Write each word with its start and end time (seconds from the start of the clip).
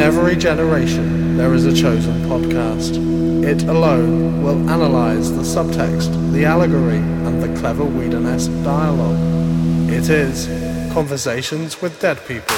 In 0.00 0.06
every 0.06 0.34
generation, 0.34 1.36
there 1.36 1.52
is 1.52 1.66
a 1.66 1.74
chosen 1.74 2.22
podcast. 2.22 2.96
It 3.44 3.64
alone 3.64 4.42
will 4.42 4.70
analyze 4.70 5.30
the 5.30 5.42
subtext, 5.42 6.32
the 6.32 6.46
allegory, 6.46 6.96
and 6.96 7.42
the 7.42 7.60
clever 7.60 7.84
Whedon-esque 7.84 8.50
dialogue. 8.64 9.90
It 9.90 10.08
is 10.08 10.46
Conversations 10.94 11.82
with 11.82 12.00
Dead 12.00 12.16
People. 12.26 12.56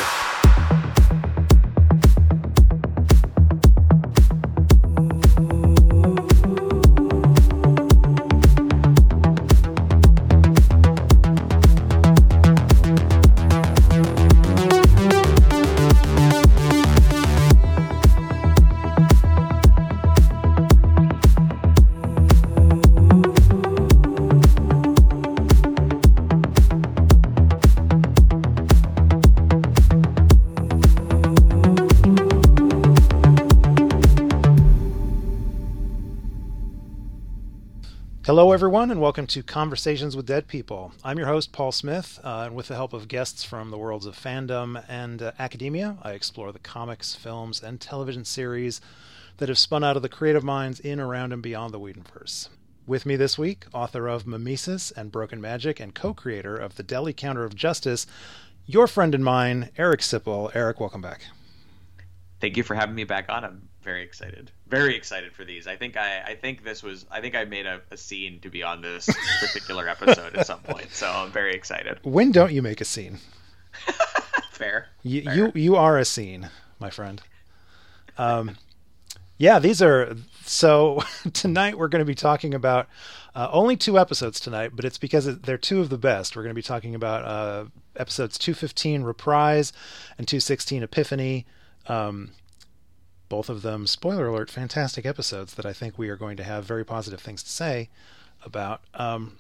Welcome 39.02 39.26
to 39.26 39.42
Conversations 39.42 40.14
with 40.14 40.26
Dead 40.26 40.46
People. 40.46 40.92
I'm 41.02 41.18
your 41.18 41.26
host, 41.26 41.50
Paul 41.50 41.72
Smith, 41.72 42.20
uh, 42.22 42.44
and 42.46 42.54
with 42.54 42.68
the 42.68 42.76
help 42.76 42.92
of 42.92 43.08
guests 43.08 43.42
from 43.42 43.70
the 43.70 43.76
worlds 43.76 44.06
of 44.06 44.16
fandom 44.16 44.84
and 44.88 45.20
uh, 45.20 45.32
academia, 45.40 45.98
I 46.02 46.12
explore 46.12 46.52
the 46.52 46.60
comics, 46.60 47.16
films, 47.16 47.60
and 47.64 47.80
television 47.80 48.24
series 48.24 48.80
that 49.38 49.48
have 49.48 49.58
spun 49.58 49.82
out 49.82 49.96
of 49.96 50.02
the 50.02 50.08
creative 50.08 50.44
minds 50.44 50.78
in, 50.78 51.00
around, 51.00 51.32
and 51.32 51.42
beyond 51.42 51.74
the 51.74 51.80
Whedonverse. 51.80 52.48
With 52.86 53.04
me 53.04 53.16
this 53.16 53.36
week, 53.36 53.66
author 53.74 54.06
of 54.06 54.24
Mimesis 54.24 54.92
and 54.92 55.10
Broken 55.10 55.40
Magic 55.40 55.80
and 55.80 55.92
co 55.92 56.14
creator 56.14 56.54
of 56.54 56.76
The 56.76 56.84
Deli 56.84 57.12
Counter 57.12 57.42
of 57.42 57.56
Justice, 57.56 58.06
your 58.66 58.86
friend 58.86 59.16
and 59.16 59.24
mine, 59.24 59.70
Eric 59.76 59.98
Sipple. 59.98 60.54
Eric, 60.54 60.78
welcome 60.78 61.02
back. 61.02 61.22
Thank 62.40 62.56
you 62.56 62.62
for 62.62 62.76
having 62.76 62.94
me 62.94 63.02
back 63.02 63.28
on. 63.28 63.42
I'm 63.42 63.68
very 63.82 64.02
excited. 64.02 64.50
Very 64.68 64.96
excited 64.96 65.32
for 65.32 65.44
these. 65.44 65.66
I 65.66 65.76
think 65.76 65.96
I, 65.96 66.22
I 66.22 66.34
think 66.34 66.64
this 66.64 66.82
was 66.82 67.04
I 67.10 67.20
think 67.20 67.34
I 67.34 67.44
made 67.44 67.66
a, 67.66 67.80
a 67.90 67.96
scene 67.96 68.40
to 68.40 68.48
be 68.48 68.62
on 68.62 68.80
this 68.80 69.08
particular 69.40 69.88
episode 69.88 70.34
at 70.36 70.46
some 70.46 70.60
point. 70.60 70.90
So 70.92 71.10
I'm 71.10 71.32
very 71.32 71.54
excited. 71.54 71.98
When 72.02 72.32
don't 72.32 72.52
you 72.52 72.62
make 72.62 72.80
a 72.80 72.84
scene? 72.84 73.18
Fair. 74.52 74.88
You, 75.02 75.22
Fair. 75.22 75.34
you 75.34 75.52
you 75.54 75.76
are 75.76 75.98
a 75.98 76.04
scene, 76.04 76.50
my 76.78 76.90
friend. 76.90 77.20
Um, 78.18 78.56
yeah, 79.38 79.58
these 79.58 79.82
are 79.82 80.16
so. 80.44 81.02
tonight 81.32 81.76
we're 81.76 81.88
going 81.88 82.00
to 82.00 82.06
be 82.06 82.14
talking 82.14 82.54
about 82.54 82.88
uh, 83.34 83.48
only 83.50 83.76
two 83.76 83.98
episodes 83.98 84.38
tonight, 84.38 84.72
but 84.74 84.84
it's 84.84 84.98
because 84.98 85.40
they're 85.40 85.58
two 85.58 85.80
of 85.80 85.88
the 85.88 85.98
best. 85.98 86.36
We're 86.36 86.42
going 86.42 86.54
to 86.54 86.54
be 86.54 86.62
talking 86.62 86.94
about 86.94 87.24
uh, 87.24 87.64
episodes 87.96 88.38
215 88.38 89.02
Reprise 89.02 89.72
and 90.18 90.28
216 90.28 90.82
Epiphany. 90.82 91.46
Um, 91.88 92.30
both 93.32 93.48
of 93.48 93.62
them, 93.62 93.86
spoiler 93.86 94.26
alert, 94.26 94.50
fantastic 94.50 95.06
episodes 95.06 95.54
that 95.54 95.64
I 95.64 95.72
think 95.72 95.96
we 95.96 96.10
are 96.10 96.18
going 96.18 96.36
to 96.36 96.44
have 96.44 96.66
very 96.66 96.84
positive 96.84 97.18
things 97.18 97.42
to 97.42 97.48
say 97.48 97.88
about. 98.44 98.82
Um, 98.92 99.38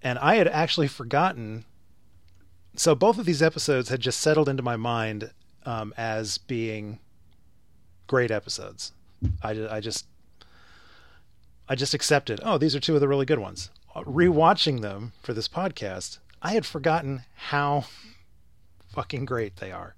and 0.00 0.16
I 0.20 0.36
had 0.36 0.46
actually 0.46 0.86
forgotten. 0.86 1.64
So 2.76 2.94
both 2.94 3.18
of 3.18 3.26
these 3.26 3.42
episodes 3.42 3.88
had 3.88 3.98
just 3.98 4.20
settled 4.20 4.48
into 4.48 4.62
my 4.62 4.76
mind 4.76 5.32
um, 5.66 5.92
as 5.96 6.38
being 6.38 7.00
great 8.06 8.30
episodes. 8.30 8.92
I, 9.42 9.66
I 9.68 9.80
just 9.80 10.06
I 11.68 11.74
just 11.74 11.94
accepted. 11.94 12.38
Oh, 12.44 12.58
these 12.58 12.76
are 12.76 12.80
two 12.80 12.94
of 12.94 13.00
the 13.00 13.08
really 13.08 13.26
good 13.26 13.40
ones. 13.40 13.70
Rewatching 13.96 14.82
them 14.82 15.14
for 15.20 15.34
this 15.34 15.48
podcast, 15.48 16.18
I 16.42 16.52
had 16.52 16.64
forgotten 16.64 17.24
how 17.34 17.86
fucking 18.94 19.24
great 19.24 19.56
they 19.56 19.72
are. 19.72 19.96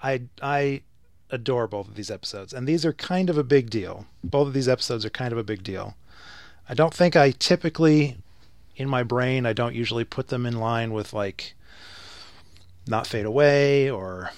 I 0.00 0.22
I 0.40 0.82
adore 1.32 1.66
both 1.66 1.88
of 1.88 1.94
these 1.94 2.10
episodes, 2.10 2.52
and 2.52 2.68
these 2.68 2.84
are 2.84 2.92
kind 2.92 3.28
of 3.28 3.38
a 3.38 3.42
big 3.42 3.70
deal. 3.70 4.06
Both 4.22 4.48
of 4.48 4.54
these 4.54 4.68
episodes 4.68 5.04
are 5.04 5.10
kind 5.10 5.32
of 5.32 5.38
a 5.38 5.42
big 5.42 5.64
deal. 5.64 5.96
I 6.68 6.74
don't 6.74 6.94
think 6.94 7.16
I 7.16 7.32
typically, 7.32 8.18
in 8.76 8.88
my 8.88 9.02
brain, 9.02 9.46
I 9.46 9.52
don't 9.52 9.74
usually 9.74 10.04
put 10.04 10.28
them 10.28 10.46
in 10.46 10.60
line 10.60 10.92
with 10.92 11.12
like 11.12 11.54
Not 12.86 13.06
Fade 13.06 13.24
Away 13.24 13.90
or 13.90 14.30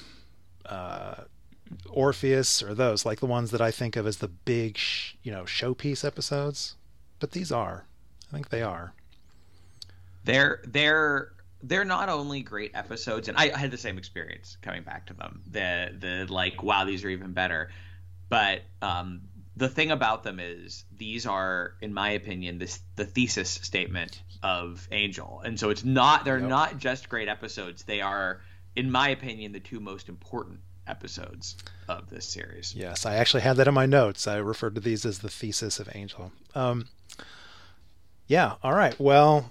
uh, 0.64 1.24
Orpheus 1.90 2.62
or 2.62 2.74
those, 2.74 3.04
like 3.04 3.20
the 3.20 3.26
ones 3.26 3.50
that 3.50 3.60
I 3.60 3.70
think 3.70 3.96
of 3.96 4.06
as 4.06 4.18
the 4.18 4.28
big, 4.28 4.78
sh- 4.78 5.14
you 5.22 5.32
know, 5.32 5.42
showpiece 5.42 6.04
episodes. 6.04 6.76
But 7.18 7.32
these 7.32 7.52
are. 7.52 7.84
I 8.30 8.36
think 8.36 8.48
they 8.48 8.62
are. 8.62 8.94
They're 10.24 10.62
they're 10.64 11.33
they're 11.66 11.84
not 11.84 12.08
only 12.08 12.42
great 12.42 12.72
episodes, 12.74 13.28
and 13.28 13.38
I, 13.38 13.50
I, 13.54 13.58
had 13.58 13.70
the 13.70 13.78
same 13.78 13.98
experience 13.98 14.56
coming 14.62 14.82
back 14.82 15.06
to 15.06 15.14
them. 15.14 15.42
The 15.50 15.94
the 15.98 16.32
like, 16.32 16.62
wow, 16.62 16.84
these 16.84 17.04
are 17.04 17.08
even 17.08 17.32
better. 17.32 17.70
But 18.28 18.62
um, 18.82 19.22
the 19.56 19.68
thing 19.68 19.90
about 19.90 20.24
them 20.24 20.40
is 20.40 20.84
these 20.96 21.26
are, 21.26 21.74
in 21.80 21.94
my 21.94 22.10
opinion, 22.10 22.58
this 22.58 22.80
the 22.96 23.04
thesis 23.04 23.50
statement 23.50 24.22
of 24.42 24.86
Angel, 24.92 25.42
and 25.44 25.58
so 25.58 25.70
it's 25.70 25.84
not 25.84 26.24
they're 26.24 26.40
not 26.40 26.78
just 26.78 27.08
great 27.08 27.28
episodes. 27.28 27.84
They 27.84 28.00
are, 28.00 28.40
in 28.76 28.90
my 28.90 29.08
opinion, 29.08 29.52
the 29.52 29.60
two 29.60 29.80
most 29.80 30.08
important 30.08 30.60
episodes 30.86 31.56
of 31.88 32.10
this 32.10 32.26
series. 32.26 32.74
Yes, 32.74 33.06
I 33.06 33.16
actually 33.16 33.42
had 33.42 33.56
that 33.56 33.68
in 33.68 33.74
my 33.74 33.86
notes. 33.86 34.26
I 34.26 34.36
referred 34.36 34.74
to 34.74 34.80
these 34.80 35.06
as 35.06 35.20
the 35.20 35.30
thesis 35.30 35.80
of 35.80 35.88
Angel. 35.94 36.30
Um, 36.54 36.88
yeah. 38.26 38.54
All 38.62 38.74
right. 38.74 38.98
Well, 38.98 39.50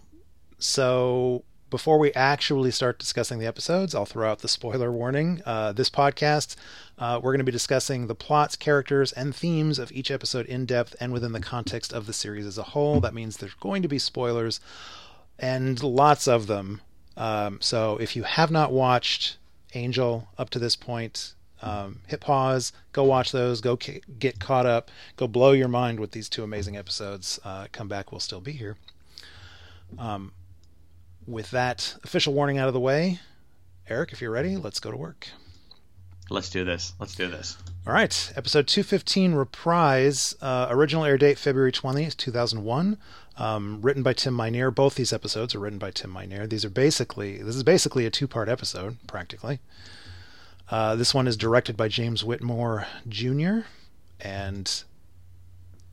so 0.60 1.44
before 1.74 1.98
we 1.98 2.14
actually 2.14 2.70
start 2.70 3.00
discussing 3.00 3.40
the 3.40 3.48
episodes, 3.48 3.96
I'll 3.96 4.06
throw 4.06 4.30
out 4.30 4.42
the 4.42 4.48
spoiler 4.48 4.92
warning. 4.92 5.42
Uh, 5.44 5.72
this 5.72 5.90
podcast, 5.90 6.56
uh, 7.00 7.20
we're 7.20 7.32
going 7.32 7.40
to 7.40 7.44
be 7.44 7.52
discussing 7.52 8.06
the 8.06 8.14
plots, 8.14 8.56
characters, 8.56 9.12
and 9.12 9.36
themes 9.36 9.80
of 9.80 9.92
each 9.92 10.12
episode 10.12 10.46
in 10.46 10.68
depth 10.68 10.96
and 11.00 11.12
within 11.12 11.32
the 11.32 11.40
context 11.40 11.92
of 11.92 12.06
the 12.06 12.14
series 12.14 12.46
as 12.46 12.60
a 12.60 12.64
whole. 12.64 13.00
That 13.00 13.16
means 13.16 13.38
there's 13.38 13.56
going 13.56 13.82
to 13.82 13.88
be 13.88 13.98
spoilers 13.98 14.60
and 15.40 15.82
lots 15.82 16.28
of 16.28 16.46
them. 16.46 16.82
Um, 17.18 17.58
so 17.60 17.98
if 17.98 18.16
you 18.16 18.22
have 18.22 18.52
not 18.52 18.72
watched 18.72 19.38
Angel 19.74 20.28
up 20.38 20.52
to 20.52 20.60
this 20.60 20.76
point, 20.76 21.34
um, 21.64 22.02
hit 22.06 22.20
pause, 22.20 22.72
go 22.92 23.04
watch 23.04 23.32
those, 23.32 23.62
go 23.62 23.80
get 24.20 24.40
caught 24.40 24.68
up, 24.68 24.92
go 25.18 25.28
blow 25.28 25.54
your 25.54 25.70
mind 25.70 26.00
with 26.00 26.12
these 26.12 26.30
two 26.30 26.44
amazing 26.44 26.78
episodes. 26.78 27.40
Uh, 27.44 27.66
come 27.72 27.88
back, 27.88 28.12
we'll 28.12 28.20
still 28.20 28.42
be 28.42 28.52
here. 28.52 28.78
Um, 29.98 30.34
with 31.28 31.52
that 31.52 31.96
official 32.04 32.34
warning 32.34 32.58
out 32.58 32.68
of 32.68 32.74
the 32.74 32.80
way, 32.80 33.20
Eric, 33.88 34.12
if 34.12 34.22
you're 34.22 34.32
ready, 34.32 34.56
let's 34.58 34.80
go 34.80 34.92
to 34.92 34.98
work. 34.98 35.28
Let's 36.30 36.50
do 36.50 36.64
this. 36.64 36.94
Let's 37.00 37.16
do 37.16 37.28
this. 37.28 37.58
All 37.86 37.94
right. 37.94 38.34
Episode 38.36 38.68
215 38.68 39.34
Reprise. 39.34 40.36
Uh, 40.42 40.68
original 40.70 41.04
air 41.04 41.18
date 41.18 41.38
February 41.38 41.72
20th, 41.72 42.16
2001. 42.18 42.98
Um, 43.38 43.82
written 43.82 44.04
by 44.04 44.14
Tim 44.14 44.36
Minear. 44.36 44.74
Both 44.74 44.96
these 44.96 45.12
episodes 45.12 45.54
are 45.54 45.60
written 45.60 45.80
by 45.80 45.92
Tim 45.92 46.14
Minear. 46.14 46.48
These 46.48 46.64
are 46.64 46.70
basically, 46.70 47.38
this 47.42 47.56
is 47.56 47.64
basically 47.64 48.06
a 48.06 48.10
two 48.10 48.28
part 48.28 48.48
episode, 48.48 48.98
practically. 49.06 49.60
Uh, 50.72 50.96
this 50.96 51.14
one 51.14 51.28
is 51.28 51.36
directed 51.36 51.76
by 51.76 51.88
James 51.88 52.24
Whitmore 52.24 52.88
Jr. 53.08 53.60
And 54.22 54.84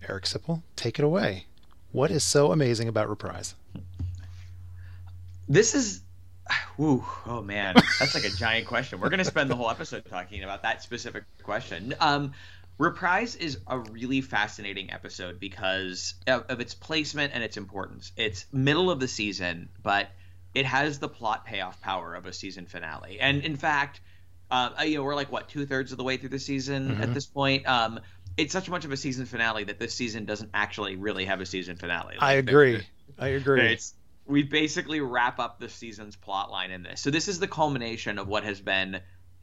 Eric 0.09 0.25
Sipple, 0.25 0.63
take 0.77 0.99
it 0.99 1.05
away. 1.05 1.47
What 1.93 2.11
is 2.11 2.23
so 2.23 2.53
amazing 2.53 2.89
about 2.89 3.09
Reprise? 3.09 3.55
This 5.51 5.75
is 5.75 6.03
Ooh, 6.81 7.05
oh 7.27 7.43
man, 7.43 7.75
that's 7.99 8.15
like 8.15 8.25
a 8.25 8.31
giant 8.31 8.67
question. 8.67 9.01
We're 9.01 9.11
gonna 9.11 9.25
spend 9.25 9.51
the 9.51 9.57
whole 9.57 9.71
episode 9.71 10.05
talking 10.07 10.43
about 10.43 10.63
that 10.63 10.83
specific 10.83 11.25
question. 11.43 11.95
Um, 12.01 12.33
Reprise 12.79 13.37
is 13.37 13.59
a 13.67 13.79
really 13.79 14.23
fascinating 14.23 14.91
episode 14.91 15.39
because 15.39 16.15
of, 16.27 16.47
of, 16.49 16.61
its 16.61 16.73
placement 16.73 17.33
and 17.35 17.45
its 17.45 17.59
importance. 17.59 18.11
It's 18.17 18.47
middle 18.53 18.91
of 18.91 18.99
the 18.99 19.07
season, 19.07 19.69
but 19.83 20.09
it 20.55 20.65
has 20.65 20.99
the 20.99 21.09
plot 21.09 21.45
payoff 21.45 21.79
power 21.83 22.15
of 22.15 22.25
a 22.25 22.33
season 22.33 22.65
finale. 22.65 23.21
And 23.21 23.45
in 23.45 23.57
fact, 23.57 24.01
uh, 24.51 24.71
you 24.83 24.97
know, 24.97 25.03
we're 25.03 25.15
like 25.15 25.31
what 25.31 25.51
two 25.51 25.67
thirds 25.67 25.93
of 25.93 25.99
the 25.99 26.05
way 26.05 26.17
through 26.17 26.31
the 26.31 26.39
season 26.39 26.89
mm-hmm. 26.89 27.03
at 27.03 27.13
this 27.13 27.27
point. 27.27 27.69
Um, 27.69 28.01
it's 28.39 28.53
such 28.55 28.71
much 28.71 28.87
of 28.87 28.93
a 28.93 28.97
season 28.97 29.27
finale 29.27 29.65
that 29.65 29.79
this 29.79 29.93
season 29.93 30.25
doesn't 30.25 30.51
actually 30.55 30.97
really 30.97 31.27
have 31.27 31.43
a 31.43 31.47
season 31.47 31.77
finale. 31.77 32.15
Like, 32.15 32.23
I 32.23 32.33
agree. 32.35 32.81
I 33.19 33.29
agree. 33.29 33.73
It's 33.73 33.93
we 34.31 34.45
basically 34.45 35.01
wrap 35.01 35.39
up 35.39 35.59
the 35.59 35.69
season's 35.69 36.17
plot 36.17 36.51
line 36.51 36.71
in 36.71 36.83
this. 36.83 37.01
So 37.01 37.11
this 37.11 37.29
is 37.29 37.39
the 37.41 37.49
culmination 37.49 38.19
of 38.19 38.29
what 38.29 38.45
has 38.45 38.61
been, 38.61 39.01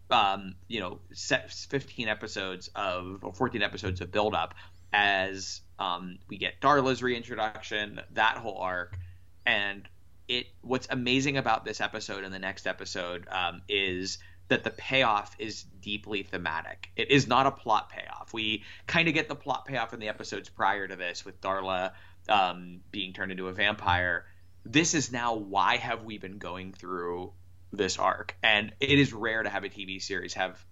um, 0.09 0.55
you 0.67 0.79
know, 0.79 0.99
15 1.13 2.07
episodes 2.07 2.69
of 2.75 3.19
or 3.21 3.33
14 3.33 3.61
episodes 3.61 4.01
of 4.01 4.11
build 4.11 4.33
up 4.33 4.55
as 4.93 5.61
um, 5.77 6.17
we 6.29 6.37
get 6.37 6.61
Darla's 6.61 7.03
reintroduction, 7.03 7.99
that 8.13 8.37
whole 8.37 8.57
arc, 8.57 8.97
and 9.45 9.87
it. 10.27 10.47
What's 10.61 10.87
amazing 10.89 11.37
about 11.37 11.65
this 11.65 11.81
episode 11.81 12.23
and 12.23 12.33
the 12.33 12.39
next 12.39 12.65
episode 12.65 13.27
um, 13.29 13.61
is 13.67 14.17
that 14.47 14.63
the 14.63 14.71
payoff 14.71 15.35
is 15.39 15.63
deeply 15.81 16.23
thematic. 16.23 16.89
It 16.95 17.11
is 17.11 17.27
not 17.27 17.45
a 17.45 17.51
plot 17.51 17.89
payoff. 17.89 18.33
We 18.33 18.63
kind 18.87 19.09
of 19.09 19.13
get 19.13 19.27
the 19.27 19.35
plot 19.35 19.65
payoff 19.65 19.93
in 19.93 19.99
the 19.99 20.07
episodes 20.07 20.47
prior 20.47 20.87
to 20.87 20.95
this 20.95 21.25
with 21.25 21.41
Darla 21.41 21.91
um, 22.29 22.79
being 22.91 23.11
turned 23.11 23.31
into 23.31 23.49
a 23.49 23.53
vampire. 23.53 24.25
This 24.71 24.93
is 24.93 25.11
now 25.11 25.35
why 25.35 25.77
have 25.77 26.03
we 26.03 26.17
been 26.17 26.37
going 26.39 26.73
through 26.73 27.31
this 27.71 27.97
arc? 27.97 28.35
And 28.43 28.73
it 28.79 28.99
is 28.99 29.13
rare 29.13 29.43
to 29.43 29.49
have 29.49 29.63
a 29.63 29.69
TV 29.69 30.01
series 30.01 30.33
have 30.33 30.63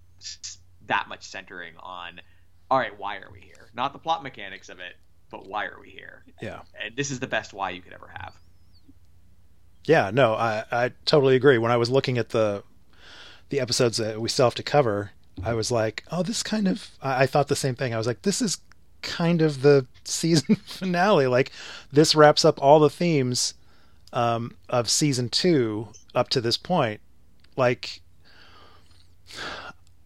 that 0.86 1.08
much 1.08 1.24
centering 1.24 1.74
on 1.78 2.20
all 2.70 2.78
right, 2.78 2.98
why 2.98 3.16
are 3.16 3.30
we 3.32 3.40
here? 3.40 3.70
Not 3.74 3.92
the 3.92 3.98
plot 3.98 4.22
mechanics 4.22 4.68
of 4.68 4.80
it, 4.80 4.96
but 5.30 5.46
why 5.46 5.66
are 5.66 5.80
we 5.80 5.90
here? 5.90 6.24
Yeah. 6.42 6.62
And 6.82 6.96
this 6.96 7.10
is 7.10 7.20
the 7.20 7.26
best 7.26 7.52
why 7.52 7.70
you 7.70 7.80
could 7.80 7.92
ever 7.92 8.10
have. 8.12 8.34
Yeah, 9.84 10.10
no, 10.12 10.34
I, 10.34 10.64
I 10.72 10.92
totally 11.04 11.36
agree. 11.36 11.58
When 11.58 11.70
I 11.70 11.76
was 11.76 11.90
looking 11.90 12.18
at 12.18 12.30
the 12.30 12.64
the 13.48 13.60
episodes 13.60 13.98
that 13.98 14.20
we 14.20 14.28
still 14.28 14.46
have 14.46 14.56
to 14.56 14.64
cover, 14.64 15.12
I 15.44 15.54
was 15.54 15.70
like, 15.70 16.02
oh, 16.10 16.24
this 16.24 16.42
kind 16.42 16.66
of. 16.66 16.90
I, 17.00 17.22
I 17.22 17.26
thought 17.26 17.46
the 17.46 17.54
same 17.54 17.76
thing. 17.76 17.94
I 17.94 17.98
was 17.98 18.06
like, 18.06 18.22
this 18.22 18.42
is 18.42 18.58
kind 19.02 19.42
of 19.42 19.62
the 19.62 19.86
season 20.04 20.56
finale. 20.66 21.28
Like, 21.28 21.52
this 21.92 22.16
wraps 22.16 22.44
up 22.44 22.60
all 22.60 22.80
the 22.80 22.90
themes 22.90 23.54
um, 24.16 24.56
of 24.70 24.88
season 24.88 25.28
two 25.28 25.88
up 26.14 26.30
to 26.30 26.40
this 26.40 26.56
point. 26.56 27.00
Like, 27.54 28.00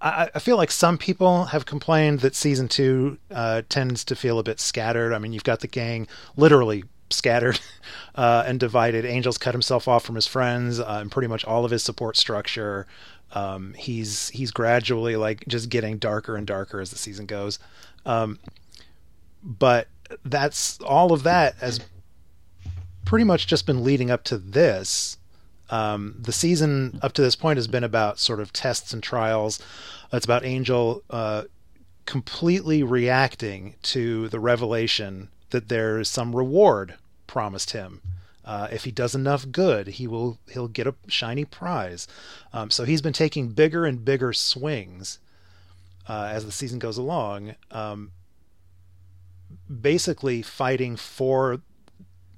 I, 0.00 0.28
I 0.34 0.38
feel 0.40 0.56
like 0.56 0.72
some 0.72 0.98
people 0.98 1.44
have 1.46 1.64
complained 1.64 2.20
that 2.20 2.34
season 2.34 2.66
two 2.66 3.18
uh, 3.30 3.62
tends 3.68 4.04
to 4.06 4.16
feel 4.16 4.40
a 4.40 4.42
bit 4.42 4.58
scattered. 4.58 5.12
I 5.12 5.18
mean, 5.18 5.32
you've 5.32 5.44
got 5.44 5.60
the 5.60 5.68
gang 5.68 6.08
literally 6.36 6.82
scattered 7.10 7.60
uh, 8.16 8.42
and 8.46 8.58
divided. 8.58 9.04
Angel's 9.04 9.38
cut 9.38 9.54
himself 9.54 9.86
off 9.86 10.04
from 10.04 10.16
his 10.16 10.26
friends 10.26 10.80
uh, 10.80 10.98
and 11.00 11.10
pretty 11.10 11.28
much 11.28 11.44
all 11.44 11.64
of 11.64 11.70
his 11.70 11.84
support 11.84 12.16
structure. 12.16 12.88
Um, 13.32 13.74
he's 13.74 14.28
he's 14.30 14.50
gradually 14.50 15.14
like 15.14 15.46
just 15.46 15.68
getting 15.68 15.98
darker 15.98 16.34
and 16.34 16.48
darker 16.48 16.80
as 16.80 16.90
the 16.90 16.98
season 16.98 17.26
goes. 17.26 17.60
Um, 18.04 18.40
but 19.44 19.86
that's 20.24 20.80
all 20.80 21.12
of 21.12 21.22
that 21.22 21.54
has 21.56 21.78
pretty 23.04 23.24
much 23.24 23.46
just 23.46 23.66
been 23.66 23.84
leading 23.84 24.10
up 24.10 24.24
to 24.24 24.38
this. 24.38 25.16
Um, 25.70 26.16
the 26.18 26.32
season 26.32 26.98
up 27.02 27.12
to 27.14 27.22
this 27.22 27.36
point 27.36 27.56
has 27.56 27.68
been 27.68 27.84
about 27.84 28.18
sort 28.18 28.40
of 28.40 28.52
tests 28.52 28.92
and 28.92 29.02
trials. 29.02 29.60
It's 30.12 30.24
about 30.24 30.44
Angel 30.44 31.02
uh, 31.10 31.44
completely 32.06 32.82
reacting 32.82 33.76
to 33.82 34.28
the 34.28 34.40
revelation 34.40 35.28
that 35.50 35.68
there 35.68 36.00
is 36.00 36.08
some 36.08 36.34
reward 36.34 36.94
promised 37.26 37.70
him. 37.70 38.00
Uh, 38.44 38.66
if 38.72 38.84
he 38.84 38.90
does 38.90 39.14
enough 39.14 39.50
good, 39.52 39.86
he 39.86 40.06
will 40.08 40.38
he'll 40.50 40.66
get 40.66 40.86
a 40.86 40.94
shiny 41.06 41.44
prize. 41.44 42.08
Um, 42.52 42.70
so 42.70 42.84
he's 42.84 43.02
been 43.02 43.12
taking 43.12 43.50
bigger 43.50 43.84
and 43.84 44.04
bigger 44.04 44.32
swings 44.32 45.20
uh, 46.08 46.28
as 46.32 46.44
the 46.44 46.50
season 46.50 46.80
goes 46.80 46.98
along, 46.98 47.54
um, 47.70 48.10
basically 49.80 50.42
fighting 50.42 50.96
for 50.96 51.60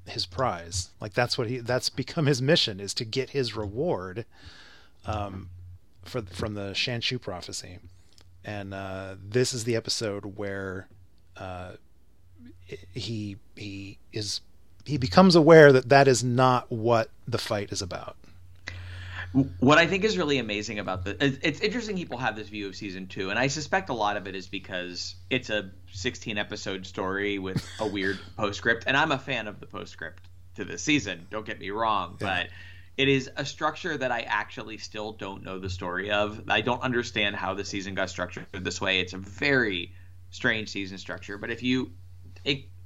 his 0.06 0.26
prize. 0.26 0.90
Like 1.00 1.14
that's 1.14 1.38
what 1.38 1.48
he 1.48 1.58
that's 1.58 1.88
become 1.88 2.26
his 2.26 2.42
mission 2.42 2.80
is 2.80 2.94
to 2.94 3.04
get 3.04 3.30
his 3.30 3.56
reward 3.56 4.24
um, 5.06 5.50
for 6.04 6.22
from 6.22 6.54
the 6.54 6.72
Shanshu 6.72 7.20
prophecy. 7.20 7.78
And 8.44 8.74
uh, 8.74 9.14
this 9.22 9.52
is 9.54 9.64
the 9.64 9.76
episode 9.76 10.36
where 10.36 10.88
uh, 11.36 11.72
he 12.92 13.36
he 13.56 13.98
is 14.12 14.40
he 14.84 14.98
becomes 14.98 15.36
aware 15.36 15.72
that 15.72 15.88
that 15.88 16.08
is 16.08 16.24
not 16.24 16.70
what 16.70 17.10
the 17.26 17.38
fight 17.38 17.70
is 17.70 17.82
about. 17.82 18.16
What 19.32 19.78
I 19.78 19.86
think 19.86 20.04
is 20.04 20.18
really 20.18 20.38
amazing 20.38 20.78
about 20.78 21.04
the 21.04 21.16
it's 21.20 21.60
interesting 21.60 21.96
people 21.96 22.18
have 22.18 22.36
this 22.36 22.48
view 22.48 22.68
of 22.68 22.76
season 22.76 23.06
two, 23.06 23.30
and 23.30 23.38
I 23.38 23.46
suspect 23.46 23.88
a 23.88 23.94
lot 23.94 24.16
of 24.16 24.26
it 24.26 24.34
is 24.34 24.46
because 24.46 25.14
it's 25.30 25.48
a 25.48 25.70
16 25.92 26.36
episode 26.36 26.86
story 26.86 27.38
with 27.38 27.66
a 27.80 27.86
weird 27.92 28.18
postscript, 28.36 28.84
and 28.86 28.96
I'm 28.96 29.10
a 29.10 29.18
fan 29.18 29.48
of 29.48 29.58
the 29.58 29.66
postscript 29.66 30.22
to 30.56 30.64
this 30.64 30.82
season. 30.82 31.26
Don't 31.30 31.46
get 31.46 31.58
me 31.58 31.70
wrong, 31.70 32.18
yeah. 32.20 32.26
but 32.26 32.48
it 32.98 33.08
is 33.08 33.30
a 33.36 33.44
structure 33.44 33.96
that 33.96 34.12
I 34.12 34.20
actually 34.20 34.76
still 34.76 35.12
don't 35.12 35.42
know 35.42 35.58
the 35.58 35.70
story 35.70 36.10
of. 36.10 36.42
I 36.48 36.60
don't 36.60 36.82
understand 36.82 37.36
how 37.36 37.54
the 37.54 37.64
season 37.64 37.94
got 37.94 38.10
structured 38.10 38.46
this 38.52 38.80
way. 38.80 39.00
It's 39.00 39.14
a 39.14 39.18
very 39.18 39.94
strange 40.30 40.68
season 40.68 40.98
structure, 40.98 41.38
but 41.38 41.50
if 41.50 41.62
you 41.62 41.92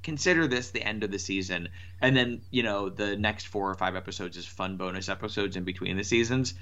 consider 0.06 0.46
this 0.46 0.70
the 0.70 0.80
end 0.80 1.02
of 1.02 1.10
the 1.10 1.18
season. 1.18 1.68
And 2.00 2.16
then 2.16 2.40
you 2.50 2.62
know 2.62 2.88
the 2.88 3.16
next 3.16 3.48
four 3.48 3.68
or 3.68 3.74
five 3.74 3.96
episodes 3.96 4.36
is 4.36 4.46
fun 4.46 4.76
bonus 4.76 5.08
episodes 5.08 5.56
in 5.56 5.64
between 5.64 5.96
the 5.96 6.04
seasons. 6.04 6.54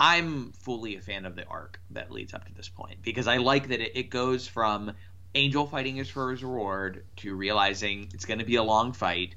I'm 0.00 0.52
fully 0.52 0.96
a 0.96 1.02
fan 1.02 1.26
of 1.26 1.36
the 1.36 1.44
arc 1.44 1.80
that 1.90 2.10
leads 2.10 2.32
up 2.32 2.46
to 2.46 2.54
this 2.54 2.68
point 2.68 3.02
because 3.02 3.26
i 3.26 3.36
like 3.38 3.68
that 3.68 3.80
it, 3.80 3.92
it 3.96 4.10
goes 4.10 4.46
from 4.46 4.92
angel 5.34 5.66
fighting 5.66 5.96
his 5.96 6.08
for 6.08 6.30
his 6.30 6.42
reward 6.42 7.04
to 7.16 7.34
realizing 7.34 8.08
it's 8.14 8.24
going 8.24 8.38
to 8.38 8.44
be 8.44 8.54
a 8.54 8.62
long 8.62 8.92
fight 8.92 9.34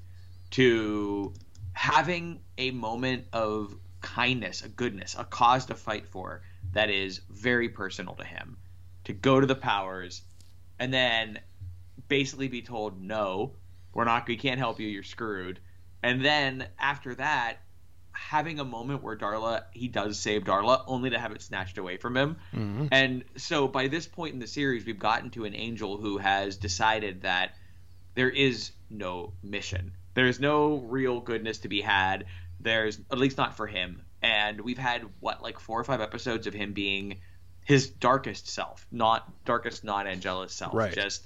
to 0.52 1.34
having 1.74 2.40
a 2.60 2.70
moment 2.72 3.26
of 3.34 3.76
kindness 4.02 4.62
a 4.64 4.70
goodness 4.70 5.16
a 5.18 5.24
cause 5.24 5.66
to 5.66 5.74
fight 5.74 6.08
for 6.08 6.44
that 6.74 6.92
is 6.92 7.22
very 7.30 7.70
personal 7.70 8.14
to 8.14 8.24
him 8.24 8.56
to 9.04 9.14
go 9.14 9.40
to 9.40 9.48
the 9.48 9.56
powers 9.56 10.22
and 10.78 10.94
then 10.94 11.40
basically 12.12 12.50
be 12.50 12.62
told 12.62 13.02
no, 13.02 13.54
we're 13.94 14.04
not 14.04 14.28
we 14.28 14.36
can't 14.36 14.60
help 14.60 14.82
you, 14.82 14.88
you're 14.88 15.02
screwed. 15.02 15.62
And 16.04 16.26
then 16.26 16.68
after 16.78 17.16
that, 17.16 17.60
having 18.12 18.60
a 18.60 18.66
moment 18.66 19.02
where 19.02 19.16
Darla 19.16 19.64
he 19.72 19.88
does 19.88 20.20
save 20.20 20.44
Darla 20.44 20.84
only 20.88 21.12
to 21.12 21.18
have 21.18 21.32
it 21.32 21.42
snatched 21.42 21.78
away 21.78 21.96
from 21.96 22.18
him. 22.18 22.36
Mm-hmm. 22.54 22.88
And 22.92 23.24
so 23.38 23.70
by 23.70 23.88
this 23.88 24.08
point 24.08 24.34
in 24.34 24.42
the 24.42 24.48
series 24.48 24.86
we've 24.86 25.00
gotten 25.00 25.30
to 25.32 25.46
an 25.46 25.56
angel 25.56 25.96
who 25.96 26.18
has 26.18 26.58
decided 26.58 27.22
that 27.22 27.56
there 28.14 28.30
is 28.30 28.72
no 28.90 29.32
mission. 29.42 29.94
There's 30.14 30.42
no 30.42 30.80
real 30.80 31.22
goodness 31.22 31.60
to 31.60 31.70
be 31.70 31.80
had. 31.80 32.26
There's 32.60 33.00
at 33.10 33.20
least 33.20 33.38
not 33.38 33.56
for 33.56 33.68
him. 33.68 34.02
And 34.22 34.60
we've 34.60 34.78
had 34.78 35.06
what 35.22 35.42
like 35.42 35.62
four 35.62 35.80
or 35.80 35.86
five 35.86 36.02
episodes 36.02 36.46
of 36.46 36.54
him 36.54 36.74
being 36.74 37.22
his 37.64 37.90
darkest 37.90 38.50
self, 38.50 38.86
not 38.92 39.32
darkest 39.46 39.86
non 39.86 40.08
Angelus 40.08 40.52
self. 40.52 40.74
Right. 40.74 40.94
Just 40.94 41.26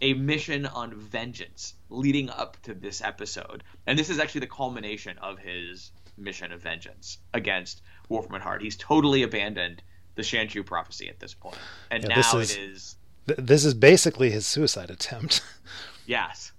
a 0.00 0.14
mission 0.14 0.66
on 0.66 0.94
vengeance 0.94 1.74
leading 1.88 2.30
up 2.30 2.60
to 2.62 2.74
this 2.74 3.00
episode. 3.00 3.64
And 3.86 3.98
this 3.98 4.10
is 4.10 4.18
actually 4.18 4.40
the 4.40 4.48
culmination 4.48 5.18
of 5.18 5.38
his 5.38 5.90
mission 6.16 6.52
of 6.52 6.62
vengeance 6.62 7.18
against 7.34 7.82
Wolfram 8.08 8.40
Hart. 8.40 8.62
He's 8.62 8.76
totally 8.76 9.22
abandoned 9.22 9.82
the 10.14 10.22
Shanshu 10.22 10.64
prophecy 10.64 11.08
at 11.08 11.20
this 11.20 11.34
point. 11.34 11.58
And 11.90 12.02
yeah, 12.04 12.20
now 12.20 12.38
is, 12.38 12.54
it 12.54 12.60
is 12.60 12.96
th- 13.26 13.38
this 13.40 13.64
is 13.64 13.74
basically 13.74 14.30
his 14.30 14.46
suicide 14.46 14.90
attempt. 14.90 15.42
yes. 16.06 16.52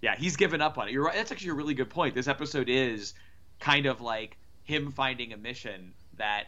Yeah, 0.00 0.14
he's 0.16 0.36
given 0.36 0.60
up 0.60 0.78
on 0.78 0.88
it. 0.88 0.92
You're 0.92 1.04
right. 1.04 1.14
That's 1.14 1.32
actually 1.32 1.50
a 1.50 1.54
really 1.54 1.74
good 1.74 1.90
point. 1.90 2.14
This 2.14 2.28
episode 2.28 2.68
is 2.68 3.14
kind 3.58 3.86
of 3.86 4.00
like 4.00 4.36
him 4.62 4.92
finding 4.92 5.32
a 5.32 5.36
mission 5.36 5.94
that 6.16 6.44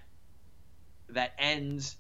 that 1.09 1.33
ends 1.39 1.97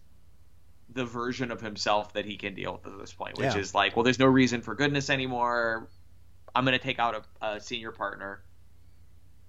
the 0.92 1.04
version 1.04 1.50
of 1.50 1.60
himself 1.60 2.12
that 2.14 2.24
he 2.24 2.36
can 2.36 2.54
deal 2.54 2.72
with 2.72 2.92
at 2.92 2.98
this 2.98 3.12
point, 3.12 3.38
which 3.38 3.54
yeah. 3.54 3.58
is 3.58 3.74
like, 3.74 3.96
well, 3.96 4.02
there's 4.02 4.18
no 4.18 4.26
reason 4.26 4.60
for 4.62 4.74
goodness 4.74 5.10
anymore. 5.10 5.88
I'm 6.54 6.64
going 6.64 6.78
to 6.78 6.82
take 6.84 6.98
out 6.98 7.26
a, 7.40 7.46
a, 7.46 7.60
senior 7.60 7.92
partner, 7.92 8.42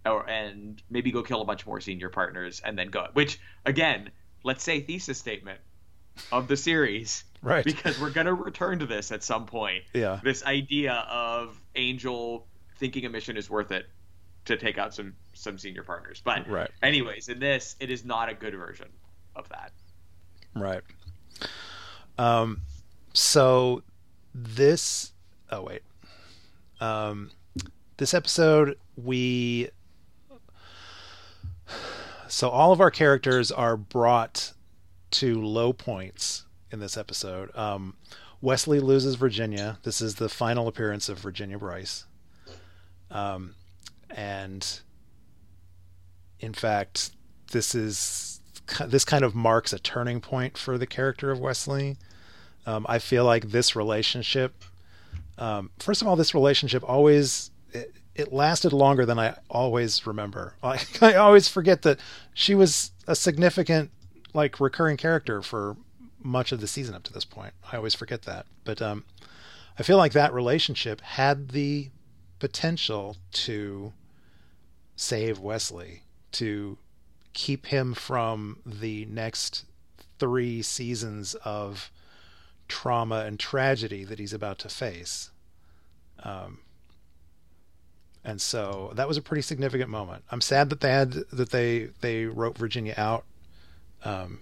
or 0.05 0.29
and 0.29 0.81
maybe 0.89 1.12
go 1.12 1.24
kill 1.24 1.41
a 1.41 1.45
bunch 1.45 1.65
more 1.65 1.81
senior 1.81 2.10
partners 2.10 2.62
and 2.63 2.77
then 2.77 2.89
go. 2.89 3.07
Which 3.13 3.39
again, 3.65 4.12
let's 4.43 4.63
say 4.63 4.81
thesis 4.81 5.17
statement 5.17 5.60
of 6.31 6.48
the 6.48 6.57
series, 6.57 7.24
right? 7.41 7.65
Because 7.65 8.00
we're 8.00 8.12
going 8.12 8.27
to 8.27 8.33
return 8.33 8.79
to 8.79 8.86
this 8.86 9.12
at 9.12 9.24
some 9.24 9.45
point. 9.45 9.83
Yeah, 9.93 10.19
this 10.24 10.45
idea 10.45 10.93
of 11.10 11.60
Angel 11.75 12.45
thinking 12.77 13.05
a 13.05 13.10
mission 13.10 13.38
is 13.38 13.50
worth 13.50 13.71
it 13.71 13.88
to 14.45 14.57
take 14.57 14.77
out 14.77 14.93
some 14.93 15.13
some 15.33 15.57
senior 15.57 15.83
partners. 15.83 16.21
But 16.24 16.48
right. 16.48 16.69
anyways, 16.83 17.29
in 17.29 17.39
this, 17.39 17.75
it 17.79 17.89
is 17.89 18.05
not 18.05 18.29
a 18.29 18.33
good 18.33 18.55
version 18.55 18.89
of 19.36 19.50
that. 19.50 19.71
Right. 20.55 20.81
Um, 22.18 22.62
so 23.13 23.84
this. 24.34 25.13
Oh 25.50 25.63
wait. 25.63 25.82
Um, 26.80 27.32
this 27.98 28.13
episode 28.13 28.77
we. 28.96 29.70
So 32.27 32.50
all 32.50 32.72
of 32.72 32.80
our 32.80 32.91
characters 32.91 33.51
are 33.51 33.75
brought 33.75 34.53
to 35.12 35.41
low 35.41 35.74
points 35.74 36.46
in 36.72 36.80
this 36.80 36.96
episode. 36.96 37.56
Um, 37.56 37.96
Wesley 38.39 38.80
loses 38.80 39.15
Virginia. 39.15 39.77
This 39.84 40.01
is 40.01 40.15
the 40.15 40.30
final 40.30 40.68
appearance 40.68 41.10
of 41.10 41.20
Virginia 41.20 41.58
Bryce. 41.58 42.06
Um, 43.12 43.56
and 44.10 44.80
in 46.39 46.53
fact, 46.53 47.12
this 47.51 47.75
is 47.75 48.31
this 48.88 49.06
kind 49.06 49.24
of 49.24 49.36
marks 49.36 49.74
a 49.74 49.80
turning 49.80 50.22
point 50.22 50.58
for 50.58 50.78
the 50.78 50.88
character 50.88 51.32
of 51.32 51.40
Wesley. 51.40 51.98
Um, 52.66 52.86
I 52.88 53.00
feel 53.00 53.25
like 53.25 53.50
this 53.50 53.75
relationship, 53.75 54.63
um, 55.38 55.72
first 55.80 56.01
of 56.01 56.08
all, 56.08 56.16
this 56.16 56.36
relationship 56.36 56.84
always 56.88 57.51
it, 57.74 57.96
it, 58.16 58.32
lasted 58.32 58.72
longer 58.72 59.06
than 59.06 59.18
I 59.18 59.36
always 59.50 60.06
remember. 60.06 60.56
I, 60.63 60.80
I 61.01 61.16
always 61.16 61.48
forget 61.48 61.82
that 61.84 62.00
she 62.34 62.54
was 62.54 62.92
a 63.08 63.16
significant 63.16 63.92
like 64.34 64.60
recurring 64.60 64.98
character 64.98 65.42
for 65.42 65.75
much 66.20 66.51
of 66.51 66.62
the 66.62 66.68
season 66.68 66.94
up 66.94 67.04
to 67.04 67.13
this 67.13 67.25
point. 67.25 67.54
I 67.72 67.78
always 67.78 67.96
forget 67.96 68.24
that, 68.24 68.46
but 68.63 68.82
um, 68.82 69.06
I 69.80 69.84
feel 69.84 69.98
like 69.98 70.13
that 70.13 70.34
relationship 70.34 71.01
had 71.01 71.50
the 71.50 71.90
potential 72.40 73.18
to 73.32 73.94
save 74.96 75.40
Wesley, 75.40 76.04
to 76.34 76.78
keep 77.34 77.68
him 77.68 77.94
from 77.94 78.58
the 78.66 79.06
next 79.06 79.66
three 80.20 80.62
seasons 80.62 81.36
of 81.46 81.92
trauma 82.68 83.24
and 83.26 83.40
tragedy 83.40 84.04
that 84.04 84.20
he's 84.20 84.34
about 84.34 84.60
to 84.60 84.70
face. 84.70 85.32
Um, 86.24 86.60
and 88.24 88.40
so 88.40 88.92
that 88.96 89.08
was 89.08 89.18
a 89.18 89.22
pretty 89.22 89.42
significant 89.42 89.90
moment. 89.90 90.24
I'm 90.32 90.42
sad 90.42 90.70
that 90.70 90.82
they 90.82 90.92
had 90.92 91.12
that 91.32 91.50
they 91.50 91.90
they 92.02 92.26
wrote 92.26 92.58
Virginia 92.58 92.94
out, 92.98 93.26
um, 94.06 94.42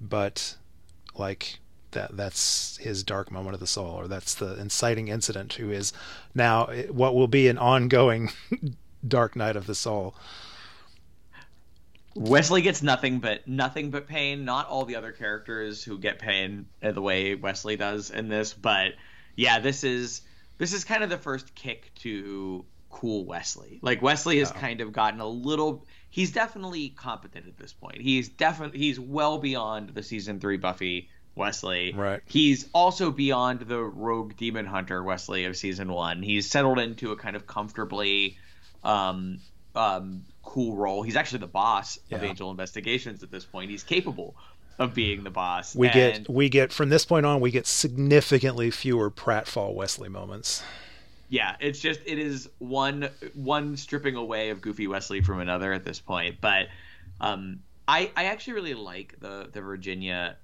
but 0.00 0.56
like 1.14 1.58
that 1.90 2.16
that's 2.16 2.78
his 2.78 3.02
dark 3.02 3.30
moment 3.30 3.54
of 3.54 3.60
the 3.60 3.66
soul, 3.66 3.90
or 3.90 4.08
that's 4.08 4.34
the 4.34 4.58
inciting 4.58 5.08
incident 5.08 5.50
to 5.52 5.68
his 5.68 5.92
now 6.34 6.66
what 6.90 7.14
will 7.14 7.28
be 7.28 7.48
an 7.48 7.58
ongoing 7.58 8.30
dark 9.06 9.36
night 9.36 9.56
of 9.56 9.66
the 9.66 9.74
soul. 9.74 10.14
Wesley 12.20 12.60
gets 12.60 12.82
nothing 12.82 13.20
but 13.20 13.48
nothing 13.48 13.90
but 13.90 14.06
pain. 14.06 14.44
Not 14.44 14.68
all 14.68 14.84
the 14.84 14.96
other 14.96 15.12
characters 15.12 15.82
who 15.82 15.98
get 15.98 16.18
pain 16.18 16.66
the 16.80 17.00
way 17.00 17.34
Wesley 17.34 17.76
does 17.76 18.10
in 18.10 18.28
this, 18.28 18.52
but 18.52 18.92
yeah, 19.36 19.58
this 19.58 19.84
is 19.84 20.20
this 20.58 20.74
is 20.74 20.84
kind 20.84 21.02
of 21.02 21.08
the 21.08 21.16
first 21.16 21.54
kick 21.54 21.90
to 22.00 22.64
cool 22.90 23.24
Wesley. 23.24 23.78
Like 23.80 24.02
Wesley 24.02 24.38
has 24.40 24.50
oh. 24.50 24.54
kind 24.54 24.82
of 24.82 24.92
gotten 24.92 25.20
a 25.20 25.26
little. 25.26 25.86
He's 26.10 26.32
definitely 26.32 26.90
competent 26.90 27.46
at 27.46 27.56
this 27.56 27.72
point. 27.72 28.02
He's 28.02 28.28
definitely 28.28 28.80
he's 28.80 29.00
well 29.00 29.38
beyond 29.38 29.94
the 29.94 30.02
season 30.02 30.40
three 30.40 30.58
Buffy 30.58 31.08
Wesley. 31.34 31.94
Right. 31.94 32.20
He's 32.26 32.68
also 32.74 33.10
beyond 33.10 33.60
the 33.60 33.80
rogue 33.82 34.36
demon 34.36 34.66
hunter 34.66 35.02
Wesley 35.02 35.46
of 35.46 35.56
season 35.56 35.90
one. 35.90 36.22
He's 36.22 36.50
settled 36.50 36.78
into 36.78 37.12
a 37.12 37.16
kind 37.16 37.34
of 37.34 37.46
comfortably 37.46 38.36
um, 38.84 39.38
um, 39.74 40.26
cool 40.42 40.76
role. 40.76 41.02
He's 41.02 41.16
actually 41.16 41.40
the 41.40 41.46
boss 41.46 41.98
yeah. 42.08 42.16
of 42.16 42.24
Angel 42.24 42.50
Investigations 42.50 43.22
at 43.22 43.30
this 43.30 43.44
point. 43.44 43.70
He's 43.70 43.82
capable 43.82 44.34
of 44.78 44.94
being 44.94 45.22
the 45.22 45.30
boss. 45.30 45.76
We 45.76 45.88
and... 45.88 45.94
get 45.94 46.28
we 46.28 46.48
get 46.48 46.72
from 46.72 46.88
this 46.88 47.04
point 47.04 47.26
on 47.26 47.40
we 47.40 47.50
get 47.50 47.66
significantly 47.66 48.70
fewer 48.70 49.10
pratfall 49.10 49.74
Wesley 49.74 50.08
moments. 50.08 50.62
Yeah, 51.28 51.54
it's 51.60 51.78
just 51.78 52.00
it 52.06 52.18
is 52.18 52.48
one 52.58 53.08
one 53.34 53.76
stripping 53.76 54.16
away 54.16 54.50
of 54.50 54.60
Goofy 54.60 54.88
Wesley 54.88 55.20
from 55.20 55.40
another 55.40 55.72
at 55.72 55.84
this 55.84 56.00
point. 56.00 56.40
But 56.40 56.66
um, 57.20 57.60
I 57.86 58.10
I 58.16 58.24
actually 58.24 58.54
really 58.54 58.74
like 58.74 59.14
the 59.20 59.48
the 59.52 59.60
Virginia 59.60 60.36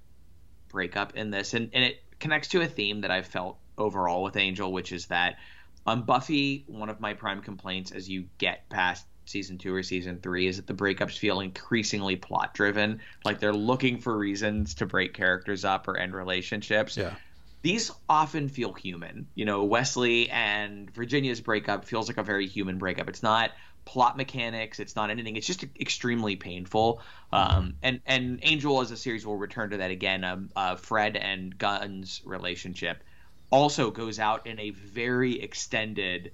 breakup 0.69 1.15
in 1.15 1.31
this, 1.31 1.53
and 1.53 1.69
and 1.73 1.83
it 1.83 2.01
connects 2.19 2.47
to 2.49 2.61
a 2.61 2.67
theme 2.67 3.01
that 3.01 3.11
I 3.11 3.21
felt 3.23 3.57
overall 3.77 4.23
with 4.23 4.37
Angel, 4.37 4.71
which 4.71 4.91
is 4.91 5.07
that 5.07 5.37
on 5.85 6.03
Buffy, 6.03 6.63
one 6.67 6.89
of 6.89 6.99
my 6.99 7.13
prime 7.13 7.41
complaints 7.41 7.91
as 7.91 8.07
you 8.09 8.25
get 8.37 8.69
past 8.69 9.05
season 9.29 9.57
two 9.57 9.73
or 9.73 9.83
season 9.83 10.19
three 10.21 10.47
is 10.47 10.57
that 10.57 10.67
the 10.67 10.73
breakups 10.73 11.17
feel 11.17 11.39
increasingly 11.39 12.15
plot 12.15 12.53
driven. 12.53 13.01
Like 13.25 13.39
they're 13.39 13.53
looking 13.53 13.99
for 13.99 14.17
reasons 14.17 14.75
to 14.75 14.85
break 14.85 15.13
characters 15.13 15.65
up 15.65 15.87
or 15.87 15.97
end 15.97 16.13
relationships. 16.13 16.97
Yeah. 16.97 17.15
These 17.61 17.91
often 18.07 18.49
feel 18.49 18.73
human. 18.73 19.27
You 19.35 19.45
know, 19.45 19.63
Wesley 19.63 20.29
and 20.29 20.89
Virginia's 20.91 21.41
breakup 21.41 21.85
feels 21.85 22.07
like 22.07 22.17
a 22.17 22.23
very 22.23 22.47
human 22.47 22.77
breakup. 22.77 23.09
It's 23.09 23.23
not 23.23 23.51
plot 23.83 24.17
mechanics. 24.17 24.79
It's 24.79 24.95
not 24.95 25.09
anything. 25.09 25.35
It's 25.37 25.47
just 25.47 25.65
extremely 25.79 26.35
painful. 26.35 27.01
Um, 27.31 27.75
and 27.81 28.01
and 28.05 28.39
Angel 28.43 28.81
as 28.81 28.91
a 28.91 28.97
series 28.97 29.25
will 29.25 29.37
return 29.37 29.71
to 29.71 29.77
that 29.77 29.91
again. 29.91 30.23
Um, 30.23 30.49
uh, 30.55 30.75
Fred 30.75 31.17
and 31.17 31.57
Gunn's 31.57 32.21
relationship 32.25 33.03
also 33.49 33.91
goes 33.91 34.19
out 34.19 34.45
in 34.45 34.59
a 34.59 34.71
very 34.71 35.41
extended 35.41 36.31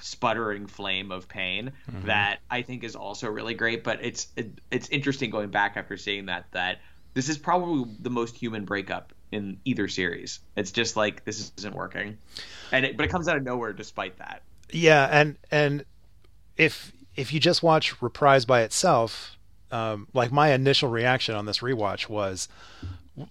sputtering 0.00 0.66
flame 0.66 1.10
of 1.10 1.28
pain 1.28 1.72
mm-hmm. 1.90 2.06
that 2.06 2.40
I 2.50 2.62
think 2.62 2.84
is 2.84 2.96
also 2.96 3.28
really 3.28 3.54
great. 3.54 3.84
But 3.84 4.04
it's 4.04 4.28
it, 4.36 4.60
it's 4.70 4.88
interesting 4.88 5.30
going 5.30 5.50
back 5.50 5.76
after 5.76 5.96
seeing 5.96 6.26
that 6.26 6.46
that 6.52 6.80
this 7.14 7.28
is 7.28 7.38
probably 7.38 7.90
the 8.00 8.10
most 8.10 8.36
human 8.36 8.64
breakup 8.64 9.12
in 9.32 9.58
either 9.64 9.88
series. 9.88 10.40
It's 10.56 10.70
just 10.70 10.96
like 10.96 11.24
this 11.24 11.52
isn't 11.58 11.74
working, 11.74 12.18
and 12.72 12.84
it, 12.84 12.96
but 12.96 13.06
it 13.06 13.08
comes 13.10 13.28
out 13.28 13.36
of 13.36 13.42
nowhere 13.42 13.72
despite 13.72 14.18
that. 14.18 14.42
Yeah, 14.70 15.08
and 15.10 15.36
and 15.50 15.84
if 16.56 16.92
if 17.16 17.32
you 17.32 17.40
just 17.40 17.62
watch 17.62 18.00
Reprise 18.02 18.44
by 18.44 18.62
itself, 18.62 19.36
um, 19.70 20.08
like 20.12 20.32
my 20.32 20.52
initial 20.52 20.88
reaction 20.88 21.34
on 21.34 21.46
this 21.46 21.58
rewatch 21.58 22.08
was 22.08 22.48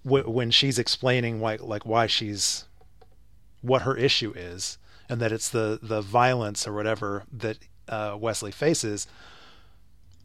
w- 0.06 0.30
when 0.30 0.52
she's 0.52 0.80
explaining 0.80 1.40
why 1.40 1.58
like 1.60 1.86
why 1.86 2.08
she's 2.08 2.66
what 3.62 3.84
her 3.84 3.96
issue 3.96 4.34
is 4.36 4.78
and 5.14 5.22
that 5.22 5.32
it's 5.32 5.50
the 5.50 5.78
the 5.80 6.02
violence 6.02 6.68
or 6.68 6.74
whatever 6.74 7.24
that 7.32 7.60
uh, 7.88 8.18
Wesley 8.20 8.52
faces. 8.52 9.06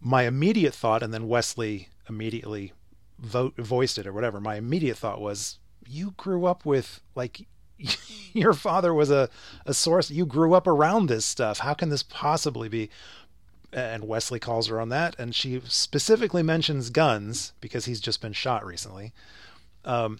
My 0.00 0.22
immediate 0.22 0.74
thought, 0.74 1.02
and 1.02 1.12
then 1.12 1.28
Wesley 1.28 1.88
immediately 2.08 2.72
vote, 3.18 3.54
voiced 3.58 3.98
it 3.98 4.06
or 4.06 4.14
whatever. 4.14 4.40
My 4.40 4.54
immediate 4.54 4.96
thought 4.96 5.20
was, 5.20 5.58
you 5.86 6.14
grew 6.16 6.46
up 6.46 6.64
with 6.64 7.02
like 7.14 7.46
your 8.32 8.54
father 8.54 8.94
was 8.94 9.10
a, 9.10 9.28
a 9.66 9.74
source. 9.74 10.10
You 10.10 10.24
grew 10.24 10.54
up 10.54 10.66
around 10.66 11.08
this 11.08 11.26
stuff. 11.26 11.58
How 11.58 11.74
can 11.74 11.90
this 11.90 12.02
possibly 12.02 12.70
be? 12.70 12.88
And 13.70 14.08
Wesley 14.08 14.40
calls 14.40 14.68
her 14.68 14.80
on 14.80 14.88
that, 14.88 15.14
and 15.18 15.34
she 15.34 15.60
specifically 15.66 16.42
mentions 16.42 16.88
guns 16.88 17.52
because 17.60 17.84
he's 17.84 18.00
just 18.00 18.22
been 18.22 18.32
shot 18.32 18.64
recently. 18.64 19.12
Um, 19.84 20.18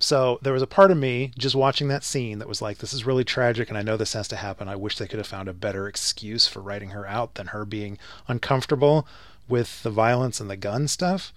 so 0.00 0.38
there 0.42 0.52
was 0.52 0.62
a 0.62 0.66
part 0.66 0.90
of 0.90 0.96
me 0.96 1.32
just 1.36 1.56
watching 1.56 1.88
that 1.88 2.04
scene 2.04 2.38
that 2.38 2.48
was 2.48 2.62
like, 2.62 2.78
this 2.78 2.92
is 2.92 3.04
really 3.04 3.24
tragic, 3.24 3.68
and 3.68 3.76
I 3.76 3.82
know 3.82 3.96
this 3.96 4.12
has 4.12 4.28
to 4.28 4.36
happen. 4.36 4.68
I 4.68 4.76
wish 4.76 4.96
they 4.96 5.08
could 5.08 5.18
have 5.18 5.26
found 5.26 5.48
a 5.48 5.52
better 5.52 5.88
excuse 5.88 6.46
for 6.46 6.60
writing 6.60 6.90
her 6.90 7.06
out 7.06 7.34
than 7.34 7.48
her 7.48 7.64
being 7.64 7.98
uncomfortable 8.28 9.08
with 9.48 9.82
the 9.82 9.90
violence 9.90 10.40
and 10.40 10.48
the 10.48 10.56
gun 10.56 10.86
stuff. 10.86 11.32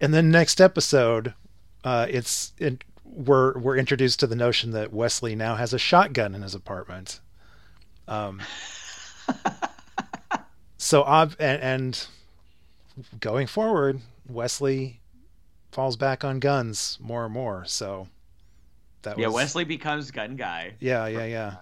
And 0.00 0.12
then 0.12 0.32
next 0.32 0.60
episode, 0.60 1.34
uh, 1.84 2.06
it's 2.10 2.52
it, 2.58 2.82
we're 3.04 3.56
we're 3.58 3.76
introduced 3.76 4.18
to 4.20 4.26
the 4.26 4.34
notion 4.34 4.72
that 4.72 4.92
Wesley 4.92 5.36
now 5.36 5.54
has 5.54 5.72
a 5.72 5.78
shotgun 5.78 6.34
in 6.34 6.42
his 6.42 6.54
apartment. 6.54 7.20
Um, 8.08 8.42
so 10.76 11.04
and, 11.04 11.36
and 11.38 12.06
going 13.20 13.46
forward, 13.46 14.00
Wesley 14.28 15.00
falls 15.74 15.96
back 15.96 16.24
on 16.24 16.38
guns 16.38 16.98
more 17.00 17.24
and 17.24 17.34
more. 17.34 17.64
So 17.66 18.08
that 19.02 19.18
yeah, 19.18 19.26
was, 19.26 19.34
Wesley 19.34 19.64
becomes 19.64 20.10
gun 20.10 20.36
guy. 20.36 20.74
Yeah, 20.80 21.06
yeah, 21.06 21.26
yeah. 21.26 21.56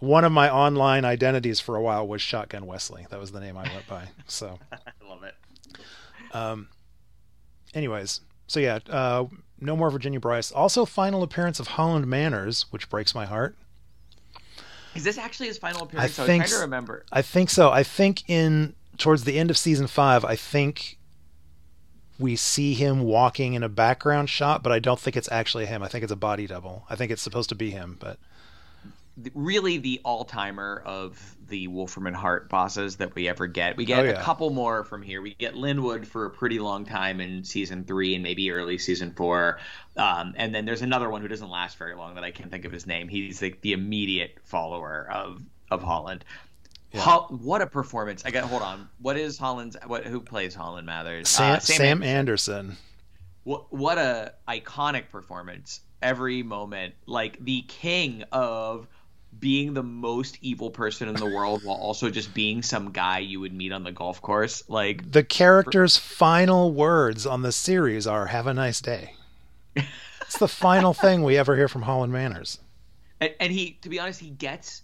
One 0.00 0.24
of 0.24 0.32
my 0.32 0.50
online 0.50 1.04
identities 1.04 1.60
for 1.60 1.76
a 1.76 1.82
while 1.82 2.06
was 2.06 2.20
Shotgun 2.20 2.66
Wesley. 2.66 3.06
That 3.10 3.20
was 3.20 3.32
the 3.32 3.40
name 3.40 3.56
I 3.56 3.62
went 3.62 3.86
by. 3.86 4.08
So 4.26 4.58
I 4.72 5.08
love 5.08 5.22
it. 5.22 5.34
Um. 6.32 6.68
Anyways, 7.74 8.20
so 8.46 8.60
yeah, 8.60 8.78
uh, 8.88 9.24
no 9.60 9.76
more 9.76 9.90
Virginia 9.90 10.20
Bryce. 10.20 10.52
Also, 10.52 10.84
final 10.84 11.22
appearance 11.22 11.60
of 11.60 11.68
Holland 11.68 12.06
Manners, 12.06 12.66
which 12.70 12.88
breaks 12.88 13.14
my 13.14 13.26
heart. 13.26 13.56
Is 14.94 15.02
this 15.02 15.18
actually 15.18 15.48
his 15.48 15.58
final 15.58 15.82
appearance? 15.82 16.18
I, 16.18 16.22
I 16.22 16.26
think, 16.26 16.42
was 16.42 16.50
trying 16.50 16.60
to 16.60 16.64
remember. 16.64 17.04
I 17.12 17.22
think 17.22 17.50
so. 17.50 17.70
I 17.70 17.82
think 17.82 18.28
in 18.28 18.74
towards 18.96 19.24
the 19.24 19.38
end 19.38 19.50
of 19.50 19.58
season 19.58 19.86
five, 19.86 20.24
I 20.24 20.36
think 20.36 20.98
we 22.18 22.36
see 22.36 22.74
him 22.74 23.02
walking 23.02 23.54
in 23.54 23.62
a 23.62 23.68
background 23.68 24.30
shot, 24.30 24.62
but 24.62 24.72
I 24.72 24.78
don't 24.78 25.00
think 25.00 25.16
it's 25.16 25.30
actually 25.30 25.66
him. 25.66 25.82
I 25.82 25.88
think 25.88 26.02
it's 26.04 26.12
a 26.12 26.16
body 26.16 26.46
double. 26.46 26.84
I 26.88 26.96
think 26.96 27.10
it's 27.10 27.22
supposed 27.22 27.48
to 27.48 27.54
be 27.54 27.70
him, 27.70 27.96
but 27.98 28.18
really 29.34 29.78
the 29.78 30.00
all-timer 30.04 30.82
of 30.84 31.36
the 31.48 31.68
Wolfram 31.68 32.06
and 32.06 32.16
Hart 32.16 32.48
bosses 32.48 32.96
that 32.96 33.14
we 33.14 33.28
ever 33.28 33.46
get. 33.46 33.76
We 33.76 33.84
get 33.84 34.00
oh, 34.00 34.02
yeah. 34.04 34.10
a 34.12 34.22
couple 34.22 34.50
more 34.50 34.84
from 34.84 35.02
here. 35.02 35.22
We 35.22 35.34
get 35.34 35.54
Linwood 35.54 36.06
for 36.06 36.26
a 36.26 36.30
pretty 36.30 36.58
long 36.58 36.84
time 36.84 37.20
in 37.20 37.44
season 37.44 37.84
three 37.84 38.14
and 38.14 38.22
maybe 38.22 38.50
early 38.50 38.78
season 38.78 39.12
four, 39.12 39.58
um, 39.96 40.34
and 40.36 40.54
then 40.54 40.64
there's 40.64 40.82
another 40.82 41.10
one 41.10 41.22
who 41.22 41.28
doesn't 41.28 41.50
last 41.50 41.78
very 41.78 41.94
long 41.94 42.14
that 42.14 42.24
I 42.24 42.30
can't 42.30 42.50
think 42.50 42.64
of 42.64 42.72
his 42.72 42.86
name. 42.86 43.08
He's 43.08 43.42
like 43.42 43.60
the 43.60 43.72
immediate 43.72 44.38
follower 44.44 45.08
of 45.10 45.42
of 45.70 45.82
Holland. 45.82 46.24
Yeah. 46.94 47.18
what 47.28 47.60
a 47.60 47.66
performance! 47.66 48.22
I 48.24 48.30
got 48.30 48.44
hold 48.44 48.62
on. 48.62 48.88
What 49.00 49.16
is 49.16 49.36
Holland's? 49.36 49.76
What 49.86 50.04
who 50.04 50.20
plays 50.20 50.54
Holland 50.54 50.86
Manners? 50.86 51.28
Sam, 51.28 51.56
uh, 51.56 51.58
Sam, 51.58 51.76
Sam 51.76 52.02
Anderson. 52.02 52.54
Anderson. 52.54 52.76
What 53.42 53.72
what 53.72 53.98
a 53.98 54.34
iconic 54.48 55.10
performance! 55.10 55.80
Every 56.00 56.42
moment, 56.42 56.94
like 57.06 57.44
the 57.44 57.62
king 57.62 58.24
of 58.30 58.86
being 59.38 59.74
the 59.74 59.82
most 59.82 60.38
evil 60.40 60.70
person 60.70 61.08
in 61.08 61.16
the 61.16 61.26
world 61.26 61.64
while 61.64 61.76
also 61.76 62.10
just 62.10 62.32
being 62.32 62.62
some 62.62 62.92
guy 62.92 63.18
you 63.18 63.40
would 63.40 63.52
meet 63.52 63.72
on 63.72 63.82
the 63.82 63.90
golf 63.90 64.22
course. 64.22 64.62
Like 64.68 65.10
the 65.10 65.24
character's 65.24 65.96
for... 65.96 66.14
final 66.14 66.72
words 66.72 67.26
on 67.26 67.42
the 67.42 67.52
series 67.52 68.06
are 68.06 68.26
"Have 68.26 68.46
a 68.46 68.54
nice 68.54 68.80
day." 68.80 69.14
it's 69.76 70.38
the 70.38 70.48
final 70.48 70.94
thing 70.94 71.24
we 71.24 71.36
ever 71.36 71.56
hear 71.56 71.68
from 71.68 71.82
Holland 71.82 72.12
Manners. 72.12 72.58
And, 73.20 73.34
and 73.40 73.52
he, 73.52 73.78
to 73.82 73.88
be 73.88 73.98
honest, 73.98 74.20
he 74.20 74.30
gets 74.30 74.82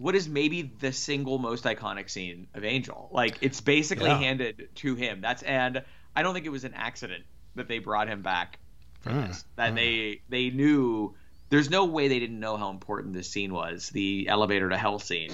what 0.00 0.14
is 0.14 0.28
maybe 0.28 0.62
the 0.62 0.92
single 0.92 1.38
most 1.38 1.64
iconic 1.64 2.10
scene 2.10 2.46
of 2.54 2.64
Angel. 2.64 3.08
Like 3.12 3.38
it's 3.40 3.60
basically 3.60 4.08
yeah. 4.08 4.18
handed 4.18 4.68
to 4.76 4.94
him. 4.94 5.20
That's 5.20 5.42
and 5.42 5.82
I 6.16 6.22
don't 6.22 6.34
think 6.34 6.46
it 6.46 6.50
was 6.50 6.64
an 6.64 6.74
accident 6.74 7.24
that 7.54 7.68
they 7.68 7.78
brought 7.78 8.08
him 8.08 8.22
back 8.22 8.58
for 9.00 9.10
Mm, 9.10 9.28
this. 9.28 9.44
That 9.56 9.72
mm. 9.72 9.76
they 9.76 10.22
they 10.28 10.50
knew 10.50 11.14
there's 11.50 11.70
no 11.70 11.84
way 11.86 12.08
they 12.08 12.18
didn't 12.18 12.40
know 12.40 12.56
how 12.56 12.70
important 12.70 13.14
this 13.14 13.28
scene 13.28 13.52
was, 13.52 13.90
the 13.90 14.28
elevator 14.28 14.68
to 14.68 14.76
hell 14.76 14.98
scene, 14.98 15.32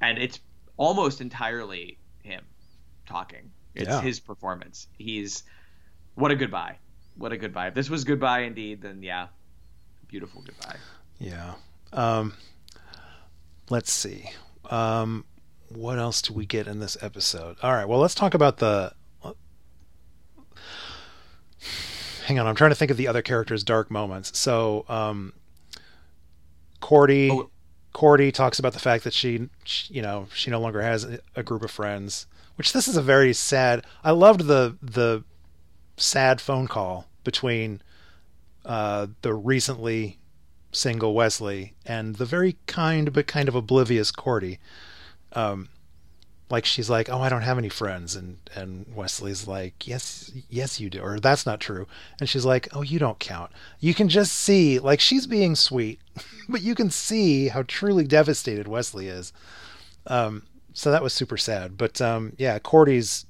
and 0.00 0.18
it's 0.18 0.40
almost 0.76 1.20
entirely 1.20 1.98
him 2.22 2.44
talking. 3.06 3.50
It's 3.74 3.88
Yeah. 3.88 4.00
his 4.00 4.20
performance. 4.20 4.86
He's 4.98 5.42
what 6.14 6.30
a 6.30 6.36
goodbye. 6.36 6.78
What 7.16 7.32
a 7.32 7.36
goodbye. 7.36 7.68
If 7.68 7.74
this 7.74 7.90
was 7.90 8.04
goodbye 8.04 8.40
indeed, 8.40 8.82
then 8.82 9.02
yeah, 9.02 9.28
beautiful 10.06 10.42
goodbye. 10.42 10.76
Yeah. 11.18 11.54
Um, 11.92 12.34
let's 13.70 13.92
see. 13.92 14.30
Um, 14.70 15.24
what 15.68 15.98
else 15.98 16.22
do 16.22 16.32
we 16.32 16.46
get 16.46 16.66
in 16.66 16.80
this 16.80 16.96
episode? 17.00 17.56
All 17.62 17.72
right. 17.72 17.86
Well, 17.88 17.98
let's 18.00 18.14
talk 18.14 18.34
about 18.34 18.58
the. 18.58 18.92
Hang 22.26 22.38
on. 22.38 22.46
I'm 22.46 22.54
trying 22.54 22.70
to 22.70 22.74
think 22.76 22.90
of 22.90 22.96
the 22.96 23.08
other 23.08 23.22
characters' 23.22 23.64
dark 23.64 23.90
moments. 23.90 24.38
So, 24.38 24.84
um, 24.88 25.32
Cordy. 26.80 27.30
Oh. 27.30 27.50
Cordy 27.94 28.30
talks 28.30 28.58
about 28.58 28.74
the 28.74 28.78
fact 28.78 29.02
that 29.04 29.12
she, 29.14 29.48
she, 29.64 29.94
you 29.94 30.02
know, 30.02 30.28
she 30.32 30.50
no 30.50 30.60
longer 30.60 30.82
has 30.82 31.04
a- 31.04 31.20
a 31.34 31.42
group 31.42 31.62
of 31.62 31.70
friends. 31.70 32.26
Which 32.56 32.72
this 32.72 32.86
is 32.86 32.96
a 32.96 33.02
very 33.02 33.32
sad. 33.32 33.84
I 34.04 34.10
loved 34.10 34.42
the 34.42 34.76
the 34.82 35.24
sad 35.96 36.40
phone 36.40 36.68
call 36.68 37.06
between 37.24 37.80
uh, 38.64 39.08
the 39.22 39.32
recently 39.34 40.18
single 40.72 41.14
Wesley 41.14 41.74
and 41.86 42.16
the 42.16 42.24
very 42.24 42.56
kind 42.66 43.12
but 43.12 43.26
kind 43.26 43.48
of 43.48 43.54
oblivious 43.54 44.10
Cordy. 44.10 44.58
Um, 45.32 45.68
like 46.50 46.64
she's 46.64 46.88
like, 46.88 47.10
"Oh, 47.10 47.20
I 47.20 47.28
don't 47.28 47.42
have 47.42 47.58
any 47.58 47.68
friends," 47.68 48.16
and 48.16 48.38
and 48.54 48.86
Wesley's 48.94 49.46
like, 49.46 49.86
"Yes, 49.86 50.30
yes, 50.48 50.80
you 50.80 50.88
do," 50.88 51.00
or 51.00 51.20
"That's 51.20 51.44
not 51.44 51.60
true," 51.60 51.86
and 52.20 52.28
she's 52.28 52.44
like, 52.44 52.68
"Oh, 52.72 52.82
you 52.82 52.98
don't 52.98 53.18
count." 53.18 53.52
You 53.80 53.92
can 53.92 54.08
just 54.08 54.32
see, 54.32 54.78
like, 54.78 55.00
she's 55.00 55.26
being 55.26 55.54
sweet, 55.54 56.00
but 56.48 56.62
you 56.62 56.74
can 56.74 56.90
see 56.90 57.48
how 57.48 57.64
truly 57.66 58.04
devastated 58.04 58.66
Wesley 58.66 59.08
is. 59.08 59.32
Um, 60.06 60.44
so 60.72 60.90
that 60.90 61.02
was 61.02 61.12
super 61.12 61.36
sad. 61.36 61.76
But 61.76 62.00
um, 62.00 62.32
yeah, 62.38 62.58
Cordy's 62.58 63.26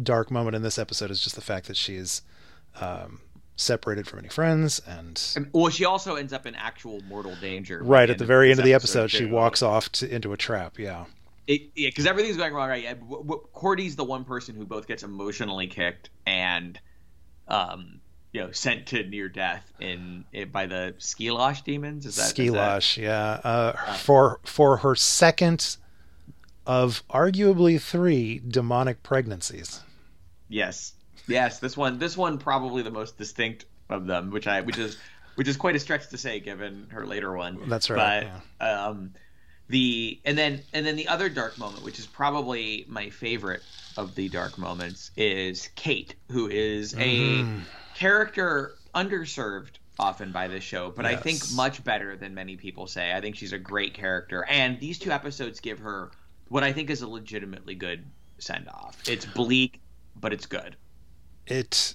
dark 0.00 0.30
moment 0.30 0.54
in 0.54 0.62
this 0.62 0.78
episode 0.78 1.10
is 1.10 1.20
just 1.20 1.34
the 1.34 1.40
fact 1.40 1.66
that 1.66 1.76
she's 1.76 2.22
um, 2.80 3.20
separated 3.56 4.06
from 4.06 4.18
any 4.20 4.28
friends 4.28 4.80
and 4.86 5.22
And, 5.36 5.48
well, 5.52 5.70
she 5.70 5.84
also 5.84 6.16
ends 6.16 6.32
up 6.32 6.44
in 6.46 6.54
actual 6.54 7.00
mortal 7.08 7.36
danger. 7.36 7.80
right 7.82 8.08
at 8.10 8.18
the 8.18 8.24
very 8.26 8.50
end 8.50 8.58
of 8.58 8.64
the 8.64 8.74
episode, 8.74 9.10
she 9.10 9.24
walks 9.26 9.62
off 9.62 9.90
to, 9.92 10.12
into 10.12 10.32
a 10.32 10.36
trap. 10.36 10.78
Yeah, 10.78 11.04
It, 11.46 11.70
yeah, 11.76 11.88
because 11.88 12.06
everything's 12.06 12.36
going 12.36 12.52
wrong. 12.52 12.68
Right? 12.68 12.82
Yeah, 12.82 12.94
w- 12.94 13.22
w- 13.22 13.46
Cordy's 13.52 13.96
the 13.96 14.04
one 14.04 14.24
person 14.24 14.56
who 14.56 14.66
both 14.66 14.86
gets 14.88 15.02
emotionally 15.04 15.68
kicked 15.68 16.10
and, 16.26 16.80
um, 17.48 18.00
you 18.32 18.40
know, 18.40 18.50
sent 18.50 18.86
to 18.88 19.04
near 19.04 19.28
death 19.28 19.64
in, 19.78 20.24
in 20.32 20.48
by 20.50 20.66
the 20.66 20.94
Skilosh 20.98 21.62
demons. 21.62 22.06
Is 22.06 22.16
that- 22.16 22.34
Skilosh. 22.34 22.96
Yeah, 22.96 23.40
uh, 23.44 23.94
for 23.98 24.40
for 24.44 24.78
her 24.78 24.96
second 24.96 25.76
of 26.66 27.04
arguably 27.08 27.80
three 27.80 28.40
demonic 28.48 29.02
pregnancies. 29.04 29.82
Yes, 30.48 30.94
yes. 31.26 31.58
This 31.58 31.76
one, 31.76 31.98
this 31.98 32.16
one, 32.16 32.38
probably 32.38 32.82
the 32.82 32.90
most 32.90 33.16
distinct 33.18 33.64
of 33.88 34.06
them, 34.06 34.30
which 34.30 34.46
I, 34.46 34.60
which 34.62 34.78
is, 34.78 34.96
which 35.34 35.48
is 35.48 35.56
quite 35.56 35.76
a 35.76 35.80
stretch 35.80 36.08
to 36.08 36.18
say 36.18 36.40
given 36.40 36.86
her 36.90 37.06
later 37.06 37.36
one. 37.36 37.58
That's 37.68 37.90
right, 37.90 38.28
But 38.58 38.66
um, 38.66 39.12
the 39.68 40.20
and 40.24 40.36
then 40.36 40.62
and 40.72 40.84
then 40.86 40.96
the 40.96 41.08
other 41.08 41.28
dark 41.28 41.58
moment, 41.58 41.84
which 41.84 41.98
is 41.98 42.06
probably 42.06 42.84
my 42.88 43.10
favorite 43.10 43.62
of 43.96 44.14
the 44.14 44.28
dark 44.28 44.58
moments, 44.58 45.10
is 45.16 45.68
Kate, 45.74 46.14
who 46.30 46.48
is 46.48 46.94
a 46.94 47.42
Mhm. 47.44 47.60
character 47.94 48.74
underserved 48.94 49.70
often 49.98 50.32
by 50.32 50.48
this 50.48 50.64
show, 50.64 50.90
but 50.90 51.06
I 51.06 51.14
think 51.16 51.40
much 51.54 51.82
better 51.84 52.16
than 52.16 52.34
many 52.34 52.56
people 52.56 52.86
say. 52.88 53.12
I 53.14 53.20
think 53.20 53.36
she's 53.36 53.52
a 53.52 53.58
great 53.58 53.94
character, 53.94 54.44
and 54.48 54.78
these 54.80 54.98
two 54.98 55.12
episodes 55.12 55.60
give 55.60 55.78
her 55.78 56.10
what 56.48 56.64
I 56.64 56.72
think 56.72 56.90
is 56.90 57.02
a 57.02 57.08
legitimately 57.08 57.74
good 57.76 58.04
send 58.38 58.68
off. 58.68 58.98
It's 59.08 59.24
bleak, 59.24 59.80
but 60.16 60.32
it's 60.32 60.46
good. 60.46 60.76
It 61.46 61.94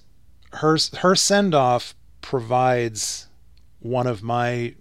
her 0.52 0.76
her 0.98 1.14
send 1.14 1.54
off 1.54 1.94
provides 2.20 3.28
one 3.80 4.06
of 4.06 4.22
my 4.22 4.74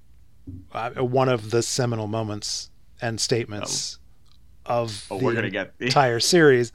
uh, 0.73 0.91
one 0.91 1.29
of 1.29 1.51
the 1.51 1.61
seminal 1.61 2.07
moments 2.07 2.69
and 3.01 3.19
statements 3.19 3.99
of 4.65 5.07
Oh, 5.09 5.17
the 5.17 5.25
we're 5.25 5.33
gonna 5.33 5.49
get 5.49 5.73
entire 5.79 6.19
series. 6.19 6.71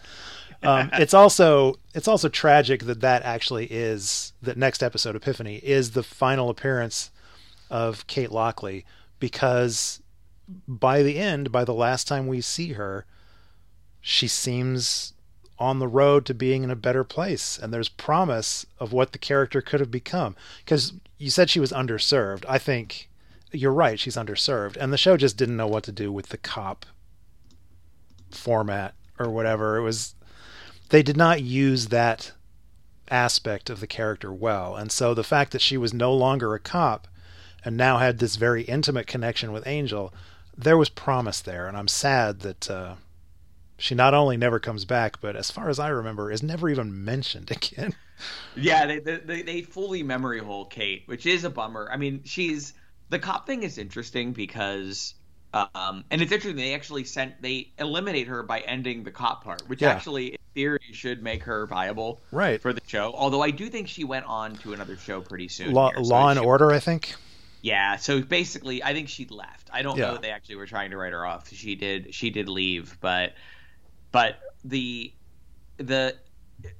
Um, 0.62 0.90
it's 0.94 1.14
also 1.14 1.76
it's 1.94 2.08
also 2.08 2.28
tragic 2.28 2.84
that 2.84 3.00
that 3.00 3.22
actually 3.22 3.66
is 3.66 4.32
that 4.42 4.56
next 4.56 4.82
episode 4.82 5.16
Epiphany 5.16 5.56
is 5.56 5.92
the 5.92 6.02
final 6.02 6.50
appearance 6.50 7.10
of 7.70 8.06
Kate 8.06 8.30
Lockley 8.32 8.84
because 9.18 10.02
by 10.68 11.02
the 11.02 11.18
end, 11.18 11.50
by 11.50 11.64
the 11.64 11.74
last 11.74 12.06
time 12.06 12.26
we 12.26 12.40
see 12.40 12.72
her, 12.72 13.06
she 14.00 14.28
seems 14.28 15.13
on 15.58 15.78
the 15.78 15.88
road 15.88 16.26
to 16.26 16.34
being 16.34 16.64
in 16.64 16.70
a 16.70 16.76
better 16.76 17.04
place 17.04 17.58
and 17.58 17.72
there's 17.72 17.88
promise 17.88 18.66
of 18.78 18.92
what 18.92 19.12
the 19.12 19.18
character 19.18 19.60
could 19.60 19.80
have 19.80 19.90
become. 19.90 20.34
Because 20.64 20.94
you 21.18 21.30
said 21.30 21.48
she 21.48 21.60
was 21.60 21.72
underserved. 21.72 22.44
I 22.48 22.58
think 22.58 23.08
you're 23.52 23.72
right 23.72 23.98
she's 23.98 24.16
underserved. 24.16 24.76
And 24.76 24.92
the 24.92 24.98
show 24.98 25.16
just 25.16 25.36
didn't 25.36 25.56
know 25.56 25.66
what 25.66 25.84
to 25.84 25.92
do 25.92 26.10
with 26.10 26.28
the 26.28 26.38
cop 26.38 26.86
format 28.30 28.94
or 29.18 29.30
whatever. 29.30 29.76
It 29.76 29.82
was 29.82 30.14
they 30.90 31.02
did 31.02 31.16
not 31.16 31.42
use 31.42 31.86
that 31.88 32.32
aspect 33.08 33.70
of 33.70 33.80
the 33.80 33.86
character 33.86 34.32
well. 34.32 34.74
And 34.74 34.90
so 34.90 35.14
the 35.14 35.24
fact 35.24 35.52
that 35.52 35.62
she 35.62 35.76
was 35.76 35.94
no 35.94 36.12
longer 36.12 36.54
a 36.54 36.58
cop 36.58 37.06
and 37.64 37.76
now 37.76 37.98
had 37.98 38.18
this 38.18 38.36
very 38.36 38.62
intimate 38.62 39.06
connection 39.06 39.52
with 39.52 39.66
angel 39.66 40.12
there 40.56 40.78
was 40.78 40.88
promise 40.88 41.40
there. 41.40 41.66
And 41.66 41.76
i'm 41.76 41.88
sad 41.88 42.40
that 42.40 42.70
uh, 42.70 42.94
she 43.84 43.94
not 43.94 44.14
only 44.14 44.38
never 44.38 44.58
comes 44.58 44.86
back, 44.86 45.20
but 45.20 45.36
as 45.36 45.50
far 45.50 45.68
as 45.68 45.78
I 45.78 45.88
remember, 45.88 46.30
is 46.30 46.42
never 46.42 46.70
even 46.70 47.04
mentioned 47.04 47.50
again. 47.50 47.94
Yeah, 48.56 48.86
they, 48.86 48.98
they 49.00 49.42
they 49.42 49.60
fully 49.62 50.02
memory 50.02 50.38
hole 50.38 50.64
Kate, 50.64 51.02
which 51.04 51.26
is 51.26 51.44
a 51.44 51.50
bummer. 51.50 51.88
I 51.92 51.98
mean, 51.98 52.22
she's 52.24 52.72
the 53.10 53.18
cop 53.18 53.46
thing 53.46 53.62
is 53.62 53.76
interesting 53.76 54.32
because 54.32 55.14
um 55.52 56.04
and 56.10 56.22
it's 56.22 56.32
interesting 56.32 56.56
they 56.56 56.74
actually 56.74 57.04
sent 57.04 57.40
they 57.42 57.72
eliminate 57.78 58.26
her 58.28 58.42
by 58.42 58.60
ending 58.60 59.04
the 59.04 59.10
cop 59.10 59.44
part, 59.44 59.62
which 59.68 59.82
Yeah. 59.82 59.90
actually 59.90 60.28
in 60.32 60.38
theory 60.54 60.80
should 60.92 61.22
make 61.22 61.42
her 61.42 61.66
viable 61.66 62.22
Right. 62.32 62.62
for 62.62 62.72
the 62.72 62.80
show. 62.86 63.12
Although 63.14 63.42
I 63.42 63.50
do 63.50 63.68
think 63.68 63.88
she 63.88 64.04
went 64.04 64.24
on 64.24 64.56
to 64.58 64.72
another 64.72 64.96
show 64.96 65.20
pretty 65.20 65.48
soon. 65.48 65.74
Law, 65.74 65.90
here, 65.90 66.02
so 66.02 66.08
Law 66.10 66.30
and 66.30 66.38
Order, 66.40 66.70
I 66.72 66.80
think. 66.80 67.14
Yeah, 67.60 67.96
so 67.96 68.20
basically, 68.22 68.82
I 68.82 68.92
think 68.94 69.08
she 69.08 69.26
left. 69.26 69.68
I 69.72 69.82
don't 69.82 69.96
Yeah. 69.98 70.12
know 70.12 70.18
they 70.18 70.30
actually 70.30 70.56
were 70.56 70.66
trying 70.66 70.90
to 70.92 70.96
write 70.96 71.12
her 71.12 71.24
off. 71.26 71.52
She 71.52 71.74
did. 71.74 72.14
She 72.14 72.30
did 72.30 72.48
leave, 72.48 72.96
but 73.00 73.34
but 74.14 74.38
the 74.64 75.12
the 75.76 76.14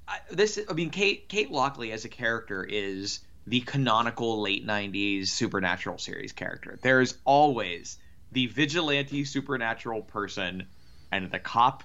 I, 0.08 0.18
this. 0.30 0.58
I 0.70 0.72
mean, 0.72 0.90
Kate 0.90 1.28
Kate 1.28 1.50
Lockley 1.50 1.90
as 1.92 2.04
a 2.04 2.08
character 2.08 2.64
is 2.64 3.18
the 3.46 3.60
canonical 3.60 4.40
late 4.40 4.64
'90s 4.66 5.26
supernatural 5.28 5.98
series 5.98 6.32
character. 6.32 6.78
There 6.80 7.00
is 7.00 7.18
always 7.24 7.98
the 8.32 8.46
vigilante 8.46 9.24
supernatural 9.24 10.02
person 10.02 10.68
and 11.12 11.30
the 11.30 11.40
cop 11.40 11.82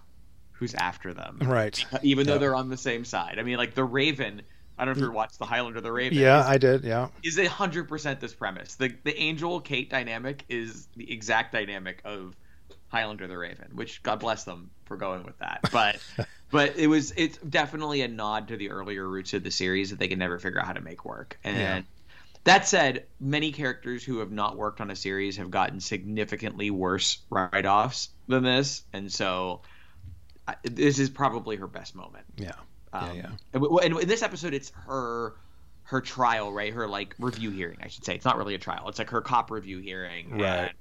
who's 0.52 0.76
after 0.76 1.14
them, 1.14 1.40
Right. 1.42 1.84
even 2.04 2.28
though 2.28 2.34
Yeah. 2.34 2.38
they're 2.40 2.56
on 2.56 2.70
the 2.70 2.78
same 2.78 3.04
side. 3.06 3.40
I 3.40 3.44
mean, 3.44 3.58
like 3.58 3.74
the 3.74 3.84
Raven. 3.84 4.44
I 4.78 4.86
don't 4.86 4.98
know 4.98 5.04
if 5.06 5.10
you 5.10 5.12
watched 5.14 5.40
The 5.40 5.46
Highlander, 5.46 5.82
the 5.82 5.92
Raven. 5.92 6.18
Yeah, 6.18 6.40
is- 6.42 6.46
I 6.48 6.58
did. 6.58 6.84
Yeah. 6.86 7.10
is 7.24 7.38
a 7.40 7.48
hundred 7.48 7.90
percent 7.90 8.20
this 8.22 8.34
premise. 8.34 8.76
The 8.76 8.94
the 9.04 9.18
Angel 9.20 9.60
Kate 9.62 9.90
dynamic 9.90 10.46
is 10.48 10.88
the 10.96 11.12
exact 11.12 11.52
dynamic 11.54 12.02
of 12.06 12.36
Highlander 12.89 13.28
the 13.28 13.38
Raven, 13.38 13.71
which 13.73 14.04
God 14.04 14.19
bless 14.19 14.43
them 14.43 14.71
for 14.86 14.97
going 14.97 15.23
with 15.23 15.38
that. 15.39 15.62
But 15.71 15.99
but 16.52 16.78
it 16.78 16.88
was 16.88 17.13
it's 17.15 17.38
definitely 17.38 18.02
a 18.02 18.08
nod 18.08 18.49
to 18.49 18.58
the 18.58 18.71
earlier 18.71 19.08
roots 19.08 19.34
of 19.34 19.43
the 19.43 19.52
series 19.52 19.91
that 19.91 19.99
they 19.99 20.08
can 20.08 20.19
never 20.19 20.39
figure 20.39 20.60
out 20.60 20.65
how 20.65 20.73
to 20.73 20.82
make 20.82 21.06
work. 21.06 21.39
And 21.43 21.58
Yeah. 21.58 21.82
that 22.45 22.67
said, 22.67 23.06
many 23.19 23.52
characters 23.52 24.04
who 24.04 24.19
have 24.19 24.32
not 24.32 24.58
worked 24.58 24.82
on 24.82 24.89
a 24.91 24.95
series 24.95 25.38
have 25.38 25.52
gotten 25.52 25.80
significantly 25.80 26.71
worse 26.71 27.19
write 27.30 27.65
offs 27.65 28.10
than 28.28 28.43
this, 28.43 28.84
and 28.93 29.12
so 29.12 29.62
I, 30.47 30.56
this 30.63 30.97
is 30.99 31.10
probably 31.10 31.58
her 31.58 31.67
best 31.67 31.95
moment. 31.95 32.25
Yeah. 32.38 32.54
Um, 32.91 33.10
Yeah, 33.10 33.13
yeah. 33.13 33.30
And, 33.54 33.63
and 33.65 33.99
in 34.02 34.08
this 34.08 34.23
episode, 34.23 34.54
it's 34.56 34.71
her 34.88 35.36
her 35.84 36.02
trial, 36.02 36.52
right? 36.52 36.71
Her 36.73 36.88
like 36.88 37.15
review 37.19 37.49
hearing, 37.52 37.78
I 37.82 37.88
should 37.88 38.06
say. 38.06 38.15
It's 38.15 38.25
not 38.25 38.38
really 38.38 38.54
a 38.56 38.60
trial. 38.60 38.89
It's 38.89 38.99
like 38.99 39.10
her 39.10 39.21
cop 39.21 39.49
review 39.52 39.80
hearing. 39.80 40.32
Right. 40.38 40.41
And, 40.41 40.71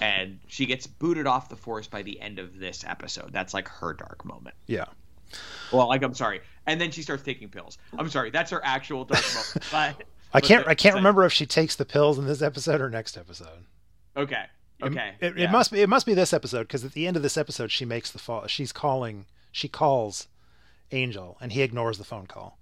and 0.00 0.40
she 0.46 0.66
gets 0.66 0.86
booted 0.86 1.26
off 1.26 1.48
the 1.48 1.56
force 1.56 1.86
by 1.86 2.02
the 2.02 2.20
end 2.20 2.38
of 2.38 2.58
this 2.58 2.84
episode. 2.86 3.32
That's 3.32 3.54
like 3.54 3.68
her 3.68 3.92
dark 3.92 4.24
moment. 4.24 4.54
Yeah. 4.66 4.86
Well, 5.72 5.88
like 5.88 6.02
I'm 6.02 6.14
sorry. 6.14 6.40
And 6.66 6.80
then 6.80 6.90
she 6.90 7.02
starts 7.02 7.22
taking 7.22 7.48
pills. 7.48 7.78
I'm 7.96 8.08
sorry. 8.08 8.30
That's 8.30 8.50
her 8.50 8.60
actual 8.64 9.04
dark 9.04 9.24
moment. 9.34 9.64
But 9.70 10.06
I 10.32 10.40
can't. 10.40 10.66
I 10.66 10.74
can't 10.74 10.96
remember 10.96 11.24
if 11.24 11.32
she 11.32 11.46
takes 11.46 11.76
the 11.76 11.84
pills 11.84 12.18
in 12.18 12.26
this 12.26 12.42
episode 12.42 12.80
or 12.80 12.90
next 12.90 13.16
episode. 13.16 13.66
Okay. 14.16 14.44
Um, 14.82 14.92
okay. 14.92 15.12
It, 15.20 15.36
yeah. 15.36 15.44
it 15.44 15.50
must 15.50 15.70
be. 15.70 15.80
It 15.80 15.88
must 15.88 16.06
be 16.06 16.14
this 16.14 16.32
episode 16.32 16.62
because 16.62 16.84
at 16.84 16.92
the 16.92 17.06
end 17.06 17.16
of 17.16 17.22
this 17.22 17.36
episode, 17.36 17.70
she 17.70 17.84
makes 17.84 18.10
the 18.10 18.18
fall. 18.18 18.46
She's 18.48 18.72
calling. 18.72 19.26
She 19.52 19.68
calls 19.68 20.26
Angel, 20.90 21.38
and 21.40 21.52
he 21.52 21.62
ignores 21.62 21.98
the 21.98 22.04
phone 22.04 22.26
call. 22.26 22.58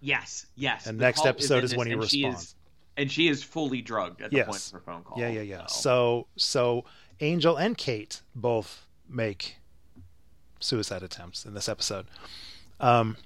Yes, 0.00 0.46
yes. 0.54 0.86
And 0.86 0.98
The 0.98 1.04
next 1.04 1.26
episode 1.26 1.58
in 1.58 1.64
is 1.64 1.76
when 1.76 1.88
he 1.88 1.94
responds. 1.94 2.54
And 2.98 3.10
she 3.10 3.28
is 3.28 3.42
fully 3.42 3.80
drugged 3.80 4.20
at 4.20 4.30
the 4.30 4.36
Yes. 4.38 4.46
point 4.46 4.66
of 4.66 4.72
her 4.72 4.80
phone 4.80 5.02
call. 5.04 5.18
Yeah, 5.18 5.28
yeah, 5.30 5.40
yeah. 5.40 5.66
So- 5.66 5.80
So 5.80 6.26
so 6.36 6.84
Angel 7.20 7.56
and 7.56 7.78
Kate 7.78 8.20
both 8.34 8.86
make 9.08 9.56
suicide 10.60 11.02
attempts 11.02 11.44
in 11.46 11.54
this 11.54 11.68
episode. 11.68 12.06
Um 12.80 13.16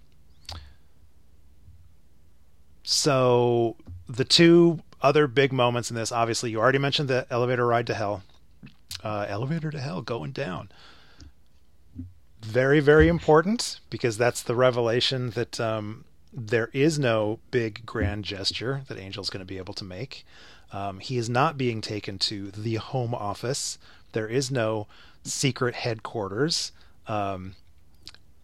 so 2.84 3.76
the 4.08 4.24
two 4.24 4.80
other 5.00 5.26
big 5.26 5.52
moments 5.52 5.90
in 5.90 5.96
this, 5.96 6.12
obviously 6.12 6.50
you 6.50 6.58
already 6.60 6.78
mentioned 6.78 7.08
the 7.08 7.26
elevator 7.30 7.66
ride 7.66 7.86
to 7.88 7.94
hell. 7.94 8.22
Uh, 9.02 9.26
elevator 9.28 9.70
to 9.70 9.80
hell 9.80 10.00
going 10.02 10.30
down. 10.32 10.70
Very, 12.40 12.80
very 12.80 13.08
important 13.08 13.80
because 13.90 14.16
that's 14.16 14.42
the 14.42 14.54
revelation 14.54 15.30
that 15.30 15.58
um, 15.60 16.04
there 16.32 16.70
is 16.72 16.98
no 16.98 17.38
big 17.50 17.84
grand 17.84 18.24
gesture 18.24 18.82
that 18.88 18.98
Angel's 18.98 19.30
going 19.30 19.44
to 19.44 19.46
be 19.46 19.58
able 19.58 19.74
to 19.74 19.84
make. 19.84 20.24
Um, 20.72 21.00
he 21.00 21.18
is 21.18 21.28
not 21.28 21.58
being 21.58 21.80
taken 21.80 22.18
to 22.20 22.50
the 22.50 22.76
home 22.76 23.14
office. 23.14 23.78
There 24.12 24.28
is 24.28 24.50
no 24.50 24.86
secret 25.24 25.74
headquarters. 25.74 26.72
Um, 27.06 27.54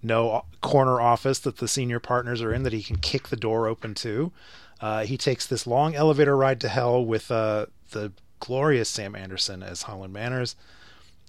no 0.02 0.44
corner 0.60 1.00
office 1.00 1.38
that 1.40 1.56
the 1.56 1.68
senior 1.68 1.98
partners 1.98 2.42
are 2.42 2.52
in 2.52 2.62
that 2.62 2.72
he 2.72 2.82
can 2.82 2.98
kick 2.98 3.28
the 3.28 3.36
door 3.36 3.66
open 3.66 3.94
to. 3.94 4.32
Uh, 4.80 5.04
he 5.04 5.16
takes 5.16 5.46
this 5.46 5.66
long 5.66 5.94
elevator 5.94 6.36
ride 6.36 6.60
to 6.60 6.68
hell 6.68 7.04
with 7.04 7.30
uh, 7.30 7.66
the 7.90 8.12
glorious 8.38 8.88
Sam 8.88 9.16
Anderson 9.16 9.62
as 9.62 9.82
Holland 9.82 10.12
Manners, 10.12 10.54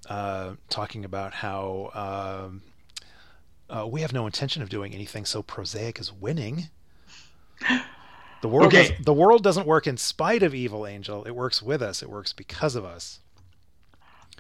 uh, 0.08 0.52
talking 0.70 1.04
about 1.04 1.34
how 1.36 2.46
um, 2.46 2.62
uh, 3.70 3.88
we 3.88 4.02
have 4.02 4.14
no 4.14 4.26
intention 4.26 4.62
of 4.62 4.70
doing 4.70 4.94
anything 4.94 5.26
so 5.26 5.42
prosaic 5.44 6.00
as 6.00 6.12
winning. 6.12 6.70
The 8.42 8.48
world, 8.48 8.68
Okay. 8.68 8.90
does, 8.96 9.06
the 9.06 9.14
world 9.14 9.44
doesn't 9.44 9.68
work 9.68 9.86
in 9.86 9.98
spite 9.98 10.44
of 10.44 10.56
evil 10.56 10.88
angel. 10.88 11.26
It 11.26 11.32
works 11.32 11.62
with 11.62 11.82
us. 11.82 12.02
It 12.02 12.10
works 12.10 12.32
because 12.32 12.76
of 12.76 12.86
us. 12.86 13.20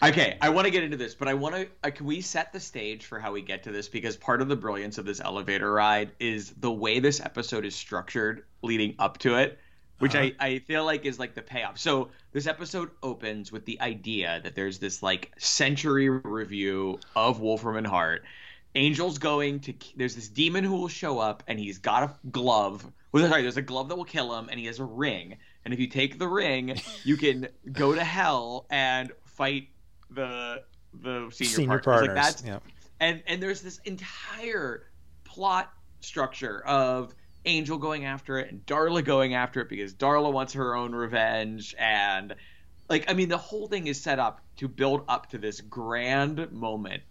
Okay, 0.01 0.37
I 0.39 0.47
want 0.47 0.63
to 0.63 0.71
get 0.71 0.83
into 0.83 0.95
this, 0.95 1.13
but 1.13 1.27
I 1.27 1.33
want 1.33 1.55
to. 1.55 1.67
Uh, 1.83 1.89
can 1.91 2.05
we 2.05 2.21
set 2.21 2.53
the 2.53 2.59
stage 2.61 3.05
for 3.05 3.19
how 3.19 3.33
we 3.33 3.41
get 3.41 3.63
to 3.63 3.71
this? 3.73 3.89
Because 3.89 4.15
part 4.15 4.41
of 4.41 4.47
the 4.47 4.55
brilliance 4.55 4.97
of 4.97 5.03
this 5.05 5.19
elevator 5.19 5.73
ride 5.73 6.11
is 6.21 6.51
the 6.51 6.71
way 6.71 6.99
this 6.99 7.19
episode 7.19 7.65
is 7.65 7.75
structured 7.75 8.45
leading 8.61 8.95
up 8.97 9.17
to 9.17 9.35
it, 9.35 9.59
which 9.97 10.15
Uh-huh. 10.15 10.29
I, 10.39 10.47
I 10.47 10.59
feel 10.59 10.85
like 10.85 11.05
is 11.05 11.19
like 11.19 11.35
the 11.35 11.41
payoff. 11.41 11.77
So 11.77 12.11
this 12.31 12.47
episode 12.47 12.91
opens 13.03 13.51
with 13.51 13.65
the 13.65 13.81
idea 13.81 14.39
that 14.41 14.55
there's 14.55 14.79
this 14.79 15.03
like 15.03 15.33
century 15.37 16.07
review 16.07 16.99
of 17.17 17.41
Wolfram 17.41 17.75
and 17.75 17.87
Hart. 17.87 18.23
Angel's 18.75 19.17
going 19.17 19.61
to. 19.61 19.73
There's 19.95 20.15
this 20.15 20.29
demon 20.29 20.63
who 20.63 20.75
will 20.75 20.87
show 20.87 21.19
up, 21.19 21.43
and 21.47 21.59
he's 21.59 21.79
got 21.79 22.03
a 22.03 22.13
glove. 22.29 22.85
Well, 23.11 23.27
sorry, 23.27 23.41
there's 23.41 23.57
a 23.57 23.61
glove 23.61 23.89
that 23.89 23.95
will 23.95 24.05
kill 24.05 24.37
him, 24.37 24.49
and 24.49 24.59
he 24.59 24.67
has 24.67 24.79
a 24.79 24.85
ring. 24.85 25.37
And 25.65 25.73
if 25.73 25.79
you 25.79 25.87
take 25.87 26.19
the 26.19 26.27
ring, 26.27 26.79
you 27.03 27.17
can 27.17 27.47
go 27.71 27.95
to 27.95 28.03
hell 28.03 28.65
and 28.69 29.11
fight 29.25 29.69
the 30.09 30.63
the 30.93 31.29
senior, 31.31 31.53
Senior 31.53 31.67
partners. 31.79 31.85
partners. 31.85 32.07
Like 32.07 32.15
that's 32.15 32.43
yeah. 32.43 32.59
and 32.99 33.23
and 33.27 33.41
there's 33.41 33.61
this 33.61 33.79
entire 33.85 34.87
plot 35.23 35.71
structure 36.01 36.61
of 36.65 37.13
Angel 37.45 37.77
going 37.77 38.05
after 38.05 38.39
it 38.39 38.51
and 38.51 38.65
Darla 38.65 39.03
going 39.03 39.33
after 39.33 39.61
it 39.61 39.69
because 39.69 39.93
Darla 39.93 40.31
wants 40.31 40.53
her 40.53 40.75
own 40.75 40.93
revenge 40.93 41.75
and 41.77 42.35
like 42.89 43.09
I 43.09 43.13
mean 43.13 43.29
the 43.29 43.37
whole 43.37 43.67
thing 43.67 43.87
is 43.87 44.01
set 44.01 44.19
up 44.19 44.41
to 44.57 44.67
build 44.67 45.03
up 45.07 45.29
to 45.29 45.37
this 45.37 45.61
grand 45.61 46.51
moment 46.51 47.03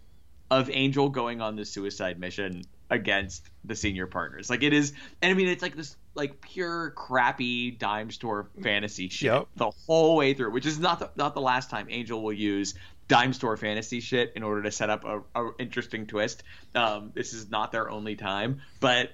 of 0.51 0.69
Angel 0.69 1.09
going 1.09 1.41
on 1.41 1.55
the 1.55 1.65
suicide 1.65 2.19
mission 2.19 2.63
against 2.89 3.47
the 3.65 3.75
senior 3.75 4.07
partners. 4.07 4.49
Like 4.49 4.63
it 4.63 4.73
is 4.73 4.93
and 5.21 5.31
I 5.31 5.33
mean 5.35 5.47
it's 5.47 5.61
like 5.61 5.75
this 5.75 5.95
like 6.15 6.41
pure 6.41 6.91
crappy 6.91 7.71
dime 7.71 8.09
store 8.11 8.49
fantasy 8.63 9.09
shit 9.09 9.31
Yep. 9.31 9.47
the 9.55 9.71
whole 9.85 10.15
way 10.15 10.33
through, 10.33 10.51
which 10.51 10.65
is 10.65 10.79
not 10.79 10.99
the, 10.99 11.09
not 11.15 11.33
the 11.35 11.41
last 11.41 11.69
time 11.69 11.87
Angel 11.89 12.21
will 12.21 12.33
use 12.33 12.73
dime 13.07 13.33
store 13.33 13.57
fantasy 13.57 13.99
shit 13.99 14.33
in 14.35 14.43
order 14.43 14.63
to 14.63 14.71
set 14.71 14.89
up 14.89 15.03
a, 15.05 15.21
a 15.35 15.51
interesting 15.59 16.07
twist. 16.07 16.43
Um, 16.73 17.11
this 17.13 17.33
is 17.33 17.49
not 17.49 17.71
their 17.71 17.89
only 17.89 18.15
time, 18.15 18.61
but 18.79 19.11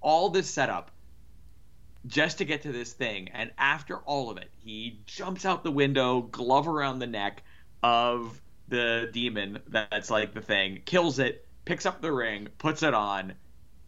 all 0.00 0.28
this 0.30 0.48
setup 0.48 0.90
just 2.06 2.38
to 2.38 2.44
get 2.44 2.62
to 2.62 2.70
this 2.70 2.92
thing, 2.92 3.30
and 3.34 3.50
after 3.58 3.98
all 3.98 4.30
of 4.30 4.36
it, 4.36 4.48
he 4.64 5.00
jumps 5.06 5.44
out 5.44 5.64
the 5.64 5.72
window, 5.72 6.20
glove 6.20 6.68
around 6.68 7.00
the 7.00 7.06
neck 7.08 7.42
of 7.82 8.40
the 8.68 9.08
demon 9.12 9.60
that's 9.68 10.10
like 10.10 10.34
the 10.34 10.40
thing, 10.40 10.82
kills 10.84 11.18
it, 11.18 11.46
picks 11.64 11.86
up 11.86 12.00
the 12.00 12.12
ring, 12.12 12.48
puts 12.58 12.82
it 12.82 12.94
on, 12.94 13.34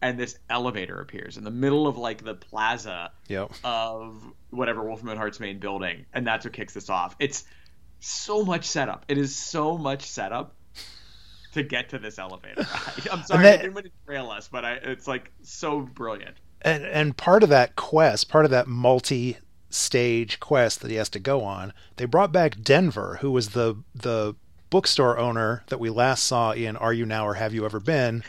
and 0.01 0.17
this 0.19 0.37
elevator 0.49 0.99
appears 1.01 1.37
in 1.37 1.43
the 1.43 1.51
middle 1.51 1.87
of 1.87 1.97
like 1.97 2.23
the 2.23 2.35
plaza 2.35 3.11
Yep. 3.27 3.51
of 3.63 4.23
whatever 4.49 4.83
Wolfram 4.83 5.09
and 5.09 5.17
Hart's 5.19 5.39
main 5.39 5.59
building, 5.59 6.05
and 6.13 6.25
that's 6.25 6.45
what 6.45 6.53
kicks 6.53 6.73
this 6.73 6.89
off. 6.89 7.15
It's 7.19 7.43
so 7.99 8.45
much 8.45 8.65
setup. 8.65 9.05
It 9.09 9.17
is 9.17 9.35
so 9.35 9.77
much 9.77 10.03
setup 10.03 10.55
to 11.53 11.63
get 11.63 11.89
to 11.89 11.99
this 11.99 12.17
elevator 12.19 12.61
ride. 12.61 13.07
I'm 13.11 13.23
sorry, 13.23 13.43
that- 13.43 13.59
I 13.59 13.61
didn't 13.63 13.73
want 13.73 13.85
to 13.87 13.91
trail 14.05 14.29
us, 14.29 14.47
but 14.47 14.63
I, 14.63 14.73
it's 14.75 15.07
like 15.07 15.31
so 15.41 15.81
brilliant. 15.81 16.37
and 16.61 16.85
and 16.85 17.17
part 17.17 17.43
of 17.43 17.49
that 17.49 17.75
quest, 17.75 18.29
part 18.29 18.45
of 18.45 18.51
that 18.51 18.67
multi-stage 18.67 20.39
quest 20.39 20.81
that 20.81 20.91
he 20.91 20.97
has 20.97 21.09
to 21.09 21.19
go 21.19 21.43
on, 21.43 21.73
they 21.97 22.05
brought 22.05 22.31
back 22.31 22.61
Denver, 22.61 23.17
who 23.21 23.31
was 23.31 23.49
the 23.49 23.75
the 23.93 24.35
bookstore 24.69 25.17
owner 25.17 25.63
that 25.67 25.79
we 25.79 25.89
last 25.89 26.23
saw 26.23 26.51
in 26.51 26.77
Are 26.77 26.93
You 26.93 27.05
Now 27.05 27.27
or 27.27 27.35
Have 27.35 27.53
You 27.53 27.65
Ever 27.65 27.79
Been? 27.79 28.23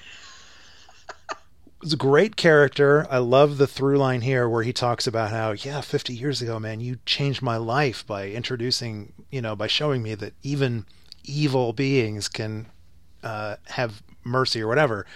It's 1.83 1.95
a 1.95 1.99
great 1.99 2.37
character. 2.37 3.07
I 3.11 3.19
love 3.19 3.57
the 3.57 3.67
through 3.67 3.99
line 3.99 4.21
here 4.21 4.49
where 4.49 4.63
he 4.63 4.73
talks 4.73 5.07
about 5.07 5.31
how, 5.31 5.53
yeah, 5.53 5.81
50 5.81 6.13
years 6.13 6.43
ago, 6.43 6.59
man, 6.59 6.81
you 6.81 6.99
changed 7.07 7.41
my 7.41 7.57
life 7.57 8.07
by 8.07 8.29
introducing, 8.29 9.15
you 9.31 9.41
know, 9.41 9.57
by 9.57 9.67
showing 9.67 10.03
me 10.03 10.15
that 10.17 10.35
even 10.43 10.85
evil 11.25 11.73
beings 11.73 12.29
can 12.29 12.67
uh, 13.23 13.57
have 13.69 14.03
mercy 14.25 14.61
or 14.63 14.69
whatever. 14.69 15.07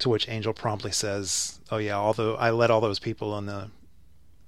To 0.00 0.08
which 0.08 0.28
Angel 0.28 0.52
promptly 0.52 0.92
says, 0.92 1.58
"Oh 1.72 1.78
yeah, 1.78 1.96
although 1.96 2.36
I 2.36 2.50
let 2.50 2.70
all 2.70 2.80
those 2.80 3.00
people 3.00 3.36
in 3.36 3.46
the, 3.46 3.68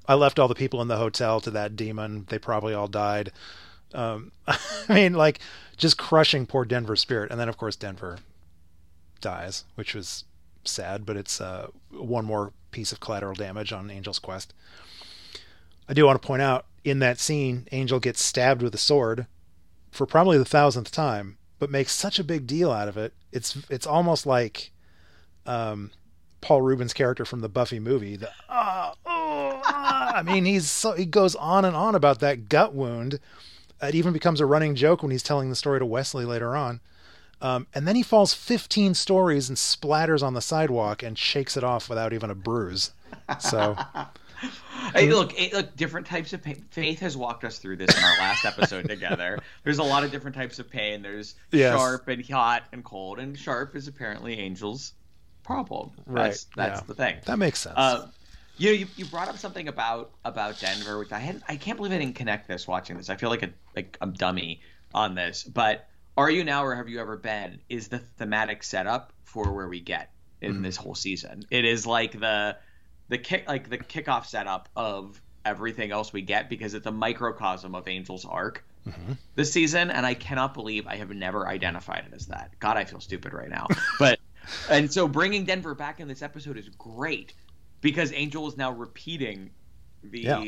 I 0.07 0.15
left 0.15 0.39
all 0.39 0.47
the 0.47 0.55
people 0.55 0.81
in 0.81 0.87
the 0.87 0.97
hotel 0.97 1.41
to 1.41 1.51
that 1.51 1.75
demon. 1.75 2.27
They 2.29 2.39
probably 2.39 2.73
all 2.73 2.87
died. 2.87 3.33
Um, 3.95 4.33
I 4.47 4.59
mean, 4.89 5.15
like 5.15 5.41
just 5.77 5.99
crushing 5.99 6.47
poor 6.47 6.65
Denver's 6.65 7.01
spirit. 7.01 7.31
And 7.31 7.41
then 7.41 7.49
of 7.49 7.57
course 7.57 7.77
Denver 7.77 8.19
dies, 9.21 9.65
which 9.75 9.95
was 9.95 10.25
sad, 10.65 11.07
but 11.07 11.17
it's 11.17 11.41
uh, 11.41 11.69
one 11.91 12.25
more 12.25 12.53
piece 12.71 12.93
of 12.93 13.01
collateral 13.01 13.35
damage 13.35 13.73
on 13.73 13.91
Angel's 13.91 14.19
quest. 14.19 14.55
I 15.89 15.95
do 15.95 16.07
want 16.07 16.21
to 16.21 16.27
point 16.27 16.43
out 16.43 16.67
in 16.85 17.01
that 17.01 17.19
scene, 17.19 17.67
Angel 17.73 17.99
gets 18.01 18.23
stabbed 18.23 18.63
with 18.63 18.75
a 18.75 18.79
sword 18.79 19.27
for 19.91 20.07
probably 20.07 20.39
the 20.39 20.45
thousandth 20.45 20.91
time, 20.91 21.37
but 21.59 21.71
makes 21.71 21.93
such 21.93 22.19
a 22.19 22.25
big 22.25 22.47
deal 22.47 22.71
out 22.71 22.89
of 22.89 22.97
it. 22.97 23.13
It's 23.33 23.59
it's 23.69 23.87
almost 23.87 24.27
like 24.27 24.71
um, 25.47 25.91
Paul 26.41 26.63
Reubens' 26.63 26.93
character 26.93 27.25
from 27.25 27.41
the 27.41 27.49
Buffy 27.49 27.81
movie. 27.81 28.17
The 28.17 28.31
ah, 28.49 28.95
oh, 29.05 29.61
ah. 29.65 30.13
I 30.15 30.23
mean, 30.23 30.45
he's 30.45 30.71
so 30.71 30.93
he 30.93 31.07
goes 31.07 31.35
on 31.35 31.65
and 31.65 31.77
on 31.77 31.95
about 31.95 32.21
that 32.21 32.49
gut 32.49 32.75
wound. 32.75 33.21
It 33.83 33.95
even 33.95 34.13
becomes 34.13 34.41
a 34.41 34.47
running 34.47 34.75
joke 34.75 35.03
when 35.03 35.11
he's 35.11 35.23
telling 35.23 35.49
the 35.51 35.57
story 35.57 35.79
to 35.79 35.87
Wesley 35.87 36.25
later 36.25 36.57
on. 36.57 36.81
Um, 37.43 37.67
and 37.75 37.89
then 37.89 37.97
he 37.97 38.03
falls 38.03 38.35
15 38.35 38.93
stories 38.95 39.49
and 39.49 39.57
splatters 39.57 40.23
on 40.23 40.35
the 40.35 40.43
sidewalk 40.43 41.03
and 41.03 41.17
shakes 41.17 41.57
it 41.57 41.65
off 41.65 41.89
without 41.89 42.13
even 42.13 42.29
a 42.31 42.35
bruise. 42.35 42.93
So 43.39 43.77
Hey, 44.95 45.11
look, 45.13 45.33
look, 45.53 45.77
different 45.77 46.07
types 46.07 46.33
of 46.33 46.43
pain. 46.43 46.65
Faith 46.71 46.99
has 47.01 47.17
walked 47.17 47.45
us 47.45 47.59
through 47.59 47.77
this 47.77 47.97
in 47.97 48.03
our 48.03 48.19
last 48.19 48.45
episode 48.45 48.89
together. 48.89 49.39
There's 49.65 49.79
a 49.79 49.83
lot 49.83 50.05
of 50.05 50.11
different 50.11 50.35
types 50.37 50.59
of 50.59 50.69
pain. 50.71 51.03
There's 51.03 51.35
Yes. 51.53 51.75
sharp 51.79 52.09
and 52.09 52.27
hot 52.29 52.65
and 52.73 52.83
cold, 52.85 53.19
and 53.19 53.39
sharp 53.39 53.77
is 53.77 53.89
apparently 53.89 54.39
Angel's 54.39 54.95
problem. 55.43 55.91
Right, 56.07 56.25
That's, 56.29 56.45
that's 56.57 56.81
yeah. 56.81 56.87
the 56.87 56.95
thing. 56.95 57.17
that 57.27 57.39
makes 57.39 57.61
sense. 57.61 57.75
Uh, 57.77 58.09
you 58.61 58.67
know, 58.71 58.73
you, 58.79 58.89
you 58.97 59.07
brought 59.07 59.29
up 59.29 59.39
something 59.39 59.69
about 59.69 60.13
about 60.25 60.61
Denver, 60.61 60.99
which 60.99 61.13
I 61.13 61.19
hadn't. 61.19 61.45
I 61.49 61.57
can't 61.57 61.77
believe 61.77 61.93
I 61.93 61.99
didn't 61.99 62.15
connect 62.17 62.47
this 62.47 62.69
watching 62.69 62.97
this. 62.97 63.09
I 63.09 63.17
feel 63.17 63.31
like 63.31 63.43
a 63.43 63.51
like 63.75 63.97
I'm 64.01 64.13
dummy 64.13 64.61
on 64.95 65.15
this. 65.15 65.45
But 65.45 65.89
are 66.17 66.31
you 66.31 66.45
now 66.45 66.65
or 66.65 66.75
have 66.75 66.89
you 66.89 67.01
ever 67.01 67.17
been? 67.17 67.61
Is 67.69 67.89
the 67.89 67.99
thematic 67.99 68.63
setup 68.63 69.13
for 69.25 69.53
where 69.53 69.69
we 69.69 69.81
get 69.81 70.13
in 70.43 70.57
Mhm. 70.57 70.63
this 70.63 70.77
whole 70.77 70.95
season? 70.95 71.45
It 71.51 71.65
is 71.65 71.87
like 71.87 72.13
the 72.13 72.57
the 73.09 73.19
kick 73.19 73.49
like 73.49 73.71
the 73.71 73.79
kickoff 73.79 74.27
setup 74.27 74.69
of 74.77 75.21
everything 75.45 75.91
else 75.91 76.13
we 76.13 76.21
get 76.21 76.51
because 76.51 76.75
it's 76.75 76.87
a 76.87 76.93
microcosm 76.93 77.75
of 77.75 77.89
Angel's 77.89 78.27
arc 78.27 78.63
Mhm. 78.87 79.17
this 79.37 79.53
season, 79.53 79.91
and 79.91 80.05
I 80.05 80.15
cannot 80.15 80.53
believe 80.55 80.87
I 80.87 80.97
have 80.97 81.11
never 81.11 81.49
identified 81.49 82.05
it 82.07 82.15
as 82.15 82.27
that. 82.27 82.59
God, 82.59 82.77
I 82.77 82.85
feel 82.85 83.01
stupid 83.01 83.33
right 83.33 83.49
now. 83.49 83.69
But 83.99 84.21
and 84.69 84.93
so 84.93 85.07
bringing 85.09 85.45
Denver 85.45 85.75
back 85.75 86.01
in 86.01 86.09
this 86.09 86.21
episode 86.23 86.57
is 86.59 86.69
great 86.71 87.33
because 87.81 88.13
Angel 88.13 88.47
is 88.49 88.57
now 88.57 88.73
repeating 88.73 89.51
the 90.03 90.21
Yeah. 90.21 90.45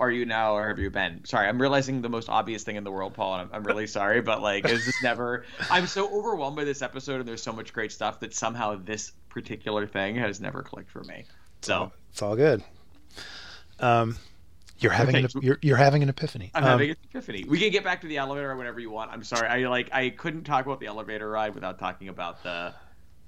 are 0.00 0.10
you 0.10 0.26
now 0.26 0.56
or 0.56 0.68
have 0.68 0.78
you 0.78 0.90
been? 0.90 1.24
Sorry, 1.24 1.48
I'm 1.48 1.60
realizing 1.60 2.02
the 2.02 2.08
most 2.08 2.28
obvious 2.28 2.64
thing 2.64 2.76
in 2.76 2.84
the 2.84 2.90
world, 2.90 3.14
Paul, 3.14 3.34
and 3.34 3.42
I'm, 3.42 3.56
I'm 3.56 3.64
really 3.64 3.86
sorry, 3.86 4.20
but 4.20 4.42
like, 4.42 4.68
is 4.68 4.86
this 4.86 5.02
never? 5.02 5.44
I'm 5.70 5.86
so 5.86 6.10
overwhelmed 6.12 6.56
by 6.56 6.64
this 6.64 6.82
episode, 6.82 7.20
and 7.20 7.28
there's 7.28 7.42
so 7.42 7.52
much 7.52 7.72
great 7.72 7.92
stuff 7.92 8.20
that 8.20 8.34
somehow 8.34 8.76
this 8.76 9.12
particular 9.28 9.86
thing 9.86 10.16
has 10.16 10.40
never 10.40 10.62
clicked 10.62 10.90
for 10.90 11.02
me. 11.04 11.24
So 11.62 11.92
it's 12.10 12.22
all 12.22 12.36
good. 12.36 12.62
Um, 13.78 14.16
you're 14.78 14.92
having 14.92 15.16
an, 15.16 15.28
you're, 15.40 15.58
you're 15.62 15.76
having 15.76 16.02
an 16.02 16.08
epiphany. 16.08 16.50
I'm 16.54 16.64
um, 16.64 16.70
having 16.70 16.90
an 16.90 16.96
epiphany. 17.04 17.44
We 17.48 17.58
can 17.58 17.70
get 17.70 17.84
back 17.84 18.00
to 18.02 18.06
the 18.06 18.18
elevator 18.18 18.54
whenever 18.56 18.80
you 18.80 18.90
want. 18.90 19.12
I'm 19.12 19.22
sorry. 19.24 19.48
I 19.48 19.68
like 19.68 19.88
I 19.92 20.10
couldn't 20.10 20.44
talk 20.44 20.66
about 20.66 20.80
the 20.80 20.86
elevator 20.86 21.28
ride 21.30 21.54
without 21.54 21.78
talking 21.78 22.08
about 22.08 22.42
the 22.42 22.74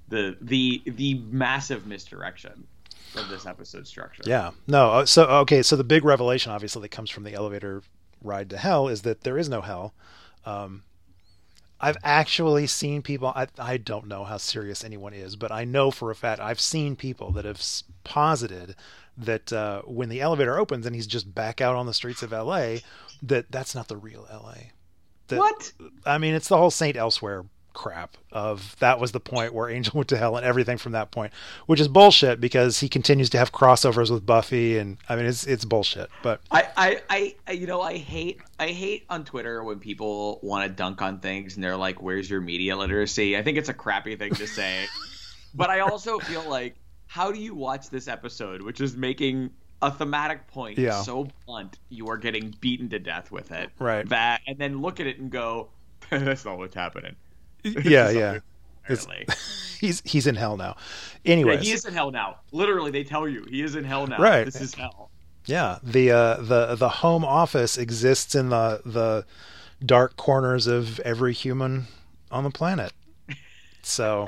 the 0.09 0.37
the 0.41 0.83
the 0.85 1.15
massive 1.15 1.85
misdirection 1.87 2.67
of 3.15 3.29
this 3.29 3.45
episode 3.45 3.87
structure. 3.87 4.23
Yeah. 4.25 4.51
No. 4.67 4.91
uh, 4.91 5.05
So 5.05 5.25
okay. 5.25 5.61
So 5.63 5.75
the 5.75 5.83
big 5.83 6.03
revelation, 6.03 6.51
obviously, 6.51 6.81
that 6.83 6.89
comes 6.89 7.09
from 7.09 7.23
the 7.23 7.33
elevator 7.33 7.81
ride 8.23 8.49
to 8.49 8.57
hell 8.57 8.87
is 8.87 9.03
that 9.03 9.21
there 9.21 9.37
is 9.37 9.47
no 9.49 9.61
hell. 9.61 9.93
Um, 10.45 10.83
I've 11.79 11.97
actually 12.03 12.65
seen 12.67 13.01
people. 13.01 13.31
I 13.35 13.47
I 13.59 13.77
don't 13.77 14.07
know 14.07 14.23
how 14.23 14.37
serious 14.37 14.83
anyone 14.83 15.13
is, 15.13 15.35
but 15.35 15.51
I 15.51 15.63
know 15.63 15.91
for 15.91 16.09
a 16.09 16.15
fact 16.15 16.41
I've 16.41 16.59
seen 16.61 16.95
people 16.95 17.31
that 17.33 17.45
have 17.45 17.61
posited 18.03 18.75
that 19.17 19.51
uh, 19.53 19.81
when 19.83 20.09
the 20.09 20.21
elevator 20.21 20.57
opens 20.57 20.85
and 20.85 20.95
he's 20.95 21.07
just 21.07 21.33
back 21.33 21.61
out 21.61 21.75
on 21.75 21.85
the 21.85 21.93
streets 21.93 22.21
of 22.23 22.33
L.A., 22.33 22.81
that 23.21 23.51
that's 23.51 23.73
not 23.75 23.87
the 23.87 23.97
real 23.97 24.27
L.A. 24.29 24.71
That, 25.27 25.39
What? 25.39 25.73
I 26.05 26.17
mean, 26.17 26.33
it's 26.35 26.47
the 26.47 26.57
whole 26.57 26.71
Saint 26.71 26.95
Elsewhere 26.95 27.45
crap 27.77 28.17
of 28.31 28.75
that 28.79 28.99
was 28.99 29.11
the 29.11 29.19
point 29.19 29.53
where 29.53 29.69
Angel 29.69 29.91
went 29.95 30.09
to 30.09 30.17
hell 30.17 30.35
and 30.35 30.43
everything 30.43 30.79
from 30.79 30.93
that 30.93 31.11
point, 31.11 31.31
which 31.67 31.79
is 31.79 31.87
bullshit 31.87 32.41
because 32.41 32.79
he 32.79 32.89
continues 32.89 33.29
to 33.29 33.37
have 33.37 33.51
crossovers 33.51 34.09
with 34.09 34.25
Buffy 34.25 34.79
and 34.79 34.97
I 35.07 35.15
mean 35.15 35.27
it's 35.27 35.45
it's 35.45 35.63
bullshit. 35.63 36.09
But 36.23 36.41
I, 36.49 36.67
I, 36.75 37.35
I, 37.47 37.51
you 37.51 37.67
know, 37.67 37.81
I 37.81 37.97
hate, 37.97 38.41
I 38.59 38.69
hate 38.69 39.05
on 39.11 39.23
Twitter 39.25 39.63
when 39.63 39.77
people 39.79 40.39
want 40.41 40.67
to 40.67 40.73
dunk 40.75 41.03
on 41.03 41.19
things 41.19 41.53
and 41.53 41.63
they're 41.63 41.77
like, 41.77 42.01
"Where's 42.01 42.27
your 42.27 42.41
media 42.41 42.75
literacy?" 42.75 43.37
I 43.37 43.43
think 43.43 43.59
it's 43.59 43.69
a 43.69 43.75
crappy 43.75 44.15
thing 44.15 44.33
to 44.33 44.47
say, 44.47 44.87
but 45.53 45.69
I 45.69 45.81
also 45.81 46.17
feel 46.17 46.49
like, 46.49 46.75
how 47.05 47.31
do 47.31 47.39
you 47.39 47.53
watch 47.53 47.91
this 47.91 48.07
episode, 48.07 48.63
which 48.63 48.81
is 48.81 48.97
making 48.97 49.51
a 49.83 49.91
thematic 49.91 50.47
point 50.47 50.79
Yeah. 50.79 50.99
so 51.03 51.27
blunt, 51.45 51.77
you 51.89 52.07
are 52.07 52.17
getting 52.17 52.55
beaten 52.59 52.89
to 52.89 52.97
death 52.97 53.31
with 53.31 53.51
it, 53.51 53.69
Right. 53.77 54.09
That, 54.09 54.41
and 54.47 54.57
then 54.57 54.81
look 54.81 54.99
at 54.99 55.05
it 55.05 55.19
and 55.19 55.29
go, 55.29 55.69
"That's 56.09 56.43
not 56.43 56.57
what's 56.57 56.73
happening." 56.73 57.15
yeah, 57.83 58.09
yeah. 58.09 58.39
Apparently. 58.83 59.27
He's 59.79 60.01
he's 60.05 60.25
in 60.25 60.33
hell 60.33 60.57
now. 60.57 60.75
Yeah, 61.23 61.57
he 61.57 61.71
is 61.71 61.85
in 61.85 61.93
hell 61.93 62.09
now. 62.09 62.37
Literally, 62.51 62.89
they 62.89 63.03
tell 63.03 63.27
you 63.27 63.45
he 63.47 63.61
is 63.61 63.75
in 63.75 63.83
hell 63.83 64.07
now. 64.07 64.17
Right. 64.17 64.43
This 64.43 64.59
is 64.59 64.73
hell. 64.73 65.11
yeah, 65.45 65.77
the 65.83 66.09
uh, 66.09 66.37
the 66.37 66.73
the 66.73 66.89
home 66.89 67.23
office 67.23 67.77
exists 67.77 68.33
in 68.33 68.49
the 68.49 68.81
the 68.83 69.23
dark 69.85 70.17
corners 70.17 70.65
of 70.65 70.99
every 71.01 71.31
human 71.31 71.85
on 72.31 72.43
the 72.43 72.49
planet. 72.49 72.91
So, 73.83 74.27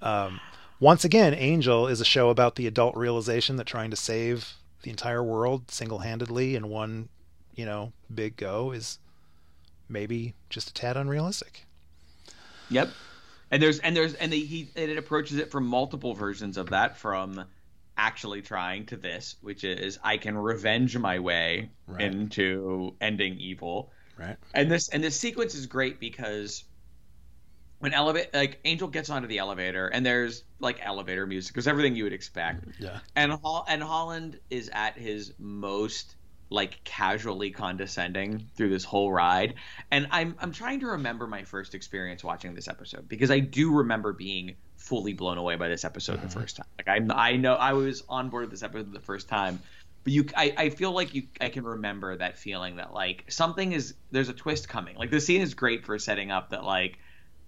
um, 0.00 0.40
once 0.80 1.04
again, 1.04 1.34
Angel 1.34 1.86
is 1.88 2.00
a 2.00 2.04
show 2.04 2.30
about 2.30 2.54
the 2.54 2.66
adult 2.66 2.96
realization 2.96 3.56
that 3.56 3.66
trying 3.66 3.90
to 3.90 3.96
save 3.96 4.54
the 4.82 4.90
entire 4.90 5.22
world 5.22 5.70
single 5.70 5.98
handedly 5.98 6.56
in 6.56 6.68
one, 6.68 7.08
you 7.54 7.66
know, 7.66 7.92
big 8.14 8.36
go 8.36 8.70
is 8.70 8.98
maybe 9.88 10.34
just 10.48 10.70
a 10.70 10.72
tad 10.72 10.96
unrealistic. 10.96 11.65
Yep. 12.70 12.90
And 13.50 13.62
there's 13.62 13.78
and 13.78 13.96
there's 13.96 14.14
and 14.14 14.32
the, 14.32 14.44
he 14.44 14.70
and 14.74 14.90
it 14.90 14.98
approaches 14.98 15.38
it 15.38 15.50
from 15.50 15.66
multiple 15.66 16.14
versions 16.14 16.56
of 16.56 16.70
that 16.70 16.96
from 16.96 17.44
actually 17.96 18.42
trying 18.42 18.86
to 18.86 18.96
this, 18.96 19.36
which 19.40 19.64
is 19.64 19.98
I 20.02 20.16
can 20.18 20.36
revenge 20.36 20.96
my 20.98 21.18
way 21.20 21.70
Right. 21.86 22.00
into 22.02 22.94
ending 23.00 23.38
evil. 23.38 23.92
Right. 24.18 24.36
And 24.52 24.70
this 24.70 24.88
and 24.88 25.02
this 25.04 25.18
sequence 25.18 25.54
is 25.54 25.66
great 25.66 26.00
because 26.00 26.64
when 27.78 27.92
elevate 27.92 28.34
like 28.34 28.58
Angel 28.64 28.88
gets 28.88 29.10
onto 29.10 29.28
the 29.28 29.38
elevator 29.38 29.86
and 29.86 30.04
there's 30.04 30.42
like 30.58 30.80
elevator 30.82 31.26
music, 31.26 31.54
there's 31.54 31.68
everything 31.68 31.94
you 31.94 32.04
would 32.04 32.12
expect. 32.14 32.64
Yeah. 32.80 32.98
And 33.14 33.30
Hol- 33.32 33.64
and 33.68 33.82
Holland 33.82 34.40
is 34.50 34.70
at 34.72 34.98
his 34.98 35.32
most 35.38 36.15
like 36.48 36.82
casually 36.84 37.50
condescending 37.50 38.48
through 38.54 38.70
this 38.70 38.84
whole 38.84 39.10
ride. 39.10 39.54
And 39.90 40.06
I'm 40.10 40.36
I'm 40.38 40.52
trying 40.52 40.80
to 40.80 40.88
remember 40.88 41.26
my 41.26 41.44
first 41.44 41.74
experience 41.74 42.22
watching 42.22 42.54
this 42.54 42.68
episode 42.68 43.08
because 43.08 43.30
I 43.30 43.40
do 43.40 43.72
remember 43.72 44.12
being 44.12 44.56
fully 44.76 45.12
blown 45.12 45.38
away 45.38 45.56
by 45.56 45.68
this 45.68 45.84
episode 45.84 46.22
the 46.22 46.28
first 46.28 46.56
time. 46.56 46.66
Like 46.78 46.88
I 46.88 47.32
I 47.32 47.36
know 47.36 47.54
I 47.54 47.72
was 47.72 48.04
on 48.08 48.28
board 48.28 48.42
with 48.42 48.50
this 48.50 48.62
episode 48.62 48.92
the 48.92 49.00
first 49.00 49.28
time. 49.28 49.60
But 50.04 50.12
you 50.12 50.26
I, 50.36 50.54
I 50.56 50.70
feel 50.70 50.92
like 50.92 51.14
you 51.14 51.24
I 51.40 51.48
can 51.48 51.64
remember 51.64 52.16
that 52.16 52.38
feeling 52.38 52.76
that 52.76 52.92
like 52.94 53.24
something 53.28 53.72
is 53.72 53.94
there's 54.12 54.28
a 54.28 54.34
twist 54.34 54.68
coming. 54.68 54.96
Like 54.96 55.10
the 55.10 55.20
scene 55.20 55.40
is 55.40 55.54
great 55.54 55.84
for 55.84 55.98
setting 55.98 56.30
up 56.30 56.50
that 56.50 56.62
like 56.62 56.98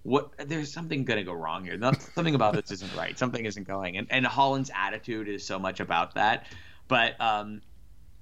what 0.03 0.31
there's 0.49 0.71
something 0.71 1.05
gonna 1.05 1.23
go 1.23 1.33
wrong 1.33 1.63
here. 1.63 1.77
Not, 1.77 2.01
something 2.01 2.35
about 2.35 2.53
this 2.53 2.71
isn't 2.71 2.95
right. 2.95 3.17
Something 3.17 3.45
isn't 3.45 3.65
going. 3.65 3.97
And 3.97 4.07
and 4.09 4.25
Holland's 4.25 4.71
attitude 4.75 5.29
is 5.29 5.45
so 5.45 5.57
much 5.57 5.79
about 5.79 6.15
that. 6.15 6.47
But 6.89 7.19
um, 7.21 7.61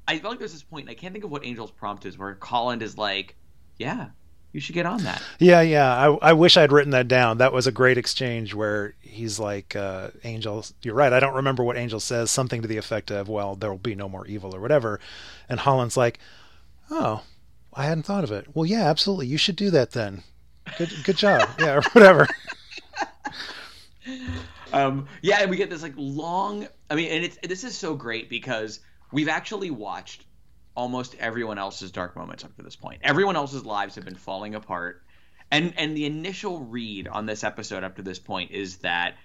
I 0.07 0.19
feel 0.19 0.29
like 0.29 0.39
there's 0.39 0.53
this 0.53 0.63
point. 0.63 0.83
And 0.83 0.91
I 0.91 0.95
can't 0.99 1.13
think 1.13 1.25
of 1.25 1.31
what 1.31 1.43
Angel's 1.43 1.71
prompt 1.71 2.05
is, 2.05 2.17
where 2.17 2.37
Holland 2.41 2.81
is 2.81 2.97
like, 2.97 3.35
"Yeah, 3.77 4.07
you 4.53 4.59
should 4.61 4.75
get 4.75 4.85
on 4.85 5.03
that." 5.03 5.21
Yeah, 5.39 5.61
yeah. 5.61 5.93
I, 5.95 6.29
I 6.29 6.33
wish 6.33 6.57
I'd 6.57 6.71
written 6.71 6.91
that 6.91 7.07
down. 7.07 7.39
That 7.39 7.53
was 7.53 7.67
a 7.67 7.71
great 7.71 7.97
exchange 7.97 8.53
where 8.53 8.95
he's 9.01 9.39
like, 9.39 9.75
uh, 9.75 10.09
Angel, 10.23 10.65
you're 10.81 10.95
right. 10.95 11.11
I 11.11 11.19
don't 11.19 11.35
remember 11.35 11.63
what 11.63 11.77
Angel 11.77 11.99
says, 11.99 12.31
something 12.31 12.61
to 12.61 12.67
the 12.67 12.77
effect 12.77 13.11
of, 13.11 13.27
well, 13.27 13.55
there 13.55 13.69
will 13.69 13.77
be 13.77 13.95
no 13.95 14.07
more 14.07 14.25
evil 14.27 14.55
or 14.55 14.61
whatever. 14.61 14.99
And 15.49 15.59
Holland's 15.59 15.97
like, 15.97 16.19
oh, 16.89 17.23
I 17.73 17.85
hadn't 17.85 18.03
thought 18.03 18.23
of 18.23 18.31
it. 18.31 18.47
Well, 18.53 18.65
yeah, 18.65 18.89
absolutely. 18.89 19.27
You 19.27 19.37
should 19.37 19.55
do 19.55 19.69
that 19.71 19.91
then. 19.91 20.23
Good, 20.77 20.91
good 21.03 21.17
job. 21.17 21.49
yeah, 21.59 21.77
or 21.77 21.81
whatever. 21.93 22.27
um, 24.73 25.07
yeah, 25.21 25.41
and 25.41 25.49
we 25.49 25.57
get 25.57 25.69
this 25.69 25.81
like 25.81 25.93
long. 25.95 26.67
I 26.89 26.95
mean, 26.95 27.11
and 27.11 27.23
it's 27.25 27.37
this 27.43 27.63
is 27.63 27.77
so 27.77 27.95
great 27.95 28.29
because 28.29 28.79
we've 29.11 29.29
actually 29.29 29.71
watched 29.71 30.23
almost 30.75 31.15
everyone 31.19 31.57
else's 31.57 31.91
dark 31.91 32.15
moments 32.15 32.43
up 32.43 32.55
to 32.55 32.61
this 32.61 32.75
point. 32.75 33.01
Everyone 33.03 33.35
else's 33.35 33.65
lives 33.65 33.95
have 33.95 34.05
been 34.05 34.15
falling 34.15 34.55
apart, 34.55 35.03
and 35.51 35.73
and 35.77 35.95
the 35.95 36.05
initial 36.05 36.59
read 36.59 37.07
on 37.07 37.25
this 37.25 37.43
episode 37.43 37.83
up 37.83 37.95
to 37.95 38.01
this 38.01 38.19
point 38.19 38.51
is 38.51 38.77
that 38.77 39.15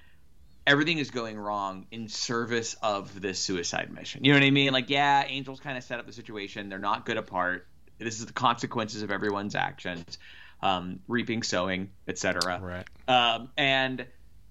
everything 0.67 0.99
is 0.99 1.11
going 1.11 1.37
wrong 1.37 1.87
in 1.91 2.09
service 2.09 2.75
of 2.83 3.21
this 3.21 3.39
suicide 3.39 3.93
mission. 3.93 4.25
You 4.25 4.33
know 4.33 4.39
what 4.39 4.47
I 4.47 4.51
mean? 4.51 4.73
Like, 4.73 4.91
yeah, 4.91 5.25
Angels 5.27 5.61
kind 5.61 5.77
of 5.77 5.85
set 5.85 5.99
up 5.99 6.07
the 6.07 6.13
situation. 6.13 6.69
They're 6.69 6.79
not 6.79 7.05
good 7.05 7.17
apart. 7.17 7.67
This 7.99 8.21
is 8.21 8.27
the 8.27 8.33
consequences 8.33 9.03
of 9.03 9.11
everyone's 9.11 9.55
actions, 9.55 10.19
um, 10.61 11.01
reaping, 11.09 11.43
sowing, 11.43 11.91
etc. 12.09 12.61
Right. 12.61 12.87
Um, 13.09 13.51
and 13.57 14.07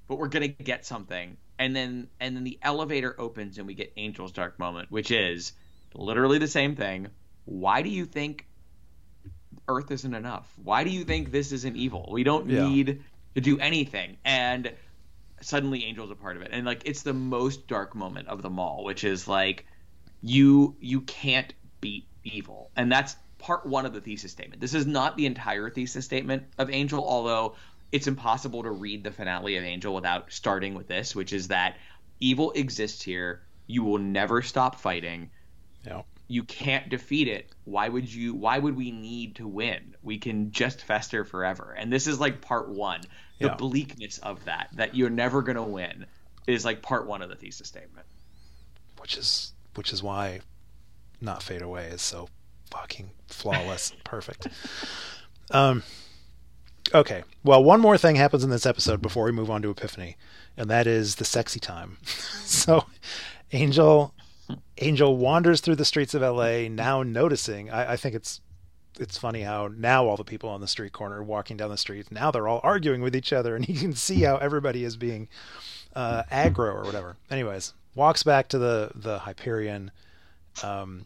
but 0.08 0.18
we're 0.18 0.28
gonna 0.28 0.50
get 0.50 0.86
something, 0.86 1.38
and 1.62 1.76
then 1.76 2.08
and 2.20 2.36
then 2.36 2.44
the 2.44 2.58
elevator 2.64 3.16
opens 3.20 3.60
and 3.60 3.68
we 3.68 3.76
get 3.76 3.94
Angel's 3.96 4.32
dark 4.32 4.58
moment, 4.58 4.90
which 4.90 5.12
is 5.12 5.54
literally 5.94 6.40
the 6.40 6.48
same 6.48 6.76
thing. 6.76 7.08
Why 7.46 7.84
do 7.84 7.90
you 7.90 8.06
think 8.06 8.48
Earth 9.68 9.92
isn't 9.92 10.14
enough? 10.16 10.52
Why 10.64 10.84
do 10.84 10.90
you 10.90 11.04
think 11.04 11.32
this 11.32 11.52
isn't 11.52 11.78
evil? 11.78 12.10
We 12.12 12.24
don't 12.24 12.50
Yeah. 12.50 12.68
need 12.68 13.04
to 13.36 13.42
do 13.42 13.60
anything, 13.60 14.18
and 14.26 14.74
suddenly 15.42 15.86
Angel's 15.86 16.10
a 16.10 16.16
part 16.16 16.36
of 16.36 16.42
it, 16.42 16.50
and 16.52 16.66
like 16.66 16.82
it's 16.86 17.04
the 17.04 17.14
most 17.14 17.68
dark 17.68 17.94
moment 17.96 18.28
of 18.28 18.42
them 18.42 18.60
all, 18.60 18.84
which 18.84 19.04
is 19.04 19.28
like 19.28 19.68
you 20.24 20.76
you 20.80 21.02
can't 21.02 21.54
beat 21.80 22.08
evil, 22.24 22.72
and 22.76 22.92
that's 22.92 23.16
part 23.38 23.68
one 23.68 23.86
of 23.86 23.94
the 23.94 24.02
thesis 24.02 24.32
statement. 24.32 24.62
This 24.62 24.74
is 24.74 24.88
not 24.88 25.16
the 25.16 25.28
entire 25.28 25.70
thesis 25.70 26.06
statement 26.06 26.44
of 26.58 26.72
Angel, 26.72 27.08
although 27.08 27.56
it's 27.92 28.08
impossible 28.08 28.64
to 28.64 28.72
read 28.72 29.04
the 29.04 29.12
finale 29.12 29.58
of 29.58 29.64
Angel 29.64 29.94
without 29.94 30.32
starting 30.32 30.74
with 30.76 30.88
this, 30.88 31.16
which 31.16 31.34
is 31.34 31.50
that 31.50 31.78
evil 32.20 32.52
exists 32.54 33.02
here. 33.02 33.42
You 33.68 33.84
will 33.84 33.98
never 33.98 34.42
stop 34.42 34.76
fighting. 34.80 35.30
Yeah. 35.86 36.04
You 36.28 36.44
can't 36.44 36.88
defeat 36.90 37.28
it. 37.28 37.50
Why 37.66 37.90
would 37.90 38.12
you 38.12 38.34
why 38.34 38.58
would 38.58 38.76
we 38.78 38.92
need 38.92 39.36
to 39.36 39.48
win? 39.48 39.96
We 40.02 40.18
can 40.18 40.52
just 40.52 40.82
fester 40.84 41.26
forever. 41.26 41.76
And 41.78 41.92
this 41.92 42.08
is 42.08 42.20
like 42.20 42.42
part 42.42 42.70
1. 42.70 43.02
The 43.40 43.48
Yeah. 43.48 43.56
bleakness 43.56 44.18
of 44.20 44.46
that 44.46 44.70
that 44.74 44.96
you're 44.96 45.10
never 45.10 45.42
going 45.42 45.58
to 45.58 45.64
win 45.64 46.06
is 46.48 46.64
like 46.64 46.82
part 46.82 47.08
1 47.08 47.22
of 47.22 47.30
the 47.30 47.36
thesis 47.36 47.68
statement. 47.68 48.06
Which 49.00 49.18
is 49.18 49.54
which 49.76 49.92
is 49.92 50.02
why 50.02 50.42
not 51.20 51.44
fade 51.44 51.62
away 51.62 51.88
is 51.88 52.02
so 52.02 52.30
fucking 52.72 53.12
flawless, 53.28 53.92
perfect. 54.04 54.48
Um, 55.54 55.84
okay. 56.94 57.24
Well, 57.44 57.64
one 57.64 57.82
more 57.82 57.98
thing 57.98 58.16
happens 58.16 58.44
in 58.44 58.50
this 58.50 58.66
episode 58.66 59.02
before 59.02 59.26
we 59.26 59.32
move 59.32 59.50
on 59.50 59.62
to 59.62 59.70
Epiphany, 59.70 60.18
and 60.58 60.70
that 60.70 60.88
is 60.88 61.16
the 61.16 61.26
sexy 61.26 61.60
time. 61.60 61.98
so, 62.04 62.86
Angel, 63.52 64.14
Angel 64.78 65.18
wanders 65.18 65.62
through 65.62 65.76
the 65.76 65.86
streets 65.86 66.14
of 66.14 66.24
L.A. 66.24 66.70
now 66.70 67.04
noticing. 67.04 67.70
I, 67.70 67.94
I 67.94 67.98
think 67.98 68.16
it's 68.16 68.42
it's 69.00 69.18
funny 69.18 69.42
how 69.42 69.68
now 69.68 70.06
all 70.06 70.18
the 70.18 70.24
people 70.24 70.50
on 70.50 70.62
the 70.62 70.68
street 70.68 70.92
corner 70.92 71.24
walking 71.24 71.56
down 71.56 71.70
the 71.70 71.78
street 71.78 72.12
now 72.12 72.30
they're 72.30 72.48
all 72.48 72.60
arguing 72.64 73.02
with 73.02 73.16
each 73.16 73.34
other, 73.34 73.56
and 73.56 73.68
you 73.70 73.80
can 73.80 73.94
see 73.94 74.22
how 74.22 74.38
everybody 74.38 74.84
is 74.84 74.98
being 74.98 75.28
uh, 75.96 76.24
aggro 76.32 76.74
or 76.76 76.84
whatever. 76.84 77.18
Anyways, 77.30 77.74
walks 77.96 78.24
back 78.24 78.48
to 78.50 78.58
the 78.58 78.92
the 78.96 79.20
Hyperion. 79.20 79.92
Um, 80.64 81.06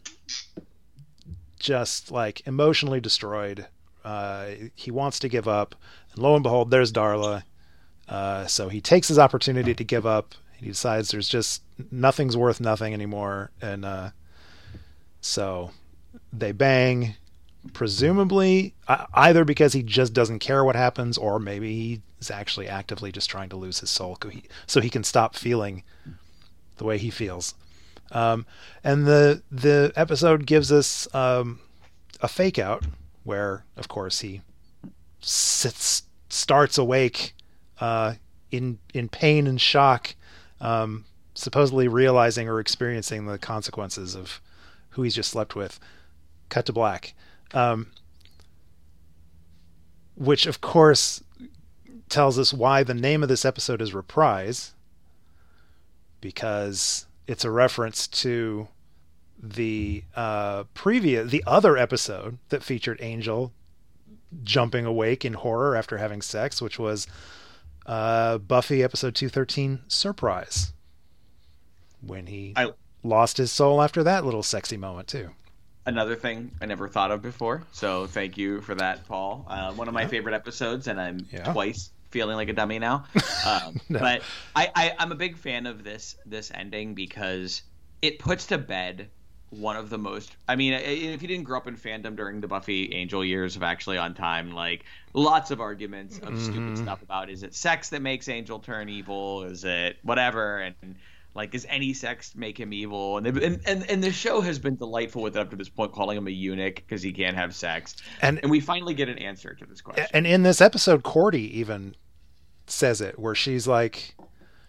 just 1.58 2.10
like 2.10 2.46
emotionally 2.46 3.00
destroyed. 3.00 3.66
Uh, 4.06 4.68
he 4.76 4.92
wants 4.92 5.18
to 5.18 5.28
give 5.28 5.48
up, 5.48 5.74
and 6.12 6.22
lo 6.22 6.36
and 6.36 6.44
behold, 6.44 6.70
there's 6.70 6.92
Darla. 6.92 7.42
Uh, 8.08 8.46
so 8.46 8.68
he 8.68 8.80
takes 8.80 9.08
his 9.08 9.18
opportunity 9.18 9.74
to 9.74 9.82
give 9.82 10.06
up. 10.06 10.36
He 10.58 10.66
decides 10.66 11.10
there's 11.10 11.28
just 11.28 11.64
nothing's 11.90 12.36
worth 12.36 12.60
nothing 12.60 12.94
anymore, 12.94 13.50
and 13.60 13.84
uh, 13.84 14.10
so 15.20 15.72
they 16.32 16.52
bang. 16.52 17.16
Presumably, 17.72 18.74
either 19.12 19.44
because 19.44 19.72
he 19.72 19.82
just 19.82 20.12
doesn't 20.12 20.38
care 20.38 20.64
what 20.64 20.76
happens, 20.76 21.18
or 21.18 21.40
maybe 21.40 22.00
he's 22.20 22.30
actually 22.30 22.68
actively 22.68 23.10
just 23.10 23.28
trying 23.28 23.48
to 23.48 23.56
lose 23.56 23.80
his 23.80 23.90
soul 23.90 24.16
so 24.68 24.80
he 24.80 24.88
can 24.88 25.02
stop 25.02 25.34
feeling 25.34 25.82
the 26.76 26.84
way 26.84 26.96
he 26.96 27.10
feels. 27.10 27.56
Um, 28.12 28.46
and 28.84 29.04
the 29.04 29.42
the 29.50 29.92
episode 29.96 30.46
gives 30.46 30.70
us 30.70 31.12
um, 31.12 31.58
a 32.20 32.28
fake 32.28 32.60
out 32.60 32.84
where, 33.26 33.64
of 33.76 33.88
course, 33.88 34.20
he 34.20 34.40
sits 35.20 36.04
starts 36.28 36.78
awake 36.78 37.34
uh, 37.80 38.14
in 38.50 38.78
in 38.94 39.08
pain 39.08 39.46
and 39.46 39.60
shock, 39.60 40.14
um, 40.60 41.04
supposedly 41.34 41.88
realizing 41.88 42.48
or 42.48 42.60
experiencing 42.60 43.26
the 43.26 43.36
consequences 43.36 44.14
of 44.14 44.40
who 44.90 45.02
he's 45.02 45.14
just 45.14 45.30
slept 45.30 45.54
with. 45.54 45.78
Cut 46.48 46.64
to 46.66 46.72
black, 46.72 47.14
um, 47.52 47.88
which 50.14 50.46
of 50.46 50.60
course 50.60 51.22
tells 52.08 52.38
us 52.38 52.52
why 52.52 52.84
the 52.84 52.94
name 52.94 53.24
of 53.24 53.28
this 53.28 53.44
episode 53.44 53.82
is 53.82 53.92
Reprise, 53.92 54.74
because 56.20 57.06
it's 57.26 57.44
a 57.44 57.50
reference 57.50 58.06
to 58.06 58.68
the 59.54 60.04
uh, 60.14 60.64
previous, 60.74 61.30
the 61.30 61.44
other 61.46 61.76
episode 61.76 62.38
that 62.48 62.62
featured 62.62 62.98
Angel 63.00 63.52
jumping 64.44 64.84
awake 64.84 65.24
in 65.24 65.34
horror 65.34 65.76
after 65.76 65.98
having 65.98 66.22
sex, 66.22 66.60
which 66.60 66.78
was 66.78 67.06
uh, 67.86 68.38
Buffy 68.38 68.82
episode 68.82 69.14
213 69.14 69.80
Surprise, 69.88 70.72
when 72.00 72.26
he 72.26 72.52
I, 72.56 72.72
lost 73.02 73.36
his 73.36 73.52
soul 73.52 73.82
after 73.82 74.02
that 74.02 74.24
little 74.24 74.42
sexy 74.42 74.76
moment, 74.76 75.08
too. 75.08 75.30
Another 75.86 76.16
thing 76.16 76.50
I 76.60 76.66
never 76.66 76.88
thought 76.88 77.12
of 77.12 77.22
before, 77.22 77.62
so 77.70 78.06
thank 78.06 78.36
you 78.36 78.60
for 78.60 78.74
that, 78.74 79.06
Paul. 79.06 79.46
Uh, 79.48 79.72
one 79.72 79.86
of 79.86 79.94
my 79.94 80.02
yeah. 80.02 80.08
favorite 80.08 80.34
episodes, 80.34 80.88
and 80.88 81.00
I'm 81.00 81.26
yeah. 81.30 81.52
twice 81.52 81.90
feeling 82.10 82.36
like 82.36 82.48
a 82.48 82.52
dummy 82.52 82.78
now. 82.78 83.04
Um, 83.46 83.80
no. 83.88 84.00
But 84.00 84.22
I, 84.56 84.72
I, 84.74 84.92
I'm 84.98 85.12
a 85.12 85.14
big 85.14 85.36
fan 85.36 85.66
of 85.66 85.84
this 85.84 86.16
this 86.26 86.50
ending 86.52 86.94
because 86.94 87.62
it 88.02 88.18
puts 88.18 88.46
to 88.46 88.58
bed 88.58 89.08
one 89.50 89.76
of 89.76 89.90
the 89.90 89.98
most 89.98 90.36
i 90.48 90.56
mean 90.56 90.72
if 90.72 91.22
you 91.22 91.28
didn't 91.28 91.44
grow 91.44 91.56
up 91.56 91.68
in 91.68 91.76
fandom 91.76 92.16
during 92.16 92.40
the 92.40 92.48
buffy 92.48 92.92
angel 92.92 93.24
years 93.24 93.54
of 93.54 93.62
actually 93.62 93.96
on 93.96 94.12
time 94.12 94.52
like 94.52 94.84
lots 95.16 95.50
of 95.50 95.60
arguments 95.60 96.18
of 96.18 96.24
mm-hmm. 96.24 96.38
stupid 96.38 96.78
stuff 96.78 97.02
about 97.02 97.30
is 97.30 97.42
it 97.42 97.54
sex 97.54 97.88
that 97.90 98.02
makes 98.02 98.28
angel 98.28 98.58
turn 98.58 98.88
evil? 98.88 99.44
Is 99.44 99.64
it 99.64 99.96
whatever? 100.02 100.60
And 100.60 100.96
like 101.34 101.50
does 101.50 101.66
any 101.68 101.92
sex 101.92 102.34
make 102.34 102.58
him 102.58 102.72
evil? 102.72 103.18
And 103.18 103.26
and 103.26 103.60
and, 103.66 103.90
and 103.90 104.04
the 104.04 104.12
show 104.12 104.40
has 104.40 104.58
been 104.58 104.76
delightful 104.76 105.22
with 105.22 105.36
it 105.36 105.40
up 105.40 105.50
to 105.50 105.56
this 105.56 105.68
point 105.68 105.92
calling 105.92 106.16
him 106.16 106.26
a 106.26 106.30
eunuch 106.30 106.76
because 106.76 107.02
he 107.02 107.12
can't 107.12 107.36
have 107.36 107.54
sex. 107.54 107.96
And 108.22 108.38
and 108.40 108.50
we 108.50 108.60
finally 108.60 108.94
get 108.94 109.08
an 109.08 109.18
answer 109.18 109.54
to 109.54 109.64
this 109.64 109.80
question. 109.80 110.06
And 110.12 110.26
in 110.26 110.42
this 110.42 110.60
episode 110.60 111.02
cordy 111.02 111.58
even 111.58 111.96
says 112.66 113.00
it 113.00 113.18
where 113.18 113.34
she's 113.34 113.66
like 113.66 114.14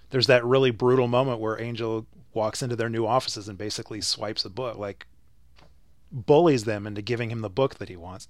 there's 0.10 0.28
that 0.28 0.46
really 0.46 0.72
brutal 0.72 1.08
moment 1.08 1.40
where 1.40 1.60
Angel 1.60 2.06
walks 2.38 2.62
into 2.62 2.76
their 2.76 2.90
new 2.90 3.06
offices 3.06 3.50
and 3.50 3.58
basically 3.58 4.00
swipes 4.00 4.46
a 4.46 4.50
book 4.50 4.78
like 4.78 5.08
bullies 6.12 6.64
them 6.64 6.88
into 6.88 7.02
giving 7.02 7.30
him 7.30 7.42
the 7.42 7.50
book 7.50 7.76
that 7.76 7.90
he 7.90 7.98
wants. 7.98 8.28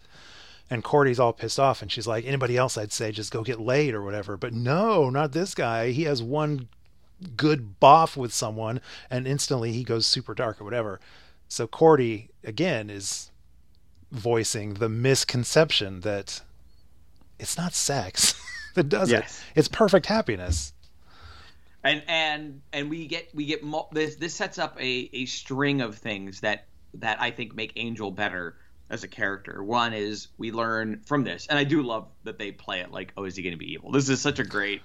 And 0.69 0.83
Cordy's 0.83 1.19
all 1.19 1.33
pissed 1.33 1.59
off 1.59 1.81
and 1.81 1.91
she's 1.91 2.07
like, 2.07 2.25
anybody 2.25 2.57
else 2.57 2.77
I'd 2.77 2.91
say 2.91 3.11
just 3.11 3.31
go 3.31 3.43
get 3.43 3.59
laid 3.59 3.93
or 3.93 4.01
whatever. 4.01 4.37
But 4.37 4.53
no, 4.53 5.09
not 5.09 5.33
this 5.33 5.53
guy. 5.53 5.91
He 5.91 6.03
has 6.03 6.23
one 6.23 6.69
good 7.35 7.79
boff 7.81 8.15
with 8.17 8.33
someone 8.33 8.81
and 9.09 9.27
instantly 9.27 9.71
he 9.73 9.83
goes 9.83 10.07
super 10.07 10.33
dark 10.33 10.59
or 10.59 10.63
whatever. 10.63 10.99
So 11.47 11.67
Cordy 11.67 12.29
again 12.43 12.89
is 12.89 13.31
voicing 14.11 14.75
the 14.75 14.89
misconception 14.89 16.01
that 16.01 16.41
it's 17.39 17.57
not 17.57 17.73
sex. 17.73 18.33
that 18.75 18.89
does 18.89 19.11
yes. 19.11 19.43
it. 19.55 19.59
It's 19.59 19.67
perfect 19.67 20.05
happiness. 20.05 20.73
And 21.87 22.03
and 22.07 22.61
and 22.73 22.89
we 22.89 23.07
get 23.07 23.29
we 23.33 23.45
get 23.45 23.63
mo- 23.63 23.89
this 23.91 24.15
this 24.15 24.35
sets 24.35 24.59
up 24.59 24.79
a 24.79 25.09
a 25.13 25.25
string 25.25 25.81
of 25.81 25.97
things 25.97 26.41
that 26.41 26.65
that 26.95 27.21
I 27.21 27.31
think 27.31 27.55
make 27.55 27.73
Angel 27.75 28.11
better 28.11 28.57
as 28.89 29.03
a 29.03 29.07
character. 29.07 29.63
One 29.63 29.93
is 29.93 30.29
we 30.37 30.51
learn 30.51 31.01
from 31.05 31.23
this, 31.23 31.47
and 31.47 31.59
I 31.59 31.63
do 31.63 31.81
love 31.81 32.07
that 32.23 32.39
they 32.39 32.51
play 32.51 32.79
it 32.79 32.91
like, 32.91 33.13
oh, 33.17 33.25
is 33.25 33.35
he 33.35 33.43
going 33.43 33.53
to 33.53 33.57
be 33.57 33.73
evil? 33.73 33.91
This 33.91 34.09
is 34.09 34.21
such 34.21 34.39
a 34.39 34.43
great, 34.43 34.81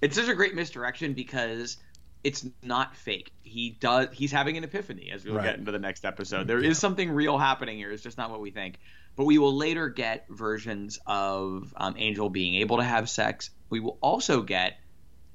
it's 0.00 0.16
such 0.16 0.28
a 0.28 0.34
great 0.34 0.54
misdirection 0.54 1.14
because 1.14 1.78
it's 2.24 2.46
not 2.62 2.94
fake. 2.96 3.32
He 3.42 3.70
does. 3.70 4.08
He's 4.12 4.32
having 4.32 4.56
an 4.56 4.64
epiphany 4.64 5.10
as 5.12 5.24
we'll 5.24 5.36
right. 5.36 5.44
get 5.44 5.58
into 5.58 5.72
the 5.72 5.78
next 5.78 6.04
episode. 6.04 6.46
There 6.46 6.62
yeah. 6.62 6.70
is 6.70 6.78
something 6.78 7.10
real 7.10 7.38
happening 7.38 7.78
here. 7.78 7.90
It's 7.90 8.02
just 8.02 8.18
not 8.18 8.30
what 8.30 8.40
we 8.40 8.50
think. 8.50 8.78
But 9.16 9.24
we 9.24 9.38
will 9.38 9.54
later 9.54 9.88
get 9.88 10.26
versions 10.30 10.98
of 11.06 11.74
um, 11.76 11.96
Angel 11.98 12.30
being 12.30 12.54
able 12.56 12.78
to 12.78 12.84
have 12.84 13.10
sex. 13.10 13.50
We 13.68 13.80
will 13.80 13.98
also 14.00 14.42
get 14.42 14.78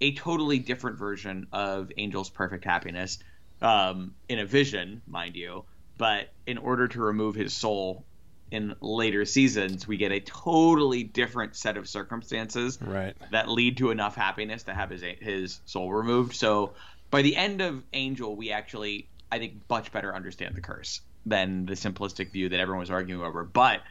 a 0.01 0.13
totally 0.13 0.59
different 0.59 0.97
version 0.97 1.47
of 1.51 1.91
Angel's 1.97 2.29
perfect 2.29 2.65
happiness 2.65 3.19
um, 3.61 4.13
in 4.29 4.39
a 4.39 4.45
vision, 4.45 5.01
mind 5.07 5.35
you. 5.35 5.65
But 5.97 6.29
in 6.45 6.57
order 6.57 6.87
to 6.87 7.01
remove 7.01 7.35
his 7.35 7.53
soul 7.53 8.05
in 8.51 8.75
later 8.81 9.25
seasons, 9.25 9.87
we 9.87 9.97
get 9.97 10.11
a 10.11 10.19
totally 10.19 11.03
different 11.03 11.55
set 11.55 11.75
of 11.75 11.89
circumstances 11.89 12.77
right. 12.81 13.15
that 13.31 13.49
lead 13.49 13.77
to 13.77 13.89
enough 13.89 14.15
happiness 14.15 14.63
to 14.63 14.73
have 14.73 14.89
his 14.89 15.01
his 15.19 15.59
soul 15.65 15.91
removed. 15.91 16.35
So 16.35 16.73
by 17.09 17.23
the 17.23 17.35
end 17.35 17.61
of 17.61 17.83
Angel, 17.93 18.35
we 18.35 18.51
actually, 18.51 19.09
I 19.31 19.39
think, 19.39 19.61
much 19.69 19.91
better 19.91 20.15
understand 20.15 20.55
the 20.55 20.61
curse 20.61 21.01
than 21.25 21.65
the 21.65 21.73
simplistic 21.73 22.31
view 22.31 22.49
that 22.49 22.59
everyone 22.59 22.79
was 22.79 22.91
arguing 22.91 23.21
over. 23.21 23.43
But 23.43 23.81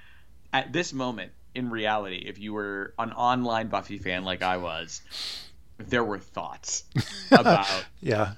at 0.52 0.72
this 0.72 0.92
moment, 0.92 1.32
in 1.54 1.70
reality, 1.70 2.22
if 2.26 2.38
you 2.38 2.52
were 2.52 2.94
an 2.98 3.12
online 3.12 3.68
Buffy 3.68 3.98
fan 3.98 4.24
like 4.24 4.42
I 4.42 4.58
was, 4.58 5.02
there 5.78 6.04
were 6.04 6.18
thoughts 6.18 6.84
about 7.30 7.66
yeah 8.00 8.32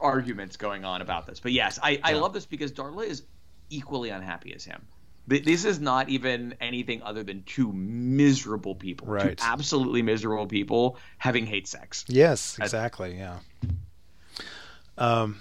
arguments 0.00 0.56
going 0.56 0.84
on 0.84 1.02
about 1.02 1.26
this. 1.26 1.40
But 1.40 1.52
yes, 1.52 1.78
I, 1.82 2.00
I 2.02 2.12
love 2.12 2.32
this 2.32 2.46
because 2.46 2.72
Darla 2.72 3.06
is 3.06 3.24
equally 3.70 4.10
unhappy 4.10 4.54
as 4.54 4.64
him. 4.64 4.86
This 5.26 5.64
is 5.64 5.80
not 5.80 6.08
even 6.08 6.56
anything 6.60 7.00
other 7.02 7.22
than 7.22 7.44
two 7.44 7.72
miserable 7.72 8.74
people, 8.74 9.06
right? 9.06 9.38
Two 9.38 9.44
absolutely 9.44 10.02
miserable 10.02 10.46
people 10.46 10.98
having 11.16 11.46
hate 11.46 11.68
sex. 11.68 12.04
Yes, 12.08 12.58
exactly. 12.60 13.16
Yeah. 13.16 13.38
Um, 14.98 15.38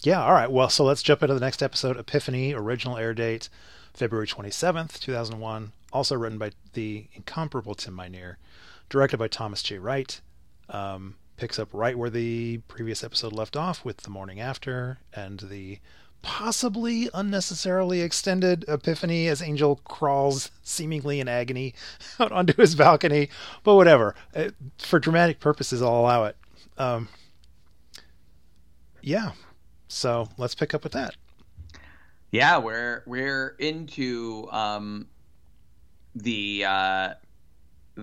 yeah, 0.00 0.24
all 0.24 0.32
right. 0.32 0.50
Well, 0.50 0.70
so 0.70 0.84
let's 0.84 1.02
jump 1.02 1.22
into 1.22 1.34
the 1.34 1.40
next 1.40 1.62
episode 1.62 1.98
Epiphany, 1.98 2.54
original 2.54 2.96
air 2.96 3.12
date 3.12 3.50
February 3.92 4.26
27th, 4.26 4.98
2001. 4.98 5.72
Also 5.92 6.16
written 6.16 6.38
by 6.38 6.52
the 6.72 7.06
incomparable 7.12 7.74
Tim 7.74 7.96
Minear, 7.96 8.36
directed 8.88 9.18
by 9.18 9.28
Thomas 9.28 9.62
J. 9.62 9.78
Wright. 9.78 10.20
Um, 10.70 11.16
picks 11.36 11.58
up 11.58 11.68
right 11.72 11.96
where 11.96 12.10
the 12.10 12.58
previous 12.68 13.02
episode 13.02 13.32
left 13.32 13.56
off 13.56 13.84
with 13.84 13.98
the 13.98 14.10
morning 14.10 14.40
after 14.40 14.98
and 15.12 15.40
the 15.40 15.78
possibly 16.22 17.08
unnecessarily 17.14 18.02
extended 18.02 18.64
epiphany 18.68 19.26
as 19.26 19.40
Angel 19.40 19.76
crawls 19.84 20.50
seemingly 20.62 21.18
in 21.18 21.28
agony 21.28 21.74
out 22.20 22.30
onto 22.30 22.54
his 22.54 22.74
balcony. 22.74 23.30
But 23.64 23.76
whatever. 23.76 24.14
Uh, 24.34 24.50
for 24.78 24.98
dramatic 24.98 25.40
purposes, 25.40 25.82
I'll 25.82 25.98
allow 25.98 26.24
it. 26.24 26.36
Um, 26.76 27.08
yeah, 29.02 29.32
so 29.88 30.28
let's 30.36 30.54
pick 30.54 30.74
up 30.74 30.84
with 30.84 30.92
that. 30.92 31.16
Yeah, 32.30 32.58
we're 32.58 33.02
we're 33.06 33.56
into 33.58 34.46
um, 34.52 35.08
the 36.14 36.64
uh, 36.66 37.14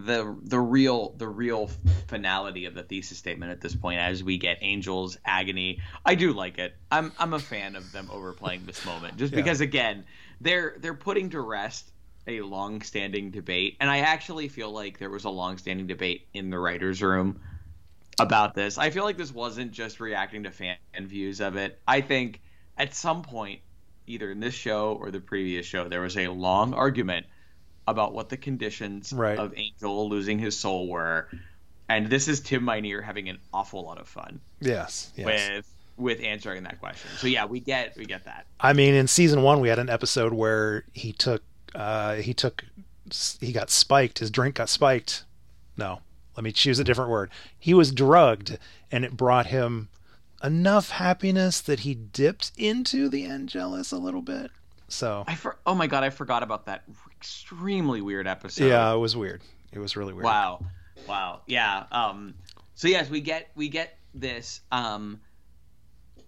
the 0.06 0.36
the 0.44 0.60
real 0.60 1.14
the 1.18 1.28
real 1.28 1.70
finality 2.08 2.66
of 2.66 2.74
the 2.74 2.84
thesis 2.84 3.18
statement 3.18 3.52
at 3.52 3.62
this 3.62 3.76
point 3.76 4.00
as 4.00 4.24
we 4.24 4.38
get 4.38 4.58
Angel's 4.62 5.18
agony. 5.26 5.82
I 6.06 6.16
do 6.16 6.34
like 6.34 6.58
it. 6.58 6.76
I'm 6.92 7.12
I'm 7.20 7.34
a 7.34 7.40
fan 7.40 7.76
of 7.76 7.92
them 7.92 8.10
overplaying 8.12 8.66
this 8.66 8.86
moment 8.86 9.18
just 9.18 9.34
yeah. 9.34 9.38
because 9.38 9.62
again 9.62 10.06
they're 10.42 10.76
they're 10.80 10.94
putting 10.94 11.30
to 11.32 11.42
rest 11.42 11.92
a 12.28 12.42
long-standing 12.42 13.32
debate 13.32 13.78
and 13.80 13.90
I 13.90 14.00
actually 14.00 14.50
feel 14.50 14.70
like 14.70 15.00
there 15.00 15.10
was 15.10 15.24
a 15.24 15.30
long-standing 15.30 15.88
debate 15.88 16.28
in 16.34 16.50
the 16.50 16.60
writers 16.60 17.02
room 17.02 17.40
about 18.20 18.54
this. 18.54 18.78
I 18.78 18.90
feel 18.90 19.04
like 19.04 19.18
this 19.18 19.34
wasn't 19.34 19.72
just 19.72 20.00
reacting 20.00 20.44
to 20.44 20.52
fan 20.52 20.78
views 21.02 21.40
of 21.40 21.56
it. 21.56 21.80
I 21.88 22.02
think 22.02 22.42
at 22.78 22.94
some 22.94 23.22
point, 23.22 23.62
either 24.08 24.32
in 24.32 24.40
this 24.40 24.54
show 24.54 24.98
or 25.00 25.12
the 25.12 25.20
previous 25.20 25.66
show, 25.66 25.88
there 25.88 26.02
was 26.02 26.18
a 26.18 26.28
long 26.28 26.74
argument 26.74 27.26
about 27.88 28.14
what 28.14 28.30
the 28.30 28.38
conditions 28.38 29.14
right. 29.14 29.38
of 29.40 29.54
Angel 29.56 30.10
losing 30.10 30.38
his 30.38 30.58
soul 30.58 30.88
were. 30.88 31.30
And 31.90 32.10
this 32.10 32.28
is 32.28 32.42
Tim 32.42 32.64
Minear 32.64 33.02
having 33.02 33.30
an 33.30 33.40
awful 33.54 33.84
lot 33.84 33.98
of 33.98 34.08
fun. 34.08 34.42
Yes. 34.60 35.12
yes. 35.16 35.26
With 35.26 35.74
with 35.98 36.22
answering 36.22 36.64
that 36.64 36.80
question. 36.80 37.10
So 37.18 37.28
yeah, 37.28 37.46
we 37.46 37.60
get 37.60 37.96
we 37.98 38.06
get 38.06 38.26
that. 38.26 38.46
I 38.60 38.74
mean, 38.74 38.94
in 38.94 39.08
season 39.08 39.42
one, 39.42 39.60
we 39.60 39.70
had 39.70 39.80
an 39.80 39.90
episode 39.90 40.34
where 40.34 40.84
he 40.94 41.12
took 41.12 41.42
uh, 41.74 42.16
he 42.16 42.34
took 42.34 42.64
he 43.40 43.52
got 43.52 43.70
spiked. 43.70 44.20
His 44.20 44.30
drink 44.30 44.56
got 44.56 44.70
spiked. 44.70 45.24
No, 45.76 46.02
let 46.36 46.44
me 46.44 46.52
choose 46.52 46.80
a 46.80 46.84
different 46.84 47.10
word. 47.10 47.30
He 47.58 47.74
was 47.74 47.92
drugged, 47.92 48.58
and 48.92 49.06
it 49.06 49.18
brought 49.18 49.48
him 49.48 49.90
enough 50.44 50.92
happiness 50.92 51.62
that 51.62 51.80
he 51.80 51.96
dipped 51.96 52.52
into 52.58 53.10
the 53.10 53.26
Angelus 53.26 53.92
a 53.92 53.98
little 53.98 54.22
bit. 54.22 54.52
So 54.88 55.24
I 55.28 55.36
for, 55.36 55.58
oh 55.66 55.76
my 55.76 55.88
god, 55.88 56.04
I 56.04 56.10
forgot 56.10 56.44
about 56.44 56.66
that 56.66 56.84
extremely 57.18 58.02
weird 58.02 58.28
episode. 58.28 58.68
Yeah, 58.68 58.94
it 58.94 58.98
was 58.98 59.16
weird. 59.16 59.42
It 59.72 59.80
was 59.80 59.98
really 59.98 60.14
weird. 60.14 60.26
Wow, 60.26 60.66
wow, 61.08 61.42
yeah. 61.48 61.86
Um, 61.92 62.36
so 62.76 62.88
yes, 62.88 63.10
we 63.10 63.22
get 63.22 63.50
we 63.56 63.70
get 63.70 63.98
this. 64.14 64.62
Um, 64.72 65.20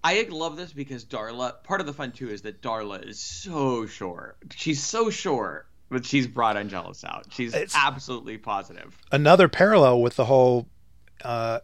I 0.04 0.28
love 0.30 0.58
this 0.58 0.74
because 0.74 1.06
Darla. 1.06 1.64
Part 1.64 1.82
of 1.82 1.88
the 1.88 1.94
fun 1.94 2.12
too 2.12 2.30
is 2.30 2.42
that 2.44 2.62
Darla 2.62 3.08
is 3.08 3.20
so 3.20 3.86
sure. 3.86 4.36
She's 4.56 4.84
so 4.84 5.10
sure 5.10 5.68
that 5.92 6.06
she's 6.06 6.28
brought 6.28 6.58
Angelus 6.58 7.04
out. 7.04 7.28
She's 7.32 7.54
it's 7.54 7.76
absolutely 7.76 8.38
positive. 8.38 8.98
Another 9.12 9.48
parallel 9.48 10.02
with 10.02 10.16
the 10.16 10.26
whole 10.26 10.68
uh, 11.24 11.60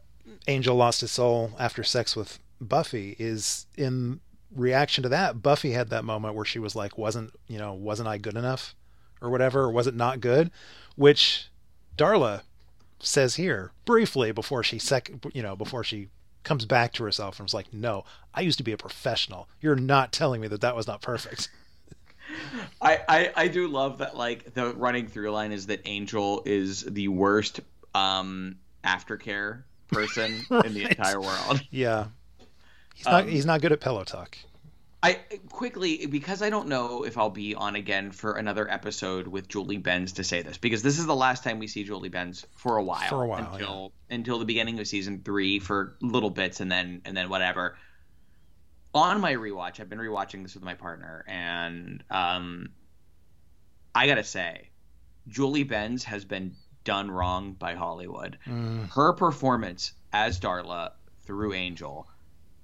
Angel 0.48 0.76
lost 0.76 1.02
his 1.02 1.12
soul 1.12 1.52
after 1.60 1.84
sex 1.84 2.16
with 2.16 2.40
Buffy 2.60 3.16
is 3.20 3.68
in 3.76 4.20
reaction 4.56 5.04
to 5.04 5.10
that. 5.10 5.42
Buffy 5.42 5.72
had 5.72 5.90
that 5.90 6.06
moment 6.06 6.36
where 6.36 6.46
she 6.46 6.60
was 6.60 6.76
like, 6.76 6.98
"Wasn't 6.98 7.32
you 7.48 7.58
know? 7.58 7.74
Wasn't 7.74 8.08
I 8.08 8.18
good 8.18 8.36
enough?" 8.36 8.76
Or 9.26 9.30
whatever, 9.30 9.62
or 9.62 9.72
was 9.72 9.88
it 9.88 9.96
not 9.96 10.22
good? 10.22 10.52
Which 10.96 11.50
Darla 11.98 12.42
says 13.00 13.36
here 13.36 13.72
briefly 13.84 14.32
before 14.32 14.64
she 14.64 14.80
sec 14.80 15.12
you 15.34 15.44
know 15.44 15.56
before 15.56 15.84
she 15.84 16.08
comes 16.44 16.66
back 16.66 16.94
to 16.94 17.04
herself 17.04 17.40
and 17.40 17.46
was 17.46 17.54
like, 17.54 17.74
"No, 17.74 18.06
I 18.34 18.42
used 18.42 18.58
to 18.60 18.64
be 18.64 18.72
a 18.72 18.78
professional. 18.78 19.50
You're 19.60 19.76
not 19.76 20.12
telling 20.12 20.42
me 20.42 20.48
that 20.48 20.62
that 20.62 20.76
was 20.76 20.88
not 20.88 21.02
perfect." 21.02 21.50
I, 22.82 23.02
I 23.08 23.32
I 23.36 23.48
do 23.48 23.68
love 23.68 24.00
that 24.00 24.16
like 24.16 24.54
the 24.54 24.74
running 24.74 25.08
through 25.08 25.32
line 25.32 25.52
is 25.52 25.68
that 25.68 25.82
Angel 25.86 26.42
is 26.46 26.84
the 26.84 27.08
worst 27.08 27.60
um 27.94 28.58
aftercare 28.84 29.64
person 29.92 30.42
right. 30.50 30.66
in 30.66 30.74
the 30.74 30.84
entire 30.84 31.22
world. 31.22 31.62
Yeah. 31.72 32.08
He's 32.94 33.06
not 33.06 33.24
um, 33.24 33.30
he's 33.30 33.46
not 33.46 33.62
good 33.62 33.72
at 33.72 33.80
pillow 33.82 34.04
talk. 34.04 34.38
I 35.06 35.20
quickly 35.52 36.08
because 36.08 36.42
I 36.42 36.50
don't 36.50 36.68
know 36.68 37.04
if 37.04 37.18
I'll 37.18 37.30
be 37.30 37.54
on 37.54 37.76
again 37.76 38.12
for 38.12 38.34
another 38.34 38.70
episode 38.70 39.28
with 39.28 39.48
Julie 39.48 39.78
Benz 39.78 40.14
to 40.14 40.24
say 40.24 40.42
this 40.42 40.58
because 40.58 40.82
this 40.82 40.98
is 40.98 41.06
the 41.06 41.16
last 41.16 41.44
time 41.44 41.60
we 41.60 41.68
see 41.68 41.84
Julie 41.84 42.10
Benz 42.10 42.46
for 42.56 42.78
a 42.78 42.84
while. 42.84 43.08
For 43.10 43.24
a 43.24 43.28
while, 43.28 43.54
until 43.54 43.94
yeah. 44.10 44.16
until 44.16 44.40
the 44.40 44.46
beginning 44.46 44.80
of 44.80 44.88
season 44.88 45.22
three 45.24 45.60
for 45.60 45.96
little 46.02 46.32
bits 46.32 46.60
and 46.60 46.72
then 46.72 47.02
and 47.06 47.16
then 47.16 47.30
whatever. 47.30 47.78
On 48.96 49.22
my 49.22 49.34
rewatch, 49.34 49.80
I've 49.80 49.90
been 49.90 50.00
rewatching 50.00 50.42
this 50.42 50.56
with 50.56 50.64
my 50.64 50.74
partner, 50.74 51.24
and 51.28 52.04
um, 52.10 52.70
I 53.94 54.08
gotta 54.08 54.24
say, 54.24 54.70
Julie 55.28 55.66
Benz 55.66 56.04
has 56.06 56.26
been 56.26 56.56
done 56.84 57.12
wrong 57.12 57.54
by 57.54 57.76
Hollywood. 57.76 58.40
Mm. 58.48 58.90
Her 58.92 59.14
performance 59.14 59.94
as 60.14 60.40
Darla 60.40 60.94
through 61.26 61.54
Angel 61.54 62.08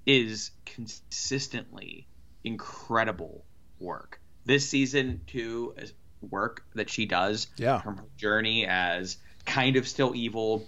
is 0.08 0.52
consistently 0.66 2.08
incredible 2.44 3.46
work. 3.80 4.20
This 4.46 4.68
season 4.68 5.22
is 5.34 5.94
work 6.22 6.64
that 6.76 6.90
she 6.90 7.06
does 7.06 7.48
yeah. 7.58 7.82
from 7.82 7.98
her 7.98 8.06
journey 8.18 8.66
as 8.68 9.18
kind 9.46 9.76
of 9.76 9.88
still 9.88 10.16
evil 10.16 10.68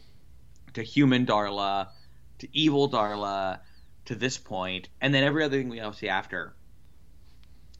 to 0.73 0.81
human 0.81 1.25
Darla 1.25 1.87
to 2.39 2.47
evil 2.51 2.89
Darla 2.89 3.59
to 4.05 4.15
this 4.15 4.37
point, 4.37 4.89
and 4.99 5.13
then 5.13 5.23
every 5.23 5.43
other 5.43 5.57
thing 5.57 5.69
we 5.69 5.79
all 5.79 5.93
see 5.93 6.09
after. 6.09 6.53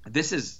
This 0.06 0.32
is, 0.32 0.60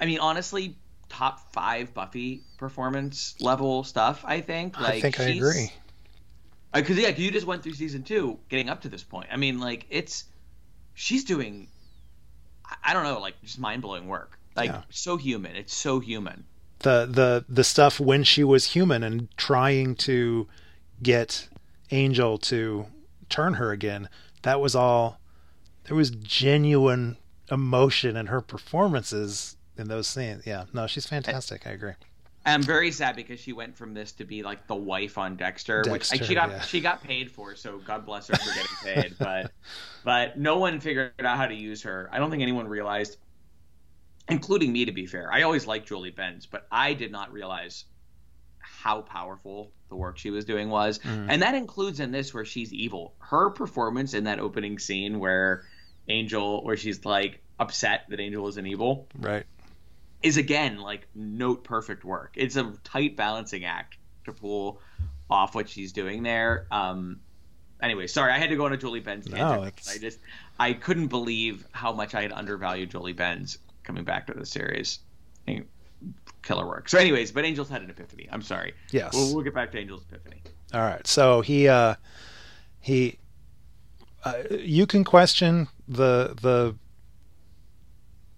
I 0.00 0.06
mean, 0.06 0.18
honestly, 0.18 0.76
top 1.08 1.52
five 1.52 1.94
Buffy 1.94 2.42
performance 2.56 3.34
level 3.40 3.84
stuff. 3.84 4.24
I 4.24 4.40
think. 4.40 4.80
Like, 4.80 4.94
I 4.94 5.00
think 5.00 5.20
I 5.20 5.24
agree. 5.24 5.72
Uh, 6.72 6.80
because 6.80 6.98
yeah, 6.98 7.08
you 7.08 7.30
just 7.30 7.46
went 7.46 7.62
through 7.62 7.74
season 7.74 8.02
two, 8.02 8.38
getting 8.48 8.68
up 8.68 8.82
to 8.82 8.88
this 8.88 9.02
point. 9.02 9.28
I 9.30 9.36
mean, 9.36 9.60
like 9.60 9.86
it's 9.90 10.24
she's 10.94 11.24
doing 11.24 11.68
I 12.84 12.92
don't 12.92 13.04
know, 13.04 13.20
like 13.20 13.40
just 13.42 13.58
mind 13.58 13.82
blowing 13.82 14.08
work. 14.08 14.38
Like 14.56 14.70
yeah. 14.70 14.82
so 14.90 15.16
human. 15.16 15.56
It's 15.56 15.74
so 15.74 16.00
human. 16.00 16.44
The 16.80 17.06
the 17.10 17.44
the 17.48 17.64
stuff 17.64 18.00
when 18.00 18.24
she 18.24 18.44
was 18.44 18.72
human 18.72 19.02
and 19.02 19.28
trying 19.36 19.94
to 19.96 20.48
get 21.02 21.48
Angel 21.90 22.38
to 22.38 22.86
turn 23.28 23.54
her 23.54 23.70
again. 23.70 24.08
That 24.42 24.60
was 24.60 24.74
all. 24.74 25.18
There 25.84 25.96
was 25.96 26.10
genuine 26.10 27.16
emotion 27.50 28.16
in 28.16 28.26
her 28.26 28.40
performances 28.40 29.56
in 29.76 29.88
those 29.88 30.06
scenes. 30.06 30.46
Yeah, 30.46 30.64
no, 30.72 30.86
she's 30.86 31.06
fantastic. 31.06 31.66
I 31.66 31.70
agree. 31.70 31.94
I'm 32.44 32.62
very 32.62 32.90
sad 32.90 33.16
because 33.16 33.38
she 33.38 33.52
went 33.52 33.76
from 33.76 33.94
this 33.94 34.12
to 34.12 34.24
be 34.24 34.42
like 34.42 34.66
the 34.66 34.74
wife 34.74 35.16
on 35.16 35.36
Dexter, 35.36 35.82
Dexter 35.82 36.16
which 36.16 36.26
she 36.26 36.34
got 36.34 36.50
yeah. 36.50 36.60
she 36.62 36.80
got 36.80 37.02
paid 37.02 37.30
for, 37.30 37.54
so 37.54 37.78
God 37.78 38.04
bless 38.04 38.28
her 38.28 38.36
for 38.36 38.54
getting 38.54 39.02
paid. 39.02 39.14
but 39.18 39.52
but 40.04 40.38
no 40.38 40.58
one 40.58 40.80
figured 40.80 41.12
out 41.20 41.36
how 41.36 41.46
to 41.46 41.54
use 41.54 41.82
her. 41.82 42.08
I 42.12 42.18
don't 42.18 42.30
think 42.30 42.42
anyone 42.42 42.66
realized, 42.66 43.16
including 44.28 44.72
me, 44.72 44.86
to 44.86 44.92
be 44.92 45.06
fair. 45.06 45.32
I 45.32 45.42
always 45.42 45.66
liked 45.66 45.86
Julie 45.86 46.10
Benz, 46.10 46.46
but 46.46 46.66
I 46.70 46.94
did 46.94 47.12
not 47.12 47.32
realize 47.32 47.84
how 48.58 49.02
powerful 49.02 49.70
the 49.88 49.96
work 49.96 50.18
she 50.18 50.30
was 50.30 50.44
doing 50.44 50.68
was, 50.68 50.98
mm. 50.98 51.26
and 51.28 51.42
that 51.42 51.54
includes 51.54 52.00
in 52.00 52.10
this 52.10 52.34
where 52.34 52.44
she's 52.44 52.72
evil. 52.72 53.14
Her 53.18 53.50
performance 53.50 54.14
in 54.14 54.24
that 54.24 54.40
opening 54.40 54.80
scene 54.80 55.20
where 55.20 55.64
Angel, 56.08 56.64
where 56.64 56.76
she's 56.76 57.04
like 57.04 57.40
upset 57.60 58.06
that 58.08 58.18
Angel 58.18 58.48
isn't 58.48 58.66
evil, 58.66 59.06
right 59.16 59.46
is 60.22 60.36
again 60.36 60.78
like 60.78 61.06
note 61.14 61.64
perfect 61.64 62.04
work. 62.04 62.32
It's 62.34 62.56
a 62.56 62.72
tight 62.84 63.16
balancing 63.16 63.64
act 63.64 63.96
to 64.24 64.32
pull 64.32 64.80
off 65.30 65.54
what 65.54 65.68
she's 65.68 65.92
doing 65.92 66.22
there. 66.22 66.66
Um, 66.70 67.20
anyway, 67.82 68.06
sorry, 68.06 68.32
I 68.32 68.38
had 68.38 68.50
to 68.50 68.56
go 68.56 68.66
on 68.66 68.72
a 68.72 68.76
Julie 68.76 69.00
Benz 69.00 69.26
tangent. 69.26 69.48
No, 69.48 69.62
I 69.62 69.98
just 69.98 70.18
I 70.58 70.72
couldn't 70.72 71.08
believe 71.08 71.66
how 71.72 71.92
much 71.92 72.14
I 72.14 72.22
had 72.22 72.32
undervalued 72.32 72.90
Julie 72.90 73.12
Benz 73.12 73.58
coming 73.82 74.04
back 74.04 74.26
to 74.28 74.34
the 74.34 74.46
series. 74.46 75.00
Killer 76.42 76.66
work. 76.66 76.88
So, 76.88 76.98
anyways, 76.98 77.30
but 77.30 77.44
Angels 77.44 77.68
had 77.68 77.82
an 77.82 77.90
epiphany. 77.90 78.28
I'm 78.32 78.42
sorry. 78.42 78.74
Yes, 78.90 79.14
we'll, 79.14 79.34
we'll 79.34 79.44
get 79.44 79.54
back 79.54 79.70
to 79.72 79.78
Angels' 79.78 80.02
epiphany. 80.10 80.42
All 80.74 80.80
right. 80.80 81.06
So 81.06 81.40
he 81.40 81.68
uh, 81.68 81.94
he 82.80 83.18
uh, 84.24 84.34
you 84.50 84.86
can 84.86 85.04
question 85.04 85.68
the 85.86 86.34
the 86.40 86.74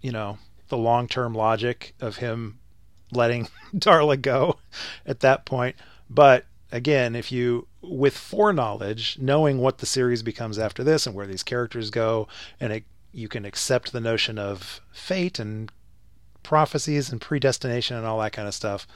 you 0.03 0.13
know 0.13 0.39
the 0.69 0.77
long 0.77 1.09
term 1.09 1.35
logic 1.35 1.95
of 2.01 2.17
him 2.17 2.59
letting 3.13 3.49
Darla 3.75 4.21
go 4.21 4.59
at 5.07 5.21
that 5.21 5.45
point. 5.45 5.77
But 6.11 6.47
again, 6.73 7.15
if 7.15 7.31
you, 7.31 7.67
with 7.81 8.17
foreknowledge, 8.17 9.19
knowing 9.19 9.59
what 9.59 9.79
the 9.79 9.87
series 9.87 10.23
becomes 10.23 10.59
after 10.59 10.83
this 10.83 11.07
and 11.07 11.15
where 11.15 11.27
these 11.27 11.43
characters 11.43 11.91
go, 11.91 12.29
and 12.61 12.73
it, 12.73 12.85
you 13.13 13.29
can 13.29 13.45
accept 13.45 13.93
the 13.93 14.01
notion 14.01 14.39
of 14.39 14.81
fate 14.93 15.39
and 15.39 15.71
prophecies 16.43 17.11
and 17.11 17.21
predestination 17.21 17.97
and 17.97 18.07
all 18.07 18.21
that 18.21 18.33
kind 18.33 18.49
of 18.49 18.55
stuff, 18.55 18.87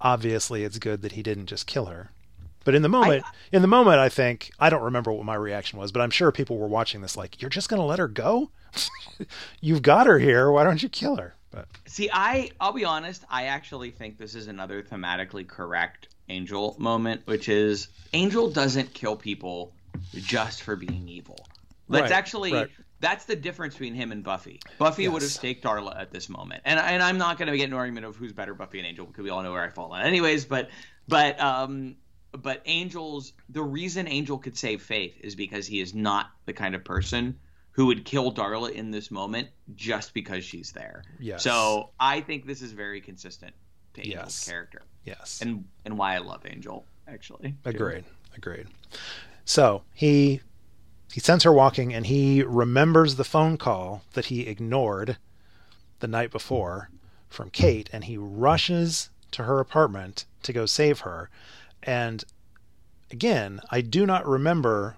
obviously 0.00 0.64
it's 0.64 0.78
good 0.78 1.02
that 1.02 1.12
he 1.12 1.22
didn't 1.22 1.46
just 1.46 1.66
kill 1.66 1.86
her. 1.86 2.10
But 2.64 2.74
in 2.74 2.82
the 2.82 2.88
moment, 2.88 3.24
I, 3.24 3.30
in 3.52 3.62
the 3.62 3.68
moment, 3.68 3.98
I 3.98 4.08
think 4.08 4.50
I 4.58 4.70
don't 4.70 4.82
remember 4.82 5.12
what 5.12 5.24
my 5.24 5.34
reaction 5.34 5.78
was, 5.78 5.92
but 5.92 6.00
I'm 6.00 6.10
sure 6.10 6.32
people 6.32 6.58
were 6.58 6.66
watching 6.66 7.02
this 7.02 7.16
like, 7.16 7.40
"You're 7.40 7.50
just 7.50 7.68
going 7.68 7.80
to 7.80 7.86
let 7.86 7.98
her 7.98 8.08
go? 8.08 8.50
You've 9.60 9.82
got 9.82 10.06
her 10.06 10.18
here. 10.18 10.50
Why 10.50 10.64
don't 10.64 10.82
you 10.82 10.88
kill 10.88 11.16
her?" 11.16 11.34
But 11.50 11.68
see, 11.86 12.10
I 12.12 12.50
I'll 12.60 12.72
be 12.72 12.84
honest. 12.84 13.24
I 13.30 13.44
actually 13.44 13.90
think 13.90 14.18
this 14.18 14.34
is 14.34 14.48
another 14.48 14.82
thematically 14.82 15.46
correct 15.46 16.08
Angel 16.28 16.74
moment, 16.78 17.22
which 17.26 17.48
is 17.48 17.88
Angel 18.12 18.50
doesn't 18.50 18.94
kill 18.94 19.14
people 19.14 19.72
just 20.14 20.62
for 20.62 20.74
being 20.74 21.08
evil. 21.08 21.46
That's 21.88 22.02
right, 22.02 22.12
actually 22.12 22.52
right. 22.54 22.70
that's 23.00 23.26
the 23.26 23.36
difference 23.36 23.74
between 23.74 23.94
him 23.94 24.10
and 24.10 24.24
Buffy. 24.24 24.60
Buffy 24.78 25.04
yes. 25.04 25.12
would 25.12 25.22
have 25.22 25.30
staked 25.30 25.64
Darla 25.64 26.00
at 26.00 26.10
this 26.10 26.28
moment, 26.30 26.62
and 26.64 26.80
and 26.80 27.02
I'm 27.02 27.18
not 27.18 27.38
going 27.38 27.50
to 27.50 27.56
get 27.56 27.68
an 27.68 27.74
argument 27.74 28.06
of 28.06 28.16
who's 28.16 28.32
better, 28.32 28.54
Buffy 28.54 28.78
and 28.78 28.86
Angel, 28.86 29.04
because 29.04 29.22
we 29.22 29.30
all 29.30 29.42
know 29.42 29.52
where 29.52 29.62
I 29.62 29.68
fall 29.68 29.92
on. 29.92 30.00
Anyways, 30.00 30.46
but 30.46 30.70
but 31.06 31.38
um 31.38 31.96
but 32.42 32.62
Angel's 32.66 33.32
the 33.48 33.62
reason 33.62 34.08
Angel 34.08 34.38
could 34.38 34.56
save 34.56 34.82
Faith 34.82 35.16
is 35.20 35.34
because 35.34 35.66
he 35.66 35.80
is 35.80 35.94
not 35.94 36.30
the 36.46 36.52
kind 36.52 36.74
of 36.74 36.84
person 36.84 37.38
who 37.72 37.86
would 37.86 38.04
kill 38.04 38.32
Darla 38.32 38.70
in 38.70 38.90
this 38.90 39.10
moment 39.10 39.48
just 39.74 40.14
because 40.14 40.44
she's 40.44 40.72
there. 40.72 41.02
Yes. 41.18 41.42
So 41.42 41.90
I 41.98 42.20
think 42.20 42.46
this 42.46 42.62
is 42.62 42.72
very 42.72 43.00
consistent 43.00 43.52
to 43.94 44.00
Angel's 44.00 44.24
yes. 44.24 44.48
character. 44.48 44.82
Yes. 45.04 45.40
And 45.42 45.64
and 45.84 45.98
why 45.98 46.14
I 46.14 46.18
love 46.18 46.42
Angel 46.46 46.86
actually. 47.08 47.54
Agreed. 47.64 48.04
Too. 48.04 48.36
Agreed. 48.36 48.66
So 49.44 49.82
he 49.92 50.40
he 51.12 51.20
sends 51.20 51.44
her 51.44 51.52
walking 51.52 51.94
and 51.94 52.06
he 52.06 52.42
remembers 52.42 53.16
the 53.16 53.24
phone 53.24 53.56
call 53.56 54.02
that 54.14 54.26
he 54.26 54.46
ignored 54.46 55.18
the 56.00 56.08
night 56.08 56.30
before 56.30 56.90
from 57.28 57.50
Kate 57.50 57.88
and 57.92 58.04
he 58.04 58.16
rushes 58.16 59.10
to 59.30 59.44
her 59.44 59.60
apartment 59.60 60.24
to 60.42 60.52
go 60.52 60.66
save 60.66 61.00
her 61.00 61.30
and 61.84 62.24
again, 63.10 63.60
I 63.70 63.80
do 63.80 64.06
not 64.06 64.26
remember 64.26 64.96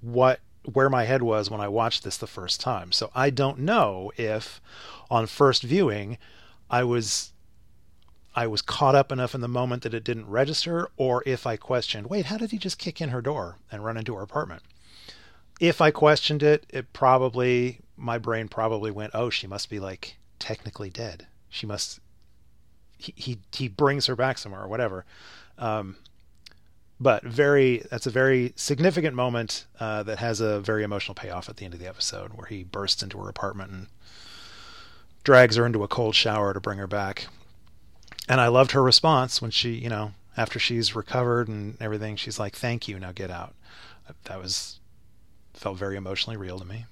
what 0.00 0.40
where 0.72 0.88
my 0.88 1.04
head 1.04 1.22
was 1.22 1.50
when 1.50 1.60
I 1.60 1.68
watched 1.68 2.04
this 2.04 2.16
the 2.16 2.26
first 2.26 2.60
time. 2.60 2.92
So 2.92 3.10
I 3.14 3.30
don't 3.30 3.58
know 3.58 4.12
if 4.16 4.60
on 5.10 5.26
first 5.26 5.62
viewing 5.62 6.18
I 6.70 6.84
was 6.84 7.32
I 8.34 8.46
was 8.46 8.62
caught 8.62 8.94
up 8.94 9.12
enough 9.12 9.34
in 9.34 9.42
the 9.42 9.48
moment 9.48 9.82
that 9.82 9.92
it 9.92 10.04
didn't 10.04 10.28
register 10.28 10.88
or 10.96 11.22
if 11.26 11.46
I 11.46 11.56
questioned, 11.56 12.06
wait, 12.06 12.26
how 12.26 12.38
did 12.38 12.50
he 12.50 12.58
just 12.58 12.78
kick 12.78 13.00
in 13.00 13.10
her 13.10 13.20
door 13.20 13.58
and 13.70 13.84
run 13.84 13.98
into 13.98 14.14
her 14.14 14.22
apartment? 14.22 14.62
If 15.60 15.80
I 15.80 15.90
questioned 15.90 16.42
it, 16.42 16.64
it 16.70 16.92
probably 16.92 17.80
my 17.96 18.18
brain 18.18 18.48
probably 18.48 18.90
went, 18.90 19.12
"Oh, 19.14 19.30
she 19.30 19.46
must 19.46 19.68
be 19.68 19.78
like 19.78 20.16
technically 20.38 20.90
dead. 20.90 21.26
She 21.50 21.66
must 21.66 22.00
he 22.96 23.12
he, 23.16 23.38
he 23.52 23.68
brings 23.68 24.06
her 24.06 24.16
back 24.16 24.38
somewhere 24.38 24.62
or 24.62 24.68
whatever." 24.68 25.04
Um, 25.58 25.96
but 27.02 27.24
very 27.24 27.82
that's 27.90 28.06
a 28.06 28.10
very 28.10 28.52
significant 28.54 29.16
moment 29.16 29.66
uh, 29.80 30.02
that 30.04 30.18
has 30.18 30.40
a 30.40 30.60
very 30.60 30.84
emotional 30.84 31.14
payoff 31.14 31.48
at 31.48 31.56
the 31.56 31.64
end 31.64 31.74
of 31.74 31.80
the 31.80 31.88
episode 31.88 32.34
where 32.34 32.46
he 32.46 32.62
bursts 32.62 33.02
into 33.02 33.18
her 33.18 33.28
apartment 33.28 33.72
and 33.72 33.86
drags 35.24 35.56
her 35.56 35.66
into 35.66 35.82
a 35.82 35.88
cold 35.88 36.14
shower 36.14 36.54
to 36.54 36.60
bring 36.60 36.78
her 36.78 36.86
back. 36.86 37.26
And 38.28 38.40
i 38.40 38.46
loved 38.46 38.70
her 38.72 38.82
response 38.82 39.42
when 39.42 39.50
she 39.50 39.72
you 39.72 39.88
know 39.88 40.12
after 40.36 40.58
she's 40.58 40.94
recovered 40.94 41.48
and 41.48 41.76
everything 41.80 42.16
she's 42.16 42.38
like 42.38 42.54
thank 42.54 42.86
you 42.86 42.98
now 42.98 43.12
get 43.12 43.30
out. 43.30 43.54
That 44.24 44.40
was 44.40 44.78
felt 45.54 45.76
very 45.78 45.96
emotionally 45.96 46.36
real 46.36 46.58
to 46.58 46.64
me. 46.64 46.86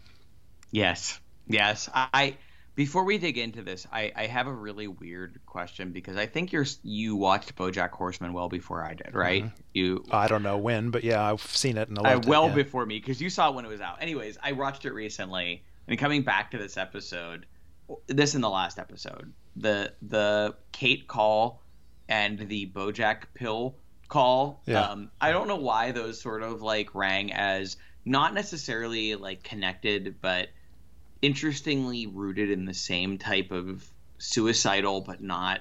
Yes. 0.71 1.21
Yes. 1.47 1.89
I 1.95 2.37
before 2.81 3.05
we 3.05 3.19
dig 3.19 3.37
into 3.37 3.61
this, 3.61 3.87
I, 3.93 4.11
I 4.17 4.25
have 4.25 4.47
a 4.47 4.53
really 4.55 4.89
weird 4.89 5.39
question 5.45 5.93
because 5.93 6.17
I 6.17 6.25
think 6.25 6.51
you're 6.51 6.65
you 6.83 7.15
watched 7.15 7.55
BoJack 7.55 7.91
Horseman 7.91 8.33
well 8.33 8.49
before 8.49 8.83
I 8.83 8.95
did, 8.95 9.15
right? 9.15 9.45
Mm-hmm. 9.45 9.61
You 9.75 10.05
I 10.11 10.29
don't 10.29 10.43
know 10.43 10.57
when, 10.57 10.89
but 10.89 11.05
yeah, 11.05 11.23
I've 11.23 11.43
seen 11.43 11.77
it 11.77 11.91
and 11.91 11.99
I 11.99 12.15
loved 12.15 12.25
well 12.27 12.47
it, 12.47 12.49
yeah. 12.49 12.55
before 12.55 12.87
me 12.87 12.99
because 12.99 13.21
you 13.21 13.29
saw 13.29 13.51
it 13.51 13.55
when 13.55 13.67
it 13.67 13.69
was 13.69 13.83
out. 13.83 14.01
Anyways, 14.01 14.39
I 14.43 14.53
watched 14.53 14.87
it 14.87 14.95
recently 14.95 15.63
and 15.89 15.99
coming 15.99 16.23
back 16.23 16.53
to 16.53 16.57
this 16.57 16.79
episode, 16.79 17.45
this 18.07 18.35
in 18.35 18.41
the 18.41 18.49
last 18.49 18.79
episode, 18.79 19.31
the 19.57 19.93
the 20.01 20.55
Kate 20.73 21.07
call 21.07 21.61
and 22.09 22.39
the 22.39 22.73
BoJack 22.75 23.25
pill 23.35 23.75
call. 24.09 24.63
Yeah. 24.65 24.87
Um, 24.87 25.11
I 25.21 25.33
don't 25.33 25.49
know 25.49 25.57
why 25.57 25.93
those 25.93 26.19
sort 26.19 26.43
of 26.43 26.63
like 26.63 26.95
rang 26.95 27.31
as 27.31 27.77
not 28.07 28.33
necessarily 28.33 29.17
like 29.17 29.43
connected, 29.43 30.17
but 30.23 30.49
interestingly 31.23 32.07
rooted 32.07 32.51
in 32.51 32.65
the 32.65 32.75
same 32.75 33.19
type 33.19 33.51
of 33.51 33.87
suicidal 34.19 35.01
but 35.01 35.23
not 35.23 35.61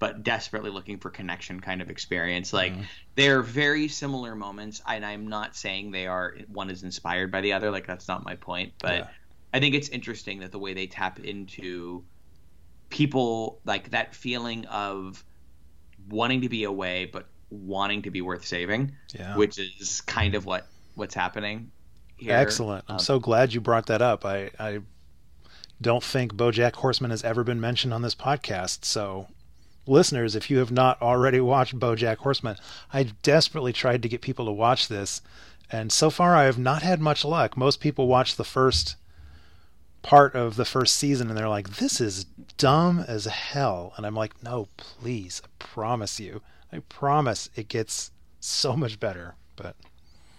but 0.00 0.22
desperately 0.22 0.70
looking 0.70 0.98
for 0.98 1.10
connection 1.10 1.60
kind 1.60 1.80
of 1.80 1.90
experience 1.90 2.52
like 2.52 2.72
mm-hmm. 2.72 2.82
they're 3.14 3.42
very 3.42 3.86
similar 3.86 4.34
moments 4.34 4.82
and 4.88 5.04
i'm 5.04 5.28
not 5.28 5.54
saying 5.54 5.92
they 5.92 6.06
are 6.06 6.34
one 6.48 6.70
is 6.70 6.82
inspired 6.82 7.30
by 7.30 7.40
the 7.40 7.52
other 7.52 7.70
like 7.70 7.86
that's 7.86 8.08
not 8.08 8.24
my 8.24 8.34
point 8.34 8.72
but 8.80 8.94
yeah. 8.94 9.06
i 9.54 9.60
think 9.60 9.74
it's 9.74 9.88
interesting 9.90 10.40
that 10.40 10.50
the 10.50 10.58
way 10.58 10.74
they 10.74 10.86
tap 10.86 11.20
into 11.20 12.02
people 12.88 13.60
like 13.64 13.90
that 13.90 14.14
feeling 14.14 14.64
of 14.66 15.24
wanting 16.08 16.40
to 16.40 16.48
be 16.48 16.64
away 16.64 17.04
but 17.04 17.26
wanting 17.50 18.02
to 18.02 18.10
be 18.10 18.22
worth 18.22 18.44
saving 18.44 18.92
yeah. 19.14 19.36
which 19.36 19.58
is 19.58 20.00
kind 20.02 20.34
of 20.34 20.46
what 20.46 20.66
what's 20.94 21.14
happening 21.14 21.70
here. 22.16 22.34
excellent 22.34 22.84
i'm 22.88 22.94
um, 22.94 23.00
so 23.00 23.18
glad 23.18 23.52
you 23.52 23.60
brought 23.60 23.86
that 23.86 24.02
up 24.02 24.24
i 24.24 24.50
i 24.58 24.80
don't 25.80 26.04
think 26.04 26.34
Bojack 26.34 26.76
Horseman 26.76 27.10
has 27.10 27.24
ever 27.24 27.42
been 27.42 27.60
mentioned 27.60 27.94
on 27.94 28.02
this 28.02 28.14
podcast. 28.14 28.84
So, 28.84 29.28
listeners, 29.86 30.36
if 30.36 30.50
you 30.50 30.58
have 30.58 30.70
not 30.70 31.00
already 31.00 31.40
watched 31.52 31.78
Bojack 31.78 32.18
Horseman, 32.18 32.56
I 32.92 33.04
desperately 33.22 33.72
tried 33.72 34.02
to 34.02 34.08
get 34.08 34.20
people 34.20 34.46
to 34.46 34.52
watch 34.52 34.88
this, 34.88 35.22
and 35.70 35.90
so 35.92 36.10
far 36.10 36.34
I 36.34 36.44
have 36.44 36.58
not 36.58 36.82
had 36.82 37.00
much 37.00 37.24
luck. 37.24 37.56
Most 37.56 37.80
people 37.80 38.06
watch 38.06 38.36
the 38.36 38.44
first 38.44 38.96
part 40.02 40.34
of 40.34 40.56
the 40.56 40.64
first 40.64 40.96
season 40.96 41.28
and 41.28 41.36
they're 41.36 41.48
like, 41.48 41.76
"This 41.76 42.00
is 42.00 42.24
dumb 42.56 43.04
as 43.06 43.26
hell," 43.26 43.92
and 43.96 44.06
I'm 44.06 44.14
like, 44.14 44.42
"No, 44.42 44.68
please, 44.76 45.42
I 45.44 45.48
promise 45.58 46.18
you, 46.18 46.42
I 46.72 46.78
promise 46.80 47.50
it 47.54 47.68
gets 47.68 48.10
so 48.40 48.76
much 48.76 48.98
better." 48.98 49.34
But 49.56 49.76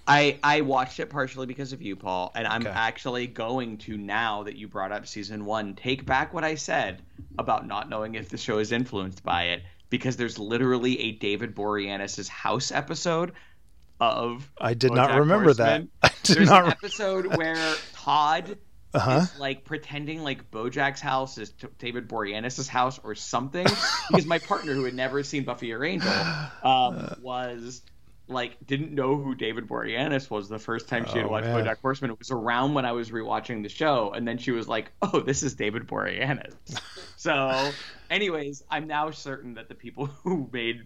I 0.07 0.39
I 0.43 0.61
watched 0.61 0.99
it 0.99 1.09
partially 1.09 1.45
because 1.45 1.73
of 1.73 1.81
you, 1.81 1.95
Paul, 1.95 2.31
and 2.35 2.47
I'm 2.47 2.61
okay. 2.61 2.71
actually 2.71 3.27
going 3.27 3.77
to 3.79 3.97
now 3.97 4.43
that 4.43 4.55
you 4.55 4.67
brought 4.67 4.91
up 4.91 5.07
season 5.07 5.45
one, 5.45 5.75
take 5.75 6.05
back 6.05 6.33
what 6.33 6.43
I 6.43 6.55
said 6.55 7.01
about 7.37 7.67
not 7.67 7.89
knowing 7.89 8.15
if 8.15 8.29
the 8.29 8.37
show 8.37 8.57
is 8.59 8.71
influenced 8.71 9.23
by 9.23 9.43
it, 9.45 9.63
because 9.89 10.17
there's 10.17 10.39
literally 10.39 10.99
a 10.99 11.11
David 11.13 11.55
Boreanaz's 11.55 12.27
house 12.27 12.71
episode 12.71 13.33
of. 13.99 14.49
I 14.59 14.73
did 14.73 14.91
not 14.91 15.17
remember 15.19 15.45
Horseman. 15.45 15.89
that. 16.01 16.11
I 16.11 16.15
did 16.23 16.37
there's 16.37 16.49
not 16.49 16.65
an 16.65 16.71
episode 16.71 17.37
where 17.37 17.75
Todd 17.93 18.57
uh-huh. 18.93 19.19
is 19.21 19.39
like 19.39 19.65
pretending 19.65 20.23
like 20.23 20.49
Bojack's 20.49 20.99
house 20.99 21.37
is 21.37 21.51
t- 21.51 21.67
David 21.77 22.07
Boreanaz's 22.07 22.67
house 22.67 22.99
or 23.03 23.13
something, 23.13 23.67
because 24.09 24.25
my 24.25 24.39
partner 24.39 24.73
who 24.73 24.83
had 24.83 24.95
never 24.95 25.23
seen 25.23 25.43
Buffy 25.43 25.71
or 25.71 25.85
Angel 25.85 26.11
um, 26.63 27.15
was 27.21 27.83
like 28.32 28.57
didn't 28.65 28.93
know 28.93 29.17
who 29.17 29.36
David 29.36 29.67
Boreanaz 29.67 30.29
was 30.29 30.49
the 30.49 30.59
first 30.59 30.88
time 30.88 31.05
she 31.05 31.17
had 31.17 31.25
oh, 31.25 31.29
watched 31.29 31.47
man. 31.47 31.65
BoJack 31.65 31.77
Horseman. 31.82 32.11
It 32.11 32.19
was 32.19 32.32
around 32.32 32.73
when 32.73 32.86
I 32.86 32.91
was 32.91 33.11
rewatching 33.11 33.63
the 33.63 33.69
show, 33.69 34.11
and 34.11 34.27
then 34.27 34.38
she 34.38 34.51
was 34.51 34.67
like, 34.67 34.91
"Oh, 35.01 35.19
this 35.19 35.43
is 35.43 35.55
David 35.55 35.88
Boreanaz." 35.88 36.53
so, 37.17 37.71
anyways, 38.09 38.63
I'm 38.69 38.88
now 38.88 39.11
certain 39.11 39.55
that 39.55 39.69
the 39.69 39.75
people 39.75 40.05
who 40.23 40.49
made 40.51 40.86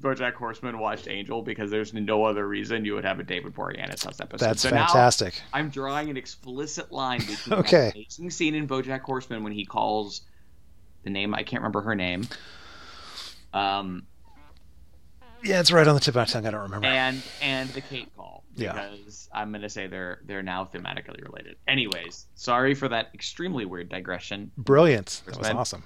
BoJack 0.00 0.34
Horseman 0.34 0.78
watched 0.78 1.08
Angel 1.08 1.42
because 1.42 1.70
there's 1.70 1.94
no 1.94 2.24
other 2.24 2.46
reason 2.46 2.84
you 2.84 2.94
would 2.94 3.04
have 3.04 3.18
a 3.18 3.24
David 3.24 3.54
Boreanaz 3.54 4.04
house 4.04 4.20
episode. 4.20 4.44
That's 4.46 4.62
so 4.62 4.70
fantastic. 4.70 5.40
I'm 5.52 5.70
drawing 5.70 6.10
an 6.10 6.16
explicit 6.16 6.92
line 6.92 7.20
between 7.20 7.58
okay. 7.60 7.86
that 7.86 7.94
amazing 7.94 8.30
scene 8.30 8.54
in 8.54 8.68
BoJack 8.68 9.00
Horseman 9.00 9.42
when 9.42 9.52
he 9.52 9.64
calls 9.64 10.22
the 11.04 11.10
name 11.10 11.34
I 11.34 11.44
can't 11.44 11.62
remember 11.62 11.80
her 11.82 11.94
name. 11.94 12.28
Um, 13.54 14.06
yeah, 15.42 15.60
it's 15.60 15.72
right 15.72 15.86
on 15.86 15.94
the 15.94 16.00
tip 16.00 16.12
of 16.12 16.16
my 16.16 16.24
tongue. 16.24 16.46
I 16.46 16.50
don't 16.50 16.62
remember. 16.62 16.86
And 16.86 17.22
and 17.40 17.68
the 17.70 17.80
Kate 17.80 18.10
call. 18.16 18.44
Yeah. 18.54 18.72
Because 18.72 19.28
I'm 19.32 19.52
gonna 19.52 19.68
say 19.68 19.86
they're 19.86 20.20
they're 20.24 20.42
now 20.42 20.64
thematically 20.64 21.22
related. 21.22 21.56
Anyways, 21.68 22.26
sorry 22.34 22.74
for 22.74 22.88
that 22.88 23.10
extremely 23.14 23.64
weird 23.64 23.88
digression. 23.88 24.50
Brilliant. 24.56 25.22
That 25.26 25.38
was 25.38 25.48
awesome. 25.50 25.84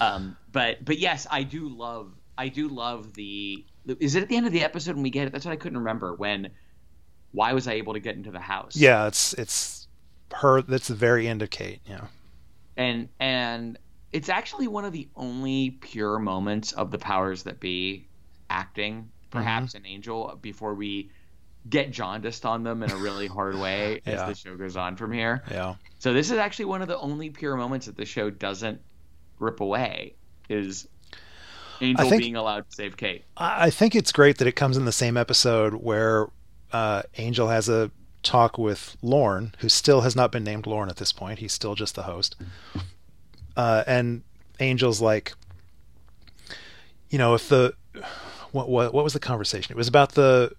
Um, 0.00 0.36
but 0.52 0.84
but 0.84 0.98
yes, 0.98 1.26
I 1.30 1.42
do 1.42 1.68
love 1.68 2.12
I 2.40 2.48
do 2.48 2.68
love 2.68 3.12
the. 3.14 3.64
Is 3.98 4.14
it 4.14 4.22
at 4.22 4.28
the 4.28 4.36
end 4.36 4.46
of 4.46 4.52
the 4.52 4.64
episode 4.64 4.94
when 4.94 5.02
we 5.02 5.10
get 5.10 5.26
it? 5.26 5.32
That's 5.32 5.44
what 5.44 5.52
I 5.52 5.56
couldn't 5.56 5.78
remember. 5.78 6.14
When 6.14 6.50
why 7.32 7.52
was 7.52 7.68
I 7.68 7.74
able 7.74 7.92
to 7.92 8.00
get 8.00 8.16
into 8.16 8.30
the 8.30 8.40
house? 8.40 8.76
Yeah, 8.76 9.06
it's 9.06 9.34
it's 9.34 9.88
her. 10.34 10.62
That's 10.62 10.88
the 10.88 10.94
very 10.94 11.28
end 11.28 11.42
of 11.42 11.50
Kate. 11.50 11.80
Yeah. 11.86 12.06
And 12.76 13.08
and 13.20 13.78
it's 14.12 14.28
actually 14.28 14.68
one 14.68 14.84
of 14.84 14.92
the 14.92 15.08
only 15.16 15.70
pure 15.82 16.18
moments 16.18 16.72
of 16.72 16.90
the 16.90 16.98
powers 16.98 17.42
that 17.44 17.60
be 17.60 18.08
acting, 18.50 19.10
perhaps 19.30 19.74
mm-hmm. 19.74 19.84
an 19.84 19.90
angel, 19.90 20.38
before 20.42 20.74
we 20.74 21.10
get 21.68 21.90
jaundiced 21.90 22.46
on 22.46 22.62
them 22.62 22.82
in 22.82 22.90
a 22.90 22.96
really 22.96 23.26
hard 23.26 23.54
way 23.56 24.00
as 24.06 24.26
the 24.28 24.34
show 24.34 24.56
goes 24.56 24.76
on 24.76 24.96
from 24.96 25.12
here. 25.12 25.42
Yeah. 25.50 25.74
So 25.98 26.12
this 26.12 26.30
is 26.30 26.38
actually 26.38 26.66
one 26.66 26.82
of 26.82 26.88
the 26.88 26.98
only 26.98 27.30
pure 27.30 27.56
moments 27.56 27.86
that 27.86 27.96
the 27.96 28.06
show 28.06 28.30
doesn't 28.30 28.80
rip 29.38 29.60
away 29.60 30.14
is 30.48 30.88
Angel 31.80 32.08
think, 32.10 32.22
being 32.22 32.36
allowed 32.36 32.68
to 32.68 32.76
save 32.76 32.96
Kate. 32.96 33.24
I 33.36 33.70
think 33.70 33.94
it's 33.94 34.12
great 34.12 34.38
that 34.38 34.48
it 34.48 34.52
comes 34.52 34.76
in 34.76 34.84
the 34.84 34.92
same 34.92 35.16
episode 35.16 35.74
where 35.74 36.28
uh, 36.72 37.02
Angel 37.16 37.48
has 37.48 37.68
a 37.68 37.90
talk 38.22 38.58
with 38.58 38.96
Lorne, 39.02 39.54
who 39.58 39.68
still 39.68 40.02
has 40.02 40.14
not 40.14 40.30
been 40.30 40.44
named 40.44 40.66
Lorne 40.66 40.88
at 40.88 40.96
this 40.96 41.12
point. 41.12 41.38
He's 41.38 41.52
still 41.52 41.74
just 41.74 41.94
the 41.94 42.02
host. 42.02 42.36
Uh, 43.56 43.82
and 43.86 44.22
Angel's 44.58 45.00
like, 45.00 45.32
you 47.08 47.18
know, 47.18 47.34
if 47.34 47.48
the 47.48 47.74
what, 48.52 48.68
what 48.68 48.92
what 48.94 49.04
was 49.04 49.12
the 49.12 49.20
conversation? 49.20 49.72
It 49.72 49.76
was 49.76 49.88
about 49.88 50.12
the 50.12 50.52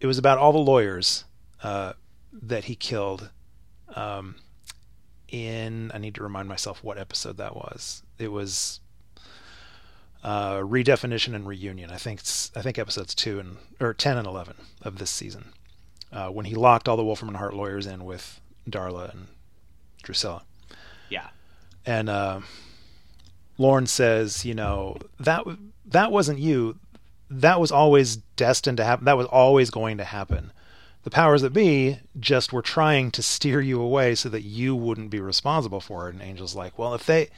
it 0.00 0.06
was 0.06 0.18
about 0.18 0.38
all 0.38 0.52
the 0.52 0.58
lawyers 0.58 1.24
uh, 1.62 1.94
that 2.32 2.64
he 2.64 2.74
killed. 2.74 3.30
Um, 3.94 4.36
in 5.28 5.90
I 5.92 5.98
need 5.98 6.14
to 6.14 6.22
remind 6.22 6.48
myself 6.48 6.82
what 6.82 6.98
episode 6.98 7.36
that 7.36 7.54
was. 7.54 8.02
It 8.18 8.32
was 8.32 8.80
uh, 10.24 10.56
redefinition 10.56 11.34
and 11.34 11.46
reunion. 11.46 11.90
I 11.90 11.96
think 11.96 12.20
it's 12.20 12.50
I 12.56 12.62
think 12.62 12.78
episodes 12.78 13.14
two 13.14 13.38
and 13.38 13.56
or 13.80 13.94
ten 13.94 14.16
and 14.16 14.26
eleven 14.26 14.56
of 14.82 14.98
this 14.98 15.10
season. 15.10 15.52
Uh, 16.10 16.28
when 16.28 16.46
he 16.46 16.54
locked 16.54 16.88
all 16.88 16.96
the 16.96 17.04
Wolfram 17.04 17.28
and 17.28 17.36
Hart 17.36 17.54
lawyers 17.54 17.86
in 17.86 18.04
with 18.04 18.40
Darla 18.68 19.12
and 19.12 19.26
Drusilla. 20.02 20.42
Yeah. 21.10 21.28
And 21.84 22.08
uh, 22.08 22.40
Lorne 23.58 23.86
says, 23.86 24.44
you 24.44 24.54
know, 24.54 24.96
that 25.20 25.44
that 25.84 26.10
wasn't 26.10 26.38
you 26.38 26.78
that 27.30 27.60
was 27.60 27.70
always 27.70 28.16
destined 28.16 28.78
to 28.78 28.84
happen. 28.84 29.04
That 29.04 29.16
was 29.16 29.26
always 29.26 29.70
going 29.70 29.98
to 29.98 30.04
happen. 30.04 30.52
The 31.04 31.10
powers 31.10 31.42
that 31.42 31.52
be 31.52 32.00
just 32.18 32.52
were 32.52 32.62
trying 32.62 33.10
to 33.12 33.22
steer 33.22 33.60
you 33.60 33.80
away 33.80 34.14
so 34.14 34.28
that 34.28 34.42
you 34.42 34.74
wouldn't 34.74 35.10
be 35.10 35.20
responsible 35.20 35.80
for 35.80 36.08
it. 36.08 36.14
And 36.14 36.22
Angel's 36.22 36.54
like, 36.54 36.78
well, 36.78 36.94
if 36.94 37.06
they, 37.06 37.28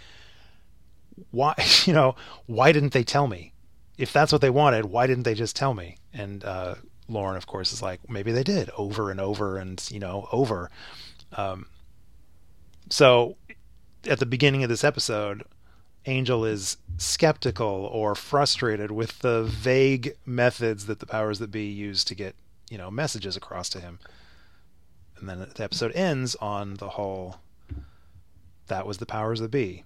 why, 1.30 1.54
you 1.84 1.92
know, 1.92 2.14
why 2.46 2.72
didn't 2.72 2.92
they 2.92 3.04
tell 3.04 3.26
me? 3.26 3.52
If 3.98 4.12
that's 4.12 4.32
what 4.32 4.40
they 4.40 4.50
wanted, 4.50 4.86
why 4.86 5.06
didn't 5.06 5.24
they 5.24 5.34
just 5.34 5.56
tell 5.56 5.74
me? 5.74 5.98
And 6.12 6.42
uh, 6.44 6.76
Lorne, 7.08 7.36
of 7.36 7.46
course, 7.46 7.72
is 7.72 7.82
like, 7.82 8.08
maybe 8.08 8.32
they 8.32 8.42
did 8.42 8.70
over 8.76 9.10
and 9.10 9.20
over 9.20 9.58
and, 9.58 9.86
you 9.90 10.00
know, 10.00 10.26
over. 10.32 10.70
Um, 11.36 11.66
so 12.88 13.36
at 14.08 14.18
the 14.18 14.26
beginning 14.26 14.62
of 14.62 14.70
this 14.70 14.84
episode, 14.84 15.44
Angel 16.06 16.44
is 16.44 16.78
skeptical 16.96 17.66
or 17.66 18.14
frustrated 18.14 18.90
with 18.90 19.18
the 19.20 19.44
vague 19.44 20.16
methods 20.24 20.86
that 20.86 20.98
the 20.98 21.06
powers 21.06 21.38
that 21.38 21.50
be 21.50 21.66
use 21.66 22.04
to 22.04 22.14
get, 22.14 22.34
you 22.70 22.78
know, 22.78 22.90
messages 22.90 23.36
across 23.36 23.68
to 23.70 23.80
him. 23.80 23.98
And 25.18 25.28
then 25.28 25.38
the 25.54 25.62
episode 25.62 25.92
ends 25.92 26.34
on 26.36 26.74
the 26.74 26.90
whole 26.90 27.36
that 28.68 28.86
was 28.86 28.98
the 28.98 29.06
powers 29.06 29.40
that 29.40 29.50
be, 29.50 29.84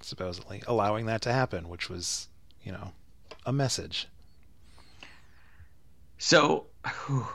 supposedly, 0.00 0.62
allowing 0.66 1.06
that 1.06 1.22
to 1.22 1.32
happen, 1.32 1.68
which 1.68 1.88
was, 1.88 2.28
you 2.62 2.72
know, 2.72 2.92
a 3.46 3.52
message. 3.52 4.08
So, 6.18 6.66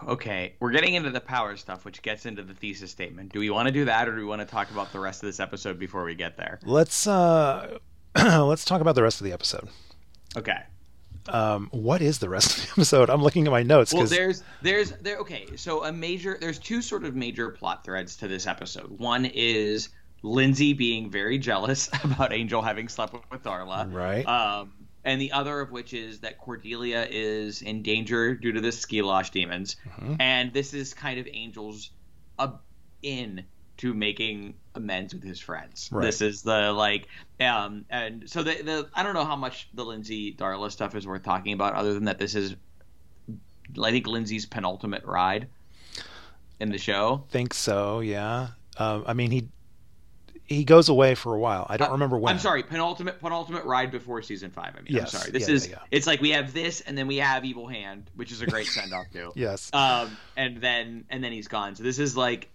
okay, 0.07 0.55
we're 0.59 0.71
getting 0.71 0.95
into 0.95 1.11
the 1.11 1.19
power 1.19 1.55
stuff, 1.57 1.85
which 1.85 2.01
gets 2.01 2.25
into 2.25 2.41
the 2.41 2.53
thesis 2.53 2.89
statement. 2.91 3.31
Do 3.31 3.39
we 3.39 3.49
want 3.49 3.67
to 3.67 3.71
do 3.71 3.85
that, 3.85 4.07
or 4.07 4.15
do 4.15 4.17
we 4.17 4.25
want 4.25 4.41
to 4.41 4.47
talk 4.47 4.71
about 4.71 4.91
the 4.91 4.99
rest 4.99 5.21
of 5.21 5.27
this 5.27 5.39
episode 5.39 5.77
before 5.77 6.03
we 6.03 6.15
get 6.15 6.37
there? 6.37 6.59
Let's 6.63 7.05
uh, 7.05 7.77
let's 8.47 8.65
talk 8.65 8.81
about 8.81 8.95
the 8.95 9.03
rest 9.03 9.19
of 9.21 9.25
the 9.25 9.33
episode. 9.33 9.67
Okay. 10.37 10.57
Um, 11.27 11.67
what 11.71 12.01
is 12.01 12.19
the 12.19 12.29
rest 12.29 12.57
of 12.57 12.63
the 12.65 12.71
episode? 12.81 13.09
I'm 13.09 13.21
looking 13.21 13.45
at 13.45 13.51
my 13.51 13.63
notes. 13.63 13.93
Well, 13.93 14.03
'cause- 14.03 14.09
there's 14.09 14.43
there's 14.61 14.91
there. 15.01 15.17
Okay, 15.17 15.45
so 15.57 15.83
a 15.85 15.91
major 15.91 16.37
there's 16.39 16.57
two 16.59 16.81
sort 16.81 17.03
of 17.03 17.15
major 17.15 17.49
plot 17.49 17.83
threads 17.83 18.15
to 18.17 18.27
this 18.27 18.47
episode. 18.47 18.89
One 18.99 19.25
is 19.25 19.89
Lindsey 20.23 20.73
being 20.73 21.09
very 21.11 21.37
jealous 21.37 21.89
about 22.03 22.33
Angel 22.33 22.61
having 22.61 22.87
slept 22.89 23.13
with, 23.31 23.43
Darla, 23.43 23.93
right. 23.93 24.25
um, 24.27 24.73
and 25.05 25.21
the 25.21 25.31
other 25.31 25.59
of 25.61 25.71
which 25.71 25.93
is 25.93 26.19
that 26.21 26.37
Cordelia 26.39 27.07
is 27.09 27.61
in 27.61 27.83
danger 27.83 28.35
due 28.35 28.51
to 28.53 28.59
the 28.61 28.69
Skilosh 28.69 29.31
demons, 29.31 29.75
Mhm. 30.01 30.17
and 30.19 30.53
this 30.53 30.73
is 30.73 30.93
kind 30.93 31.19
of 31.19 31.27
Angel's 31.33 31.91
uh, 32.39 32.51
in 33.03 33.45
to 33.79 33.93
making 33.93 34.55
amends 34.75 35.13
with 35.13 35.23
his 35.23 35.39
friends. 35.39 35.89
Right. 35.91 36.05
This 36.05 36.21
is 36.21 36.41
the 36.41 36.71
like, 36.73 37.07
um, 37.39 37.85
and 37.89 38.29
so 38.29 38.43
the 38.43 38.61
the 38.61 38.89
I 38.93 39.03
don't 39.03 39.13
know 39.13 39.25
how 39.25 39.35
much 39.35 39.69
the 39.73 39.85
Lindsey 39.85 40.33
Darla 40.33 40.71
stuff 40.71 40.95
is 40.95 41.07
worth 41.07 41.23
talking 41.23 41.53
about, 41.53 41.73
other 41.75 41.93
than 41.93 42.05
that 42.05 42.19
this 42.19 42.35
is, 42.35 42.55
I 43.81 43.91
think 43.91 44.05
Lindsey's 44.05 44.45
penultimate 44.45 45.05
ride 45.05 45.47
in 46.59 46.69
the 46.69 46.77
show. 46.77 47.23
I 47.27 47.31
think 47.31 47.53
so. 47.53 48.01
Yeah. 48.01 48.49
Um, 48.77 49.05
I 49.07 49.13
mean, 49.13 49.31
he 49.31 49.47
he 50.49 50.65
goes 50.65 50.89
away 50.89 51.15
for 51.15 51.33
a 51.33 51.39
while. 51.39 51.65
I 51.69 51.77
don't 51.77 51.91
remember 51.91 52.17
when. 52.17 52.31
Uh, 52.31 52.33
I'm 52.33 52.39
sorry, 52.39 52.63
penultimate 52.63 53.21
penultimate 53.21 53.63
ride 53.63 53.91
before 53.91 54.21
season 54.21 54.51
five. 54.51 54.73
I 54.75 54.81
mean, 54.81 54.87
Yes, 54.89 55.13
I'm 55.13 55.19
sorry. 55.21 55.31
This 55.31 55.47
yeah, 55.47 55.55
is 55.55 55.67
yeah, 55.67 55.75
yeah. 55.75 55.83
it's 55.91 56.07
like 56.07 56.19
we 56.19 56.31
have 56.31 56.53
this, 56.53 56.81
and 56.81 56.97
then 56.97 57.07
we 57.07 57.17
have 57.17 57.45
Evil 57.45 57.67
Hand, 57.67 58.09
which 58.15 58.31
is 58.31 58.41
a 58.41 58.47
great 58.47 58.65
send 58.65 58.91
off 58.93 59.05
too. 59.13 59.31
Yes. 59.35 59.69
Um, 59.73 60.17
and 60.35 60.57
then 60.57 61.05
and 61.09 61.23
then 61.23 61.31
he's 61.31 61.47
gone. 61.47 61.75
So 61.75 61.83
this 61.83 61.97
is 61.99 62.17
like, 62.17 62.49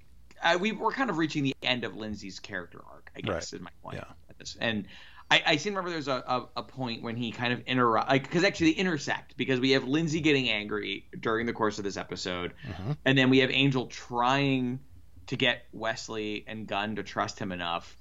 uh, 0.45 0.59
we 0.61 0.73
we're 0.73 0.93
kind 0.93 1.11
of 1.11 1.19
reaching 1.19 1.43
the 1.43 1.55
end 1.63 1.85
of 1.85 1.97
Lindsey's 1.97 2.39
character 2.41 2.81
arc. 2.91 3.11
I 3.17 3.21
guess 3.21 3.33
Right. 3.33 3.53
is 3.55 3.61
my 3.61 3.71
point. 3.83 3.97
Yeah. 3.97 4.45
And 4.61 4.87
I, 5.31 5.43
I 5.47 5.57
seem 5.57 5.73
to 5.73 5.79
remember 5.79 5.91
there's 5.91 6.09
a, 6.09 6.23
a, 6.27 6.49
a 6.59 6.63
point 6.63 7.03
when 7.03 7.17
he 7.17 7.33
kind 7.33 7.53
of 7.53 7.61
interrupt, 7.67 8.11
like 8.11 8.25
because 8.25 8.45
actually 8.45 8.73
they 8.73 8.79
intersect 8.79 9.37
because 9.39 9.59
we 9.59 9.71
have 9.71 9.85
Lindsey 9.85 10.21
getting 10.21 10.51
angry 10.51 11.07
during 11.19 11.47
the 11.47 11.53
course 11.55 11.79
of 11.79 11.85
this 11.85 11.97
episode, 11.97 12.53
Mhm. 12.67 12.97
and 13.07 13.17
then 13.17 13.31
we 13.31 13.39
have 13.39 13.51
Angel 13.51 13.87
trying 13.87 14.81
to 15.29 15.37
get 15.37 15.65
Wesley 15.73 16.45
and 16.47 16.67
Gunn 16.67 16.97
to 16.97 17.03
trust 17.03 17.39
him 17.39 17.53
enough 17.53 17.97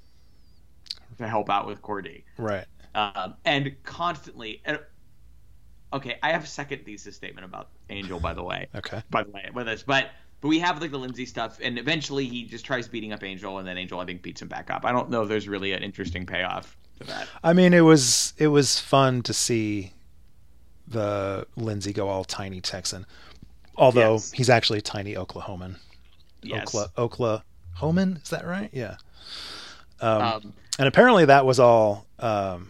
to 1.17 1.27
help 1.27 1.49
out 1.49 1.65
with 1.67 1.81
Cordy 1.81 2.25
Right. 2.37 2.65
um, 2.93 3.35
and 3.45 3.75
constantly. 3.83 4.61
And, 4.65 4.79
okay, 5.93 6.17
I 6.21 6.31
have 6.31 6.43
a 6.43 6.47
second 6.47 6.83
thesis 6.85 7.15
statement 7.15 7.45
about 7.45 7.69
Angel, 7.89 8.19
by 8.19 8.33
the 8.33 8.43
way. 8.43 8.67
Okay. 8.75 9.01
By 9.09 9.23
the 9.23 9.31
way, 9.31 9.49
with 9.53 9.67
this, 9.67 9.83
but 9.83 10.09
but 10.43 10.49
we 10.49 10.59
have 10.59 10.81
like 10.81 10.91
the 10.91 10.97
Lindsey 10.97 11.25
stuff, 11.25 11.57
and 11.63 11.79
eventually 11.79 12.27
he 12.27 12.43
just 12.43 12.65
tries 12.65 12.85
beating 12.89 13.13
up 13.13 13.23
Angel, 13.23 13.59
and 13.59 13.65
then 13.67 13.77
Angel 13.77 13.97
I 14.01 14.05
think 14.05 14.21
beats 14.21 14.41
him 14.41 14.49
back 14.49 14.69
up. 14.69 14.83
I 14.83 14.91
don't 14.91 15.09
know 15.09 15.23
if 15.23 15.29
there's 15.29 15.47
really 15.47 15.71
an 15.71 15.81
interesting 15.83 16.25
payoff 16.25 16.75
to 16.99 17.07
that. 17.07 17.29
I 17.45 17.53
mean, 17.53 17.73
it 17.73 17.79
was 17.81 18.33
it 18.37 18.47
was 18.49 18.77
fun 18.77 19.21
to 19.23 19.33
see 19.33 19.93
the 20.85 21.47
Lindsey 21.55 21.93
go 21.93 22.09
all 22.09 22.25
tiny 22.25 22.59
Texan, 22.59 23.05
although 23.77 24.15
Yes. 24.15 24.31
he's 24.33 24.49
actually 24.49 24.79
a 24.79 24.81
tiny 24.81 25.13
Oklahoman. 25.15 25.77
Yes. 26.41 26.73
Okla, 26.75 27.41
Oklahoman, 27.81 28.21
is 28.21 28.29
that 28.31 28.45
right? 28.45 28.69
Yeah. 28.73 28.97
Um, 30.01 30.21
Um, 30.21 30.53
and 30.77 30.87
apparently 30.89 31.23
that 31.23 31.45
was 31.45 31.57
all. 31.57 32.05
Um, 32.19 32.69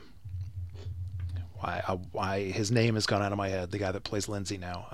why 1.55 1.81
uh, 1.87 1.95
why 2.11 2.51
his 2.51 2.71
name 2.71 2.93
has 2.93 3.07
gone 3.07 3.23
out 3.23 3.31
of 3.31 3.37
my 3.39 3.49
head? 3.49 3.71
The 3.71 3.79
guy 3.79 3.91
that 3.91 4.03
plays 4.03 4.29
Lindsey 4.29 4.59
now. 4.59 4.85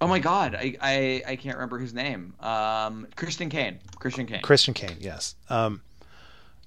Oh 0.00 0.06
my 0.06 0.18
God, 0.18 0.54
I, 0.54 0.76
I 0.80 1.22
I 1.26 1.36
can't 1.36 1.56
remember 1.56 1.78
his 1.78 1.92
name. 1.92 2.34
Um, 2.40 3.06
Christian 3.16 3.50
Kane. 3.50 3.80
Christian 3.98 4.26
Kane. 4.26 4.42
Christian 4.42 4.72
Kane, 4.72 4.96
yes. 4.98 5.34
Um, 5.50 5.82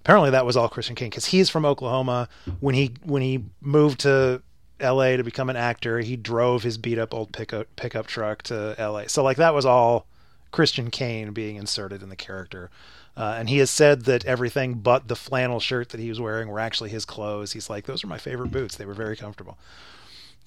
apparently 0.01 0.29
that 0.31 0.45
was 0.45 0.55
all 0.55 0.69
Christian 0.69 0.95
Kane 0.95 1.09
because 1.09 1.25
he's 1.25 1.49
from 1.49 1.65
Oklahoma. 1.65 2.29
When 2.59 2.75
he 2.75 2.93
when 3.03 3.21
he 3.21 3.45
moved 3.61 4.01
to 4.01 4.41
L.A. 4.79 5.17
to 5.17 5.23
become 5.23 5.49
an 5.49 5.55
actor, 5.55 5.99
he 5.99 6.15
drove 6.15 6.63
his 6.63 6.77
beat 6.77 6.99
up 6.99 7.13
old 7.13 7.31
pickup 7.31 7.67
pickup 7.75 8.05
truck 8.07 8.43
to 8.43 8.75
L.A. 8.77 9.09
So 9.09 9.23
like 9.23 9.37
that 9.37 9.53
was 9.53 9.65
all 9.65 10.05
Christian 10.51 10.91
Kane 10.91 11.31
being 11.33 11.55
inserted 11.55 12.03
in 12.03 12.09
the 12.09 12.15
character. 12.15 12.69
Uh, 13.15 13.35
and 13.37 13.49
he 13.49 13.59
has 13.59 13.69
said 13.69 14.05
that 14.05 14.25
everything 14.25 14.75
but 14.75 15.07
the 15.07 15.15
flannel 15.15 15.59
shirt 15.59 15.89
that 15.89 15.99
he 15.99 16.09
was 16.09 16.19
wearing 16.19 16.47
were 16.47 16.59
actually 16.59 16.89
his 16.89 17.05
clothes. 17.05 17.51
He's 17.53 17.69
like, 17.69 17.85
those 17.85 18.03
are 18.03 18.07
my 18.07 18.17
favorite 18.17 18.51
boots. 18.51 18.75
They 18.75 18.85
were 18.85 18.95
very 18.95 19.15
comfortable. 19.15 19.57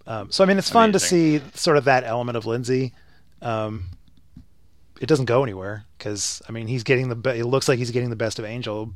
Um, 0.07 0.31
so 0.31 0.45
I 0.45 0.47
mean, 0.47 0.59
it's 0.59 0.71
fun 0.71 0.93
to 0.93 0.99
see 1.01 1.41
sort 1.55 1.77
of 1.77 1.85
that 1.85 2.05
element 2.05 2.37
of 2.37 2.47
Lindsey. 2.47 2.93
Um, 3.43 3.85
it 5.01 5.07
doesn't 5.07 5.27
go 5.27 5.43
anywhere 5.43 5.85
because 5.99 6.41
I 6.49 6.53
mean 6.53 6.69
he's 6.69 6.85
getting 6.85 7.09
the 7.09 7.17
be- 7.17 7.31
it 7.31 7.45
looks 7.45 7.69
like 7.69 7.79
he's 7.79 7.91
getting 7.91 8.11
the 8.11 8.17
best 8.17 8.39
of 8.39 8.45
Angel, 8.45 8.93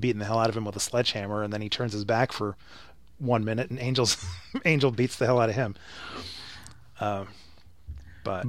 beating 0.00 0.18
the 0.18 0.24
hell 0.24 0.38
out 0.38 0.48
of 0.48 0.56
him 0.56 0.64
with 0.64 0.76
a 0.76 0.80
sledgehammer, 0.80 1.42
and 1.42 1.52
then 1.52 1.60
he 1.60 1.68
turns 1.68 1.92
his 1.92 2.04
back 2.04 2.30
for 2.32 2.56
one 3.18 3.44
minute, 3.44 3.70
and 3.70 3.78
Angel's 3.78 4.22
Angel 4.64 4.90
beats 4.90 5.16
the 5.16 5.26
hell 5.26 5.40
out 5.40 5.48
of 5.48 5.54
him. 5.54 5.74
Um, 7.00 7.28
but 8.22 8.46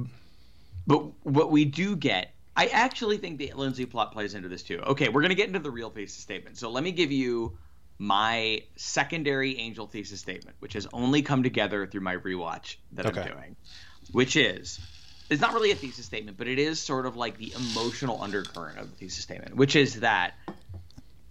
But 0.86 0.98
what 1.24 1.50
we 1.50 1.64
do 1.64 1.96
get, 1.96 2.32
I 2.56 2.66
actually 2.66 3.16
think 3.18 3.38
the 3.38 3.52
Lindsey 3.54 3.86
plot 3.86 4.12
plays 4.12 4.34
into 4.34 4.48
this 4.48 4.62
too. 4.62 4.80
Okay, 4.80 5.08
we're 5.08 5.22
gonna 5.22 5.34
get 5.34 5.48
into 5.48 5.58
the 5.58 5.70
real 5.70 5.90
thesis 5.90 6.22
statement. 6.22 6.56
So 6.58 6.70
let 6.70 6.84
me 6.84 6.92
give 6.92 7.10
you 7.10 7.56
my 7.98 8.62
secondary 8.76 9.58
Angel 9.58 9.86
thesis 9.86 10.20
statement, 10.20 10.56
which 10.60 10.74
has 10.74 10.86
only 10.92 11.22
come 11.22 11.42
together 11.42 11.86
through 11.86 12.02
my 12.02 12.16
rewatch 12.16 12.76
that 12.92 13.06
Okay. 13.06 13.22
I'm 13.22 13.26
doing, 13.26 13.56
which 14.10 14.36
is 14.36 14.80
it's 15.30 15.40
not 15.40 15.54
really 15.54 15.72
a 15.72 15.76
thesis 15.76 16.06
statement, 16.06 16.36
but 16.38 16.46
it 16.48 16.58
is 16.58 16.80
sort 16.80 17.06
of 17.06 17.16
like 17.16 17.38
the 17.38 17.52
emotional 17.52 18.22
undercurrent 18.22 18.78
of 18.78 18.90
the 18.90 18.96
thesis 18.96 19.22
statement, 19.22 19.56
which 19.56 19.76
is 19.76 20.00
that 20.00 20.34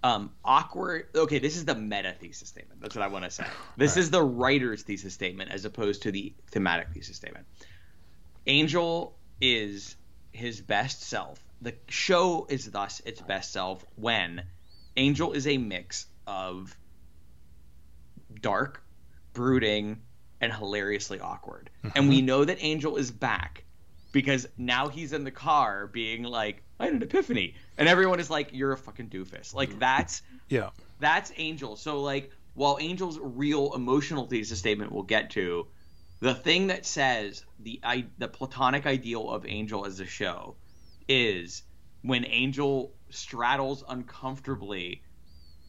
um, 0.04 0.32
awkward. 0.44 1.06
Okay, 1.16 1.40
this 1.40 1.56
is 1.58 1.66
the 1.66 1.76
meta 1.76 2.14
thesis 2.20 2.50
statement. 2.50 2.82
That's 2.82 2.96
what 2.96 3.04
I 3.04 3.08
want 3.08 3.26
to 3.26 3.32
say. 3.32 3.48
This 3.78 3.96
Right. 3.96 4.02
is 4.02 4.12
the 4.12 4.24
writer's 4.24 4.84
thesis 4.84 5.14
statement 5.14 5.52
as 5.52 5.66
opposed 5.66 6.04
to 6.04 6.12
the 6.12 6.36
thematic 6.52 6.92
thesis 6.94 7.18
statement. 7.18 7.48
Angel 8.48 9.20
is 9.42 9.96
his 10.32 10.62
best 10.62 11.04
self. 11.04 11.44
The 11.62 11.76
show 11.90 12.46
is 12.50 12.70
thus 12.72 13.02
its 13.06 13.22
best 13.22 13.52
self 13.54 13.84
when 13.96 14.44
Angel 14.98 15.32
is 15.34 15.48
a 15.48 15.58
mix 15.58 16.08
of 16.28 16.76
dark, 18.42 18.84
brooding, 19.34 20.02
and 20.42 20.54
hilariously 20.54 21.20
awkward. 21.20 21.70
And 21.96 22.10
we 22.10 22.18
mm-hmm. 22.18 22.26
know 22.26 22.46
that 22.46 22.58
Angel 22.62 22.98
is 22.98 23.12
back 23.12 23.64
because 24.12 24.48
now 24.58 24.88
he's 24.88 25.14
in 25.14 25.24
the 25.24 25.32
car 25.32 25.88
being 25.88 26.24
like, 26.24 26.64
I 26.80 26.86
had 26.86 26.94
an 26.94 27.04
epiphany. 27.04 27.56
And 27.78 27.88
everyone 27.88 28.20
is 28.20 28.30
like, 28.30 28.50
You're 28.54 28.72
a 28.72 28.78
fucking 28.78 29.10
doofus. 29.10 29.54
Like 29.54 29.70
mm-hmm. 29.70 29.80
that's 29.80 30.22
yeah, 30.50 30.70
that's 31.00 31.32
Angel. 31.38 31.76
So 31.76 32.02
like 32.02 32.32
while 32.54 32.78
Angel's 32.80 33.20
real 33.22 33.74
emotional 33.74 34.26
thesis 34.28 34.60
statement 34.60 34.92
we'll 34.92 35.04
get 35.04 35.32
to, 35.32 35.68
the 36.20 36.34
thing 36.34 36.68
that 36.68 36.86
says 36.86 37.44
the 37.60 37.80
I, 37.84 38.06
the 38.18 38.28
platonic 38.28 38.86
ideal 38.86 39.30
of 39.30 39.46
Angel 39.46 39.86
as 39.86 40.00
a 40.00 40.06
show 40.06 40.56
is 41.08 41.64
when 42.02 42.26
Angel 42.26 42.94
straddles 43.10 43.84
uncomfortably 43.88 45.02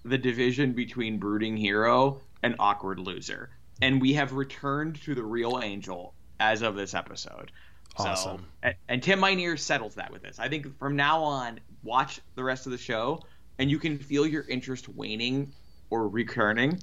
the 0.09 0.19
division 0.19 0.73
between 0.73 1.19
brooding 1.19 1.57
hero 1.57 2.21
and 2.43 2.55
awkward 2.59 2.99
loser. 2.99 3.51
And 3.83 4.01
we 4.01 4.15
have 4.15 4.33
returned 4.33 5.01
to 5.03 5.15
the 5.15 5.23
real 5.23 5.61
Angel 5.63 6.15
as 6.41 6.63
of 6.63 6.77
this 6.77 6.95
episode. 6.95 7.53
Awesome. 7.99 8.39
So, 8.39 8.45
and, 8.63 8.75
and 8.89 9.03
Tim 9.03 9.21
Minear 9.21 9.59
settles 9.59 9.95
that 9.97 10.11
with 10.13 10.23
this. 10.23 10.39
I 10.39 10.49
think 10.49 10.79
from 10.79 10.97
now 10.97 11.23
on, 11.23 11.61
watch 11.83 12.21
the 12.35 12.45
rest 12.45 12.67
of 12.67 12.73
the 12.73 12.79
show, 12.79 13.21
and 13.59 13.71
you 13.71 13.79
can 13.79 13.99
feel 13.99 14.27
your 14.27 14.45
interest 14.49 14.89
waning 14.89 15.53
or 15.91 16.09
recurring 16.09 16.81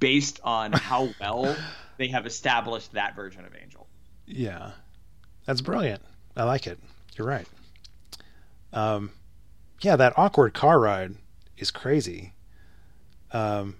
based 0.00 0.40
on 0.42 0.72
how 0.72 1.08
well 1.20 1.56
they 1.98 2.08
have 2.08 2.26
established 2.26 2.92
that 2.92 3.14
version 3.14 3.44
of 3.44 3.54
Angel. 3.60 3.86
yeah, 4.26 4.72
that's 5.46 5.60
brilliant. 5.60 6.02
I 6.36 6.44
like 6.44 6.66
it. 6.66 6.78
You're 7.16 7.26
right. 7.26 7.46
Um, 8.72 9.12
yeah, 9.80 9.96
that 9.96 10.14
awkward 10.18 10.52
car 10.52 10.78
ride 10.78 11.14
is 11.56 11.70
crazy. 11.70 12.34
Um, 13.36 13.76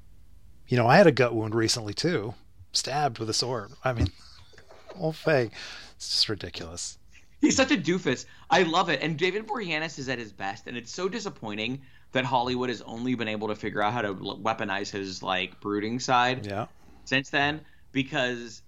you 0.68 0.76
know, 0.76 0.86
I 0.86 0.96
had 0.96 1.06
a 1.06 1.12
gut 1.12 1.34
wound 1.34 1.54
recently 1.54 1.94
too, 1.94 2.34
stabbed 2.72 3.18
with 3.18 3.30
a 3.30 3.34
sword. 3.34 3.72
I 3.84 3.92
mean, 3.92 4.08
whole 4.94 5.12
thing. 5.12 5.50
It's 5.94 6.10
just 6.10 6.28
ridiculous. 6.28 6.98
He's 7.40 7.56
such 7.56 7.70
a 7.70 7.76
doofus. 7.76 8.26
I 8.50 8.64
love 8.64 8.88
it. 8.88 9.00
And 9.02 9.16
David 9.16 9.46
Boreanaz 9.46 9.98
is 9.98 10.08
at 10.08 10.18
his 10.18 10.32
best, 10.32 10.66
and 10.66 10.76
it's 10.76 10.92
so 10.92 11.08
disappointing 11.08 11.82
that 12.12 12.24
Hollywood 12.24 12.68
has 12.68 12.82
only 12.82 13.14
been 13.14 13.28
able 13.28 13.48
to 13.48 13.54
figure 13.54 13.82
out 13.82 13.92
how 13.92 14.02
to 14.02 14.14
weaponize 14.14 14.90
his 14.90 15.22
like 15.22 15.60
brooding 15.60 16.00
side. 16.00 16.46
Yeah. 16.46 16.66
Since 17.04 17.30
then, 17.30 17.60
because 17.92 18.62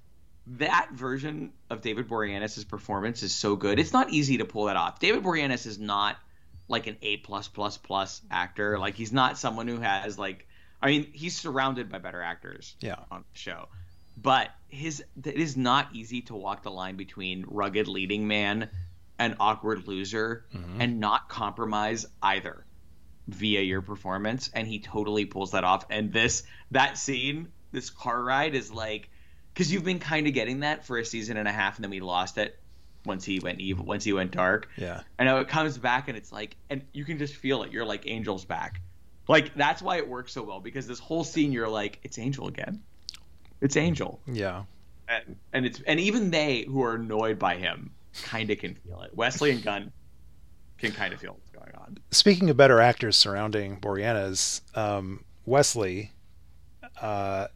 that 0.46 0.90
version 0.92 1.52
of 1.68 1.82
David 1.82 2.08
Boreanaz's 2.08 2.64
performance 2.64 3.22
is 3.22 3.34
so 3.34 3.56
good. 3.56 3.78
It's 3.78 3.92
not 3.92 4.10
easy 4.10 4.38
to 4.38 4.44
pull 4.44 4.66
that 4.66 4.76
off. 4.76 5.00
David 5.00 5.22
Boreanaz 5.22 5.66
is 5.66 5.78
not 5.78 6.16
like 6.68 6.86
an 6.86 6.96
A 7.02 7.18
plus 7.18 7.48
plus 7.48 7.76
plus 7.76 8.22
actor. 8.30 8.78
Like 8.78 8.94
he's 8.94 9.12
not 9.12 9.38
someone 9.38 9.68
who 9.68 9.80
has 9.80 10.18
like 10.18 10.46
I 10.80 10.88
mean, 10.88 11.10
he's 11.12 11.36
surrounded 11.36 11.90
by 11.90 11.98
better 11.98 12.22
actors 12.22 12.76
yeah. 12.80 12.96
on 13.10 13.24
the 13.32 13.38
show. 13.38 13.68
But 14.16 14.50
his 14.68 15.02
it 15.24 15.36
is 15.36 15.56
not 15.56 15.88
easy 15.92 16.22
to 16.22 16.34
walk 16.34 16.62
the 16.62 16.70
line 16.70 16.96
between 16.96 17.44
rugged 17.48 17.88
leading 17.88 18.26
man 18.26 18.68
and 19.18 19.36
awkward 19.40 19.86
loser 19.86 20.44
mm-hmm. 20.54 20.80
and 20.80 21.00
not 21.00 21.28
compromise 21.28 22.06
either 22.22 22.64
via 23.28 23.60
your 23.60 23.82
performance 23.82 24.50
and 24.54 24.66
he 24.66 24.80
totally 24.80 25.24
pulls 25.24 25.52
that 25.52 25.62
off 25.62 25.84
and 25.90 26.12
this 26.12 26.44
that 26.70 26.96
scene 26.96 27.48
this 27.72 27.90
car 27.90 28.22
ride 28.22 28.54
is 28.54 28.72
like 28.72 29.10
because 29.58 29.72
you've 29.72 29.84
been 29.84 29.98
kind 29.98 30.28
of 30.28 30.34
getting 30.34 30.60
that 30.60 30.86
for 30.86 30.98
a 30.98 31.04
season 31.04 31.36
and 31.36 31.48
a 31.48 31.52
half, 31.52 31.76
and 31.76 31.82
then 31.82 31.90
we 31.90 31.98
lost 31.98 32.38
it 32.38 32.56
once 33.04 33.24
he 33.24 33.40
went 33.40 33.60
evil, 33.60 33.84
once 33.84 34.04
he 34.04 34.12
went 34.12 34.30
dark. 34.30 34.68
Yeah. 34.76 35.00
I 35.18 35.24
know 35.24 35.40
it 35.40 35.48
comes 35.48 35.76
back, 35.76 36.06
and 36.06 36.16
it's 36.16 36.30
like, 36.30 36.56
and 36.70 36.84
you 36.92 37.04
can 37.04 37.18
just 37.18 37.34
feel 37.34 37.64
it. 37.64 37.72
You're 37.72 37.84
like 37.84 38.06
Angel's 38.06 38.44
back. 38.44 38.80
Like 39.28 39.54
that's 39.54 39.82
why 39.82 39.98
it 39.98 40.08
works 40.08 40.32
so 40.32 40.42
well 40.42 40.58
because 40.58 40.86
this 40.86 40.98
whole 40.98 41.22
scene, 41.22 41.52
you're 41.52 41.68
like, 41.68 42.00
it's 42.02 42.18
Angel 42.18 42.48
again. 42.48 42.82
It's 43.60 43.76
Angel. 43.76 44.20
Yeah. 44.26 44.64
And, 45.08 45.36
and 45.52 45.66
it's 45.66 45.80
and 45.82 46.00
even 46.00 46.30
they 46.30 46.64
who 46.64 46.82
are 46.82 46.94
annoyed 46.94 47.38
by 47.38 47.56
him 47.56 47.90
kind 48.22 48.50
of 48.50 48.58
can 48.58 48.74
feel 48.74 49.02
it. 49.02 49.14
Wesley 49.14 49.50
and 49.50 49.62
Gunn 49.62 49.92
can 50.78 50.92
kind 50.92 51.12
of 51.12 51.20
feel 51.20 51.32
what's 51.32 51.50
going 51.50 51.74
on. 51.76 51.98
Speaking 52.10 52.50
of 52.50 52.56
better 52.56 52.80
actors 52.80 53.16
surrounding 53.16 53.78
Boreanaz, 53.80 54.60
um, 54.76 55.24
Wesley 55.44 56.12
uh, 57.00 57.48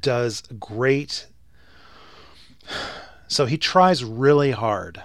does 0.00 0.42
great. 0.58 1.26
So 3.28 3.46
he 3.46 3.56
tries 3.56 4.04
really 4.04 4.50
hard 4.50 5.02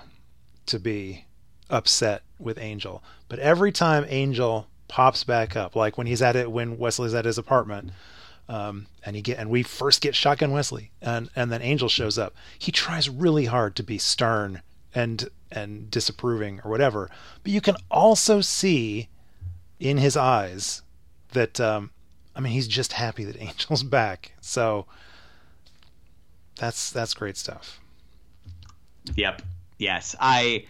to 0.65 0.79
be 0.79 1.27
upset 1.69 2.23
with 2.37 2.57
Angel, 2.57 3.01
but 3.29 3.39
every 3.39 3.71
time 3.71 4.05
Angel 4.09 4.67
pops 4.87 5.23
back 5.23 5.55
up, 5.55 5.75
like 5.75 5.97
when 5.97 6.07
he's 6.07 6.21
at 6.21 6.35
it, 6.35 6.51
when 6.51 6.77
Wesley's 6.77 7.13
at 7.13 7.25
his 7.25 7.37
apartment, 7.37 7.91
um, 8.49 8.87
and 9.05 9.15
he 9.15 9.21
get 9.21 9.37
and 9.37 9.49
we 9.49 9.63
first 9.63 10.01
get 10.01 10.15
shotgun 10.15 10.51
Wesley, 10.51 10.91
and 11.01 11.29
and 11.35 11.51
then 11.51 11.61
Angel 11.61 11.89
shows 11.89 12.17
up. 12.17 12.35
He 12.57 12.71
tries 12.71 13.09
really 13.09 13.45
hard 13.45 13.75
to 13.75 13.83
be 13.83 13.97
stern 13.97 14.61
and 14.93 15.29
and 15.51 15.89
disapproving 15.91 16.61
or 16.63 16.71
whatever, 16.71 17.09
but 17.43 17.51
you 17.51 17.61
can 17.61 17.75
also 17.89 18.41
see 18.41 19.09
in 19.79 19.97
his 19.97 20.17
eyes 20.17 20.81
that 21.33 21.59
um, 21.59 21.91
I 22.37 22.39
mean, 22.39 22.53
he's 22.53 22.67
just 22.67 22.93
happy 22.93 23.23
that 23.25 23.35
Angel's 23.41 23.83
back. 23.83 24.33
So 24.39 24.85
that's 26.55 26.91
that's 26.91 27.13
great 27.13 27.35
stuff. 27.35 27.81
Yep. 29.15 29.41
Yes. 29.79 30.15
I. 30.19 30.65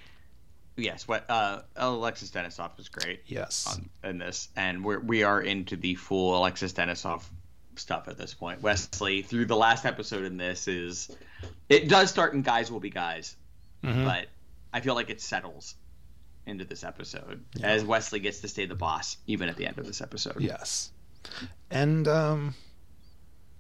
Yes. 0.77 1.07
What 1.07 1.29
uh, 1.29 1.61
Alexis 1.75 2.31
Denisof 2.31 2.79
is 2.79 2.89
great. 2.89 3.23
Yes. 3.25 3.67
On, 3.67 3.89
in 4.09 4.17
this, 4.19 4.49
and 4.55 4.83
we're 4.83 4.99
we 4.99 5.23
are 5.23 5.41
into 5.41 5.75
the 5.75 5.95
full 5.95 6.37
Alexis 6.37 6.73
Denisof 6.73 7.23
stuff 7.75 8.07
at 8.07 8.17
this 8.17 8.33
point. 8.33 8.61
Wesley, 8.61 9.21
through 9.21 9.45
the 9.45 9.55
last 9.55 9.85
episode 9.85 10.23
in 10.23 10.37
this, 10.37 10.67
is 10.67 11.15
it 11.69 11.89
does 11.89 12.09
start 12.09 12.33
in 12.33 12.41
guys 12.41 12.71
will 12.71 12.79
be 12.79 12.89
guys, 12.89 13.35
mm-hmm. 13.83 14.05
but 14.05 14.27
I 14.71 14.81
feel 14.81 14.95
like 14.95 15.09
it 15.09 15.19
settles 15.19 15.75
into 16.45 16.63
this 16.63 16.85
episode 16.85 17.43
yeah. 17.55 17.67
as 17.67 17.83
Wesley 17.83 18.19
gets 18.19 18.39
to 18.39 18.47
stay 18.47 18.65
the 18.65 18.75
boss 18.75 19.17
even 19.27 19.49
at 19.49 19.57
the 19.57 19.65
end 19.65 19.77
of 19.79 19.85
this 19.85 19.99
episode. 19.99 20.39
Yes 20.39 20.91
and 21.69 22.07
um, 22.07 22.55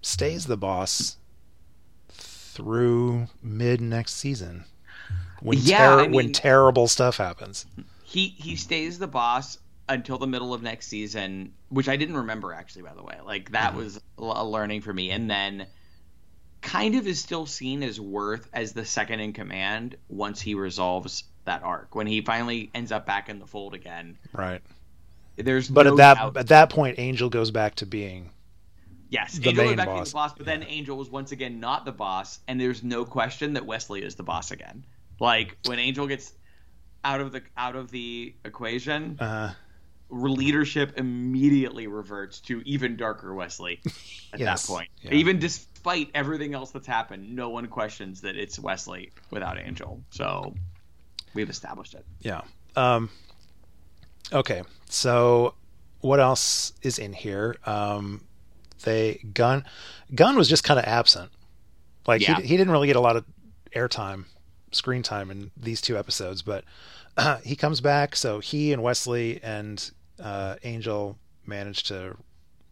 stays 0.01 0.45
the 0.45 0.57
boss 0.57 1.17
through 2.09 3.27
mid 3.41 3.81
next 3.81 4.13
season 4.13 4.65
when 5.41 5.57
yeah, 5.59 5.89
ter- 5.89 5.99
I 5.99 6.01
mean, 6.03 6.11
when 6.13 6.31
terrible 6.31 6.87
stuff 6.87 7.17
happens. 7.17 7.65
He 8.03 8.27
he 8.27 8.55
stays 8.55 8.99
the 8.99 9.07
boss 9.07 9.57
until 9.89 10.17
the 10.17 10.27
middle 10.27 10.53
of 10.53 10.61
next 10.61 10.87
season, 10.87 11.53
which 11.69 11.89
I 11.89 11.95
didn't 11.95 12.17
remember 12.17 12.53
actually. 12.53 12.83
By 12.83 12.93
the 12.93 13.03
way, 13.03 13.17
like 13.23 13.51
that 13.51 13.71
mm-hmm. 13.71 13.77
was 13.77 13.99
a 14.17 14.45
learning 14.45 14.81
for 14.81 14.93
me, 14.93 15.11
and 15.11 15.29
then 15.29 15.67
kind 16.61 16.95
of 16.95 17.07
is 17.07 17.21
still 17.21 17.45
seen 17.45 17.83
as 17.83 17.99
worth 17.99 18.49
as 18.53 18.73
the 18.73 18.85
second 18.85 19.19
in 19.19 19.33
command 19.33 19.95
once 20.09 20.41
he 20.41 20.55
resolves 20.55 21.23
that 21.45 21.63
arc 21.63 21.95
when 21.95 22.07
he 22.07 22.21
finally 22.21 22.69
ends 22.73 22.91
up 22.91 23.05
back 23.05 23.29
in 23.29 23.39
the 23.39 23.47
fold 23.47 23.73
again. 23.73 24.17
Right. 24.33 24.61
There's 25.37 25.69
but 25.69 25.85
no 25.85 25.91
at 25.91 25.97
that 25.97 26.17
doubt. 26.17 26.37
at 26.37 26.47
that 26.47 26.69
point, 26.69 26.99
Angel 26.99 27.29
goes 27.29 27.51
back 27.51 27.75
to 27.75 27.85
being 27.85 28.31
yes, 29.09 29.37
the 29.37 29.49
Angel 29.49 29.65
main 29.65 29.75
back 29.77 29.87
boss. 29.87 30.09
the 30.09 30.13
boss, 30.13 30.33
but 30.33 30.47
yeah. 30.47 30.57
then 30.57 30.67
Angel 30.67 30.97
was 30.97 31.09
once 31.09 31.31
again 31.31 31.59
not 31.59 31.85
the 31.85 31.91
boss, 31.91 32.39
and 32.47 32.59
there's 32.59 32.83
no 32.83 33.05
question 33.05 33.53
that 33.53 33.65
Wesley 33.65 34.03
is 34.03 34.15
the 34.15 34.23
boss 34.23 34.51
again. 34.51 34.83
Like 35.19 35.57
when 35.65 35.79
Angel 35.79 36.07
gets 36.07 36.33
out 37.03 37.21
of 37.21 37.31
the 37.31 37.41
out 37.55 37.75
of 37.75 37.91
the 37.91 38.35
equation, 38.45 39.17
uh-huh. 39.19 39.53
leadership 40.09 40.93
immediately 40.97 41.87
reverts 41.87 42.39
to 42.41 42.61
even 42.65 42.97
darker 42.97 43.33
Wesley 43.33 43.81
at 44.33 44.39
yes. 44.39 44.65
that 44.65 44.73
point. 44.73 44.89
Yeah. 45.01 45.13
Even 45.13 45.39
despite 45.39 46.09
everything 46.13 46.53
else 46.53 46.71
that's 46.71 46.87
happened, 46.87 47.35
no 47.35 47.49
one 47.49 47.67
questions 47.67 48.21
that 48.21 48.35
it's 48.35 48.59
Wesley 48.59 49.11
without 49.31 49.59
Angel. 49.59 50.01
So 50.11 50.53
we've 51.33 51.49
established 51.49 51.93
it. 51.93 52.05
Yeah. 52.21 52.41
Um, 52.75 53.09
Okay, 54.33 54.63
so 54.89 55.53
what 56.01 56.19
else 56.19 56.73
is 56.81 56.99
in 56.99 57.13
here? 57.13 57.55
Um, 57.65 58.25
they 58.83 59.21
gun 59.33 59.65
gun 60.13 60.35
was 60.35 60.49
just 60.49 60.63
kind 60.63 60.79
of 60.79 60.85
absent. 60.85 61.31
Like 62.05 62.21
yeah. 62.21 62.35
he 62.35 62.47
he 62.47 62.57
didn't 62.57 62.71
really 62.71 62.87
get 62.87 62.95
a 62.95 63.01
lot 63.01 63.15
of 63.15 63.25
airtime, 63.73 64.25
screen 64.77 65.03
time 65.03 65.29
in 65.31 65.51
these 65.57 65.81
two 65.81 65.97
episodes, 65.97 66.41
but 66.41 66.63
uh, 67.17 67.37
he 67.43 67.55
comes 67.55 67.81
back. 67.81 68.15
So 68.15 68.39
he 68.39 68.71
and 68.71 68.81
Wesley 68.81 69.41
and 69.43 69.91
uh, 70.19 70.55
Angel 70.63 71.17
manage 71.45 71.83
to 71.83 72.17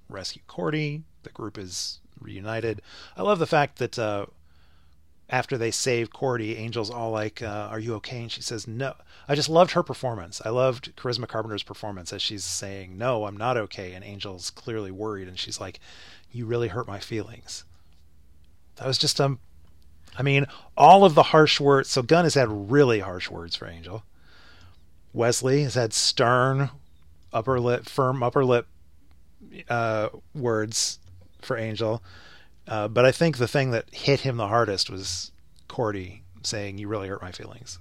rescue 0.09 0.41
Cordy. 0.47 1.03
The 1.23 1.29
group 1.31 1.57
is 1.57 1.99
reunited. 2.19 2.81
I 3.17 3.23
love 3.23 3.39
the 3.39 3.47
fact 3.47 3.79
that 3.79 3.97
uh, 3.97 4.27
after 5.29 5.57
they 5.57 5.71
save 5.71 6.11
Cordy, 6.13 6.57
Angel's 6.57 6.89
all 6.91 7.11
like, 7.11 7.41
uh, 7.41 7.67
"Are 7.71 7.79
you 7.79 7.95
okay?" 7.95 8.21
And 8.21 8.31
she 8.31 8.41
says, 8.41 8.67
"No." 8.67 8.93
I 9.27 9.35
just 9.35 9.49
loved 9.49 9.71
her 9.71 9.83
performance. 9.83 10.41
I 10.45 10.49
loved 10.49 10.95
Charisma 10.95 11.27
Carpenter's 11.27 11.63
performance 11.63 12.13
as 12.13 12.21
she's 12.21 12.43
saying, 12.43 12.97
"No, 12.97 13.25
I'm 13.25 13.37
not 13.37 13.57
okay," 13.57 13.93
and 13.93 14.03
Angel's 14.03 14.49
clearly 14.49 14.91
worried, 14.91 15.27
and 15.27 15.39
she's 15.39 15.59
like, 15.59 15.79
"You 16.31 16.45
really 16.45 16.67
hurt 16.67 16.87
my 16.87 16.99
feelings." 16.99 17.65
That 18.75 18.87
was 18.87 18.97
just 18.97 19.19
um, 19.21 19.39
I 20.17 20.23
mean, 20.23 20.45
all 20.77 21.05
of 21.05 21.15
the 21.15 21.23
harsh 21.23 21.59
words. 21.59 21.89
So 21.89 22.01
Gunn 22.01 22.23
has 22.23 22.35
had 22.35 22.71
really 22.71 22.99
harsh 22.99 23.29
words 23.29 23.55
for 23.55 23.67
Angel. 23.67 24.03
Wesley 25.13 25.63
has 25.63 25.75
had 25.75 25.93
stern, 25.93 26.69
upper 27.33 27.59
lip, 27.59 27.85
firm 27.85 28.23
upper 28.23 28.43
lip 28.43 28.67
uh, 29.69 30.09
words 30.33 30.99
for 31.41 31.57
Angel. 31.57 32.01
Uh, 32.67 32.87
but 32.87 33.05
I 33.05 33.11
think 33.11 33.37
the 33.37 33.47
thing 33.47 33.71
that 33.71 33.93
hit 33.93 34.21
him 34.21 34.37
the 34.37 34.47
hardest 34.47 34.89
was 34.89 35.31
Cordy 35.67 36.23
saying, 36.43 36.77
"You 36.77 36.87
really 36.87 37.07
hurt 37.07 37.21
my 37.21 37.31
feelings." 37.31 37.79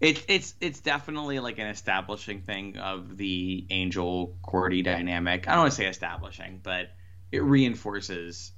It's 0.00 0.24
it's 0.26 0.54
it's 0.60 0.80
definitely 0.80 1.38
like 1.38 1.58
an 1.58 1.68
establishing 1.68 2.42
thing 2.42 2.76
of 2.78 3.16
the 3.16 3.64
Angel 3.70 4.34
Cordy 4.42 4.82
dynamic. 4.82 5.46
I 5.46 5.52
don't 5.52 5.60
want 5.60 5.70
to 5.72 5.76
say 5.76 5.86
establishing, 5.86 6.58
but 6.62 6.90
it 7.30 7.42
reinforces 7.44 8.50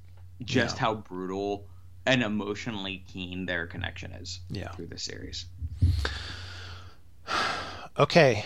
just 0.43 0.77
yeah. 0.77 0.81
how 0.81 0.95
brutal 0.95 1.67
and 2.07 2.23
emotionally 2.23 3.05
keen 3.09 3.47
their 3.47 3.67
connection 3.67 4.13
is 4.13 4.41
yeah. 4.51 4.71
through 4.73 4.87
the 4.87 4.99
series. 4.99 5.47
Okay. 7.97 8.45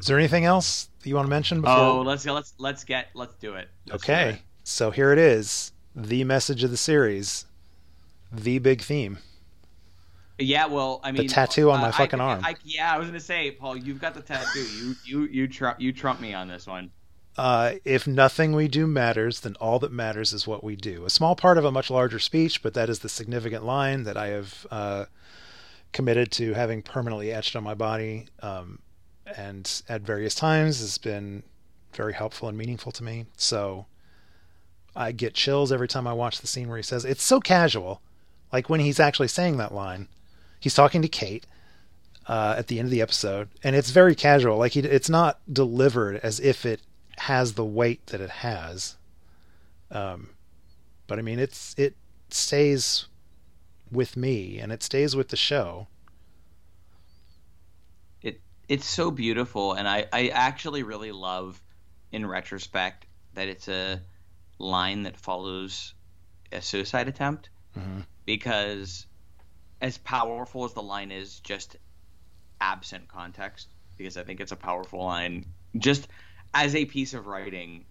Is 0.00 0.06
there 0.06 0.18
anything 0.18 0.44
else 0.44 0.88
that 0.98 1.08
you 1.08 1.14
want 1.14 1.26
to 1.26 1.30
mention 1.30 1.60
before? 1.60 1.76
Oh, 1.76 2.02
let's 2.02 2.24
go. 2.24 2.34
Let's 2.34 2.54
let's 2.58 2.82
get 2.82 3.06
let's 3.14 3.34
do 3.34 3.54
it. 3.54 3.68
Let's 3.86 4.02
okay. 4.02 4.24
Do 4.24 4.30
it. 4.30 4.40
So 4.64 4.90
here 4.90 5.12
it 5.12 5.18
is. 5.20 5.70
The 5.94 6.24
message 6.24 6.64
of 6.64 6.72
the 6.72 6.76
series. 6.76 7.46
The 8.32 8.58
big 8.58 8.80
theme. 8.80 9.18
Yeah, 10.40 10.66
well, 10.66 11.00
I 11.04 11.12
mean, 11.12 11.22
the 11.22 11.28
tattoo 11.28 11.70
on 11.70 11.80
my 11.80 11.90
uh, 11.90 11.92
fucking 11.92 12.20
I, 12.20 12.24
arm. 12.24 12.40
I, 12.44 12.56
yeah, 12.64 12.94
I 12.94 12.98
was 12.98 13.08
gonna 13.08 13.20
say, 13.20 13.50
Paul, 13.50 13.76
you've 13.76 14.00
got 14.00 14.14
the 14.14 14.22
tattoo. 14.22 14.60
You 14.60 14.94
you 15.04 15.22
you 15.26 15.48
trump 15.48 15.80
you 15.80 15.92
trump 15.92 16.20
me 16.20 16.32
on 16.34 16.48
this 16.48 16.66
one. 16.66 16.90
Uh, 17.40 17.76
if 17.86 18.06
nothing 18.06 18.52
we 18.52 18.68
do 18.68 18.86
matters, 18.86 19.40
then 19.40 19.56
all 19.62 19.78
that 19.78 19.90
matters 19.90 20.34
is 20.34 20.46
what 20.46 20.62
we 20.62 20.76
do. 20.76 21.06
A 21.06 21.10
small 21.10 21.34
part 21.34 21.56
of 21.56 21.64
a 21.64 21.72
much 21.72 21.88
larger 21.88 22.18
speech, 22.18 22.62
but 22.62 22.74
that 22.74 22.90
is 22.90 22.98
the 22.98 23.08
significant 23.08 23.64
line 23.64 24.02
that 24.02 24.18
I 24.18 24.26
have 24.26 24.66
uh, 24.70 25.04
committed 25.90 26.30
to 26.32 26.52
having 26.52 26.82
permanently 26.82 27.32
etched 27.32 27.56
on 27.56 27.64
my 27.64 27.72
body. 27.72 28.26
Um, 28.42 28.80
and 29.24 29.82
at 29.88 30.02
various 30.02 30.34
times 30.34 30.80
has 30.80 30.98
been 30.98 31.42
very 31.94 32.12
helpful 32.12 32.46
and 32.46 32.58
meaningful 32.58 32.92
to 32.92 33.02
me. 33.02 33.24
So 33.38 33.86
I 34.94 35.10
get 35.10 35.32
chills 35.32 35.72
every 35.72 35.88
time 35.88 36.06
I 36.06 36.12
watch 36.12 36.42
the 36.42 36.46
scene 36.46 36.68
where 36.68 36.76
he 36.76 36.82
says 36.82 37.06
it's 37.06 37.24
so 37.24 37.40
casual, 37.40 38.02
like 38.52 38.68
when 38.68 38.80
he's 38.80 39.00
actually 39.00 39.28
saying 39.28 39.56
that 39.56 39.72
line. 39.72 40.08
He's 40.60 40.74
talking 40.74 41.00
to 41.00 41.08
Kate 41.08 41.46
uh, 42.28 42.56
at 42.58 42.66
the 42.66 42.78
end 42.78 42.88
of 42.88 42.92
the 42.92 43.00
episode, 43.00 43.48
and 43.64 43.74
it's 43.74 43.92
very 43.92 44.14
casual. 44.14 44.58
Like 44.58 44.72
he, 44.72 44.80
it's 44.80 45.08
not 45.08 45.40
delivered 45.50 46.16
as 46.22 46.38
if 46.38 46.66
it 46.66 46.82
has 47.20 47.52
the 47.52 47.64
weight 47.64 48.06
that 48.06 48.20
it 48.20 48.30
has. 48.30 48.96
Um, 49.90 50.30
but 51.06 51.18
I 51.18 51.22
mean, 51.22 51.38
it's 51.38 51.74
it 51.76 51.94
stays 52.30 53.06
with 53.92 54.16
me, 54.16 54.58
and 54.58 54.72
it 54.72 54.82
stays 54.82 55.14
with 55.14 55.28
the 55.28 55.36
show. 55.36 55.88
It 58.22 58.40
it's 58.68 58.86
so 58.86 59.10
beautiful, 59.10 59.74
and 59.74 59.86
I 59.86 60.06
I 60.12 60.28
actually 60.28 60.82
really 60.82 61.12
love, 61.12 61.60
in 62.10 62.24
retrospect, 62.24 63.04
that 63.34 63.48
it's 63.48 63.68
a 63.68 64.00
line 64.58 65.02
that 65.02 65.16
follows 65.18 65.92
a 66.52 66.62
suicide 66.62 67.08
attempt 67.08 67.50
mm-hmm. 67.78 68.00
because 68.24 69.06
as 69.82 69.98
powerful 69.98 70.64
as 70.64 70.72
the 70.72 70.82
line 70.82 71.10
is 71.10 71.40
just 71.40 71.76
absent 72.60 73.08
context 73.08 73.68
because 73.96 74.18
i 74.18 74.22
think 74.22 74.38
it's 74.38 74.52
a 74.52 74.56
powerful 74.56 75.02
line 75.02 75.46
just 75.78 76.08
as 76.54 76.74
a 76.74 76.84
piece 76.84 77.14
of 77.14 77.26
writing 77.26 77.84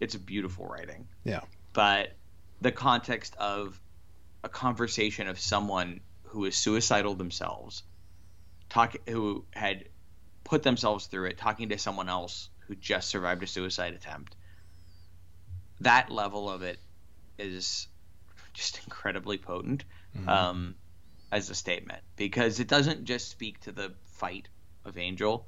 it's 0.00 0.14
a 0.14 0.18
beautiful 0.18 0.66
writing 0.66 1.06
Yeah. 1.24 1.40
but 1.72 2.12
the 2.60 2.72
context 2.72 3.34
of 3.36 3.80
a 4.44 4.48
conversation 4.48 5.28
of 5.28 5.38
someone 5.38 6.00
who 6.24 6.44
is 6.44 6.56
suicidal 6.56 7.14
themselves 7.14 7.82
talk 8.68 8.96
who 9.08 9.44
had 9.52 9.88
put 10.44 10.62
themselves 10.62 11.06
through 11.06 11.26
it 11.26 11.38
talking 11.38 11.68
to 11.70 11.78
someone 11.78 12.08
else 12.08 12.48
who 12.66 12.74
just 12.74 13.08
survived 13.08 13.42
a 13.42 13.46
suicide 13.46 13.94
attempt 13.94 14.34
that 15.80 16.10
level 16.10 16.50
of 16.50 16.62
it 16.62 16.78
is 17.38 17.88
just 18.54 18.80
incredibly 18.84 19.38
potent 19.38 19.84
Mhm. 20.16 20.28
um, 20.28 20.74
as 21.30 21.50
a 21.50 21.54
statement 21.54 22.02
because 22.16 22.58
it 22.60 22.68
doesn't 22.68 23.04
just 23.04 23.28
speak 23.30 23.60
to 23.60 23.72
the 23.72 23.92
fight 24.06 24.48
of 24.86 24.96
Angel, 24.96 25.46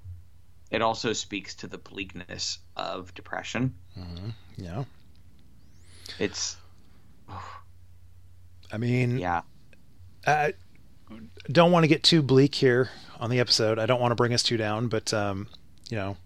it 0.71 0.83
also 0.83 1.13
speaks 1.13 1.55
to 1.57 1.67
the 1.67 1.79
bleakness 1.79 2.59
of 2.77 3.15
depression. 3.15 3.75
hmm 3.95 4.31
Yeah. 4.57 4.85
It's 6.19 6.57
I 8.73 8.79
mean, 8.79 9.19
yeah, 9.19 9.43
I 10.27 10.55
don't 11.51 11.73
want 11.73 11.85
to 11.85 11.89
get 11.89 12.03
too 12.03 12.23
bleak 12.23 12.55
here 12.55 12.91
on 13.19 13.31
the 13.31 13.41
episode. 13.41 13.79
I 13.79 13.87
don't 13.87 14.01
want 14.01 14.13
to 14.13 14.17
bring 14.17 14.33
us 14.33 14.43
too 14.43 14.57
down, 14.57 14.89
but 14.89 15.13
um, 15.13 15.49
you 15.89 15.97
know, 15.97 16.17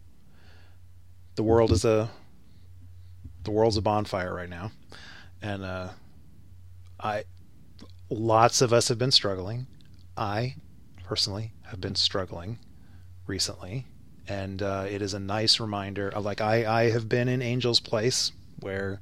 the 1.36 1.42
world 1.42 1.70
is 1.72 1.84
a 1.84 2.10
the 3.44 3.50
world's 3.50 3.76
a 3.76 3.82
bonfire 3.82 4.34
right 4.34 4.48
now, 4.48 4.72
and 5.42 5.64
uh, 5.64 5.88
I 7.00 7.24
lots 8.10 8.60
of 8.60 8.72
us 8.72 8.88
have 8.88 8.98
been 8.98 9.10
struggling. 9.10 9.66
I 10.16 10.56
personally 11.04 11.52
have 11.64 11.80
been 11.80 11.94
struggling 11.94 12.58
recently, 13.26 13.86
and 14.28 14.62
uh, 14.62 14.86
it 14.88 15.02
is 15.02 15.14
a 15.14 15.20
nice 15.20 15.60
reminder. 15.60 16.08
Of, 16.08 16.24
like 16.24 16.40
I, 16.40 16.82
I 16.82 16.90
have 16.90 17.08
been 17.08 17.28
in 17.28 17.42
Angel's 17.42 17.80
place 17.80 18.32
where 18.60 19.00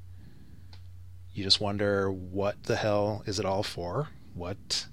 you 1.32 1.44
just 1.44 1.60
wonder 1.60 2.10
what 2.10 2.64
the 2.64 2.76
hell 2.76 3.22
is 3.26 3.38
it 3.38 3.44
all 3.44 3.62
for? 3.62 4.08
What 4.34 4.86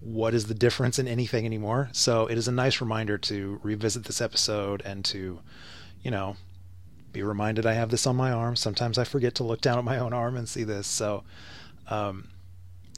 what 0.00 0.34
is 0.34 0.46
the 0.46 0.54
difference 0.54 0.98
in 0.98 1.08
anything 1.08 1.44
anymore? 1.44 1.88
So 1.92 2.26
it 2.26 2.38
is 2.38 2.46
a 2.46 2.52
nice 2.52 2.80
reminder 2.80 3.18
to 3.18 3.58
revisit 3.62 4.04
this 4.04 4.20
episode 4.20 4.82
and 4.84 5.04
to, 5.06 5.40
you 6.00 6.10
know, 6.10 6.36
be 7.12 7.22
reminded 7.22 7.66
I 7.66 7.72
have 7.72 7.90
this 7.90 8.06
on 8.06 8.14
my 8.14 8.30
arm. 8.30 8.56
Sometimes 8.56 8.98
I 8.98 9.04
forget 9.04 9.34
to 9.36 9.44
look 9.44 9.60
down 9.60 9.78
at 9.78 9.84
my 9.84 9.98
own 9.98 10.12
arm 10.12 10.36
and 10.36 10.48
see 10.48 10.64
this. 10.64 10.86
So 10.86 11.24
um, 11.88 12.28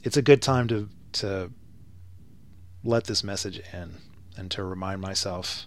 it's 0.03 0.17
a 0.17 0.21
good 0.21 0.41
time 0.41 0.67
to 0.67 0.89
to 1.13 1.51
let 2.83 3.05
this 3.05 3.23
message 3.23 3.59
in 3.73 3.95
and 4.37 4.51
to 4.51 4.63
remind 4.63 5.01
myself 5.01 5.65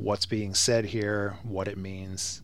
what's 0.00 0.26
being 0.26 0.54
said 0.54 0.86
here, 0.86 1.36
what 1.42 1.68
it 1.68 1.76
means. 1.76 2.42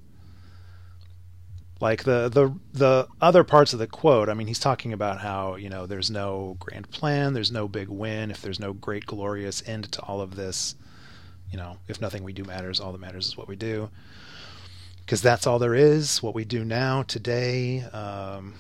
Like 1.81 2.05
the 2.05 2.29
the 2.29 2.55
the 2.73 3.07
other 3.21 3.45
parts 3.45 3.73
of 3.73 3.79
the 3.79 3.87
quote, 3.87 4.29
I 4.29 4.35
mean, 4.35 4.47
he's 4.47 4.59
talking 4.59 4.93
about 4.93 5.21
how 5.21 5.57
you 5.57 5.69
know 5.69 5.87
there's 5.87 6.11
no 6.11 6.57
grand 6.59 6.91
plan, 6.91 7.35
there's 7.35 7.53
no 7.53 7.69
big 7.69 7.89
win, 7.89 8.31
if 8.31 8.41
there's 8.41 8.61
no 8.61 8.73
great 8.73 9.05
glorious 9.05 9.63
end 9.67 9.93
to 9.93 10.03
all 10.03 10.21
of 10.21 10.37
this, 10.37 10.75
you 11.51 11.59
know, 11.59 11.77
if 11.87 12.01
nothing 12.01 12.23
we 12.23 12.33
do 12.33 12.45
matters, 12.45 12.81
all 12.81 12.93
that 12.93 13.01
matters 13.01 13.27
is 13.27 13.37
what 13.37 13.49
we 13.49 13.57
do, 13.57 13.91
because 15.01 15.21
that's 15.21 15.47
all 15.47 15.59
there 15.59 15.75
is. 15.75 16.23
What 16.23 16.35
we 16.35 16.45
do 16.47 16.65
now, 16.65 17.03
today. 17.03 17.83
Um, 17.83 18.55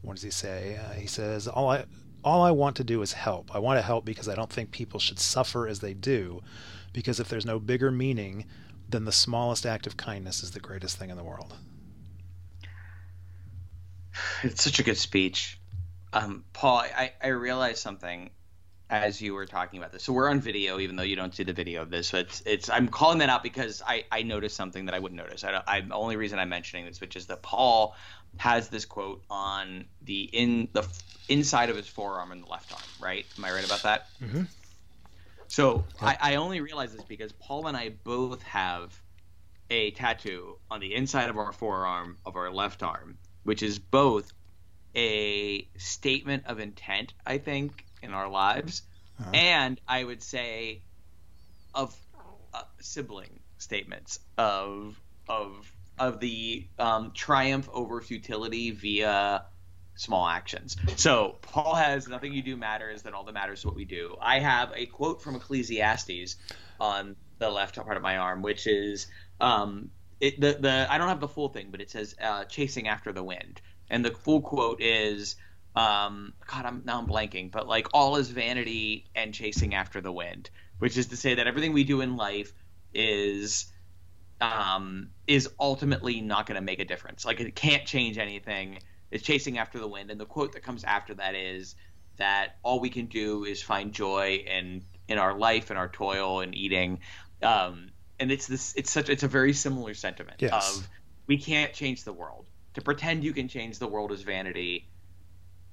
what 0.00 0.14
does 0.14 0.22
he 0.22 0.30
say? 0.30 0.78
Uh, 0.78 0.92
he 0.94 1.06
says, 1.06 1.48
"All 1.48 1.70
I 1.70 1.84
all 2.24 2.42
I 2.42 2.50
want 2.50 2.76
to 2.76 2.84
do 2.84 3.02
is 3.02 3.12
help. 3.12 3.54
I 3.54 3.58
want 3.58 3.78
to 3.78 3.82
help 3.82 4.04
because 4.04 4.28
I 4.28 4.34
don't 4.34 4.50
think 4.50 4.70
people 4.70 4.98
should 4.98 5.18
suffer 5.20 5.68
as 5.68 5.80
they 5.80 5.94
do, 5.94 6.42
because 6.92 7.20
if 7.20 7.28
there's 7.28 7.46
no 7.46 7.58
bigger 7.58 7.90
meaning." 7.90 8.46
then 8.88 9.04
the 9.04 9.12
smallest 9.12 9.66
act 9.66 9.86
of 9.86 9.96
kindness 9.96 10.42
is 10.42 10.52
the 10.52 10.60
greatest 10.60 10.96
thing 10.96 11.10
in 11.10 11.16
the 11.16 11.24
world. 11.24 11.56
it's 14.42 14.62
such 14.62 14.78
a 14.78 14.82
good 14.82 14.98
speech. 14.98 15.58
Um, 16.12 16.44
Paul, 16.52 16.78
I, 16.78 17.12
I 17.22 17.28
realized 17.28 17.78
something 17.78 18.30
as 19.02 19.20
you 19.20 19.34
were 19.34 19.46
talking 19.46 19.78
about 19.78 19.92
this. 19.92 20.04
So 20.04 20.12
we're 20.12 20.28
on 20.28 20.40
video, 20.40 20.78
even 20.78 20.96
though 20.96 21.02
you 21.02 21.16
don't 21.16 21.34
see 21.34 21.42
the 21.42 21.52
video 21.52 21.82
of 21.82 21.90
this. 21.90 22.10
But 22.10 22.20
it's, 22.20 22.42
it's 22.46 22.70
I'm 22.70 22.88
calling 22.88 23.18
that 23.18 23.28
out 23.28 23.42
because 23.42 23.82
I, 23.86 24.04
I 24.12 24.22
noticed 24.22 24.56
something 24.56 24.86
that 24.86 24.94
I 24.94 24.98
wouldn't 24.98 25.20
notice. 25.20 25.44
I, 25.44 25.62
I 25.66 25.80
the 25.80 25.94
only 25.94 26.16
reason 26.16 26.38
I'm 26.38 26.48
mentioning 26.48 26.86
this, 26.86 27.00
which 27.00 27.16
is 27.16 27.26
that 27.26 27.42
Paul 27.42 27.94
has 28.38 28.68
this 28.68 28.84
quote 28.84 29.22
on 29.30 29.84
the 30.02 30.22
in 30.32 30.68
the 30.72 30.86
inside 31.28 31.70
of 31.70 31.76
his 31.76 31.86
forearm 31.86 32.32
and 32.32 32.42
the 32.44 32.48
left 32.48 32.72
arm. 32.72 32.82
Right? 33.00 33.26
Am 33.38 33.44
I 33.44 33.52
right 33.52 33.66
about 33.66 33.82
that? 33.82 34.08
Mm-hmm. 34.22 34.42
So 35.48 35.84
I, 36.00 36.16
I 36.20 36.34
only 36.36 36.60
realize 36.60 36.92
this 36.92 37.04
because 37.04 37.32
Paul 37.32 37.66
and 37.66 37.76
I 37.76 37.90
both 38.02 38.42
have 38.42 39.00
a 39.70 39.92
tattoo 39.92 40.56
on 40.70 40.80
the 40.80 40.94
inside 40.94 41.30
of 41.30 41.38
our 41.38 41.52
forearm 41.52 42.16
of 42.26 42.36
our 42.36 42.50
left 42.50 42.82
arm, 42.82 43.16
which 43.44 43.62
is 43.62 43.78
both 43.78 44.32
a 44.96 45.66
statement 45.76 46.44
of 46.46 46.60
intent, 46.60 47.14
I 47.26 47.38
think, 47.38 47.83
in 48.04 48.14
our 48.14 48.28
lives, 48.28 48.82
Uh-huh. 49.20 49.30
and 49.32 49.80
I 49.86 50.02
would 50.04 50.22
say 50.22 50.82
of 51.74 51.94
uh, 52.52 52.62
sibling 52.80 53.40
statements 53.58 54.18
of 54.36 54.96
of 55.28 55.72
of 55.98 56.18
the 56.20 56.66
um, 56.78 57.12
triumph 57.14 57.68
over 57.72 58.00
futility 58.00 58.70
via 58.72 59.44
small 59.96 60.26
actions. 60.26 60.76
So 60.96 61.36
Paul 61.42 61.74
has 61.76 62.08
nothing 62.08 62.32
you 62.32 62.42
do 62.42 62.56
matters, 62.56 63.02
then 63.02 63.14
all 63.14 63.24
that 63.24 63.32
matters 63.34 63.60
is 63.60 63.66
what 63.66 63.76
we 63.76 63.84
do. 63.84 64.16
I 64.20 64.40
have 64.40 64.72
a 64.74 64.86
quote 64.86 65.22
from 65.22 65.36
Ecclesiastes 65.36 66.36
on 66.80 67.14
the 67.38 67.48
left 67.48 67.76
part 67.76 67.96
of 67.96 68.02
my 68.02 68.16
arm, 68.16 68.42
which 68.42 68.66
is 68.66 69.06
um, 69.40 69.90
it, 70.20 70.40
the 70.40 70.54
the 70.60 70.86
I 70.90 70.98
don't 70.98 71.08
have 71.08 71.20
the 71.20 71.28
full 71.28 71.48
thing, 71.48 71.68
but 71.70 71.80
it 71.80 71.90
says 71.90 72.14
uh, 72.20 72.44
chasing 72.44 72.88
after 72.88 73.12
the 73.12 73.22
wind, 73.22 73.60
and 73.88 74.04
the 74.04 74.10
full 74.10 74.42
quote 74.42 74.82
is. 74.82 75.36
Um, 75.76 76.34
God, 76.46 76.66
I'm 76.66 76.82
now 76.84 76.98
I'm 77.00 77.06
blanking, 77.06 77.50
but 77.50 77.66
like 77.66 77.88
all 77.92 78.16
is 78.16 78.30
vanity 78.30 79.06
and 79.14 79.34
chasing 79.34 79.74
after 79.74 80.00
the 80.00 80.12
wind, 80.12 80.50
which 80.78 80.96
is 80.96 81.06
to 81.08 81.16
say 81.16 81.34
that 81.34 81.46
everything 81.46 81.72
we 81.72 81.84
do 81.84 82.00
in 82.00 82.16
life 82.16 82.52
is 82.92 83.66
um, 84.40 85.10
is 85.26 85.48
ultimately 85.58 86.20
not 86.20 86.46
going 86.46 86.56
to 86.56 86.62
make 86.64 86.78
a 86.80 86.84
difference. 86.84 87.24
Like 87.24 87.40
it 87.40 87.54
can't 87.54 87.84
change 87.86 88.18
anything. 88.18 88.78
It's 89.10 89.24
chasing 89.24 89.58
after 89.58 89.78
the 89.78 89.88
wind. 89.88 90.10
And 90.10 90.20
the 90.20 90.26
quote 90.26 90.52
that 90.52 90.62
comes 90.62 90.84
after 90.84 91.14
that 91.14 91.34
is 91.34 91.74
that 92.16 92.56
all 92.62 92.80
we 92.80 92.90
can 92.90 93.06
do 93.06 93.44
is 93.44 93.62
find 93.62 93.92
joy 93.92 94.44
in 94.46 94.84
in 95.08 95.18
our 95.18 95.36
life 95.36 95.70
and 95.70 95.78
our 95.78 95.88
toil 95.88 96.40
and 96.40 96.54
eating. 96.54 97.00
Um, 97.42 97.90
and 98.20 98.30
it's 98.30 98.46
this. 98.46 98.74
It's 98.76 98.90
such. 98.90 99.08
It's 99.08 99.22
a 99.22 99.28
very 99.28 99.52
similar 99.52 99.94
sentiment 99.94 100.40
Yes. 100.40 100.78
of 100.78 100.88
we 101.26 101.36
can't 101.38 101.72
change 101.72 102.04
the 102.04 102.12
world. 102.12 102.46
To 102.74 102.80
pretend 102.80 103.24
you 103.24 103.32
can 103.32 103.48
change 103.48 103.78
the 103.78 103.86
world 103.86 104.12
is 104.12 104.22
vanity. 104.22 104.88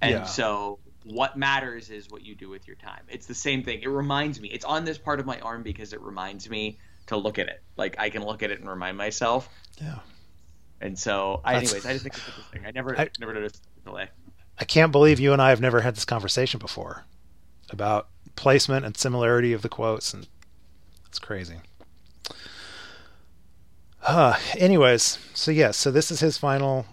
And 0.02 0.10
Yeah. 0.10 0.24
so 0.24 0.78
what 1.04 1.36
matters 1.38 1.88
is 1.90 2.10
what 2.10 2.22
you 2.22 2.34
do 2.34 2.48
with 2.48 2.66
your 2.66 2.76
time. 2.76 3.02
It's 3.08 3.26
the 3.26 3.34
same 3.34 3.62
thing. 3.62 3.80
It 3.82 3.88
reminds 3.88 4.38
me. 4.40 4.48
It's 4.48 4.64
on 4.64 4.84
this 4.84 4.98
part 4.98 5.18
of 5.20 5.26
my 5.26 5.40
arm 5.40 5.62
because 5.62 5.92
it 5.92 6.00
reminds 6.02 6.50
me 6.50 6.78
to 7.06 7.16
look 7.16 7.38
at 7.38 7.48
it. 7.48 7.62
Like 7.76 7.96
I 7.98 8.10
can 8.10 8.24
look 8.24 8.42
at 8.42 8.50
it 8.50 8.60
and 8.60 8.68
remind 8.68 8.96
myself. 8.98 9.48
Yeah. 9.80 10.00
And 10.80 10.98
so, 10.98 11.40
I, 11.44 11.54
anyways, 11.54 11.86
I 11.86 11.92
just 11.92 12.02
think 12.02 12.16
it's 12.16 12.26
interesting. 12.28 12.66
I 12.66 12.72
never, 12.72 12.98
I- 12.98 13.08
never 13.20 13.32
noticed 13.32 13.62
the 13.76 13.90
delay. 13.90 14.08
I 14.58 14.64
can't 14.64 14.92
believe 14.92 15.18
you 15.18 15.32
and 15.32 15.40
I 15.40 15.48
have 15.50 15.60
never 15.60 15.80
had 15.80 15.94
this 15.96 16.04
conversation 16.04 16.58
before 16.58 17.04
about 17.70 18.08
placement 18.36 18.84
and 18.84 18.96
similarity 18.96 19.52
of 19.52 19.62
the 19.62 19.68
quotes, 19.68 20.12
and 20.12 20.28
it's 21.06 21.18
crazy. 21.18 21.56
Uh, 24.04 24.36
anyways, 24.58 25.18
so 25.34 25.50
yes, 25.50 25.76
so 25.76 25.90
this 25.90 26.10
is 26.10 26.20
his 26.20 26.36
final. 26.36 26.86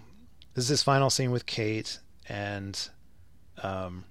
This 0.54 0.64
is 0.64 0.68
his 0.70 0.82
final 0.82 1.10
scene 1.10 1.30
with 1.32 1.46
Kate, 1.46 1.98
and 2.28 2.88
um, 3.62 4.04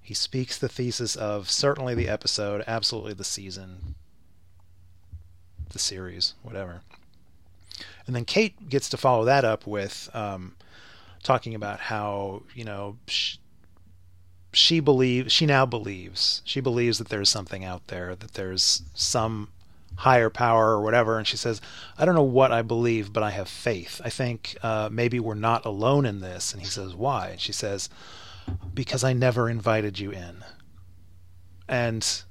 he 0.00 0.14
speaks 0.14 0.56
the 0.56 0.68
thesis 0.68 1.16
of 1.16 1.50
certainly 1.50 1.94
the 1.94 2.08
episode, 2.08 2.64
absolutely 2.66 3.12
the 3.12 3.24
season, 3.24 3.94
the 5.70 5.78
series, 5.78 6.34
whatever. 6.42 6.80
And 8.06 8.16
then 8.16 8.24
Kate 8.24 8.70
gets 8.70 8.88
to 8.88 8.96
follow 8.96 9.26
that 9.26 9.44
up 9.44 9.66
with 9.66 10.08
um, 10.14 10.56
talking 11.22 11.54
about 11.54 11.80
how 11.80 12.42
you 12.54 12.64
know 12.64 12.96
she, 13.06 13.38
she 14.52 14.80
believes 14.80 15.32
she 15.32 15.44
now 15.44 15.66
believes 15.66 16.40
she 16.44 16.60
believes 16.60 16.96
that 16.96 17.10
there's 17.10 17.28
something 17.28 17.64
out 17.64 17.86
there 17.88 18.16
that 18.16 18.32
there's 18.32 18.82
some 18.94 19.48
higher 19.96 20.30
power 20.30 20.68
or 20.68 20.80
whatever. 20.80 21.18
And 21.18 21.26
she 21.26 21.36
says 21.36 21.60
i 21.98 22.04
don't 22.04 22.14
know 22.14 22.22
what 22.22 22.52
i 22.52 22.62
believe 22.62 23.12
but 23.12 23.22
i 23.22 23.30
have 23.30 23.48
faith. 23.48 24.00
I 24.02 24.10
think 24.10 24.56
uh, 24.62 24.88
maybe 24.90 25.20
we're 25.20 25.34
not 25.34 25.66
alone 25.66 26.06
in 26.06 26.20
this. 26.20 26.52
And 26.52 26.62
he 26.62 26.68
says 26.68 26.94
why? 26.94 27.30
And 27.30 27.40
she 27.40 27.52
says 27.52 27.90
because 28.74 29.04
i 29.04 29.12
never 29.12 29.48
invited 29.48 29.98
you 29.98 30.10
in 30.10 30.44
and 31.68 32.22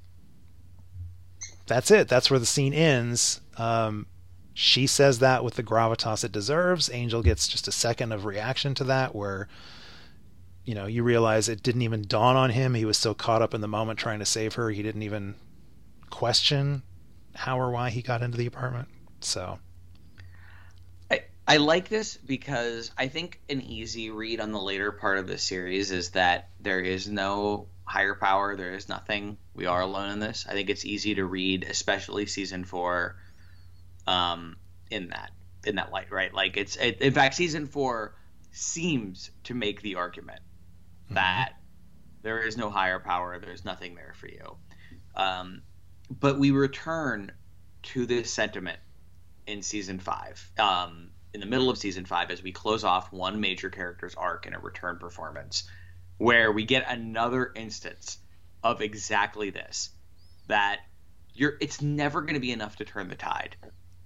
that's 1.65 1.91
it 1.91 2.07
that's 2.07 2.30
where 2.30 2.39
the 2.39 2.45
scene 2.45 2.74
ends 2.74 3.41
um, 3.57 4.05
she 4.53 4.88
says 4.88 5.20
that 5.20 5.43
with 5.43 5.55
the 5.55 5.63
gravitas 5.63 6.24
it 6.24 6.32
deserves 6.32 6.89
angel 6.91 7.22
gets 7.22 7.47
just 7.47 7.68
a 7.68 7.72
second 7.72 8.11
of 8.11 8.26
reaction 8.26 8.74
to 8.74 8.84
that 8.84 9.13
where 9.13 9.47
you 10.68 10.76
know, 10.76 10.86
you 10.86 11.01
realize 11.01 11.47
it 11.47 11.63
didn't 11.63 11.84
even 11.84 12.05
dawn 12.05 12.36
on 12.36 12.49
him. 12.49 12.74
He 12.74 12.84
was 12.84 12.97
so 12.97 13.13
caught 13.13 13.41
up 13.41 13.53
in 13.53 13.61
the 13.61 13.70
moment 13.70 13.97
trying 13.97 14.20
to 14.20 14.26
save 14.26 14.55
her, 14.55 14.70
he 14.70 14.84
didn't 14.84 15.01
even 15.01 15.36
question 16.09 16.84
how 17.36 17.57
or 17.57 17.72
why 17.72 17.89
he 17.89 18.01
got 18.01 18.22
into 18.22 18.38
the 18.38 18.45
apartment. 18.45 18.89
So 19.22 19.59
I 21.48 21.58
like 21.58 21.88
this 21.88 22.18
because 22.18 22.91
I 22.98 23.08
think 23.08 23.39
an 23.50 23.62
easy 23.62 24.10
read 24.10 24.41
on 24.41 24.52
the 24.52 24.60
later 24.60 24.91
part 24.91 25.18
of 25.18 25.28
the 25.28 25.38
series 25.38 25.91
is 25.91 26.12
that 26.12 26.50
there 26.60 26.82
is 26.82 27.08
no 27.08 27.68
higher 27.86 28.16
power, 28.16 28.58
there 28.58 28.74
is 28.74 28.89
nothing. 28.89 29.38
We 29.54 29.66
are 29.66 29.82
alone 29.82 30.10
in 30.10 30.20
this. 30.20 30.45
I 30.48 30.52
think 30.52 30.70
it's 30.70 30.84
easy 30.84 31.16
to 31.16 31.26
read, 31.26 31.64
especially 31.70 32.26
season 32.26 32.66
4 32.66 33.16
um 34.08 34.56
in 34.89 35.10
that 35.10 35.32
in 35.66 35.76
that 35.76 35.91
light, 35.91 36.12
right? 36.12 36.34
Like 36.34 36.58
it's 36.58 36.76
it, 36.76 37.02
in 37.02 37.14
fact 37.14 37.36
season 37.36 37.66
4 37.66 38.14
seems 38.52 39.32
to 39.45 39.54
make 39.54 39.82
the 39.82 39.95
argument 39.95 40.41
that 41.12 41.54
there 42.24 42.39
is 42.39 42.58
no 42.58 42.70
higher 42.70 43.00
power, 43.00 43.39
there's 43.39 43.64
nothing 43.64 43.95
there 43.95 44.14
for 44.16 44.28
you. 44.28 44.58
Um, 45.16 45.62
but 46.10 46.38
we 46.39 46.52
return 46.52 47.32
to 47.84 48.06
this 48.06 48.32
sentiment 48.32 48.80
in 49.45 49.62
season 49.62 50.00
five, 50.00 50.52
um, 50.60 51.12
in 51.38 51.42
the 51.42 51.46
middle 51.46 51.70
of 51.70 51.78
season 51.78 52.04
five, 52.04 52.32
as 52.32 52.42
we 52.42 52.52
close 52.52 52.84
off 52.84 53.14
one 53.14 53.40
major 53.40 53.70
character's 53.70 54.16
arc 54.16 54.48
in 54.48 54.56
a 54.56 54.60
return 54.60 54.98
performance, 54.98 55.70
where 56.18 56.52
we 56.52 56.66
get 56.66 56.90
another 56.90 57.52
instance 57.56 58.18
of 58.64 58.82
exactly 58.82 59.52
this 59.52 59.92
that 60.48 60.80
you're 61.36 61.56
it's 61.62 61.80
never 61.80 62.22
going 62.22 62.34
to 62.34 62.40
be 62.40 62.52
enough 62.52 62.78
to 62.78 62.86
turn 62.86 63.08
the 63.08 63.16
tide. 63.16 63.56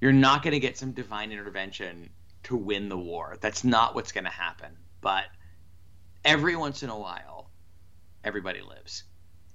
You're 0.02 0.12
not 0.12 0.44
going 0.44 0.52
to 0.52 0.60
get 0.60 0.78
some 0.78 0.92
divine 0.92 1.32
intervention 1.32 2.10
to 2.44 2.58
win 2.58 2.90
the 2.90 2.98
war. 2.98 3.38
That's 3.40 3.64
not 3.64 3.96
what's 3.96 4.12
going 4.12 4.26
to 4.26 4.30
happen. 4.30 4.72
But 5.00 5.24
every 6.26 6.58
once 6.58 6.84
in 6.84 6.90
a 6.90 7.00
while, 7.00 7.50
everybody 8.26 8.60
lives. 8.60 9.04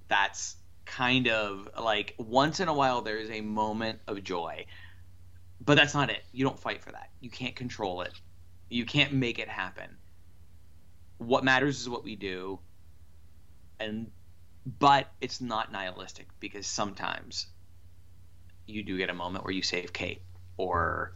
That's 0.07 0.55
kind 0.85 1.27
of 1.27 1.69
like 1.79 2.15
once 2.17 2.59
in 2.59 2.69
a 2.69 2.73
while 2.73 3.03
there 3.03 3.17
is 3.17 3.29
a 3.29 3.41
moment 3.41 3.99
of 4.07 4.23
joy. 4.23 4.65
But 5.67 5.75
that's 5.75 5.93
not 5.93 6.09
it. 6.09 6.23
You 6.31 6.45
don't 6.45 6.57
fight 6.57 6.81
for 6.81 6.93
that. 6.93 7.09
You 7.19 7.29
can't 7.29 7.53
control 7.53 8.01
it. 8.01 8.13
You 8.69 8.85
can't 8.85 9.11
make 9.11 9.37
it 9.37 9.49
happen. 9.49 9.97
What 11.17 11.43
matters 11.43 11.81
is 11.81 11.89
what 11.89 12.05
we 12.05 12.15
do. 12.15 12.59
And 13.77 14.09
but 14.79 15.11
it's 15.19 15.41
not 15.41 15.71
nihilistic 15.71 16.27
because 16.39 16.65
sometimes 16.67 17.47
you 18.65 18.81
do 18.81 18.97
get 18.97 19.09
a 19.09 19.13
moment 19.13 19.43
where 19.43 19.53
you 19.53 19.61
save 19.61 19.91
Kate 19.91 20.21
or 20.55 21.13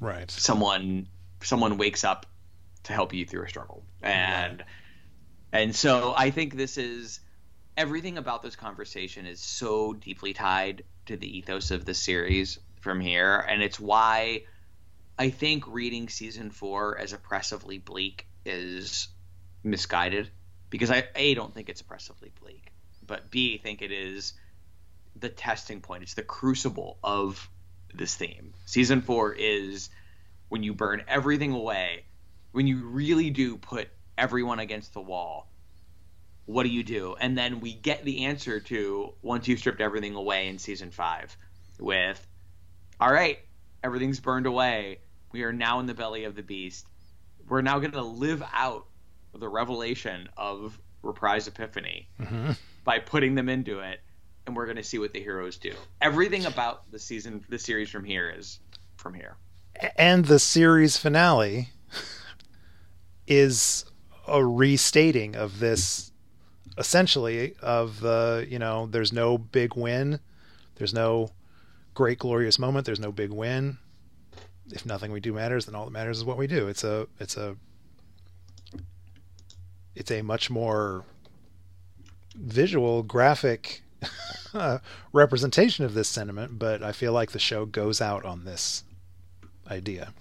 right. 0.00 0.30
someone 0.30 1.06
someone 1.42 1.76
wakes 1.76 2.04
up 2.04 2.24
to 2.84 2.94
help 2.94 3.12
you 3.12 3.26
through 3.26 3.44
a 3.44 3.48
struggle. 3.50 3.84
And 4.02 4.64
and 5.52 5.76
so 5.76 6.14
I 6.16 6.30
think 6.30 6.56
this 6.56 6.78
is 6.78 7.20
everything 7.76 8.16
about 8.16 8.42
this 8.42 8.56
conversation 8.56 9.26
is 9.26 9.40
so 9.40 9.92
deeply 9.92 10.32
tied 10.32 10.84
to 11.04 11.18
the 11.18 11.38
ethos 11.38 11.70
of 11.70 11.84
the 11.84 11.92
series 11.92 12.58
from 12.80 13.00
here 13.00 13.38
and 13.48 13.62
it's 13.62 13.78
why 13.78 14.42
I 15.18 15.30
think 15.30 15.66
reading 15.66 16.08
season 16.08 16.50
4 16.50 16.98
as 16.98 17.12
oppressively 17.12 17.78
bleak 17.78 18.26
is 18.44 19.08
misguided 19.64 20.30
because 20.70 20.90
I 20.90 21.08
A 21.14 21.34
don't 21.34 21.54
think 21.54 21.68
it's 21.68 21.80
oppressively 21.80 22.32
bleak, 22.40 22.72
but 23.06 23.30
B 23.30 23.58
think 23.58 23.82
it 23.82 23.90
is 23.90 24.34
the 25.16 25.28
testing 25.28 25.80
point. 25.80 26.04
It's 26.04 26.14
the 26.14 26.22
crucible 26.22 26.98
of 27.02 27.50
this 27.92 28.14
theme. 28.14 28.54
Season 28.66 29.00
4 29.00 29.34
is 29.34 29.90
when 30.48 30.62
you 30.62 30.74
burn 30.74 31.02
everything 31.08 31.52
away 31.52 32.04
when 32.52 32.66
you 32.66 32.86
really 32.86 33.30
do 33.30 33.56
put 33.56 33.88
everyone 34.16 34.58
against 34.58 34.94
the 34.94 35.00
wall, 35.00 35.48
what 36.46 36.62
do 36.62 36.70
you 36.70 36.82
do? 36.82 37.14
And 37.20 37.36
then 37.36 37.60
we 37.60 37.74
get 37.74 38.04
the 38.04 38.24
answer 38.24 38.60
to 38.60 39.14
once 39.22 39.48
you've 39.48 39.58
stripped 39.58 39.80
everything 39.80 40.14
away 40.14 40.48
in 40.48 40.58
season 40.58 40.90
five 40.90 41.36
with, 41.78 42.26
all 43.00 43.12
right, 43.12 43.38
everything's 43.82 44.20
burned 44.20 44.46
away. 44.46 44.98
We 45.32 45.42
are 45.42 45.52
now 45.52 45.80
in 45.80 45.86
the 45.86 45.94
belly 45.94 46.24
of 46.24 46.34
the 46.34 46.42
beast. 46.42 46.86
We're 47.48 47.62
now 47.62 47.78
going 47.78 47.92
to 47.92 48.02
live 48.02 48.42
out 48.52 48.86
the 49.34 49.48
revelation 49.48 50.28
of 50.36 50.78
Reprise 51.02 51.46
Epiphany 51.46 52.08
mm-hmm. 52.20 52.52
by 52.84 52.98
putting 52.98 53.34
them 53.34 53.48
into 53.48 53.80
it, 53.80 54.00
and 54.46 54.56
we're 54.56 54.66
going 54.66 54.76
to 54.76 54.82
see 54.82 54.98
what 54.98 55.12
the 55.12 55.20
heroes 55.20 55.56
do. 55.58 55.72
Everything 56.00 56.46
about 56.46 56.90
the 56.90 56.98
season, 56.98 57.44
the 57.48 57.58
series 57.58 57.88
from 57.88 58.04
here 58.04 58.30
is 58.30 58.58
from 58.96 59.14
here. 59.14 59.36
And 59.96 60.24
the 60.24 60.38
series 60.38 60.96
finale 60.96 61.70
is 63.26 63.84
a 64.26 64.44
restating 64.44 65.36
of 65.36 65.60
this 65.60 66.10
essentially 66.76 67.54
of 67.60 68.00
the 68.00 68.46
you 68.48 68.58
know 68.58 68.86
there's 68.86 69.12
no 69.12 69.36
big 69.36 69.74
win 69.74 70.20
there's 70.76 70.94
no 70.94 71.30
great 71.98 72.20
glorious 72.20 72.60
moment 72.60 72.86
there's 72.86 73.00
no 73.00 73.10
big 73.10 73.32
win 73.32 73.76
if 74.70 74.86
nothing 74.86 75.10
we 75.10 75.18
do 75.18 75.32
matters 75.32 75.66
then 75.66 75.74
all 75.74 75.84
that 75.84 75.90
matters 75.90 76.18
is 76.18 76.24
what 76.24 76.36
we 76.36 76.46
do 76.46 76.68
it's 76.68 76.84
a 76.84 77.08
it's 77.18 77.36
a 77.36 77.56
it's 79.96 80.12
a 80.12 80.22
much 80.22 80.48
more 80.48 81.04
visual 82.36 83.02
graphic 83.02 83.82
uh, 84.54 84.78
representation 85.12 85.84
of 85.84 85.92
this 85.92 86.06
sentiment 86.06 86.56
but 86.56 86.84
i 86.84 86.92
feel 86.92 87.12
like 87.12 87.32
the 87.32 87.38
show 87.40 87.66
goes 87.66 88.00
out 88.00 88.24
on 88.24 88.44
this 88.44 88.84
idea 89.68 90.14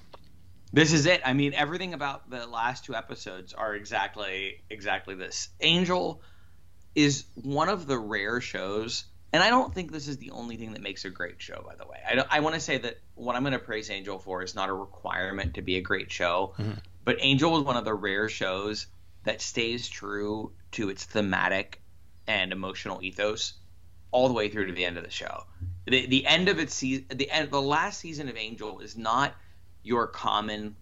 this 0.73 0.91
is 0.91 1.05
it. 1.05 1.21
I 1.23 1.31
mean, 1.31 1.53
everything 1.53 1.93
about 1.93 2.29
the 2.29 2.45
last 2.45 2.83
two 2.83 2.93
episodes 2.93 3.53
are 3.53 3.73
exactly 3.73 4.61
exactly 4.69 5.15
this. 5.15 5.47
Angel 5.61 6.21
is 6.93 7.23
one 7.35 7.69
of 7.69 7.87
the 7.87 7.97
rare 7.97 8.41
shows, 8.41 9.05
and 9.33 9.43
I 9.43 9.49
don't 9.49 9.73
think 9.73 9.91
this 9.91 10.07
is 10.07 10.17
the 10.17 10.31
only 10.31 10.57
thing 10.57 10.73
that 10.73 10.81
makes 10.81 11.05
a 11.05 11.09
great 11.09 11.41
show. 11.41 11.63
By 11.65 11.75
the 11.75 11.85
way, 11.85 11.99
I, 12.07 12.37
I 12.37 12.39
want 12.39 12.55
to 12.55 12.61
say 12.61 12.77
that 12.77 12.97
what 13.15 13.35
I'm 13.35 13.43
going 13.43 13.53
to 13.53 13.59
praise 13.59 13.89
Angel 13.89 14.19
for 14.19 14.43
is 14.43 14.55
not 14.55 14.69
a 14.69 14.73
requirement 14.73 15.55
to 15.55 15.61
be 15.61 15.77
a 15.77 15.81
great 15.81 16.11
show, 16.11 16.53
mm-hmm. 16.57 16.71
but 17.03 17.17
Angel 17.19 17.51
was 17.51 17.63
one 17.63 17.77
of 17.77 17.85
the 17.85 17.93
rare 17.93 18.29
shows 18.29 18.87
that 19.23 19.41
stays 19.41 19.87
true 19.89 20.51
to 20.71 20.89
its 20.89 21.03
thematic 21.03 21.81
and 22.27 22.51
emotional 22.51 23.01
ethos 23.03 23.53
all 24.11 24.27
the 24.27 24.33
way 24.33 24.49
through 24.49 24.67
to 24.67 24.73
the 24.73 24.85
end 24.85 24.97
of 24.97 25.03
the 25.03 25.11
show. 25.11 25.43
The, 25.85 26.05
the 26.07 26.25
end 26.25 26.47
of 26.49 26.59
its 26.59 26.73
season, 26.73 27.05
the 27.09 27.29
end, 27.29 27.51
the 27.51 27.61
last 27.61 27.99
season 27.99 28.29
of 28.29 28.37
Angel 28.37 28.79
is 28.79 28.97
not 28.97 29.35
your 29.83 30.07
common 30.07 30.75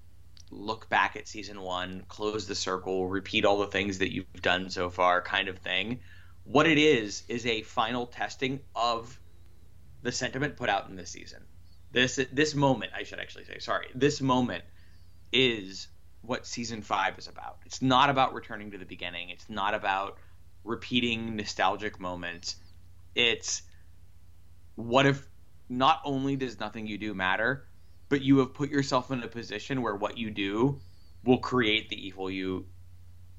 look 0.51 0.89
back 0.89 1.15
at 1.15 1.27
season 1.27 1.61
one, 1.61 2.05
close 2.07 2.47
the 2.47 2.55
circle, 2.55 3.07
repeat 3.07 3.45
all 3.45 3.59
the 3.59 3.67
things 3.67 3.99
that 3.99 4.13
you've 4.13 4.41
done 4.41 4.69
so 4.69 4.89
far 4.89 5.21
kind 5.21 5.47
of 5.47 5.57
thing. 5.57 5.99
What 6.45 6.67
it 6.67 6.77
is 6.77 7.23
is 7.27 7.45
a 7.45 7.63
final 7.63 8.05
testing 8.05 8.61
of 8.75 9.19
the 10.03 10.11
sentiment 10.11 10.55
put 10.55 10.69
out 10.69 10.87
in 10.89 10.95
this 10.95 11.09
season. 11.09 11.43
This 11.91 12.19
this 12.31 12.55
moment, 12.55 12.91
I 12.95 13.03
should 13.03 13.19
actually 13.19 13.45
say, 13.45 13.59
sorry, 13.59 13.87
this 13.95 14.21
moment 14.21 14.63
is 15.31 15.87
what 16.21 16.45
season 16.45 16.81
five 16.81 17.17
is 17.17 17.27
about. 17.27 17.57
It's 17.65 17.81
not 17.81 18.09
about 18.09 18.33
returning 18.33 18.71
to 18.71 18.77
the 18.77 18.85
beginning. 18.85 19.29
It's 19.29 19.49
not 19.49 19.73
about 19.73 20.17
repeating 20.63 21.35
nostalgic 21.35 21.99
moments. 21.99 22.55
It's 23.15 23.63
what 24.75 25.05
if 25.05 25.27
not 25.69 26.01
only 26.05 26.35
does 26.35 26.59
nothing 26.59 26.85
you 26.85 26.97
do 26.97 27.13
matter, 27.13 27.67
but 28.09 28.21
you 28.21 28.39
have 28.39 28.53
put 28.53 28.69
yourself 28.69 29.11
in 29.11 29.23
a 29.23 29.27
position 29.27 29.81
where 29.81 29.95
what 29.95 30.17
you 30.17 30.29
do 30.29 30.79
will 31.23 31.39
create 31.39 31.89
the 31.89 32.07
evil 32.07 32.29
you 32.29 32.67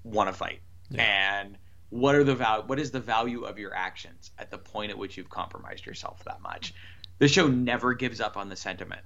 want 0.03 0.29
to 0.29 0.33
fight. 0.33 0.61
Yeah. 0.91 1.41
And 1.41 1.59
what 1.91 2.15
are 2.15 2.25
the 2.25 2.35
val- 2.35 2.65
what 2.65 2.79
is 2.79 2.91
the 2.91 3.01
value 3.01 3.45
of 3.45 3.59
your 3.59 3.75
actions 3.75 4.31
at 4.39 4.51
the 4.51 4.59
point 4.59 4.91
at 4.91 4.99
which 4.99 5.17
you've 5.17 5.31
compromised 5.31 5.87
yourself 5.87 6.23
that 6.25 6.41
much? 6.41 6.75
The 7.19 7.29
show 7.29 7.47
never 7.47 7.95
gives 7.95 8.21
up 8.21 8.37
on 8.37 8.49
the 8.49 8.57
sentiment 8.57 9.01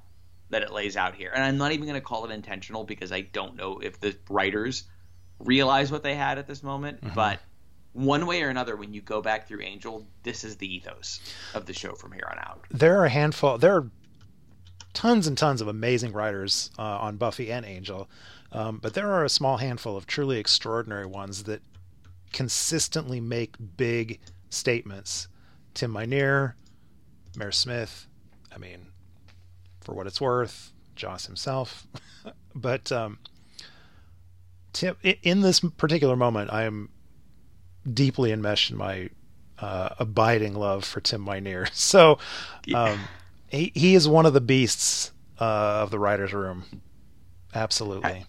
that 0.51 0.62
it 0.62 0.72
lays 0.72 0.97
out 0.97 1.14
here. 1.14 1.31
And 1.35 1.45
I'm 1.45 1.57
not 1.57 1.72
even 1.72 1.87
going 1.87 1.95
to 1.95 2.01
call 2.01 2.24
it 2.24 2.33
intentional 2.33 2.85
because 2.85 3.12
I 3.12 3.20
don't 3.20 3.57
know 3.57 3.78
if 3.78 4.01
the 4.01 4.16
writers 4.28 4.85
realize 5.39 5.91
what 5.93 6.03
they 6.03 6.14
had 6.14 6.39
at 6.39 6.47
this 6.47 6.62
moment, 6.62 7.01
mm-hmm. 7.01 7.14
but 7.14 7.39
one 7.93 8.26
way 8.26 8.43
or 8.43 8.49
another 8.49 8.76
when 8.76 8.93
you 8.93 9.01
go 9.01 9.20
back 9.20 9.49
through 9.49 9.62
Angel, 9.62 10.07
this 10.22 10.45
is 10.45 10.57
the 10.57 10.72
ethos 10.72 11.20
of 11.55 11.66
the 11.66 11.72
show 11.72 11.95
from 11.95 12.12
here 12.12 12.28
on 12.31 12.39
out. 12.39 12.64
There 12.70 13.01
are 13.01 13.07
a 13.07 13.11
handful 13.11 13.59
there 13.59 13.76
are 13.76 13.91
tons 14.93 15.26
and 15.26 15.39
tons 15.39 15.61
of 15.61 15.68
amazing 15.68 16.12
writers 16.12 16.70
uh, 16.78 16.83
on 16.83 17.16
Buffy 17.16 17.51
and 17.51 17.64
Angel, 17.64 18.09
um, 18.53 18.78
but 18.78 18.95
there 18.95 19.11
are 19.12 19.24
a 19.24 19.28
small 19.28 19.57
handful 19.57 19.97
of 19.97 20.07
truly 20.07 20.39
extraordinary 20.39 21.07
ones 21.07 21.45
that 21.45 21.62
consistently 22.33 23.20
make 23.20 23.57
big 23.76 24.20
statements. 24.49 25.28
Tim 25.74 25.93
Minear, 25.93 26.55
Mere 27.37 27.53
Smith, 27.53 28.07
I 28.53 28.59
mean, 28.59 28.87
for 29.81 29.95
what 29.95 30.07
it's 30.07 30.20
worth, 30.20 30.72
Joss 30.97 31.26
himself. 31.26 31.87
but 32.55 32.91
um, 32.91 33.18
Tim, 34.72 34.97
in 35.03 35.41
this 35.41 35.61
particular 35.61 36.16
moment, 36.16 36.53
I 36.53 36.64
am 36.64 36.91
deeply 37.91 38.33
enmeshed 38.33 38.70
in 38.70 38.76
my 38.76 39.11
uh, 39.59 39.91
abiding 39.99 40.55
love 40.55 40.85
for 40.85 41.01
Tim 41.01 41.24
Minear. 41.24 41.68
So 41.72 42.18
um, 42.74 43.01
he, 43.49 43.72
he 43.74 43.95
is 43.95 44.09
one 44.09 44.26
of 44.26 44.33
the 44.33 44.41
beasts 44.41 45.12
uh, 45.41 45.45
of 45.83 45.91
the 45.91 45.99
writer's 45.99 46.33
room. 46.33 46.64
Absolutely 47.55 48.24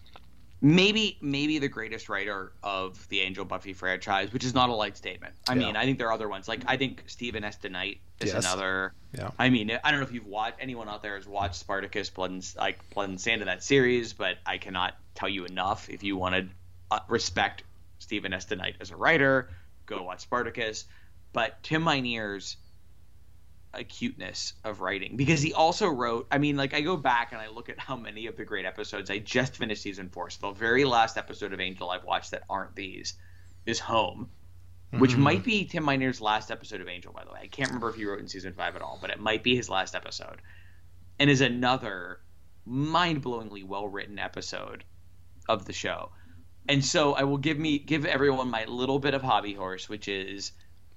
maybe 0.62 1.18
maybe 1.22 1.58
the 1.60 1.68
greatest 1.68 2.08
writer 2.08 2.54
of 2.62 3.08
the 3.10 3.22
Angel 3.22 3.44
Buffy 3.44 3.74
franchise, 3.74 4.32
which 4.32 4.46
is 4.46 4.54
not 4.54 4.70
a 4.70 4.74
light 4.74 4.96
statement. 4.96 5.34
I 5.50 5.54
yeah. 5.54 5.60
mean, 5.60 5.76
I 5.76 5.86
think 5.86 5.98
there 5.98 6.08
are 6.08 6.14
other 6.14 6.30
ones. 6.30 6.48
Like 6.48 6.62
I 6.68 6.78
think 6.78 7.04
Stephen 7.08 7.44
S. 7.44 7.58
DeKnight 7.58 8.00
is 8.20 8.34
yes. 8.34 8.46
another. 8.46 8.94
Yeah. 9.18 9.32
I 9.40 9.50
mean, 9.50 9.72
I 9.84 9.92
don't 9.92 10.00
know 10.00 10.06
if 10.06 10.14
you've 10.14 10.28
watched 10.28 10.58
anyone 10.60 10.88
out 10.88 11.02
there 11.02 11.16
has 11.16 11.28
watched 11.28 11.56
Spartacus, 11.56 12.10
Blood 12.10 12.32
and 12.32 12.54
like 12.58 12.78
Blood 12.92 13.10
and 13.10 13.20
Sand 13.20 13.42
in 13.42 13.48
that 13.48 13.64
series, 13.64 14.14
but 14.14 14.38
I 14.46 14.60
cannot 14.60 14.96
tell 15.16 15.30
you 15.30 15.46
enough. 15.46 15.90
If 15.90 16.04
you 16.04 16.16
want 16.16 16.36
to 16.36 16.48
uh, 16.92 17.00
respect 17.08 17.64
Stephen 18.00 18.34
S. 18.34 18.46
DeKnight 18.46 18.76
as 18.80 18.92
a 18.92 18.96
writer, 18.96 19.50
go 19.88 20.04
watch 20.04 20.22
Spartacus. 20.22 20.86
But 21.34 21.64
Tim 21.64 21.84
Minear's 21.84 22.58
acuteness 23.74 24.54
of 24.64 24.82
writing. 24.82 25.16
Because 25.16 25.42
he 25.42 25.54
also 25.54 25.88
wrote 25.88 26.28
i 26.32 26.38
mean 26.38 26.58
like 26.58 26.74
i 26.74 26.82
go 26.82 26.98
back 26.98 27.32
and 27.32 27.42
i 27.42 27.48
look 27.48 27.70
at 27.70 27.80
how 27.80 27.96
many 27.96 28.28
of 28.28 28.36
the 28.36 28.46
great 28.46 28.66
episodes. 28.66 29.10
I 29.10 29.20
just 29.20 29.56
finished 29.56 29.82
season 29.82 30.10
four 30.10 30.30
so 30.30 30.48
the 30.48 30.60
very 30.60 30.84
last 30.84 31.18
episode 31.18 31.54
of 31.54 31.60
angel 31.60 31.90
i've 31.90 32.04
watched 32.04 32.32
that 32.32 32.44
aren't 32.50 32.76
these 32.76 33.14
is 33.66 33.80
home 33.80 34.30
which 34.98 35.12
mm-hmm. 35.12 35.22
might 35.22 35.44
be 35.44 35.66
tim 35.66 35.86
minear's 35.86 36.20
last 36.20 36.52
episode 36.52 36.82
of 36.82 36.88
angel 36.88 37.14
by 37.14 37.24
the 37.24 37.32
way. 37.32 37.40
I 37.44 37.48
can't 37.48 37.70
remember 37.70 37.90
if 37.90 37.96
he 37.96 38.06
wrote 38.06 38.20
in 38.20 38.28
season 38.28 38.54
five 38.54 38.76
at 38.76 38.82
all 38.82 38.98
but 39.00 39.10
it 39.10 39.20
might 39.20 39.44
be 39.44 39.56
his 39.56 39.70
last 39.70 39.96
episode. 39.96 40.42
And 41.20 41.30
is 41.30 41.42
another 41.42 42.20
mind-blowingly 42.66 43.64
well 43.64 43.88
written 43.88 44.20
episode 44.20 44.84
of 45.48 45.66
the 45.66 45.74
show. 45.74 46.10
And 46.68 46.84
so 46.84 47.14
i 47.14 47.24
will 47.24 47.38
give 47.38 47.58
me 47.58 47.80
give 47.80 48.06
everyone 48.06 48.50
my 48.52 48.66
little 48.66 49.00
bit 49.00 49.14
of 49.14 49.22
hobby 49.22 49.54
horse 49.54 49.88
which 49.88 50.08
is 50.10 50.52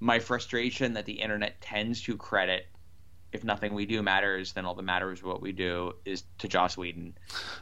my 0.05 0.19
frustration 0.19 0.93
that 0.93 1.07
the 1.07 1.15
internet 1.15 1.59
tends 1.63 2.03
to 2.03 2.15
credit 2.17 2.67
if 3.33 3.43
nothing 3.43 3.75
we 3.75 3.85
do 3.85 4.01
matters, 4.01 4.53
then 4.53 4.65
all 4.65 4.75
that 4.75 4.83
matters 4.83 5.23
what 5.23 5.43
we 5.43 5.51
do 5.51 5.95
is 6.05 6.23
to 6.39 6.47
Joss 6.47 6.77
Whedon. 6.77 7.15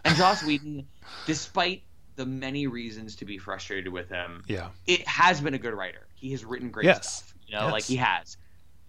And 0.05 0.16
Joss 0.16 0.43
Whedon, 0.47 0.86
despite 1.24 1.82
the 2.16 2.26
many 2.26 2.66
reasons 2.66 3.16
to 3.16 3.24
be 3.24 3.38
frustrated 3.38 3.90
with 3.90 4.11
him, 4.11 4.43
yeah, 4.49 4.68
it 4.86 5.07
has 5.09 5.40
been 5.40 5.55
a 5.55 5.59
good 5.59 5.72
writer. 5.72 6.07
He 6.14 6.32
has 6.32 6.45
written 6.45 6.70
great 6.70 6.84
yes. 6.84 7.14
stuff. 7.14 7.34
You 7.47 7.57
know, 7.57 7.64
yes. 7.64 7.72
like 7.72 7.84
he 7.84 7.97
has. 7.97 8.36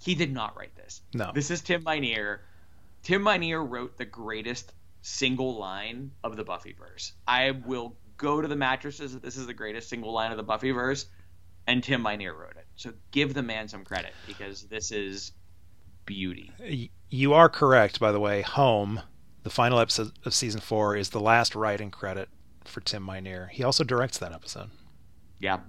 He 0.01 0.15
did 0.15 0.33
not 0.33 0.57
write 0.57 0.75
this. 0.75 1.01
No. 1.13 1.31
This 1.33 1.51
is 1.51 1.61
Tim 1.61 1.83
Minear. 1.83 2.39
Tim 3.03 3.23
Minear 3.23 3.63
wrote 3.63 3.97
the 3.97 4.05
greatest 4.05 4.73
single 5.03 5.57
line 5.57 6.11
of 6.23 6.35
the 6.35 6.43
Buffyverse. 6.43 7.13
I 7.25 7.51
will 7.51 7.95
go 8.17 8.41
to 8.41 8.47
the 8.47 8.57
mattresses 8.57 9.13
that 9.13 9.21
this 9.21 9.37
is 9.37 9.47
the 9.47 9.53
greatest 9.53 9.89
single 9.89 10.11
line 10.11 10.31
of 10.31 10.37
the 10.37 10.43
Buffyverse, 10.43 11.05
and 11.65 11.81
Tim 11.81 12.03
Minear 12.03 12.33
wrote 12.33 12.57
it. 12.57 12.62
So 12.75 12.91
give 13.11 13.33
the 13.33 13.43
man 13.43 13.67
some 13.67 13.83
credit 13.83 14.13
because 14.27 14.63
this 14.63 14.91
is 14.91 15.31
beauty. 16.05 16.51
You 17.09 17.33
are 17.33 17.49
correct, 17.49 17.99
by 17.99 18.11
the 18.11 18.19
way. 18.19 18.41
Home, 18.41 19.01
the 19.43 19.49
final 19.49 19.79
episode 19.79 20.11
of 20.25 20.33
season 20.33 20.61
four, 20.61 20.95
is 20.95 21.09
the 21.09 21.19
last 21.19 21.55
writing 21.55 21.91
credit 21.91 22.29
for 22.65 22.81
Tim 22.81 23.05
Minear. 23.05 23.49
He 23.49 23.63
also 23.63 23.83
directs 23.83 24.17
that 24.19 24.33
episode. 24.33 24.69
Yeah, 25.39 25.59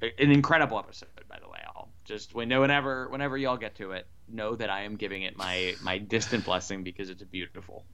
an 0.00 0.30
incredible 0.30 0.78
episode, 0.78 1.08
by 1.28 1.38
the 1.40 1.48
way. 1.48 1.58
I'll 1.66 1.88
just 2.04 2.34
whenever 2.34 3.08
whenever 3.08 3.36
y'all 3.36 3.56
get 3.56 3.76
to 3.76 3.92
it, 3.92 4.06
know 4.28 4.54
that 4.56 4.70
I 4.70 4.82
am 4.82 4.96
giving 4.96 5.22
it 5.22 5.36
my 5.36 5.74
my 5.82 5.98
distant 5.98 6.44
blessing 6.44 6.82
because 6.82 7.10
it's 7.10 7.22
beautiful. 7.24 7.84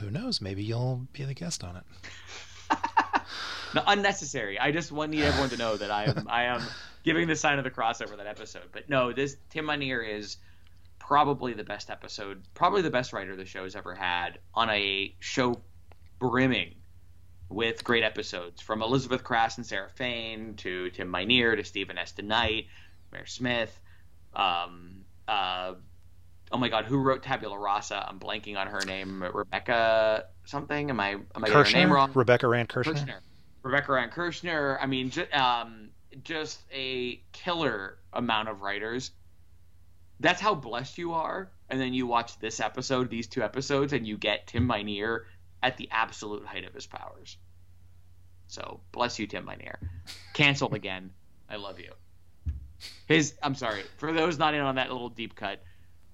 Who 0.00 0.10
knows? 0.10 0.40
Maybe 0.40 0.62
you'll 0.62 1.06
be 1.12 1.24
the 1.24 1.34
guest 1.34 1.64
on 1.64 1.76
it. 1.76 1.82
no, 3.74 3.82
unnecessary. 3.86 4.58
I 4.58 4.70
just 4.70 4.92
want 4.92 5.10
need 5.10 5.24
everyone 5.24 5.50
to 5.50 5.56
know 5.56 5.76
that 5.76 5.90
I 5.90 6.04
am 6.04 6.26
I 6.28 6.44
am 6.44 6.62
giving 7.02 7.28
the 7.28 7.36
sign 7.36 7.58
of 7.58 7.64
the 7.64 7.70
cross 7.70 8.00
over 8.00 8.16
that 8.16 8.26
episode. 8.26 8.68
But 8.72 8.88
no, 8.88 9.12
this 9.12 9.36
Tim 9.50 9.66
Minear 9.66 10.02
is 10.02 10.36
probably 10.98 11.52
the 11.52 11.64
best 11.64 11.90
episode, 11.90 12.42
probably 12.54 12.82
the 12.82 12.90
best 12.90 13.12
writer 13.12 13.36
the 13.36 13.44
show 13.44 13.64
has 13.64 13.76
ever 13.76 13.94
had 13.94 14.38
on 14.54 14.70
a 14.70 15.14
show 15.18 15.60
brimming 16.18 16.74
with 17.48 17.84
great 17.84 18.02
episodes 18.02 18.62
from 18.62 18.82
Elizabeth 18.82 19.22
Craft 19.22 19.58
and 19.58 19.66
Sarah 19.66 19.90
Fain 19.90 20.54
to 20.56 20.90
Tim 20.90 21.10
Minear 21.10 21.56
to 21.56 21.64
Stephen 21.64 21.98
S. 21.98 22.12
DeKnight, 22.12 22.68
Mere 23.12 23.26
Smith. 23.26 23.78
Um, 24.34 25.04
uh, 25.28 25.74
oh 26.50 26.58
my 26.58 26.68
God, 26.68 26.86
who 26.86 26.98
wrote 26.98 27.22
Tabula 27.22 27.58
Rasa? 27.58 28.06
I'm 28.08 28.18
blanking 28.18 28.56
on 28.56 28.68
her 28.68 28.80
name. 28.86 29.22
Rebecca 29.22 30.26
something. 30.44 30.90
Am 30.90 31.00
I 31.00 31.10
am 31.10 31.24
I 31.36 31.48
getting 31.48 31.64
her 31.64 31.70
name 31.72 31.92
wrong? 31.92 32.10
Rebecca 32.14 32.48
Rand 32.48 32.68
Kirshner. 32.68 32.94
Kirshner. 32.94 33.18
Rebecca 33.62 33.92
Rand 33.92 34.12
Kirshner. 34.12 34.78
I 34.80 34.86
mean, 34.86 35.12
um, 35.32 35.90
just 36.24 36.60
a 36.72 37.20
killer 37.32 37.98
amount 38.12 38.48
of 38.48 38.62
writers. 38.62 39.10
That's 40.20 40.40
how 40.40 40.54
blessed 40.54 40.98
you 40.98 41.12
are. 41.12 41.50
And 41.68 41.80
then 41.80 41.94
you 41.94 42.06
watch 42.06 42.38
this 42.38 42.60
episode, 42.60 43.10
these 43.10 43.26
two 43.26 43.42
episodes, 43.42 43.92
and 43.92 44.06
you 44.06 44.18
get 44.18 44.46
Tim 44.46 44.68
Minear 44.68 45.24
at 45.62 45.76
the 45.76 45.88
absolute 45.90 46.44
height 46.44 46.64
of 46.64 46.74
his 46.74 46.86
powers. 46.86 47.38
So 48.48 48.80
bless 48.92 49.18
you, 49.18 49.26
Tim 49.26 49.46
Minear. 49.46 49.76
Canceled 50.34 50.74
again. 50.74 51.10
I 51.48 51.56
love 51.56 51.80
you. 51.80 51.92
His 53.06 53.34
I'm 53.42 53.54
sorry 53.54 53.82
for 53.96 54.12
those 54.12 54.38
not 54.38 54.54
in 54.54 54.60
on 54.60 54.74
that 54.74 54.90
little 54.90 55.08
deep 55.08 55.34
cut. 55.34 55.62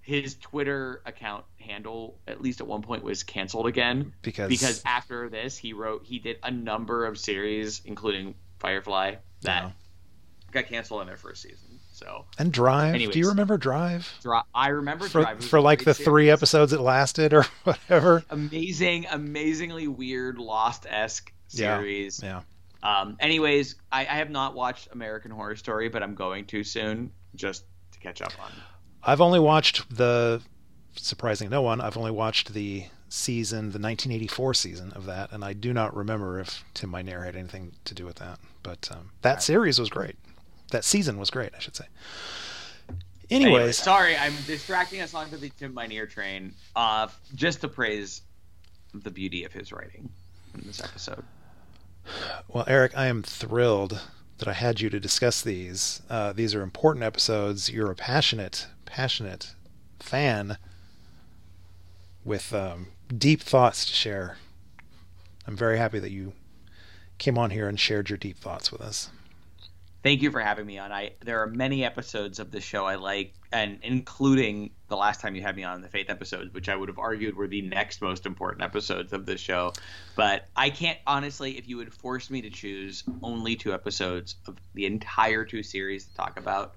His 0.01 0.37
Twitter 0.37 1.03
account 1.05 1.45
handle, 1.61 2.19
at 2.27 2.41
least 2.41 2.61
at 2.61 2.67
one 2.67 2.83
point, 2.83 3.03
was 3.03 3.23
canceled 3.23 3.67
again 3.67 4.13
because 4.23 4.49
because 4.49 4.83
after 4.87 5.29
this 5.29 5.57
he 5.57 5.73
wrote 5.73 6.05
he 6.05 6.19
did 6.19 6.39
a 6.43 6.51
number 6.51 7.07
of 7.07 7.19
series, 7.19 7.83
including 7.85 8.35
Firefly, 8.59 9.17
that 9.43 9.73
got 10.51 10.67
canceled 10.67 11.01
in 11.03 11.07
their 11.07 11.17
first 11.17 11.43
season. 11.43 11.81
So 11.93 12.27
and 12.39 12.53
Drive. 12.53 12.95
Anyways, 12.95 13.13
Do 13.13 13.19
you 13.19 13.29
remember 13.29 13.57
Drive? 13.57 14.13
Dri- 14.23 14.41
I 14.55 14.69
remember 14.69 15.09
for, 15.09 15.23
Drive 15.23 15.45
for 15.45 15.61
like 15.61 15.85
the 15.85 15.95
series. 15.95 16.07
three 16.07 16.31
episodes 16.31 16.73
it 16.73 16.81
lasted 16.81 17.35
or 17.35 17.45
whatever. 17.65 18.25
Amazing, 18.31 19.07
amazingly 19.11 19.89
weird 19.89 20.39
Lost 20.39 20.87
esque 20.89 21.33
series. 21.49 22.23
Yeah. 22.23 22.43
yeah. 22.83 23.01
Um. 23.01 23.17
Anyways, 23.19 23.75
I, 23.91 24.03
I 24.03 24.17
have 24.19 24.31
not 24.31 24.55
watched 24.55 24.89
American 24.93 25.33
Horror 25.33 25.57
Story, 25.57 25.89
but 25.89 26.03
I'm 26.03 26.15
going 26.15 26.45
to 26.47 26.63
soon 26.63 27.11
just 27.35 27.65
to 27.93 27.99
catch 27.99 28.23
up 28.23 28.33
on. 28.41 28.53
I've 29.03 29.21
only 29.21 29.41
watched 29.41 29.95
the 29.95 30.41
surprising 30.95 31.51
no 31.51 31.63
one. 31.63 31.81
I've 31.81 31.97
only 31.97 32.13
watched 32.13 32.55
the 32.55 32.85
season, 33.09 33.59
the 33.59 33.81
1984 33.81 34.55
season 34.55 34.93
of 34.93 35.07
that, 35.07 35.33
and 35.33 35.45
I 35.45 35.55
do 35.55 35.73
not 35.73 35.97
remember 35.97 36.39
if 36.39 36.65
Tim 36.75 36.93
Minear 36.93 37.25
had 37.25 37.35
anything 37.35 37.73
to 37.87 37.95
do 37.95 38.05
with 38.05 38.17
that. 38.17 38.39
But 38.63 38.89
um, 38.93 39.11
that 39.23 39.35
right. 39.35 39.43
series 39.43 39.81
was 39.81 39.89
great 39.89 40.17
that 40.71 40.85
season 40.85 41.19
was 41.19 41.31
great, 41.31 41.51
I 41.55 41.59
should 41.59 41.77
say. 41.77 41.87
Anyways, 43.31 43.55
anyway, 43.55 43.73
sorry, 43.73 44.17
I'm 44.17 44.35
distracting 44.47 45.01
us 45.01 45.13
onto 45.13 45.37
the 45.37 45.51
Tim 45.51 45.75
Minear 45.75 46.07
train. 46.09 46.55
Uh, 46.75 47.09
just 47.35 47.61
to 47.61 47.69
praise 47.69 48.23
the 48.95 49.11
beauty 49.11 49.45
of 49.45 49.53
his 49.53 49.71
writing 49.71 50.09
in 50.55 50.67
this 50.67 50.83
episode. 50.83 51.23
Well, 52.49 52.65
Eric, 52.67 52.97
I 52.97 53.07
am 53.07 53.23
thrilled 53.23 54.01
that 54.39 54.49
I 54.49 54.55
had 54.55 54.81
you 54.81 54.89
to 54.89 54.99
discuss 54.99 55.43
these. 55.43 56.01
Uh, 56.09 56.33
these 56.33 56.55
are 56.55 56.63
important 56.63 57.05
episodes. 57.05 57.71
You're 57.71 57.91
a 57.91 57.97
passionate, 57.97 58.67
passionate 58.87 59.55
fan 60.01 60.57
with 62.25 62.55
um, 62.55 62.89
deep 63.15 63.43
thoughts 63.43 63.85
to 63.85 63.93
share. 63.93 64.39
I'm 65.47 65.57
very 65.57 65.77
happy 65.77 65.99
that 65.99 66.11
you 66.11 66.33
came 67.19 67.37
on 67.37 67.51
here 67.51 67.69
and 67.69 67.79
shared 67.79 68.09
your 68.09 68.17
deep 68.17 68.39
thoughts 68.39 68.73
with 68.73 68.81
us 68.81 69.11
thank 70.03 70.23
you 70.23 70.31
for 70.31 70.41
having 70.41 70.67
me 70.67 70.79
on. 70.79 70.93
I 70.93 71.13
there 71.25 71.43
are 71.43 71.47
many 71.47 71.85
episodes 71.85 72.39
of 72.39 72.51
the 72.51 72.61
show 72.61 72.85
I 72.87 72.97
like, 72.97 73.35
and 73.53 73.79
including 73.83 74.71
the 74.89 74.97
last 74.97 75.21
time 75.21 75.35
you 75.35 75.43
had 75.43 75.57
me 75.57 75.65
on 75.65 75.83
the 75.83 75.89
Faith 75.89 76.11
episodes, 76.11 76.53
which 76.53 76.69
I 76.69 76.77
would 76.77 76.89
have 76.89 76.99
argued 76.99 77.37
were 77.37 77.49
the 77.49 77.63
next 77.63 78.01
most 78.01 78.27
important 78.27 78.63
episodes 78.63 79.13
of 79.13 79.27
this 79.27 79.41
show. 79.41 79.73
But 80.17 80.47
I 80.57 80.71
can't 80.71 80.99
honestly, 81.07 81.59
if 81.59 81.69
you 81.69 81.77
would 81.79 81.93
force 81.93 82.31
me 82.31 82.43
to 82.43 82.51
choose 82.51 83.05
only 83.23 83.57
two 83.57 83.75
episodes 83.75 84.37
of 84.47 84.57
the 84.75 84.87
entire 84.87 85.45
two 85.45 85.63
series 85.63 86.07
to 86.07 86.15
talk 86.15 86.39
about, 86.39 86.75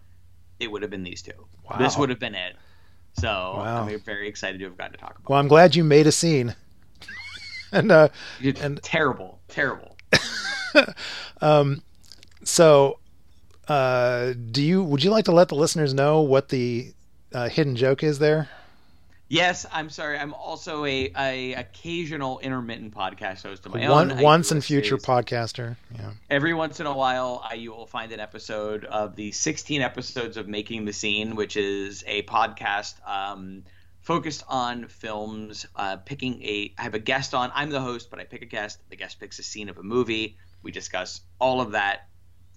it 0.59 0.71
would 0.71 0.81
have 0.81 0.91
been 0.91 1.03
these 1.03 1.21
two. 1.21 1.47
Wow. 1.69 1.77
This 1.77 1.97
would 1.97 2.09
have 2.09 2.19
been 2.19 2.35
it. 2.35 2.55
So 3.13 3.27
wow. 3.27 3.85
I'm 3.87 3.99
very 4.01 4.27
excited 4.27 4.59
to 4.59 4.65
have 4.65 4.77
gotten 4.77 4.93
to 4.93 4.97
talk 4.97 5.11
about. 5.11 5.29
Well, 5.29 5.39
I'm 5.39 5.47
glad 5.47 5.75
you 5.75 5.83
made 5.83 6.07
a 6.07 6.11
scene. 6.11 6.55
and 7.71 7.91
uh, 7.91 8.09
and 8.41 8.81
terrible, 8.81 9.39
terrible. 9.47 9.97
um, 11.41 11.81
so 12.43 12.99
uh, 13.67 14.33
do 14.51 14.61
you 14.61 14.83
would 14.83 15.03
you 15.03 15.11
like 15.11 15.25
to 15.25 15.31
let 15.31 15.49
the 15.49 15.55
listeners 15.55 15.93
know 15.93 16.21
what 16.21 16.49
the 16.49 16.93
uh, 17.33 17.49
hidden 17.49 17.75
joke 17.75 18.03
is 18.03 18.19
there? 18.19 18.49
Yes, 19.29 19.65
I'm 19.71 19.89
sorry. 19.89 20.17
I'm 20.17 20.33
also 20.33 20.83
a, 20.83 21.09
a 21.17 21.53
occasional 21.53 22.39
intermittent 22.39 22.93
podcast 22.93 23.43
host 23.43 23.65
of 23.65 23.73
my 23.73 23.89
One, 23.89 24.11
own. 24.11 24.19
Once 24.19 24.51
and 24.51 24.61
future 24.61 24.99
series. 24.99 25.05
podcaster. 25.05 25.77
Yeah. 25.95 26.11
Every 26.29 26.53
once 26.53 26.81
in 26.81 26.85
a 26.85 26.93
while, 26.93 27.41
I, 27.49 27.53
you 27.53 27.71
will 27.71 27.85
find 27.85 28.11
an 28.11 28.19
episode 28.19 28.83
of 28.83 29.15
the 29.15 29.31
16 29.31 29.81
episodes 29.81 30.35
of 30.35 30.49
Making 30.49 30.83
the 30.83 30.91
Scene, 30.91 31.37
which 31.37 31.55
is 31.55 32.03
a 32.07 32.23
podcast 32.23 32.95
um, 33.07 33.63
focused 34.01 34.43
on 34.49 34.89
films. 34.89 35.65
Uh, 35.77 35.95
picking 35.95 36.41
a, 36.43 36.73
I 36.77 36.81
have 36.81 36.93
a 36.95 36.99
guest 36.99 37.33
on. 37.33 37.53
I'm 37.55 37.69
the 37.69 37.79
host, 37.79 38.09
but 38.09 38.19
I 38.19 38.25
pick 38.25 38.41
a 38.41 38.45
guest. 38.47 38.79
The 38.89 38.97
guest 38.97 39.17
picks 39.17 39.39
a 39.39 39.43
scene 39.43 39.69
of 39.69 39.77
a 39.77 39.83
movie. 39.83 40.35
We 40.61 40.71
discuss 40.71 41.21
all 41.39 41.61
of 41.61 41.71
that, 41.71 42.09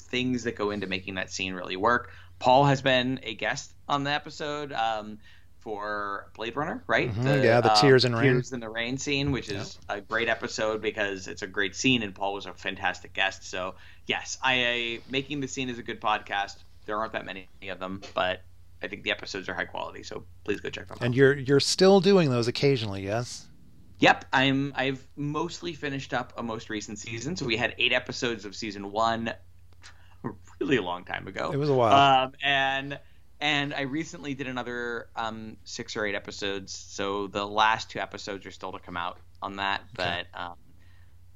things 0.05 0.45
that 0.45 0.57
go 0.57 0.71
into 0.71 0.87
making 0.87 1.15
that 1.15 1.31
scene 1.31 1.55
really 1.55 1.77
work. 1.77 2.11
Paul 2.39 2.65
has 2.65 2.83
been 2.83 3.21
a 3.23 3.35
guest 3.35 3.73
on 3.89 4.05
the 4.05 4.11
episode. 4.11 4.73
Um, 4.73 5.19
for 5.65 6.31
Blade 6.35 6.57
Runner, 6.57 6.85
right? 6.87 7.11
Mhm, 7.11 7.43
yeah, 7.43 7.63
the 7.63 7.73
uh, 7.73 7.81
Tears 7.81 8.05
in 8.05 8.15
Rain. 8.15 8.35
Tears 8.35 8.53
in 8.53 8.61
the 8.61 8.69
Rain 8.69 8.99
scene, 8.99 9.33
which 9.33 9.49
is 9.49 9.79
a 9.89 9.99
great 9.99 10.29
episode 10.29 10.83
because 10.83 11.27
it's 11.27 11.41
a 11.41 11.47
great 11.47 11.75
scene, 11.75 12.03
and 12.03 12.15
Paul 12.15 12.35
was 12.35 12.45
a 12.45 12.53
fantastic 12.53 13.15
guest. 13.15 13.49
So 13.49 13.75
yes, 14.07 14.37
I 14.43 15.01
making 15.09 15.41
the 15.41 15.49
scene 15.49 15.71
is 15.71 15.79
a 15.79 15.83
good 15.83 16.03
podcast. 16.03 16.57
There 16.85 16.99
aren't 16.99 17.15
that 17.15 17.25
many 17.25 17.49
of 17.71 17.79
them, 17.79 18.03
but 18.13 18.43
I 18.83 18.89
think 18.89 19.05
the 19.05 19.11
episodes 19.11 19.49
are 19.49 19.55
high 19.55 19.65
quality. 19.65 20.03
So 20.03 20.25
please 20.45 20.61
go 20.61 20.69
check 20.69 20.89
them 20.89 20.99
out. 21.01 21.03
And 21.03 21.15
you're 21.15 21.33
you're 21.33 21.61
still 21.61 22.01
doing 22.01 22.29
those 22.29 22.47
occasionally, 22.47 23.03
yes? 23.03 23.47
Yep, 24.01 24.27
I'm. 24.35 24.75
I've 24.77 25.03
mostly 25.17 25.73
finished 25.73 26.13
up 26.13 26.35
a 26.37 26.43
most 26.43 26.69
recent 26.69 26.99
season. 26.99 27.37
So 27.37 27.47
we 27.47 27.57
had 27.57 27.75
eight 27.79 27.95
episodes 27.95 28.45
of 28.45 28.55
season 28.55 28.93
one, 28.93 29.33
a 30.31 30.31
really 30.61 30.79
long 30.79 31.05
time 31.05 31.27
ago. 31.27 31.51
It 31.53 31.57
was 31.57 31.69
a 31.69 31.75
while. 31.75 32.25
Um, 32.25 32.33
and 32.43 32.99
and 33.41 33.75
I 33.75 33.83
recently 33.83 34.35
did 34.35 34.47
another 34.47 35.09
um, 35.17 35.57
six 35.65 35.97
or 35.97 36.07
eight 36.07 36.15
episodes. 36.15 36.73
So 36.73 37.27
the 37.27 37.47
last 37.47 37.91
two 37.91 37.99
episodes 37.99 38.47
are 38.47 38.51
still 38.51 38.73
to 38.73 38.79
come 38.79 38.97
out 38.97 39.19
on 39.43 39.57
that, 39.57 39.83
but 39.95 40.27
um, 40.35 40.55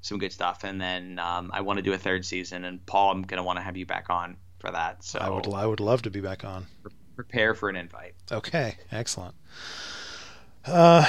some 0.00 0.18
good 0.18 0.32
stuff. 0.32 0.64
And 0.64 0.80
then 0.80 1.18
um, 1.18 1.50
I 1.52 1.60
want 1.60 1.78
to 1.78 1.82
do 1.82 1.92
a 1.92 1.98
third 1.98 2.24
season. 2.24 2.64
And 2.64 2.84
Paul, 2.86 3.12
I'm 3.12 3.22
gonna 3.22 3.42
want 3.42 3.58
to 3.58 3.62
have 3.62 3.76
you 3.76 3.86
back 3.86 4.06
on 4.10 4.36
for 4.58 4.70
that. 4.70 5.04
So 5.04 5.18
I 5.18 5.28
would 5.28 5.52
I 5.52 5.66
would 5.66 5.80
love 5.80 6.02
to 6.02 6.10
be 6.10 6.20
back 6.20 6.44
on. 6.44 6.66
prepare 7.14 7.54
for 7.54 7.68
an 7.68 7.76
invite. 7.76 8.14
Okay, 8.30 8.76
excellent. 8.92 9.34
Uh, 10.64 11.04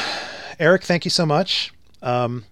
Eric, 0.60 0.84
thank 0.84 1.06
you 1.06 1.12
so 1.12 1.26
much. 1.26 1.74
Um, 2.02 2.46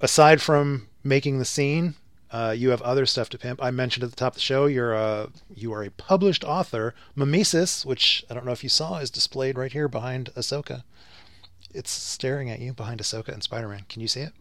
aside 0.00 0.40
from 0.42 0.88
making 1.02 1.38
the 1.38 1.44
scene, 1.44 1.94
uh, 2.36 2.50
you 2.50 2.68
have 2.68 2.82
other 2.82 3.06
stuff 3.06 3.30
to 3.30 3.38
pimp. 3.38 3.62
I 3.62 3.70
mentioned 3.70 4.04
at 4.04 4.10
the 4.10 4.16
top 4.16 4.32
of 4.32 4.34
the 4.34 4.42
show 4.42 4.66
you're 4.66 4.92
a 4.92 5.30
you 5.54 5.72
are 5.72 5.82
a 5.82 5.90
published 5.90 6.44
author. 6.44 6.94
Mimesis, 7.16 7.86
which 7.86 8.26
I 8.28 8.34
don't 8.34 8.44
know 8.44 8.52
if 8.52 8.62
you 8.62 8.68
saw, 8.68 8.98
is 8.98 9.10
displayed 9.10 9.56
right 9.56 9.72
here 9.72 9.88
behind 9.88 10.28
Ahsoka. 10.36 10.82
It's 11.72 11.90
staring 11.90 12.50
at 12.50 12.60
you 12.60 12.74
behind 12.74 13.00
Ahsoka 13.00 13.28
and 13.28 13.42
Spider-Man. 13.42 13.84
Can 13.88 14.02
you 14.02 14.08
see 14.08 14.20
it? 14.20 14.32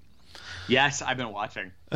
Yes, 0.68 1.02
I've 1.02 1.16
been 1.16 1.32
watching. 1.32 1.72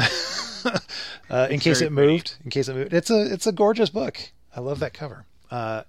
uh, 1.29 1.47
in 1.49 1.59
case 1.59 1.81
it 1.81 1.91
pretty. 1.93 2.13
moved, 2.13 2.35
in 2.45 2.49
case 2.49 2.69
it 2.69 2.75
moved, 2.75 2.93
it's 2.93 3.09
a 3.09 3.33
it's 3.33 3.45
a 3.45 3.51
gorgeous 3.51 3.89
book. 3.89 4.31
I 4.55 4.61
love 4.61 4.79
that 4.79 4.93
cover. 4.93 5.25
Uh, 5.51 5.83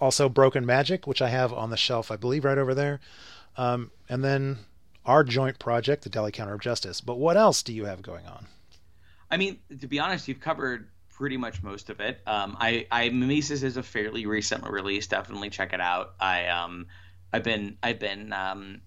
also, 0.00 0.30
Broken 0.30 0.64
Magic, 0.64 1.06
which 1.06 1.20
I 1.20 1.28
have 1.28 1.52
on 1.52 1.68
the 1.68 1.76
shelf, 1.76 2.10
I 2.10 2.16
believe, 2.16 2.46
right 2.46 2.56
over 2.56 2.74
there. 2.74 3.00
Um, 3.58 3.90
and 4.08 4.24
then 4.24 4.60
our 5.04 5.22
joint 5.22 5.58
project, 5.58 6.04
the 6.04 6.08
Deli 6.08 6.32
Counter 6.32 6.54
of 6.54 6.60
Justice. 6.62 7.02
But 7.02 7.18
what 7.18 7.36
else 7.36 7.62
do 7.62 7.74
you 7.74 7.84
have 7.84 8.00
going 8.00 8.26
on? 8.26 8.46
I 9.32 9.38
mean, 9.38 9.58
to 9.80 9.88
be 9.88 9.98
honest, 9.98 10.28
you've 10.28 10.40
covered 10.40 10.90
pretty 11.08 11.38
much 11.38 11.62
most 11.62 11.88
of 11.88 12.00
it. 12.00 12.20
Um, 12.26 12.56
I, 12.60 12.86
I 12.90 13.08
Mimesis 13.08 13.62
is 13.62 13.78
a 13.78 13.82
fairly 13.82 14.26
recent 14.26 14.68
release. 14.68 15.06
Definitely 15.06 15.48
check 15.48 15.72
it 15.72 15.80
out. 15.80 16.14
I 16.20 16.48
um, 16.48 16.86
I've 17.32 17.42
been 17.42 17.78
I've 17.82 17.98
been 17.98 18.34
um, 18.34 18.82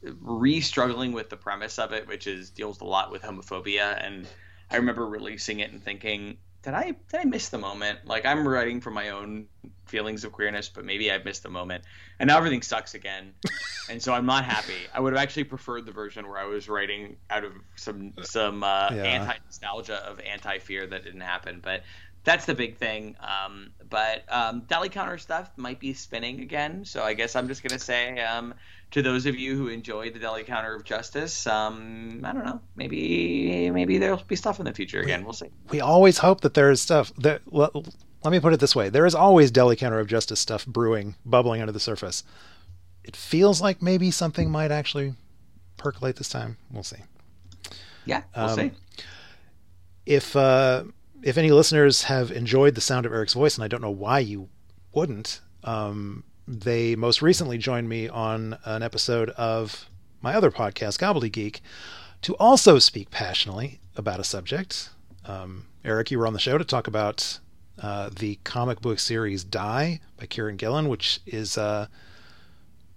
re-struggling 0.00 1.12
with 1.12 1.28
the 1.28 1.36
premise 1.36 1.78
of 1.78 1.92
it, 1.92 2.08
which 2.08 2.26
is 2.26 2.50
deals 2.50 2.80
a 2.80 2.84
lot 2.84 3.12
with 3.12 3.22
homophobia. 3.22 4.04
And 4.04 4.26
I 4.70 4.76
remember 4.76 5.06
releasing 5.06 5.60
it 5.60 5.70
and 5.70 5.82
thinking, 5.82 6.38
did 6.62 6.72
I 6.72 6.92
did 7.10 7.20
I 7.20 7.24
miss 7.24 7.50
the 7.50 7.58
moment? 7.58 8.06
Like 8.06 8.24
I'm 8.24 8.48
writing 8.48 8.80
for 8.80 8.90
my 8.90 9.10
own 9.10 9.46
feelings 9.86 10.24
of 10.24 10.32
queerness, 10.32 10.68
but 10.68 10.84
maybe 10.84 11.10
I've 11.10 11.24
missed 11.24 11.42
the 11.42 11.50
moment. 11.50 11.84
And 12.18 12.28
now 12.28 12.36
everything 12.38 12.62
sucks 12.62 12.94
again, 12.94 13.32
and 13.90 14.02
so 14.02 14.12
I'm 14.14 14.26
not 14.26 14.44
happy. 14.44 14.74
I 14.94 15.00
would 15.00 15.12
have 15.12 15.22
actually 15.22 15.44
preferred 15.44 15.86
the 15.86 15.92
version 15.92 16.28
where 16.28 16.38
I 16.38 16.44
was 16.44 16.68
writing 16.68 17.16
out 17.30 17.44
of 17.44 17.52
some 17.76 18.12
some 18.22 18.62
uh, 18.62 18.90
Yeah. 18.92 19.02
anti 19.04 19.34
nostalgia 19.44 19.96
of 20.06 20.20
anti 20.20 20.58
fear 20.58 20.86
that 20.86 21.04
didn't 21.04 21.20
happen, 21.22 21.60
but. 21.62 21.82
That's 22.24 22.46
the 22.46 22.54
big 22.54 22.76
thing. 22.76 23.16
Um, 23.18 23.72
but 23.90 24.22
um, 24.32 24.60
deli 24.68 24.88
counter 24.90 25.18
stuff 25.18 25.50
might 25.56 25.80
be 25.80 25.92
spinning 25.92 26.40
again. 26.40 26.84
So 26.84 27.02
I 27.02 27.14
guess 27.14 27.34
I'm 27.34 27.48
just 27.48 27.64
gonna 27.64 27.80
say 27.80 28.20
um, 28.20 28.54
to 28.92 29.02
those 29.02 29.26
of 29.26 29.34
you 29.34 29.56
who 29.56 29.66
enjoyed 29.66 30.14
the 30.14 30.20
deli 30.20 30.44
counter 30.44 30.72
of 30.72 30.84
justice, 30.84 31.48
um, 31.48 32.20
I 32.22 32.32
don't 32.32 32.44
know, 32.44 32.60
maybe 32.76 33.68
maybe 33.72 33.98
there'll 33.98 34.22
be 34.28 34.36
stuff 34.36 34.60
in 34.60 34.66
the 34.66 34.72
future 34.72 35.00
again. 35.00 35.24
We'll 35.24 35.32
see. 35.32 35.48
We 35.70 35.80
always 35.80 36.18
hope 36.18 36.42
that 36.42 36.54
there 36.54 36.70
is 36.70 36.80
stuff 36.80 37.12
that. 37.18 37.42
Let, 37.52 37.72
let 38.24 38.30
me 38.30 38.40
put 38.40 38.52
it 38.52 38.60
this 38.60 38.76
way: 38.76 38.88
there 38.88 39.06
is 39.06 39.14
always 39.14 39.50
Deli 39.50 39.76
Counter 39.76 39.98
of 40.00 40.06
Justice 40.06 40.40
stuff 40.40 40.64
brewing, 40.66 41.14
bubbling 41.24 41.60
under 41.60 41.72
the 41.72 41.80
surface. 41.80 42.24
It 43.04 43.16
feels 43.16 43.60
like 43.60 43.82
maybe 43.82 44.10
something 44.10 44.50
might 44.50 44.70
actually 44.70 45.14
percolate 45.76 46.16
this 46.16 46.28
time. 46.28 46.56
We'll 46.70 46.84
see. 46.84 46.98
Yeah, 48.04 48.22
we'll 48.36 48.46
Um, 48.50 48.56
see. 48.56 48.70
if 50.06 50.36
uh, 50.36 50.84
if 51.22 51.38
any 51.38 51.50
listeners 51.50 52.04
have 52.04 52.30
enjoyed 52.30 52.74
the 52.74 52.80
sound 52.80 53.06
of 53.06 53.12
Eric's 53.12 53.34
voice, 53.34 53.56
and 53.56 53.64
I 53.64 53.68
don't 53.68 53.82
know 53.82 53.90
why 53.90 54.18
you 54.20 54.48
wouldn't, 54.92 55.40
um, 55.64 56.24
they 56.46 56.96
most 56.96 57.22
recently 57.22 57.58
joined 57.58 57.88
me 57.88 58.08
on 58.08 58.58
an 58.64 58.82
episode 58.82 59.30
of 59.30 59.86
my 60.20 60.34
other 60.34 60.50
podcast, 60.50 60.98
Gobbledygook, 60.98 61.60
to 62.22 62.36
also 62.36 62.78
speak 62.78 63.10
passionately 63.10 63.80
about 63.96 64.20
a 64.20 64.24
subject. 64.24 64.90
Um, 65.24 65.66
Eric, 65.84 66.10
you 66.10 66.18
were 66.18 66.26
on 66.26 66.32
the 66.32 66.38
show 66.40 66.58
to 66.58 66.64
talk 66.64 66.86
about 66.86 67.38
uh, 67.80 68.10
the 68.14 68.38
comic 68.44 68.80
book 68.80 68.98
series 68.98 69.44
Die 69.44 70.00
by 70.16 70.26
Kieron 70.26 70.56
Gillen, 70.56 70.88
which 70.88 71.20
is 71.26 71.56
uh, 71.56 71.86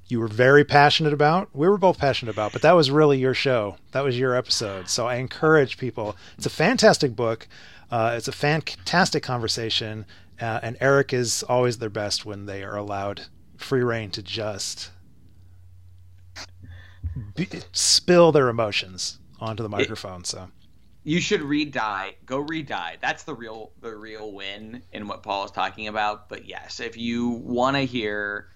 you 0.08 0.20
were 0.20 0.28
very 0.28 0.64
passionate 0.64 1.14
about. 1.14 1.50
We 1.54 1.68
were 1.68 1.78
both 1.78 1.98
passionate 1.98 2.32
about, 2.32 2.54
but 2.54 2.62
that 2.62 2.74
was 2.74 2.92
really 2.92 3.18
your 3.18 3.34
show. 3.34 3.78
That 3.92 4.04
was 4.04 4.20
your 4.20 4.36
episode. 4.36 4.90
So 4.90 5.08
I 5.08 5.16
encourage 5.16 5.78
people. 5.78 6.16
It's 6.38 6.46
a 6.46 6.52
fantastic 6.52 7.16
book. 7.16 7.48
Uh, 7.90 8.14
it's 8.18 8.28
a 8.28 8.32
fantastic 8.32 9.24
conversation, 9.24 10.06
uh, 10.42 10.60
and 10.64 10.76
Eric 10.82 11.14
is 11.14 11.44
always 11.44 11.78
their 11.78 11.90
best 11.90 12.26
when 12.26 12.46
they 12.46 12.64
are 12.64 12.76
allowed 12.76 13.28
free 13.58 13.84
reign 13.84 14.12
to 14.12 14.24
just 14.24 14.92
be, 17.36 17.48
spill 17.72 18.32
their 18.32 18.50
emotions 18.50 19.20
onto 19.40 19.64
the 19.64 19.70
microphone. 19.70 20.24
So 20.24 20.50
You 21.08 21.22
should 21.22 21.44
read 21.44 21.72
Die. 21.72 22.16
Go 22.26 22.40
read 22.40 22.66
Die. 22.66 22.98
That's 23.00 23.24
the 23.24 23.36
real 23.36 23.72
the 23.80 23.96
real 23.96 24.32
win 24.32 24.82
in 24.92 25.08
what 25.08 25.22
Paul 25.22 25.46
is 25.46 25.52
talking 25.52 25.88
about. 25.88 26.30
But 26.30 26.46
yes, 26.46 26.80
if 26.80 26.98
you 26.98 27.30
want 27.30 27.78
to 27.78 27.82
hear 27.82 28.50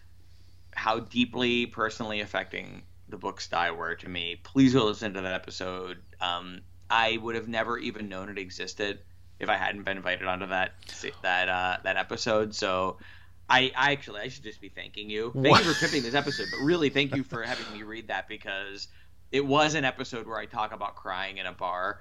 how 0.73 0.99
deeply 0.99 1.67
personally 1.67 2.21
affecting 2.21 2.81
the 3.07 3.17
books 3.17 3.47
Die 3.47 3.69
were 3.69 3.93
to 3.93 4.09
me, 4.09 4.41
please 4.43 4.73
go 4.73 4.85
listen 4.85 5.13
to 5.13 5.21
that 5.21 5.34
episode. 5.34 5.99
Um, 6.19 6.61
I 6.89 7.17
would 7.17 7.35
have 7.35 7.47
never 7.47 7.77
even 7.77 8.09
known 8.09 8.30
it 8.30 8.39
existed 8.39 8.97
if 9.39 9.47
I 9.47 9.55
hadn't 9.55 9.84
been 9.84 9.97
invited 9.97 10.27
onto 10.27 10.47
that 10.47 10.71
that 11.21 11.49
uh, 11.49 11.77
that 11.84 11.95
episode. 11.97 12.53
So. 12.53 12.97
I, 13.51 13.71
I 13.76 13.93
actually 13.93 14.19
I 14.19 14.27
should 14.27 14.43
just 14.43 14.61
be 14.61 14.69
thanking 14.69 15.09
you. 15.09 15.31
Thank 15.34 15.47
What? 15.47 15.65
you 15.65 15.73
for 15.73 15.80
pimping 15.80 16.03
this 16.03 16.13
episode, 16.13 16.49
but 16.51 16.63
really 16.63 16.89
thank 16.89 17.15
you 17.15 17.23
for 17.23 17.41
having 17.41 17.65
me 17.73 17.81
read 17.81 18.09
that 18.09 18.27
because 18.27 18.89
it 19.31 19.43
was 19.43 19.73
an 19.73 19.85
episode 19.85 20.27
where 20.27 20.38
I 20.38 20.45
talk 20.45 20.71
about 20.71 20.95
crying 20.95 21.39
in 21.39 21.47
a 21.47 21.51
bar 21.51 21.99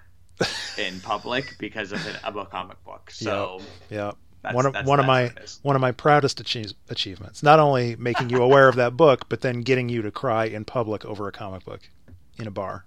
in 0.79 1.01
public 1.01 1.57
because 1.59 1.93
of, 1.93 2.05
an, 2.07 2.17
of 2.25 2.37
a 2.37 2.47
comic 2.47 2.83
book. 2.85 3.11
So 3.11 3.61
yeah, 3.91 4.13
that's, 4.43 4.55
one 4.55 4.67
of 4.67 4.73
that's, 4.73 4.89
one 4.89 5.01
of 5.01 5.07
my 5.07 5.25
what 5.25 5.37
it 5.37 5.45
is. 5.45 5.61
one 5.63 5.77
of 5.77 5.81
my 5.83 5.93
proudest 5.93 6.41
achieve, 6.41 6.73
achievements. 6.89 7.43
Not 7.43 7.59
only 7.59 7.97
making 7.97 8.31
you 8.31 8.43
aware 8.43 8.69
of 8.69 8.77
that 8.77 8.97
book, 8.97 9.29
but 9.29 9.41
then 9.41 9.63
getting 9.63 9.89
you 9.89 10.03
to 10.03 10.11
cry 10.11 10.45
in 10.45 10.65
public 10.65 11.05
over 11.05 11.27
a 11.29 11.33
comic 11.33 11.65
book 11.65 11.89
in 12.39 12.47
a 12.47 12.51
bar 12.51 12.85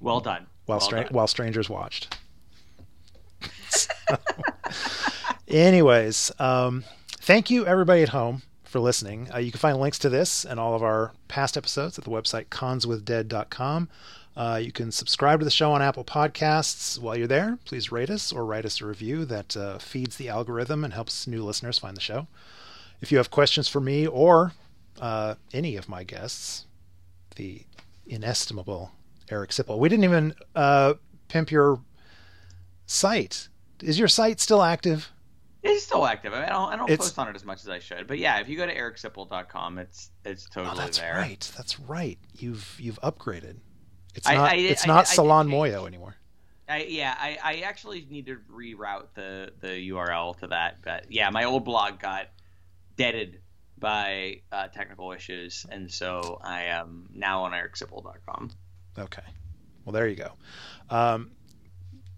well 0.00 0.20
done. 0.20 0.46
while 0.66 0.78
well 0.78 0.86
stra- 0.86 1.04
done. 1.04 1.12
while 1.12 1.26
strangers 1.26 1.68
watched. 1.70 2.16
So- 3.68 3.92
anyways, 5.48 6.32
um, 6.38 6.84
thank 7.20 7.50
you 7.50 7.66
everybody 7.66 8.02
at 8.02 8.10
home 8.10 8.42
for 8.64 8.80
listening. 8.80 9.28
Uh, 9.32 9.38
you 9.38 9.50
can 9.50 9.60
find 9.60 9.78
links 9.78 9.98
to 10.00 10.08
this 10.08 10.44
and 10.44 10.58
all 10.58 10.74
of 10.74 10.82
our 10.82 11.12
past 11.28 11.56
episodes 11.56 11.96
at 11.96 12.04
the 12.04 12.10
website 12.10 12.46
conswithdead.com. 12.46 13.88
Uh, 14.36 14.60
you 14.62 14.72
can 14.72 14.90
subscribe 14.90 15.38
to 15.38 15.44
the 15.44 15.50
show 15.50 15.72
on 15.72 15.80
Apple 15.80 16.04
Podcasts. 16.04 16.98
While 16.98 17.16
you're 17.16 17.28
there, 17.28 17.58
please 17.64 17.92
rate 17.92 18.10
us 18.10 18.32
or 18.32 18.44
write 18.44 18.64
us 18.64 18.80
a 18.80 18.86
review 18.86 19.24
that 19.26 19.56
uh, 19.56 19.78
feeds 19.78 20.16
the 20.16 20.28
algorithm 20.28 20.82
and 20.84 20.92
helps 20.92 21.26
new 21.26 21.44
listeners 21.44 21.78
find 21.78 21.96
the 21.96 22.00
show. 22.00 22.26
If 23.00 23.12
you 23.12 23.18
have 23.18 23.30
questions 23.30 23.68
for 23.68 23.80
me 23.80 24.06
or 24.06 24.52
uh, 25.00 25.36
any 25.52 25.76
of 25.76 25.88
my 25.88 26.02
guests, 26.02 26.66
the 27.36 27.62
inestimable 28.06 28.90
Eric 29.30 29.50
Sipple, 29.50 29.78
we 29.78 29.88
didn't 29.88 30.04
even 30.04 30.34
uh, 30.56 30.94
pimp 31.28 31.50
your 31.52 31.80
site. 32.86 33.48
Is 33.82 33.98
your 33.98 34.08
site 34.08 34.40
still 34.40 34.62
active? 34.62 35.10
It's 35.62 35.84
still 35.84 36.06
active. 36.06 36.32
I, 36.34 36.40
mean, 36.40 36.44
I 36.44 36.48
don't 36.50 36.72
I 36.72 36.76
don't 36.76 36.98
post 36.98 37.18
on 37.18 37.28
it 37.28 37.36
as 37.36 37.44
much 37.44 37.60
as 37.62 37.68
I 37.70 37.78
should. 37.78 38.06
But 38.06 38.18
yeah, 38.18 38.38
if 38.40 38.48
you 38.50 38.56
go 38.56 38.66
to 38.66 38.74
ericsipple.com, 38.74 39.78
it's 39.78 40.10
it's 40.24 40.44
totally 40.48 40.74
Oh, 40.74 40.76
that's 40.76 40.98
there. 40.98 41.14
right. 41.14 41.50
That's 41.56 41.80
right. 41.80 42.18
You've 42.34 42.76
you've 42.78 43.00
upgraded. 43.00 43.56
It's 44.14 44.26
not 44.28 44.52
I- 44.52 44.56
it's 44.56 44.86
not 44.86 45.00
I 45.10 45.14
Salon. 45.14 45.48
Moyo 45.48 45.86
anymore. 45.86 46.16
I, 46.68 46.84
yeah, 46.84 47.14
I, 47.18 47.38
I 47.44 47.54
actually 47.60 48.06
need 48.08 48.26
to 48.26 48.38
reroute 48.50 49.08
the, 49.14 49.52
the 49.60 49.90
URL 49.90 50.38
to 50.38 50.46
that. 50.46 50.78
But 50.82 51.12
yeah, 51.12 51.28
my 51.28 51.44
old 51.44 51.64
blog 51.64 52.00
got 52.00 52.28
deaded 52.96 53.40
by 53.78 54.40
uh, 54.50 54.68
technical 54.68 55.12
issues, 55.12 55.66
and 55.70 55.90
so 55.92 56.38
I 56.42 56.62
am 56.64 57.08
now 57.12 57.44
on 57.44 57.52
ericsipple.com. 57.52 58.50
Okay. 58.98 59.22
Well, 59.84 59.92
there 59.92 60.08
you 60.08 60.16
go. 60.16 60.32
Um, 60.88 61.32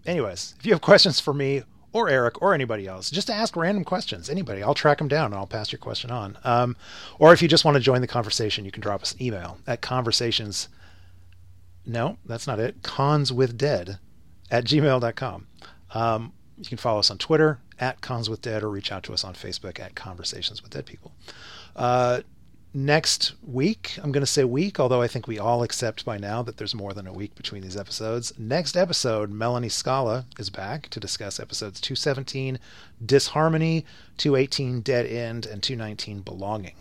anyways, 0.04 0.54
if 0.60 0.66
you 0.66 0.72
have 0.72 0.80
questions 0.80 1.18
for 1.18 1.34
me 1.34 1.62
or 1.92 2.08
Eric 2.08 2.40
or 2.40 2.54
anybody 2.54 2.86
else, 2.86 3.10
just 3.10 3.30
ask 3.30 3.56
random 3.56 3.82
questions. 3.82 4.30
Anybody, 4.30 4.62
I'll 4.62 4.74
track 4.74 4.98
them 4.98 5.08
down 5.08 5.26
and 5.26 5.34
I'll 5.34 5.46
pass 5.46 5.72
your 5.72 5.78
question 5.80 6.12
on. 6.12 6.38
Um, 6.44 6.76
or 7.18 7.32
if 7.32 7.42
you 7.42 7.48
just 7.48 7.64
want 7.64 7.76
to 7.76 7.80
join 7.80 8.00
the 8.00 8.06
conversation, 8.06 8.64
you 8.64 8.70
can 8.70 8.82
drop 8.82 9.02
us 9.02 9.14
an 9.14 9.22
email 9.22 9.58
at 9.66 9.80
conversations. 9.80 10.68
No, 11.86 12.18
that's 12.24 12.46
not 12.46 12.58
it. 12.58 12.82
Cons 12.82 13.32
with 13.32 13.56
Dead 13.56 13.98
at 14.50 14.64
gmail.com. 14.64 15.46
Um, 15.94 16.32
you 16.58 16.64
can 16.64 16.78
follow 16.78 16.98
us 16.98 17.10
on 17.10 17.18
Twitter 17.18 17.60
at 17.78 18.00
Cons 18.00 18.28
with 18.28 18.42
Dead 18.42 18.62
or 18.62 18.70
reach 18.70 18.90
out 18.90 19.02
to 19.04 19.12
us 19.12 19.24
on 19.24 19.34
Facebook 19.34 19.78
at 19.78 19.94
Conversations 19.94 20.62
with 20.62 20.72
Dead 20.72 20.86
People. 20.86 21.12
Uh, 21.76 22.22
next 22.74 23.34
week, 23.46 23.98
I'm 24.02 24.10
going 24.12 24.22
to 24.22 24.26
say 24.26 24.44
week, 24.44 24.80
although 24.80 25.02
I 25.02 25.06
think 25.06 25.26
we 25.26 25.38
all 25.38 25.62
accept 25.62 26.04
by 26.04 26.18
now 26.18 26.42
that 26.42 26.56
there's 26.56 26.74
more 26.74 26.92
than 26.92 27.06
a 27.06 27.12
week 27.12 27.34
between 27.34 27.62
these 27.62 27.76
episodes. 27.76 28.32
Next 28.38 28.76
episode, 28.76 29.30
Melanie 29.30 29.68
Scala 29.68 30.26
is 30.38 30.50
back 30.50 30.88
to 30.90 31.00
discuss 31.00 31.38
episodes 31.38 31.80
217, 31.80 32.58
Disharmony, 33.04 33.84
218, 34.16 34.80
Dead 34.80 35.06
End, 35.06 35.46
and 35.46 35.62
219, 35.62 36.20
Belonging. 36.20 36.74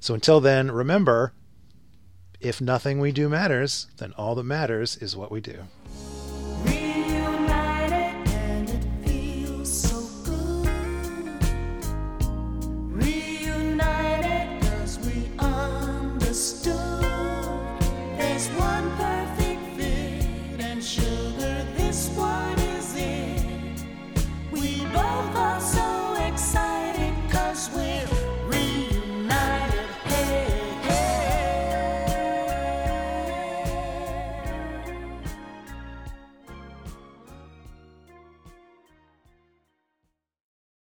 So 0.00 0.14
until 0.14 0.40
then, 0.40 0.70
remember 0.70 1.32
if 2.40 2.60
nothing 2.60 3.00
we 3.00 3.12
do 3.12 3.28
matters, 3.28 3.88
then 3.96 4.12
all 4.16 4.34
that 4.36 4.44
matters 4.44 4.96
is 4.96 5.16
what 5.16 5.32
we 5.32 5.40
do. 5.40 5.64